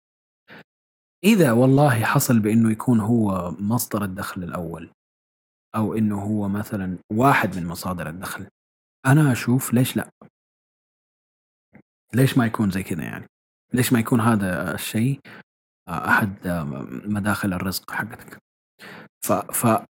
إذا 1.23 1.51
والله 1.51 2.03
حصل 2.03 2.39
بإنه 2.39 2.71
يكون 2.71 2.99
هو 2.99 3.51
مصدر 3.59 4.03
الدخل 4.03 4.43
الأول 4.43 4.91
أو 5.75 5.93
إنه 5.93 6.21
هو 6.21 6.47
مثلا 6.47 6.97
واحد 7.13 7.57
من 7.57 7.67
مصادر 7.67 8.09
الدخل 8.09 8.47
أنا 9.05 9.31
أشوف 9.31 9.73
ليش 9.73 9.97
لا؟ 9.97 10.09
ليش 12.13 12.37
ما 12.37 12.45
يكون 12.45 12.71
زي 12.71 12.83
كذا 12.83 13.03
يعني؟ 13.03 13.25
ليش 13.73 13.93
ما 13.93 13.99
يكون 13.99 14.21
هذا 14.21 14.73
الشيء 14.73 15.19
آه، 15.87 16.09
أحد 16.09 16.47
آه، 16.47 16.63
مداخل 17.05 17.53
الرزق 17.53 17.91
حقتك؟ 17.91 18.37
ف 19.25 19.31
ف 19.31 19.85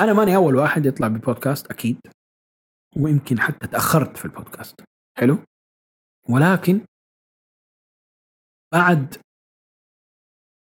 أنا 0.00 0.12
ماني 0.12 0.36
أول 0.36 0.56
واحد 0.56 0.86
يطلع 0.86 1.08
ببودكاست 1.08 1.70
أكيد. 1.70 2.00
ويمكن 2.96 3.40
حتى 3.40 3.66
تأخرت 3.66 4.16
في 4.16 4.24
البودكاست. 4.24 4.80
حلو؟ 5.18 5.38
ولكن 6.28 6.80
بعد 8.72 9.16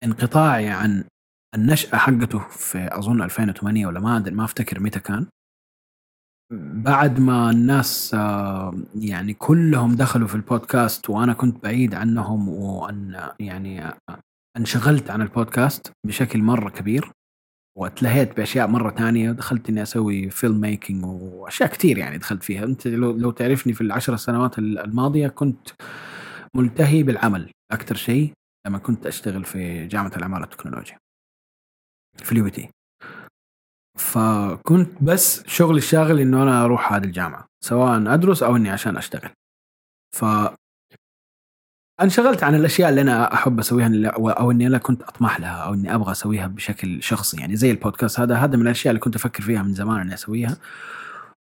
انقطاعي 0.03 0.69
عن 0.69 1.03
النشأة 1.55 1.97
حقته 1.97 2.39
في 2.39 2.89
أظن 2.91 3.21
2008 3.21 3.87
ولا 3.87 3.99
ما 3.99 4.17
أدري 4.17 4.35
ما 4.35 4.45
أفتكر 4.45 4.79
متى 4.79 4.99
كان 4.99 5.27
بعد 6.73 7.19
ما 7.19 7.49
الناس 7.49 8.13
آه، 8.13 8.73
يعني 8.95 9.33
كلهم 9.33 9.95
دخلوا 9.95 10.27
في 10.27 10.35
البودكاست 10.35 11.09
وأنا 11.09 11.33
كنت 11.33 11.63
بعيد 11.63 11.95
عنهم 11.95 12.49
وأن 12.49 13.29
يعني 13.39 13.85
آه، 13.85 13.97
انشغلت 14.57 15.09
عن 15.09 15.21
البودكاست 15.21 15.91
بشكل 16.07 16.41
مرة 16.41 16.69
كبير 16.69 17.11
واتلهيت 17.77 18.37
بأشياء 18.37 18.67
مرة 18.67 18.89
تانية 18.89 19.31
دخلت 19.31 19.69
إني 19.69 19.81
أسوي 19.83 20.29
film 20.29 20.61
making 20.61 21.05
وأشياء 21.05 21.69
كثير 21.69 21.97
يعني 21.97 22.17
دخلت 22.17 22.43
فيها. 22.43 22.63
أنت 22.63 22.87
لو, 22.87 23.11
لو 23.11 23.31
تعرفني 23.31 23.73
في 23.73 23.81
العشر 23.81 24.15
سنوات 24.15 24.59
الماضية 24.59 25.27
كنت 25.27 25.69
ملتهي 26.55 27.03
بالعمل. 27.03 27.51
أكثر 27.71 27.95
شيء 27.95 28.31
لما 28.67 28.77
كنت 28.77 29.05
أشتغل 29.05 29.45
في 29.45 29.87
جامعة 29.87 30.11
الأعمال 30.17 30.41
والتكنولوجيا. 30.41 30.97
في 32.17 32.31
ال 32.31 32.47
UBT. 32.47 32.69
فكنت 33.99 35.03
بس 35.03 35.47
شغلي 35.47 35.77
الشاغل 35.77 36.19
إنه 36.19 36.43
أنا 36.43 36.65
أروح 36.65 36.93
هذه 36.93 37.03
الجامعة 37.03 37.45
سواء 37.63 38.13
أدرس 38.13 38.43
أو 38.43 38.55
إني 38.55 38.69
عشان 38.69 38.97
أشتغل. 38.97 39.29
ف 40.15 40.25
انشغلت 42.01 42.43
عن 42.43 42.55
الأشياء 42.55 42.89
اللي 42.89 43.01
أنا 43.01 43.33
أحب 43.33 43.59
أسويها 43.59 44.11
أو 44.15 44.51
إني 44.51 44.67
أنا 44.67 44.77
كنت 44.77 45.03
أطمح 45.03 45.39
لها 45.39 45.63
أو 45.63 45.73
إني 45.73 45.95
أبغى 45.95 46.11
أسويها 46.11 46.47
بشكل 46.47 47.03
شخصي. 47.03 47.37
يعني 47.37 47.55
زي 47.55 47.71
البودكاست 47.71 48.19
هذا 48.19 48.35
هذا 48.35 48.57
من 48.57 48.61
الأشياء 48.61 48.91
اللي 48.91 48.99
كنت 48.99 49.15
أفكر 49.15 49.43
فيها 49.43 49.63
من 49.63 49.73
زمان 49.73 50.01
إني 50.01 50.13
أسويها. 50.13 50.57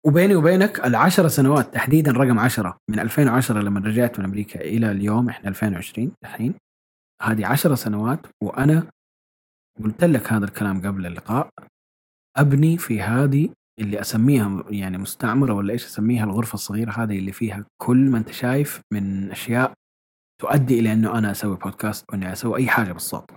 وبيني 0.05 0.35
وبينك 0.35 0.85
العشر 0.85 1.27
سنوات 1.27 1.73
تحديدا 1.73 2.11
رقم 2.11 2.39
عشرة 2.39 2.77
من 2.89 2.99
2010 2.99 3.61
لما 3.61 3.79
رجعت 3.79 4.19
من 4.19 4.25
أمريكا 4.25 4.61
إلى 4.61 4.91
اليوم 4.91 5.29
إحنا 5.29 5.49
2020 5.49 6.11
الحين. 6.23 6.53
هذه 7.23 7.45
عشر 7.45 7.75
سنوات 7.75 8.19
وأنا 8.43 8.83
قلت 9.83 10.03
لك 10.03 10.33
هذا 10.33 10.45
الكلام 10.45 10.87
قبل 10.87 11.05
اللقاء. 11.05 11.49
أبني 12.37 12.77
في 12.77 13.01
هذه 13.01 13.49
اللي 13.79 14.01
أسميها 14.01 14.63
يعني 14.69 14.97
مستعمرة 14.97 15.53
ولا 15.53 15.73
إيش 15.73 15.85
أسميها 15.85 16.23
الغرفة 16.23 16.53
الصغيرة 16.53 16.91
هذه 16.91 17.19
اللي 17.19 17.31
فيها 17.31 17.65
كل 17.81 17.97
ما 17.97 18.17
أنت 18.17 18.31
شايف 18.31 18.81
من 18.93 19.31
أشياء 19.31 19.73
تؤدي 20.41 20.79
إلى 20.79 20.93
إنه 20.93 21.17
أنا 21.17 21.31
أسوي 21.31 21.55
بودكاست 21.55 22.05
وإني 22.11 22.33
أسوي 22.33 22.57
أي 22.57 22.67
حاجة 22.67 22.91
بالصوت. 22.91 23.31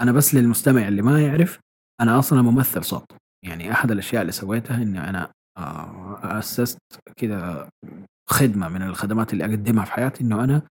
أنا 0.00 0.12
بس 0.12 0.34
للمستمع 0.34 0.88
اللي 0.88 1.02
ما 1.02 1.22
يعرف 1.22 1.60
أنا 2.00 2.18
أصلا 2.18 2.42
ممثل 2.42 2.84
صوت 2.84 3.12
يعني 3.44 3.72
أحد 3.72 3.90
الأشياء 3.90 4.22
اللي 4.22 4.32
سويتها 4.32 4.82
إني 4.82 5.08
أنا 5.08 5.32
آه، 5.58 6.38
أسست 6.38 6.78
كذا 7.16 7.68
خدمة 8.28 8.68
من 8.68 8.82
الخدمات 8.82 9.32
اللي 9.32 9.44
أقدمها 9.44 9.84
في 9.84 9.92
حياتي 9.92 10.24
إنه 10.24 10.44
أنا 10.44 10.62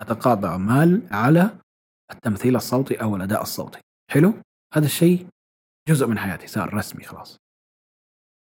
أتقاضى 0.00 0.58
مال 0.58 1.02
على 1.10 1.58
التمثيل 2.12 2.56
الصوتي 2.56 3.02
أو 3.02 3.16
الأداء 3.16 3.42
الصوتي. 3.42 3.80
حلو؟ 4.10 4.34
هذا 4.74 4.86
الشيء 4.86 5.26
جزء 5.88 6.06
من 6.06 6.18
حياتي 6.18 6.46
صار 6.46 6.74
رسمي 6.74 7.04
خلاص. 7.04 7.36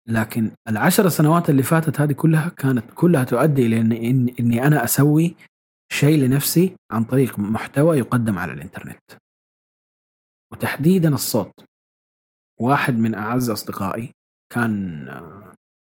لكن 0.08 0.52
العشر 0.68 1.10
سنوات 1.10 1.50
اللي 1.50 1.64
فاتت 1.64 2.02
هذه 2.02 2.14
كلها 2.14 2.50
كانت 2.50 2.86
كلها 2.96 3.24
تؤدي 3.24 3.66
إلى 3.66 3.80
إني 4.40 4.68
أنا 4.68 4.84
أسوي 4.84 5.36
شيء 5.92 6.20
لنفسي 6.20 6.76
عن 6.92 7.04
طريق 7.04 7.40
محتوى 7.40 7.98
يقدم 7.98 8.38
على 8.40 8.54
الإنترنت. 8.54 9.02
وتحديدا 10.52 11.14
الصوت. 11.14 11.66
واحد 12.60 12.94
من 12.94 13.16
أعز 13.16 13.50
أصدقائي 13.50 14.12
كان 14.54 15.06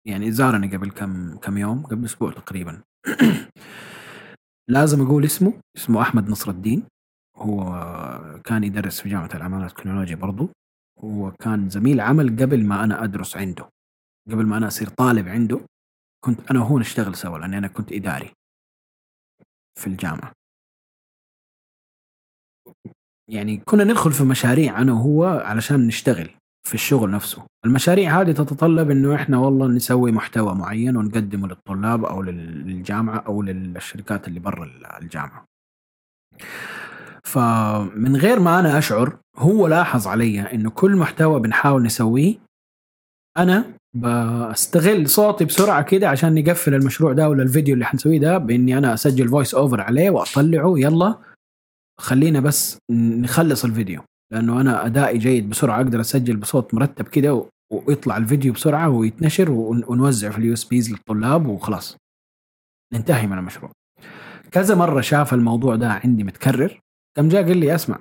يعني 0.06 0.32
زارني 0.32 0.76
قبل 0.76 0.90
كم 0.90 1.36
كم 1.36 1.58
يوم 1.58 1.86
قبل 1.86 2.04
أسبوع 2.04 2.32
تقريبا. 2.32 2.82
لازم 4.74 5.02
أقول 5.06 5.24
اسمه 5.24 5.60
اسمه 5.76 6.02
أحمد 6.02 6.28
نصر 6.28 6.50
الدين. 6.50 6.84
هو 7.36 7.62
كان 8.44 8.64
يدرس 8.64 9.00
في 9.00 9.08
جامعة 9.08 9.30
العماله 9.34 9.64
والتكنولوجيا 9.64 10.16
برضو. 10.16 10.48
هو 10.98 11.30
كان 11.30 11.68
زميل 11.68 12.00
عمل 12.00 12.36
قبل 12.42 12.64
ما 12.66 12.84
أنا 12.84 13.04
أدرس 13.04 13.36
عنده. 13.36 13.68
قبل 14.30 14.46
ما 14.46 14.56
أنا 14.56 14.66
أصير 14.66 14.88
طالب 14.88 15.28
عنده 15.28 15.60
كنت 16.24 16.50
أنا 16.50 16.60
وهو 16.60 16.78
نشتغل 16.78 17.14
سوا 17.14 17.38
لاني 17.38 17.58
أنا 17.58 17.68
كنت 17.68 17.92
إداري. 17.92 18.32
في 19.80 19.86
الجامعة. 19.86 20.32
يعني 23.30 23.56
كنا 23.56 23.84
ندخل 23.84 24.12
في 24.12 24.24
مشاريع 24.24 24.80
أنا 24.80 24.92
وهو 24.92 25.24
علشان 25.24 25.86
نشتغل 25.86 26.30
في 26.68 26.74
الشغل 26.74 27.10
نفسه. 27.10 27.46
المشاريع 27.64 28.20
هذه 28.20 28.32
تتطلب 28.32 28.90
إنه 28.90 29.14
إحنا 29.14 29.38
والله 29.38 29.66
نسوي 29.66 30.12
محتوى 30.12 30.54
معين 30.54 30.96
ونقدمه 30.96 31.48
للطلاب 31.48 32.04
أو 32.04 32.22
للجامعة 32.22 33.18
أو 33.18 33.42
للشركات 33.42 34.28
اللي 34.28 34.40
برا 34.40 34.64
الجامعة. 35.02 35.44
فمن 37.24 38.16
غير 38.16 38.40
ما 38.40 38.60
أنا 38.60 38.78
أشعر 38.78 39.18
هو 39.36 39.66
لاحظ 39.66 40.06
علي 40.06 40.40
إنه 40.40 40.70
كل 40.70 40.96
محتوى 40.96 41.40
بنحاول 41.40 41.82
نسويه 41.82 42.34
أنا 43.38 43.74
بستغل 43.94 45.08
صوتي 45.08 45.44
بسرعة 45.44 45.82
كده 45.82 46.08
عشان 46.08 46.34
نقفل 46.34 46.74
المشروع 46.74 47.12
ده 47.12 47.28
ولا 47.28 47.42
الفيديو 47.42 47.74
اللي 47.74 47.84
حنسويه 47.84 48.18
ده 48.20 48.38
بإني 48.38 48.78
أنا 48.78 48.94
أسجل 48.94 49.28
voice 49.28 49.54
over 49.54 49.80
عليه 49.80 50.10
وأطلعه. 50.10 50.74
يلا 50.76 51.18
خلينا 52.00 52.40
بس 52.40 52.78
نخلص 52.90 53.64
الفيديو 53.64 54.02
لأنه 54.32 54.60
أنا 54.60 54.86
أدائي 54.86 55.18
جيد 55.18 55.50
بسرعة 55.50 55.76
أقدر 55.76 56.00
أسجل 56.00 56.36
بصوت 56.36 56.74
مرتب 56.74 57.08
كده 57.08 57.48
ويطلع 57.72 58.16
الفيديو 58.16 58.52
بسرعة 58.52 58.88
ويتنشر 58.88 59.50
ونوزع 59.50 60.30
في 60.30 60.38
ال 60.38 60.52
USBs 60.52 60.90
للطلاب 60.90 61.46
وخلاص. 61.46 61.96
ننتهي 62.92 63.26
من 63.26 63.38
المشروع. 63.38 63.72
كذا 64.50 64.74
مرة 64.74 65.00
شاف 65.00 65.34
الموضوع 65.34 65.76
ده 65.76 65.88
عندي 66.04 66.24
متكرر 66.24 66.80
قام 67.16 67.28
جاء 67.28 67.42
قال 67.42 67.56
لي 67.56 67.74
أسمع 67.74 67.98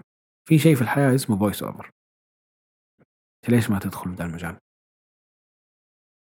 في 0.49 0.59
شيء 0.59 0.75
في 0.75 0.81
الحياة 0.81 1.15
اسمه 1.15 1.37
voice 1.37 1.63
over 1.63 1.89
ليش 3.49 3.69
ما 3.69 3.79
تدخل 3.79 4.09
في 4.09 4.15
ذا 4.15 4.25
المجال؟ 4.25 4.55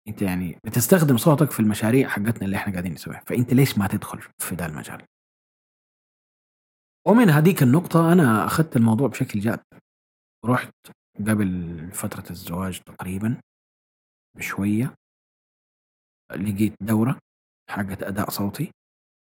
انت 0.07 0.21
يعني 0.21 0.59
بتستخدم 0.65 1.17
صوتك 1.17 1.51
في 1.51 1.59
المشاريع 1.59 2.09
حقتنا 2.09 2.45
اللي 2.45 2.57
إحنا 2.57 2.73
قاعدين 2.73 2.93
نسويها. 2.93 3.23
فانت 3.27 3.53
ليش 3.53 3.77
ما 3.77 3.87
تدخل 3.87 4.21
في 4.21 4.55
ذا 4.55 4.65
المجال؟ 4.65 5.05
ومن 7.07 7.29
هذيك 7.29 7.63
النقطة 7.63 8.13
أنا 8.13 8.45
أخذت 8.45 8.75
الموضوع 8.75 9.07
بشكل 9.07 9.39
جاد. 9.39 9.63
رحت 10.45 10.73
قبل 11.19 11.91
فترة 11.91 12.29
الزواج 12.29 12.81
تقريبا 12.81 13.41
بشوية 14.37 14.95
لقيت 16.31 16.73
دورة 16.81 17.19
حقت 17.69 18.03
أداء 18.03 18.29
صوتي 18.29 18.71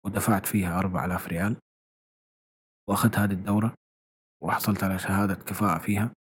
ودفعت 0.07 0.47
فيها 0.47 0.79
أربع 0.79 1.05
آلاف 1.05 1.29
ريال 1.29 1.57
وأخذت 2.89 3.19
هذه 3.19 3.33
الدورة 3.33 3.75
وحصلت 4.43 4.85
على 4.85 4.99
شهادة 4.99 5.35
كفاءة 5.35 5.79
فيها. 5.79 6.13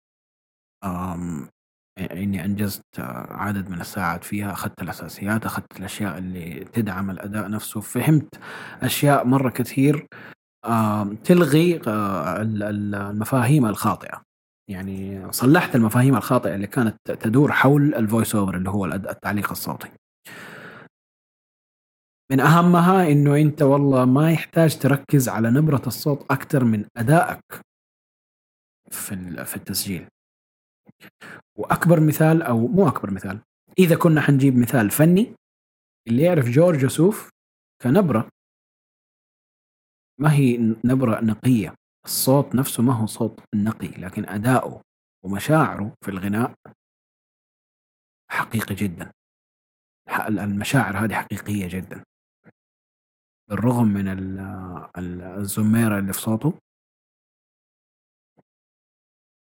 إني 1.99 2.45
أنجزت 2.45 2.83
عدد 3.31 3.71
من 3.71 3.81
الساعات 3.81 4.25
فيها 4.25 4.53
أخذت 4.53 4.83
الأساسيات 4.83 5.47
أخذت 5.47 5.79
الأشياء 5.79 6.19
اللي 6.19 6.65
تدعم 6.65 7.11
الأداء 7.11 7.51
نفسه. 7.51 7.81
فهمت 7.81 8.41
أشياء 8.83 9.27
مرة 9.27 9.51
كثير 9.51 10.07
تلغي 11.25 11.77
ال- 11.77 12.63
ال- 12.63 12.95
المفاهيم 12.95 13.67
الخاطئة. 13.67 14.23
يعني 14.71 15.33
صلحت 15.33 15.77
المفاهيم 15.77 16.17
الخاطئة 16.17 16.55
اللي 16.55 16.67
كانت 16.67 16.97
تدور 17.07 17.53
حول 17.53 17.95
ال 17.95 18.01
voice 18.01 18.35
over 18.35 18.57
اللي 18.57 18.71
هو 18.71 18.85
التعليق 18.85 19.51
الصوتي. 19.51 19.89
من 22.33 22.41
أهمها 22.41 23.13
إنه 23.13 23.37
أنت 23.37 23.63
والله 23.63 24.05
ما 24.05 24.33
يحتاج 24.33 24.79
تركز 24.79 25.29
على 25.29 25.51
نبرة 25.51 25.83
الصوت 25.87 26.27
أكثر 26.33 26.65
من 26.65 26.85
أدائك 26.97 27.41
في 28.91 29.45
في 29.45 29.57
التسجيل. 29.57 30.09
وأكبر 31.59 32.01
مثال 32.01 32.43
أو 32.43 32.67
مو 32.67 32.89
أكبر 32.89 33.11
مثال 33.11 33.41
إذا 33.79 33.97
كنا 33.97 34.21
حنجيب 34.21 34.57
مثال 34.57 34.91
فني 34.91 35.35
اللي 36.09 36.23
يعرف 36.23 36.45
جورج 36.49 36.83
يوسف 36.83 37.31
كنبرة. 37.83 38.29
ما 40.21 40.33
هي 40.33 40.57
نبرة 40.85 41.21
نقية 41.21 41.75
الصوت 42.05 42.55
نفسه 42.55 42.83
ما 42.83 42.93
هو 42.93 43.07
صوت 43.07 43.41
نقي 43.55 43.89
لكن 43.89 44.25
أداؤه 44.29 44.83
ومشاعره 45.25 45.95
في 46.05 46.11
الغناء 46.11 46.55
حقيقي 48.31 48.75
جدا. 48.75 49.13
المشاعر 50.29 51.05
هذه 51.05 51.15
حقيقية 51.15 51.69
جدا. 51.69 52.05
بالرغم 53.49 53.87
من 53.89 54.09
ال- 54.09 54.39
ال- 54.99 55.23
الزميره 55.23 55.99
اللي 55.99 56.13
في 56.13 56.21
صوته 56.21 56.59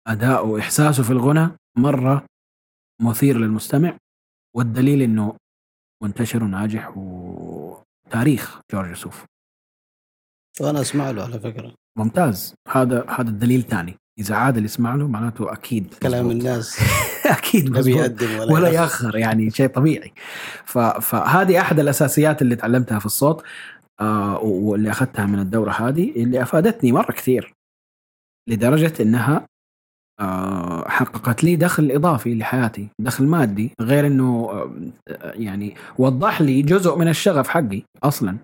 اداؤه 0.08 0.50
وإحساسه 0.50 1.04
في 1.04 1.12
الغنى 1.12 1.50
مرة 1.78 2.26
مثير 3.02 3.38
للمستمع 3.38 3.98
والدليل 4.56 5.02
إنه 5.02 5.36
منتشر 6.04 6.44
وناجح 6.44 6.98
وتاريخ 6.98 8.60
جورج 8.72 8.90
يوسف 8.90 9.26
وأنا 10.62 10.82
أسمع 10.82 11.12
له 11.12 11.24
على 11.24 11.40
فكرة 11.40 11.74
ممتاز 11.98 12.56
هذا 12.68 13.06
هذا 13.10 13.30
الدليل 13.30 13.62
ثاني 13.62 13.96
إذا 14.20 14.36
عادل 14.36 14.66
يسمع 14.66 14.96
له 14.96 15.08
معناته 15.08 15.54
أكيد 15.54 15.94
كلام 15.94 16.26
مزبوط. 16.26 16.42
الناس 16.42 16.80
أكيد 17.38 17.70
مزبوط. 17.70 17.98
بيقدم 17.98 18.40
ولا, 18.40 18.54
ولا 18.54 18.70
يأخر. 18.70 19.06
يأخر 19.06 19.18
يعني 19.18 19.50
شيء 19.50 19.68
طبيعي 19.68 20.14
ف... 20.66 20.78
فهذه 20.78 21.62
أحد 21.62 21.80
الأساسيات 21.80 22.42
اللي 22.42 22.56
تعلمتها 22.56 23.00
في 23.00 23.06
الصوت 23.06 23.44
آه 24.00 24.40
واللي 24.40 24.92
أخذتها 24.92 25.26
من 25.26 25.40
الدورة 25.40 25.72
هذه 25.72 26.24
اللي 26.24 26.42
أفادتني 26.42 26.92
مرة 26.92 27.12
كثير 27.12 27.54
لدرجة 28.50 28.94
إنها 29.04 29.48
حققت 30.88 31.44
لي 31.44 31.56
دخل 31.56 31.92
إضافي 31.92 32.36
لحياتي 32.36 32.90
دخل 33.00 33.26
مادي 33.26 33.72
غير 33.82 34.08
إنه 34.08 34.50
آه 34.52 34.72
يعني 35.36 35.76
وضح 35.98 36.42
لي 36.42 36.62
جزء 36.62 36.96
من 36.96 37.08
الشغف 37.08 37.48
حقي 37.48 37.84
أصلا. 38.04 38.38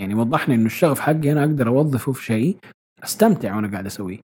يعني 0.00 0.14
وضح 0.14 0.48
لي 0.48 0.54
إنه 0.54 0.66
الشغف 0.66 1.00
حقي 1.00 1.32
أنا 1.32 1.40
أقدر 1.40 1.68
أوظفه 1.68 2.12
في 2.12 2.24
شيء 2.24 2.56
أستمتع 3.04 3.56
وأنا 3.56 3.70
قاعد 3.72 3.86
أسويه. 3.86 4.20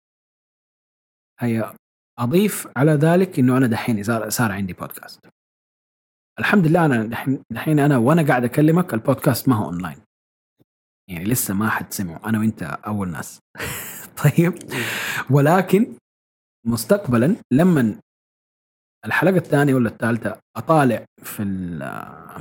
هي 1.40 1.72
أضيف 2.18 2.68
على 2.76 2.92
ذلك 2.92 3.38
إنه 3.38 3.56
أنا 3.56 3.66
دحين 3.66 4.02
صار 4.02 4.28
صار 4.28 4.52
عندي 4.52 4.72
بودكاست 4.72 5.20
الحمد 6.38 6.66
لله 6.66 6.86
أنا 6.86 7.04
دحين 7.06 7.42
دحين 7.50 7.78
أنا 7.78 7.98
وأنا 7.98 8.22
قاعد 8.22 8.44
أكلمك 8.44 8.94
البودكاست 8.94 9.48
ما 9.48 9.56
هو 9.56 9.64
اونلاين 9.64 9.96
يعني 11.10 11.24
لسه 11.24 11.54
ما 11.54 11.70
حد 11.70 11.92
سمعه 11.92 12.20
أنا 12.26 12.38
وأنت 12.38 12.62
أول 12.62 13.10
ناس. 13.10 13.40
طيب. 14.24 14.54
ولكن 15.30 15.94
مستقبلا 16.66 17.36
لما 17.52 17.94
الحلقة 19.06 19.36
الثانية 19.36 19.74
ولا 19.74 19.88
الثالثة 19.88 20.40
أطالع 20.56 21.04
في 21.22 21.42
ال 21.42 21.78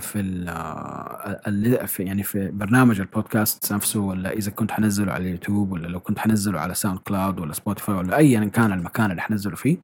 في 0.01 0.19
ال 0.19 1.87
في 1.87 2.03
يعني 2.03 2.23
في 2.23 2.51
برنامج 2.51 2.99
البودكاست 2.99 3.73
نفسه 3.73 3.99
ولا 3.99 4.31
إذا 4.31 4.51
كنت 4.51 4.71
حنزله 4.71 5.11
على 5.11 5.23
اليوتيوب 5.23 5.71
ولا 5.71 5.87
لو 5.87 5.99
كنت 5.99 6.19
حنزله 6.19 6.59
على 6.59 6.73
ساوند 6.73 6.99
كلاود 6.99 7.39
ولا 7.39 7.53
سبوتيفاي 7.53 7.95
ولا 7.95 8.17
ايا 8.17 8.45
كان 8.45 8.71
المكان 8.71 9.11
اللي 9.11 9.21
حنزله 9.21 9.55
فيه 9.55 9.77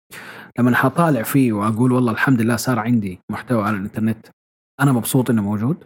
لما 0.60 0.76
حطالع 0.76 1.24
فيه 1.24 1.54
وأقول 1.54 1.92
والله 1.92 2.12
الحمد 2.12 2.42
لله 2.42 2.56
صار 2.56 2.80
عندي 2.80 3.20
محتوى 3.32 3.64
على 3.64 3.78
الإنترنت 3.78 4.28
أنا 4.82 4.92
مبسوط 4.92 5.30
إنه 5.30 5.42
موجود. 5.42 5.84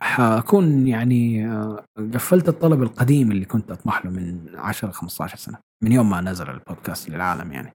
حكون 0.00 0.86
يعني 0.86 1.46
آه، 1.46 1.84
قفلت 2.14 2.48
الطلب 2.48 2.82
القديم 2.82 3.32
اللي 3.32 3.44
كنت 3.44 3.70
أطمح 3.70 4.04
له 4.04 4.10
من 4.10 4.56
10 4.56 4.90
15 4.90 5.36
سنة 5.36 5.58
من 5.84 5.92
يوم 5.92 6.10
ما 6.10 6.20
نزل 6.20 6.50
البودكاست 6.50 7.10
للعالم 7.10 7.52
يعني. 7.52 7.72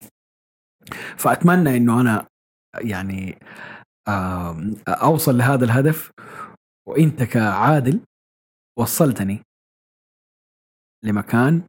فأتمنى 1.17 1.77
إنه 1.77 2.01
أنا 2.01 2.27
يعني 2.81 3.39
أوصل 4.87 5.37
لهذا 5.37 5.65
الهدف 5.65 6.11
وأنت 6.87 7.23
كعادل 7.23 7.99
وصلتني 8.79 9.41
لمكان 11.05 11.63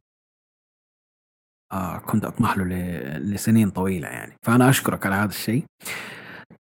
آه، 1.73 1.97
كنت 1.97 2.25
أطمح 2.25 2.57
له 2.57 2.63
لسنين 3.17 3.69
طويلة 3.69 4.07
يعني. 4.07 4.37
فأنا 4.45 4.69
أشكرك 4.69 5.05
على 5.05 5.15
هذا 5.15 5.29
الشيء. 5.29 5.65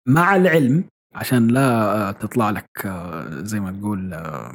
مع 0.07 0.35
العلم 0.35 0.89
عشان 1.15 1.47
لا 1.47 2.11
تطلع 2.11 2.49
لك 2.49 2.85
آه، 2.85 3.27
زي 3.29 3.59
ما 3.59 3.71
تقول 3.71 4.13
آه، 4.13 4.51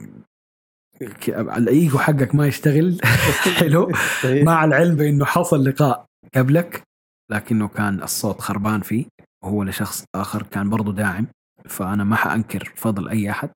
الايجو 1.38 1.98
حقك 1.98 2.34
ما 2.34 2.46
يشتغل. 2.46 2.98
حلو. 3.58 3.92
مع 4.24 4.64
العلم 4.64 4.94
بانه 4.94 5.24
حصل 5.24 5.64
لقاء 5.64 6.06
قبلك 6.34 6.82
لكنه 7.30 7.68
كان 7.68 8.02
الصوت 8.02 8.40
خربان 8.40 8.80
فيه 8.80 9.04
وهو 9.44 9.62
لشخص 9.62 10.04
آخر 10.14 10.42
كان 10.42 10.70
برضو 10.70 10.92
داعم 10.92 11.26
فأنا 11.68 12.04
ما 12.04 12.16
حأنكر 12.16 12.72
فضل 12.76 13.08
أي 13.08 13.30
أحد. 13.30 13.50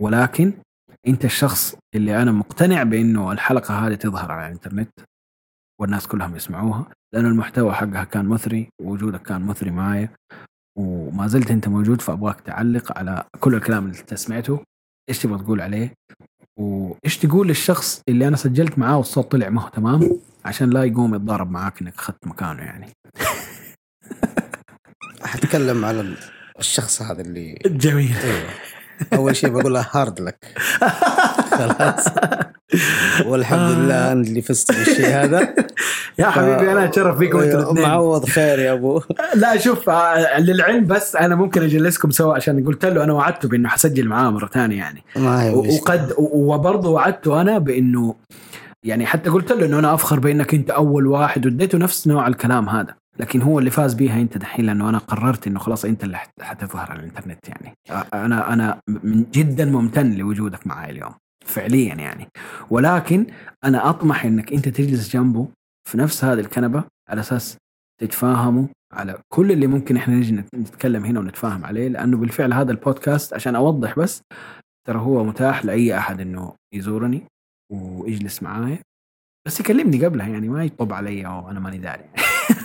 ولكن 0.00 0.52
أنت 1.06 1.24
الشخص 1.24 1.76
اللي 1.94 2.22
أنا 2.22 2.32
مقتنع 2.32 2.82
بإنه 2.82 3.32
الحلقة 3.32 3.86
هذه 3.86 3.94
تظهر 3.94 4.32
على 4.32 4.46
الإنترنت 4.46 4.90
والناس 5.80 6.06
كلهم 6.06 6.36
يسمعوها 6.36 6.86
لأنه 7.14 7.28
المحتوى 7.28 7.72
حقها 7.72 8.04
كان 8.04 8.24
مثري 8.24 8.68
ووجودك 8.82 9.22
كان 9.22 9.42
مثري 9.42 9.70
معايا. 9.70 10.08
وما 10.76 11.26
زلت 11.26 11.50
أنت 11.50 11.68
موجود 11.68 12.00
فأبغاك 12.00 12.40
تعلق 12.40 12.98
على 12.98 13.24
كل 13.40 13.54
الكلام 13.54 13.86
اللي 13.86 14.00
أنت 14.00 14.14
سمعته. 14.14 14.60
إيش 15.08 15.18
تبغى 15.18 15.38
تقول 15.44 15.60
عليه؟ 15.60 15.94
وإيش 16.58 17.18
تقول 17.18 17.48
للشخص 17.48 18.02
اللي 18.08 18.28
أنا 18.28 18.36
سجلت 18.36 18.78
معاه 18.78 18.96
والصوت 18.96 19.32
طلع 19.32 19.48
ما 19.48 19.62
هو 19.62 19.68
تمام؟ 19.68 20.18
عشان 20.44 20.70
لا 20.70 20.84
يقوم 20.84 21.14
يتضارب 21.14 21.50
معاك 21.50 21.82
إنك 21.82 21.94
أخذت 21.94 22.26
مكانه 22.26 22.62
يعني. 22.62 22.86
حتكلم 25.22 25.84
على 25.84 26.14
الشخص 26.58 27.02
هذا 27.02 27.20
اللي 27.22 27.58
جميل. 27.66 28.16
أيوه 28.16 28.50
أول 29.14 29.36
شيء 29.36 29.50
بقول 29.50 29.74
له 29.74 29.86
هارد 29.92 30.20
لك 30.20 30.38
خلاص. 31.50 32.06
والحمد 33.26 33.70
لله 33.70 34.12
أنا 34.12 34.20
اللي 34.22 34.42
فزت 34.42 34.72
بالشيء 34.72 35.06
هذا. 35.06 35.54
يا 36.18 36.26
حبيبي 36.26 36.72
أنا 36.72 36.84
أتشرف 36.84 37.18
فيكم 37.18 37.38
أنتوا 37.38 37.60
الاثنين. 37.60 37.82
معوض 37.88 38.24
خير 38.24 38.58
يا 38.58 38.72
أبو. 38.72 39.00
لا 39.42 39.56
شوف 39.58 39.90
آه، 39.90 40.40
للعلم 40.40 40.86
بس 40.86 41.16
أنا 41.16 41.34
ممكن 41.34 41.62
أجلسكم 41.62 42.10
سوا 42.10 42.34
عشان 42.34 42.64
قلت 42.66 42.84
له 42.84 43.04
أنا 43.04 43.12
وعدته 43.12 43.48
بأنه 43.48 43.68
حسجل 43.68 44.08
معاه 44.08 44.30
مرة 44.30 44.46
ثانية 44.46 44.76
يعني. 44.78 45.04
ما. 45.16 45.50
وقد 45.50 46.12
وبرضه 46.18 46.90
وعدته 46.90 47.40
أنا 47.40 47.58
بأنه 47.58 48.14
يعني 48.84 49.06
حتى 49.06 49.30
قلت 49.30 49.52
له 49.52 49.66
إنه 49.66 49.78
أنا 49.78 49.94
أفخر 49.94 50.20
بأنك 50.20 50.54
أنت 50.54 50.70
أول 50.70 51.06
واحد 51.06 51.46
واديته 51.46 51.78
نفس 51.78 52.06
نوع 52.08 52.26
الكلام 52.28 52.68
هذا. 52.68 52.94
لكن 53.18 53.42
هو 53.42 53.58
اللي 53.58 53.70
فاز 53.70 53.94
بيها 53.94 54.20
انت 54.20 54.38
دحين 54.38 54.66
لأنه 54.66 54.88
أنا 54.88 54.98
قررت 54.98 55.46
إنه 55.46 55.58
خلاص 55.58 55.84
أنت 55.84 56.04
اللي 56.04 56.16
حت- 56.16 56.42
حتظهر 56.42 56.90
على 56.90 57.00
الإنترنت 57.00 57.48
يعني. 57.48 57.74
أنا 58.14 58.52
أنا 58.52 58.80
من 58.88 59.26
جدا 59.32 59.64
ممتن 59.64 60.12
لوجودك 60.14 60.66
معي 60.66 60.90
اليوم 60.90 61.14
فعليا 61.44 61.94
يعني. 61.94 62.28
ولكن 62.70 63.26
أنا 63.64 63.90
أطمح 63.90 64.24
إنك 64.24 64.52
أنت 64.52 64.68
تجلس 64.68 65.10
جنبه 65.12 65.48
في 65.88 65.98
نفس 65.98 66.24
هذه 66.24 66.40
الكنبة 66.40 66.84
على 67.10 67.20
أساس 67.20 67.56
تتفاهموا 68.00 68.66
على 68.92 69.18
كل 69.34 69.52
اللي 69.52 69.66
ممكن 69.66 69.96
إحنا 69.96 70.14
نجي 70.14 70.32
نت- 70.32 70.54
نتكلم 70.54 71.04
هنا 71.04 71.20
ونتفاهم 71.20 71.64
عليه 71.64 71.88
لأنه 71.88 72.16
بالفعل 72.16 72.52
هذا 72.52 72.70
البودكاست 72.72 73.34
عشان 73.34 73.56
أوضح 73.56 73.98
بس 73.98 74.22
ترى 74.88 74.98
هو 74.98 75.24
متاح 75.24 75.64
لأي 75.64 75.98
أحد 75.98 76.20
إنه 76.20 76.52
يزورني 76.74 77.22
ويجلس 77.72 78.42
معايا 78.42 78.78
بس 79.46 79.60
يكلمني 79.60 80.04
قبلها 80.04 80.28
يعني 80.28 80.48
ما 80.48 80.64
يطب 80.64 80.92
علي 80.92 81.26
وأنا 81.26 81.60
ماني 81.60 81.78
داري. 81.78 82.04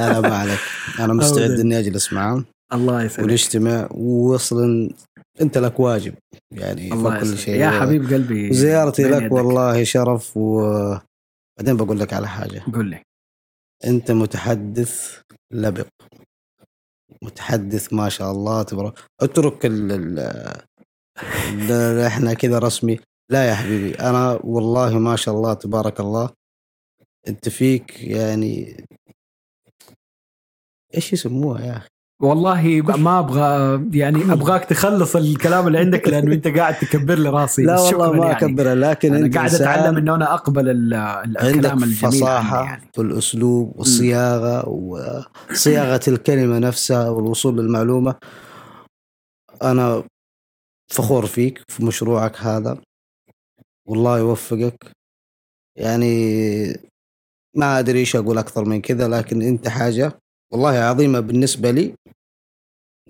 لا 0.00 0.12
لا 0.12 0.20
ما 0.20 0.36
عليك. 0.36 0.58
أنا 0.98 1.12
مستعد. 1.12 1.50
إني 1.50 1.78
أجلس 1.78 2.12
معاه 2.12 2.44
الله 2.72 3.02
يسعدك 3.02 3.28
ونجتمع 3.28 3.88
واصلا 3.90 4.90
أنت 5.40 5.58
لك 5.58 5.80
واجب. 5.80 6.14
يعني 6.52 6.92
الله 6.92 7.20
كل 7.20 7.38
شيء. 7.38 7.54
يا 7.54 7.70
حبيب 7.70 8.12
قلبي 8.12 8.52
زيارتي 8.52 9.02
لك 9.02 9.22
يدك. 9.22 9.32
والله 9.32 9.84
شرف 9.84 10.36
وبعدين 10.36 11.76
بقول 11.76 12.00
لك 12.00 12.12
على 12.12 12.28
حاجة. 12.28 12.62
قل 12.74 12.86
لي. 12.86 13.02
أنت 13.84 14.10
متحدث 14.10 15.20
لبق. 15.52 15.88
متحدث 17.22 17.92
ما 17.92 18.08
شاء 18.08 18.30
الله 18.32 18.62
تبارك. 18.62 18.94
اترك 19.20 19.66
ال- 19.66 20.60
إحنا 22.06 22.34
كذا 22.34 22.58
رسمي. 22.58 22.98
لا 23.30 23.48
يا 23.48 23.54
حبيبي 23.54 23.94
أنا 23.94 24.40
والله 24.44 24.98
ما 24.98 25.16
شاء 25.16 25.34
الله 25.34 25.54
تبارك 25.54 26.00
الله. 26.00 26.30
أنت 27.28 27.48
فيك 27.48 28.02
يعني 28.02 28.84
إيش 30.94 31.12
يسموها 31.12 31.60
يا 31.60 31.76
أخي؟ 31.76 31.88
والله 32.20 32.82
ما 33.06 33.18
أبغى 33.18 33.80
يعني 33.98 34.32
أبغاك 34.32 34.64
تخلص 34.64 35.16
الكلام 35.16 35.66
اللي 35.66 35.78
عندك 35.78 36.08
لأنه 36.08 36.32
أنت 36.32 36.48
قاعد 36.48 36.78
تكبر 36.78 37.18
لي 37.18 37.28
راسي. 37.28 37.62
لا 37.62 37.80
والله 37.80 38.12
ما 38.12 38.26
يعني. 38.26 38.46
اكبرها 38.46 38.74
لكن 38.74 39.14
أنا 39.14 39.26
انت 39.26 39.36
قاعد 39.36 39.54
أتعلم 39.54 39.96
إنه 39.96 40.14
أنا 40.14 40.34
أقبل 40.34 40.68
الكلام 40.68 41.84
الجميل 41.84 42.12
فصاحة 42.12 42.58
عني 42.58 42.68
يعني. 42.70 42.90
في 42.94 43.00
الأسلوب 43.00 43.78
والصياغة 43.78 44.68
وصياغة 44.68 46.00
الكلمة 46.08 46.58
نفسها 46.58 47.08
والوصول 47.08 47.56
للمعلومة. 47.58 48.14
أنا 49.62 50.02
فخور 50.92 51.26
فيك 51.26 51.60
في 51.68 51.84
مشروعك 51.84 52.36
هذا. 52.36 52.80
والله 53.86 54.18
يوفقك. 54.18 54.92
يعني 55.76 56.10
ما 57.56 57.78
أدري 57.78 57.98
إيش 57.98 58.16
أقول 58.16 58.38
أكثر 58.38 58.64
من 58.64 58.80
كذا 58.80 59.08
لكن 59.08 59.42
أنت 59.42 59.68
حاجة. 59.68 60.12
والله 60.52 60.70
عظيمة 60.78 61.20
بالنسبة 61.20 61.70
لي 61.70 61.94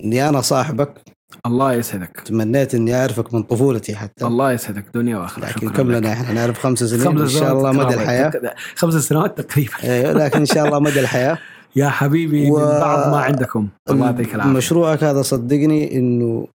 إني 0.04 0.28
أنا 0.28 0.40
صاحبك. 0.40 1.02
الله 1.46 1.72
يسعدك. 1.72 2.20
تمنيت 2.20 2.74
إني 2.74 2.94
أعرفك 2.94 3.34
من 3.34 3.42
طفولتي 3.42 3.96
حتى. 3.96 4.26
الله 4.26 4.52
يسعدك. 4.52 4.86
دنيا 4.94 5.16
وآخرة. 5.18 5.46
لكن 5.46 5.60
شكراً 5.68 5.76
كم 5.76 5.90
لك. 5.92 5.98
لنا 5.98 6.12
إحنا؟ 6.12 6.32
نعرف 6.32 6.58
خمس 6.58 6.84
سنين. 6.84 7.04
خمس 7.04 7.20
إن 7.20 7.40
شاء 7.40 7.52
الله 7.52 7.72
مدى. 7.72 7.94
الحياة. 7.94 8.54
خمس 8.74 8.94
سنوات 8.94 9.40
تقريبا. 9.40 9.72
إيه، 9.84 10.12
لكن 10.12 10.38
إن 10.38 10.46
شاء 10.46 10.66
الله 10.66 10.80
مدى 10.80 11.00
الحياة. 11.00 11.38
يا 11.76 11.88
حبيبي 11.88 12.50
و- 12.50 12.58
من 12.58 12.64
بعض 12.80 13.10
ما 13.10 13.20
عندكم. 13.20 13.68
الله 13.90 14.06
يعطيك 14.06 14.34
العافية. 14.34 14.52
مشروعك 14.52 15.04
هذا 15.04 15.22
صدقني 15.22 15.96
إنه 15.96 16.48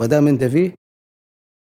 ما 0.00 0.06
دام 0.06 0.28
أنت 0.28 0.44
فيه 0.44 0.74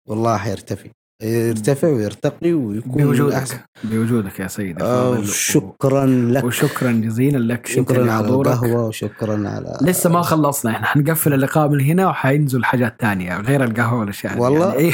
والله 0.09 0.37
حيرتفي 0.37 0.91
يرتفع 1.23 1.89
ويرتقي 1.89 2.53
ويكون 2.53 3.05
من 3.05 3.33
أحسن. 3.33 3.57
بوجودك 3.85 3.85
بوجودك 3.85 4.41
يا 4.41 4.47
سيدي 4.47 4.83
آه،. 4.85 5.23
شكرا 5.25 6.07
لك 6.07 6.45
وشكرا 6.45 6.93
جزيلا 6.93 7.53
لك 7.53 7.67
شكرا 7.67 8.13
على. 8.13 8.29
القهوة 8.29 8.87
وشكرا 8.87 9.49
على 9.49 9.79
لسه 9.83 10.11
ما 10.11 10.23
خلصنا 10.23 10.73
إحنا 10.73 10.87
حنقفل 10.87 11.35
اللقاء 11.35 11.69
من 11.69 11.81
هنا 11.81 12.09
وحينزل 12.09 12.65
حاجات 12.65 13.01
تانية 13.01 13.41
غير 13.41 13.65
القهوة 13.65 14.01
والأشياء. 14.01 14.39
والله؟ 14.39 14.67
يعني 14.67 14.79
إيه، 14.79 14.93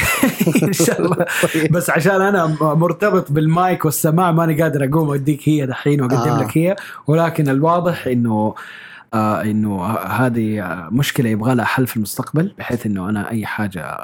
إن 0.67 0.73
شاء 0.73 1.01
الله 1.01 1.15
طيب. 1.53 1.71
بس 1.71 1.89
عشان 1.89 2.21
أنا 2.21 2.45
مرتبط 2.61 3.31
بالمايك 3.31 3.85
والسماع 3.85 4.31
ماني 4.31 4.61
قادر 4.61 4.83
أقوم 4.85 5.13
اديك 5.13 5.49
هي 5.49 5.65
دحين 5.65 6.01
وأقدم 6.01 6.31
آه. 6.31 6.43
لك 6.43 6.57
هي 6.57 6.75
ولكن 7.07 7.49
الواضح 7.49 8.07
إنه 8.07 8.55
آه 9.13 9.41
إنه 9.41 9.85
هذه 9.95 10.63
مشكلة 10.91 11.29
يبغى 11.29 11.55
لها 11.55 11.65
حل 11.65 11.87
في 11.87 11.97
المستقبل 11.97 12.53
بحيث 12.57 12.85
إنه 12.85 13.09
أنا 13.09 13.29
أي 13.29 13.45
حاجة 13.45 13.97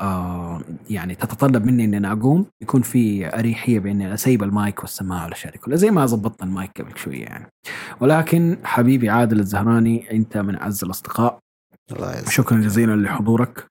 آه 0.00 0.60
يعني 0.90 1.14
تتطلب 1.14 1.64
مني 1.66 1.84
ان 1.84 1.94
أنا 1.94 2.12
أقوم 2.12 2.46
يكون 2.62 2.82
في 2.82 3.34
أريحية 3.38 3.78
بإني 3.78 4.14
أسيب 4.14 4.42
المايك 4.42 4.80
والسماعة 4.80 5.24
والاشياء 5.24 5.52
دي 5.52 5.58
كلها 5.58 5.76
زي 5.76 5.90
ما 5.90 6.06
ظبطنا 6.06 6.46
المايك 6.48 6.80
قبل 6.82 6.98
شوية 6.98 7.22
يعني. 7.24 7.46
ولكن 8.00 8.56
حبيبي 8.64 9.08
عادل 9.10 9.40
الزهراني 9.40 10.10
أنت 10.10 10.36
من 10.38 10.56
أعز 10.56 10.84
الأصدقاء. 10.84 11.38
الله. 11.92 12.24
شكرا 12.24 12.58
جزيلا 12.60 12.96
لحضورك. 12.96 13.66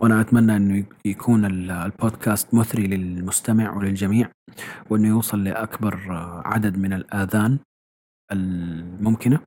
وأنا 0.00 0.20
أتمنى 0.20 0.56
إنه 0.56 0.84
يكون 1.04 1.44
ال- 1.44 1.70
البودكاست 1.70 2.54
مثري 2.54 2.86
للمستمع 2.86 3.76
وللجميع 3.76 4.28
وإنه 4.90 5.08
يوصل 5.08 5.44
لأكبر 5.44 5.94
آه، 6.10 6.42
عدد 6.44 6.78
من 6.78 6.92
الآذان 6.92 7.58
الممكنة. 8.32 9.38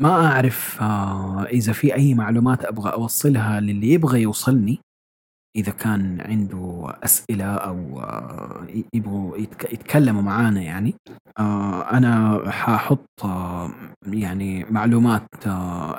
ما 0.00 0.26
أعرف 0.26 0.82
آه، 0.82 1.42
إذا 1.44 1.72
في 1.72 1.94
أي 1.94 2.14
معلومات 2.14 2.64
أبغى 2.64 2.92
أوصلها 2.92 3.60
للي 3.60 3.92
يبغى 3.92 4.22
يوصلني. 4.22 4.78
إذا 5.56 5.72
كان 5.72 6.20
عنده 6.20 6.86
أسئلة 7.04 7.44
أو 7.54 8.00
آه، 8.00 8.66
يبغوا 8.94 9.36
يتك- 9.36 9.72
يتكلموا 9.72 10.22
معانا 10.22 10.62
يعني 10.62 10.94
آه، 11.38 11.90
أنا 11.90 12.42
حأحط 12.50 13.08
يعني 14.06 14.64
معلومات 14.64 15.22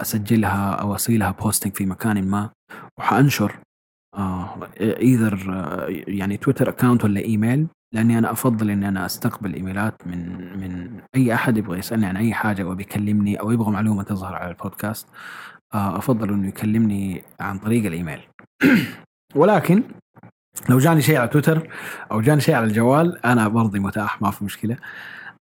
أسجلها 0.02 0.72
أو 0.74 0.96
أسوي 0.96 1.18
بوستنج 1.42 1.74
في 1.74 1.86
مكان 1.86 2.24
ما 2.30 2.50
وحأنشر 3.00 3.56
either 4.82 5.38
يعني 6.08 6.38
تويتر 6.38 6.70
account 6.70 7.04
ولا 7.04 7.20
ايميل 7.22 7.68
لأني 7.94 8.18
أنا 8.18 8.32
أفضل 8.32 8.70
إني 8.70 8.88
أنا 8.88 9.06
أستقبل 9.06 9.54
إيميلات 9.54 10.08
من 10.08 10.40
من 10.60 11.02
أي 11.16 11.34
أحد 11.34 11.58
يبغى 11.58 11.80
يسألني 11.80 12.06
عن 12.06 12.18
أي 12.18 12.34
حاجة 12.34 12.64
أو 12.64 12.76
بيكلمني 12.76 13.40
أو 13.40 13.52
يبغى 13.52 13.72
معلومة 13.72 14.04
تظهر 14.04 14.36
على 14.36 14.52
البودكاست 14.52 15.08
آه، 15.74 15.98
أفضل 15.98 16.34
إنه 16.34 16.48
يكلمني 16.48 17.24
عن 17.40 17.60
طريق 17.60 17.86
الإيميل. 17.86 18.22
ولكن 19.36 19.84
لو 20.70 20.80
جاني 20.80 21.02
شيء 21.02 21.18
على 21.18 21.28
تويتر 21.28 21.70
أو 22.12 22.22
جاني 22.22 22.42
شيء 22.42 22.56
على 22.56 22.66
الجوال 22.66 23.26
أنا 23.26 23.48
برضي 23.48 23.80
متاح 23.80 24.22
ما 24.22 24.32
في 24.32 24.46
مشكلة. 24.46 24.78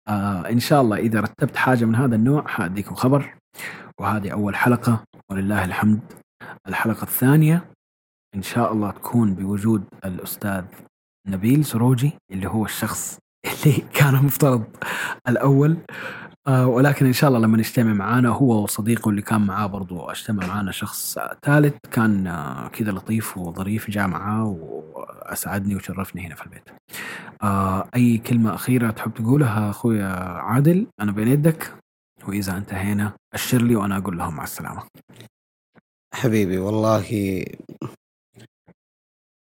آه 0.07 0.49
إن 0.49 0.59
شاء 0.59 0.81
الله 0.81 0.97
إذا 0.97 1.19
رتبت 1.19 1.55
حاجة 1.55 1.85
من 1.85 1.95
هذا 1.95 2.15
النوع 2.15 2.47
حأديكم 2.47 2.95
خبر. 2.95 3.35
وهذه 3.99 4.29
أول 4.29 4.55
حلقة. 4.55 5.03
ولله 5.31 5.65
الحمد. 5.65 5.99
الحلقة 6.67 7.03
الثانية 7.03 7.71
إن 8.35 8.41
شاء 8.41 8.73
الله 8.73 8.91
تكون 8.91 9.35
بوجود 9.35 9.83
الأستاذ 10.05 10.65
نبيل 11.27 11.65
سروجي 11.65 12.11
اللي 12.31 12.47
هو 12.47 12.65
الشخص 12.65 13.17
اللي 13.45 13.77
كان 13.97 14.15
مفترض 14.15 14.63
الأول 15.27 15.77
آه 16.47 16.67
ولكن 16.67 17.05
إن 17.05 17.13
شاء 17.13 17.27
الله 17.27 17.39
لما 17.39 17.57
نجتمع 17.57 17.93
معانا 17.93 18.29
هو 18.29 18.63
وصديقه 18.63 19.09
اللي 19.09 19.21
كان 19.21 19.41
معاه 19.41 19.67
برضو 19.67 20.01
اجتمع 20.01 20.47
معانا 20.47 20.71
شخص 20.71 21.17
ثالث 21.43 21.75
كان 21.91 22.27
آه 22.27 22.67
كذا 22.67 22.91
لطيف 22.91 23.37
وظريف 23.37 23.89
جاء 23.89 24.07
معاه 24.07 24.45
وأسعدني 24.45 25.75
وشرفني 25.75 26.27
هنا 26.27 26.35
في 26.35 26.43
البيت. 26.45 26.69
آه 27.43 27.89
أي 27.95 28.17
كلمة 28.17 28.55
أخيرة 28.55 28.91
تحب 28.91 29.13
تقولها 29.13 29.69
أخويا 29.69 30.05
عادل 30.39 30.87
أنا 31.01 31.11
بين 31.11 31.27
يدك 31.27 31.73
وإذا 32.27 32.57
انتهينا 32.57 33.13
أشر 33.33 33.61
لي 33.61 33.75
وأنا 33.75 33.97
أقول 33.97 34.17
لهم 34.17 34.35
مع 34.35 34.43
السلامة. 34.43 34.83
حبيبي 36.13 36.57
والله 36.57 37.03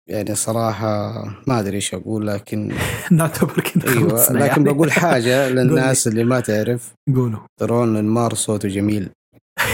يعني 0.08 0.34
صراحة 0.34 1.24
ما 1.46 1.60
أدري 1.60 1.76
إيش 1.76 1.94
أقول 1.94 2.26
لكن 2.26 2.72
نعتبر 3.10 3.60
كذا 3.60 3.92
أيوة 3.92 4.08
خلصنا 4.10 4.38
لكن 4.38 4.66
يعني. 4.66 4.72
بقول 4.72 4.92
حاجة 4.92 5.48
للناس 5.54 6.06
اللي 6.08 6.24
ما 6.24 6.40
تعرف 6.40 6.92
قولوا 7.16 7.40
ترون 7.60 7.96
المار 7.96 8.34
صوته 8.34 8.68
جميل 8.68 9.08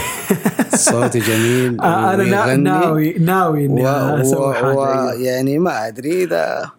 صوته 0.75 1.19
جميل 1.19 1.81
آه 1.81 2.13
أنا 2.13 2.55
ناوي 2.55 3.13
ناوي 3.13 3.65
إني. 3.65 3.87
أسوي. 4.21 4.53
حاجة 4.53 4.75
و... 4.75 4.85
أيوة. 4.85 5.13
يعني 5.13 5.59
ما 5.59 5.87
أدري 5.87 6.23
إذا 6.23 6.71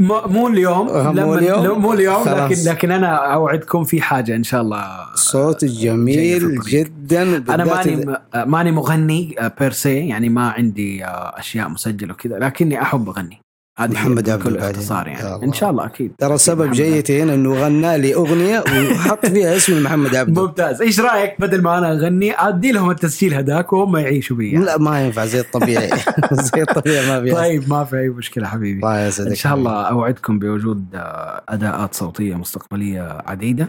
مو 0.00 0.48
اليوم 0.48 0.88
آه، 0.88 1.12
مو 1.12 1.34
اليوم؟ 1.34 1.80
مو 1.82 1.92
اليوم 1.92 2.28
لكن. 2.28 2.64
لكن 2.66 2.90
أنا 2.90 3.32
أوعدكم 3.34 3.84
في 3.84 4.00
حاجة 4.02 4.36
إن 4.36 4.42
شاء 4.42 4.60
الله 4.60 4.84
صوت 5.14 5.64
جميل. 5.64 6.60
جدا 6.60 7.22
أنا 7.54 7.64
ماني 7.64 8.16
ماني 8.34 8.72
مغني 8.72 9.36
بيرسي 9.60 10.08
يعني 10.08 10.28
ما 10.28 10.50
عندي 10.50 11.04
آه، 11.04 11.38
أشياء 11.38 11.68
مسجلة 11.68 12.12
وكذا 12.12 12.38
لكني 12.38 12.82
أحب 12.82 13.08
أغني 13.08 13.40
محمد 13.86 14.30
عبد 14.30 14.46
الباقي. 14.46 14.70
اختصار 14.70 15.08
يا 15.08 15.12
يعني. 15.12 15.44
إن 15.44 15.52
شاء 15.52 15.70
الله 15.70 15.86
أكيد. 15.86 16.12
ترى 16.18 16.38
سبب 16.38 16.70
جيتي 16.70 17.22
هنا 17.22 17.34
إنه 17.34 17.54
غنى 17.54 17.98
لي 17.98 18.14
أغنية 18.14 18.64
وحط 18.90 19.26
فيها 19.26 19.56
اسم 19.56 19.82
محمد 19.82 20.14
عبده. 20.16 20.42
ممتاز. 20.42 20.82
إيش 20.82 21.00
رأيك؟ 21.00 21.34
بدل 21.38 21.62
ما 21.62 21.78
أنا 21.78 21.92
أغني 21.92 22.32
أدي 22.32 22.72
لهم 22.72 22.90
التسجيل 22.90 23.34
هذاك 23.34 23.72
وهم 23.72 23.96
يعيشوا 23.96 24.36
بي 24.36 24.56
لا 24.56 24.78
ما 24.78 25.04
ينفع. 25.04 25.24
زي 25.24 25.40
الطبيعي. 25.40 25.90
زي 26.54 26.62
الطبيعي 26.62 27.06
ما 27.08 27.20
في 27.20 27.32
طيب 27.32 27.68
ما 27.68 27.84
في 27.84 27.98
أي 27.98 28.08
مشكلة 28.08 28.46
حبيبي. 28.46 28.78
الله 28.78 29.06
يسعدك 29.06 29.28
إن 29.30 29.34
شاء 29.34 29.54
الله 29.54 29.72
أوعدكم 29.82 30.38
بوجود 30.38 30.86
آه، 30.94 31.42
أداءات 31.48 31.94
صوتية 31.94 32.34
مستقبلية 32.34 33.22
عديدة. 33.26 33.68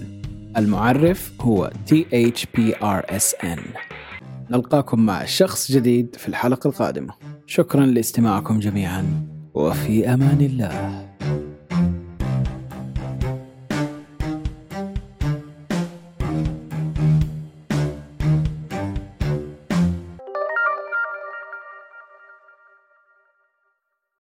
المعرف 0.57 1.31
هو 1.41 1.71
thprsn 1.89 3.59
نلقاكم 4.51 5.05
مع 5.05 5.25
شخص 5.25 5.71
جديد 5.71 6.15
في 6.15 6.27
الحلقة 6.27 6.67
القادمة. 6.67 7.13
شكرا 7.45 7.85
لاستماعكم 7.85 8.59
جميعا 8.59 9.27
وفي 9.53 10.13
أمان 10.13 10.41
الله. 10.41 11.04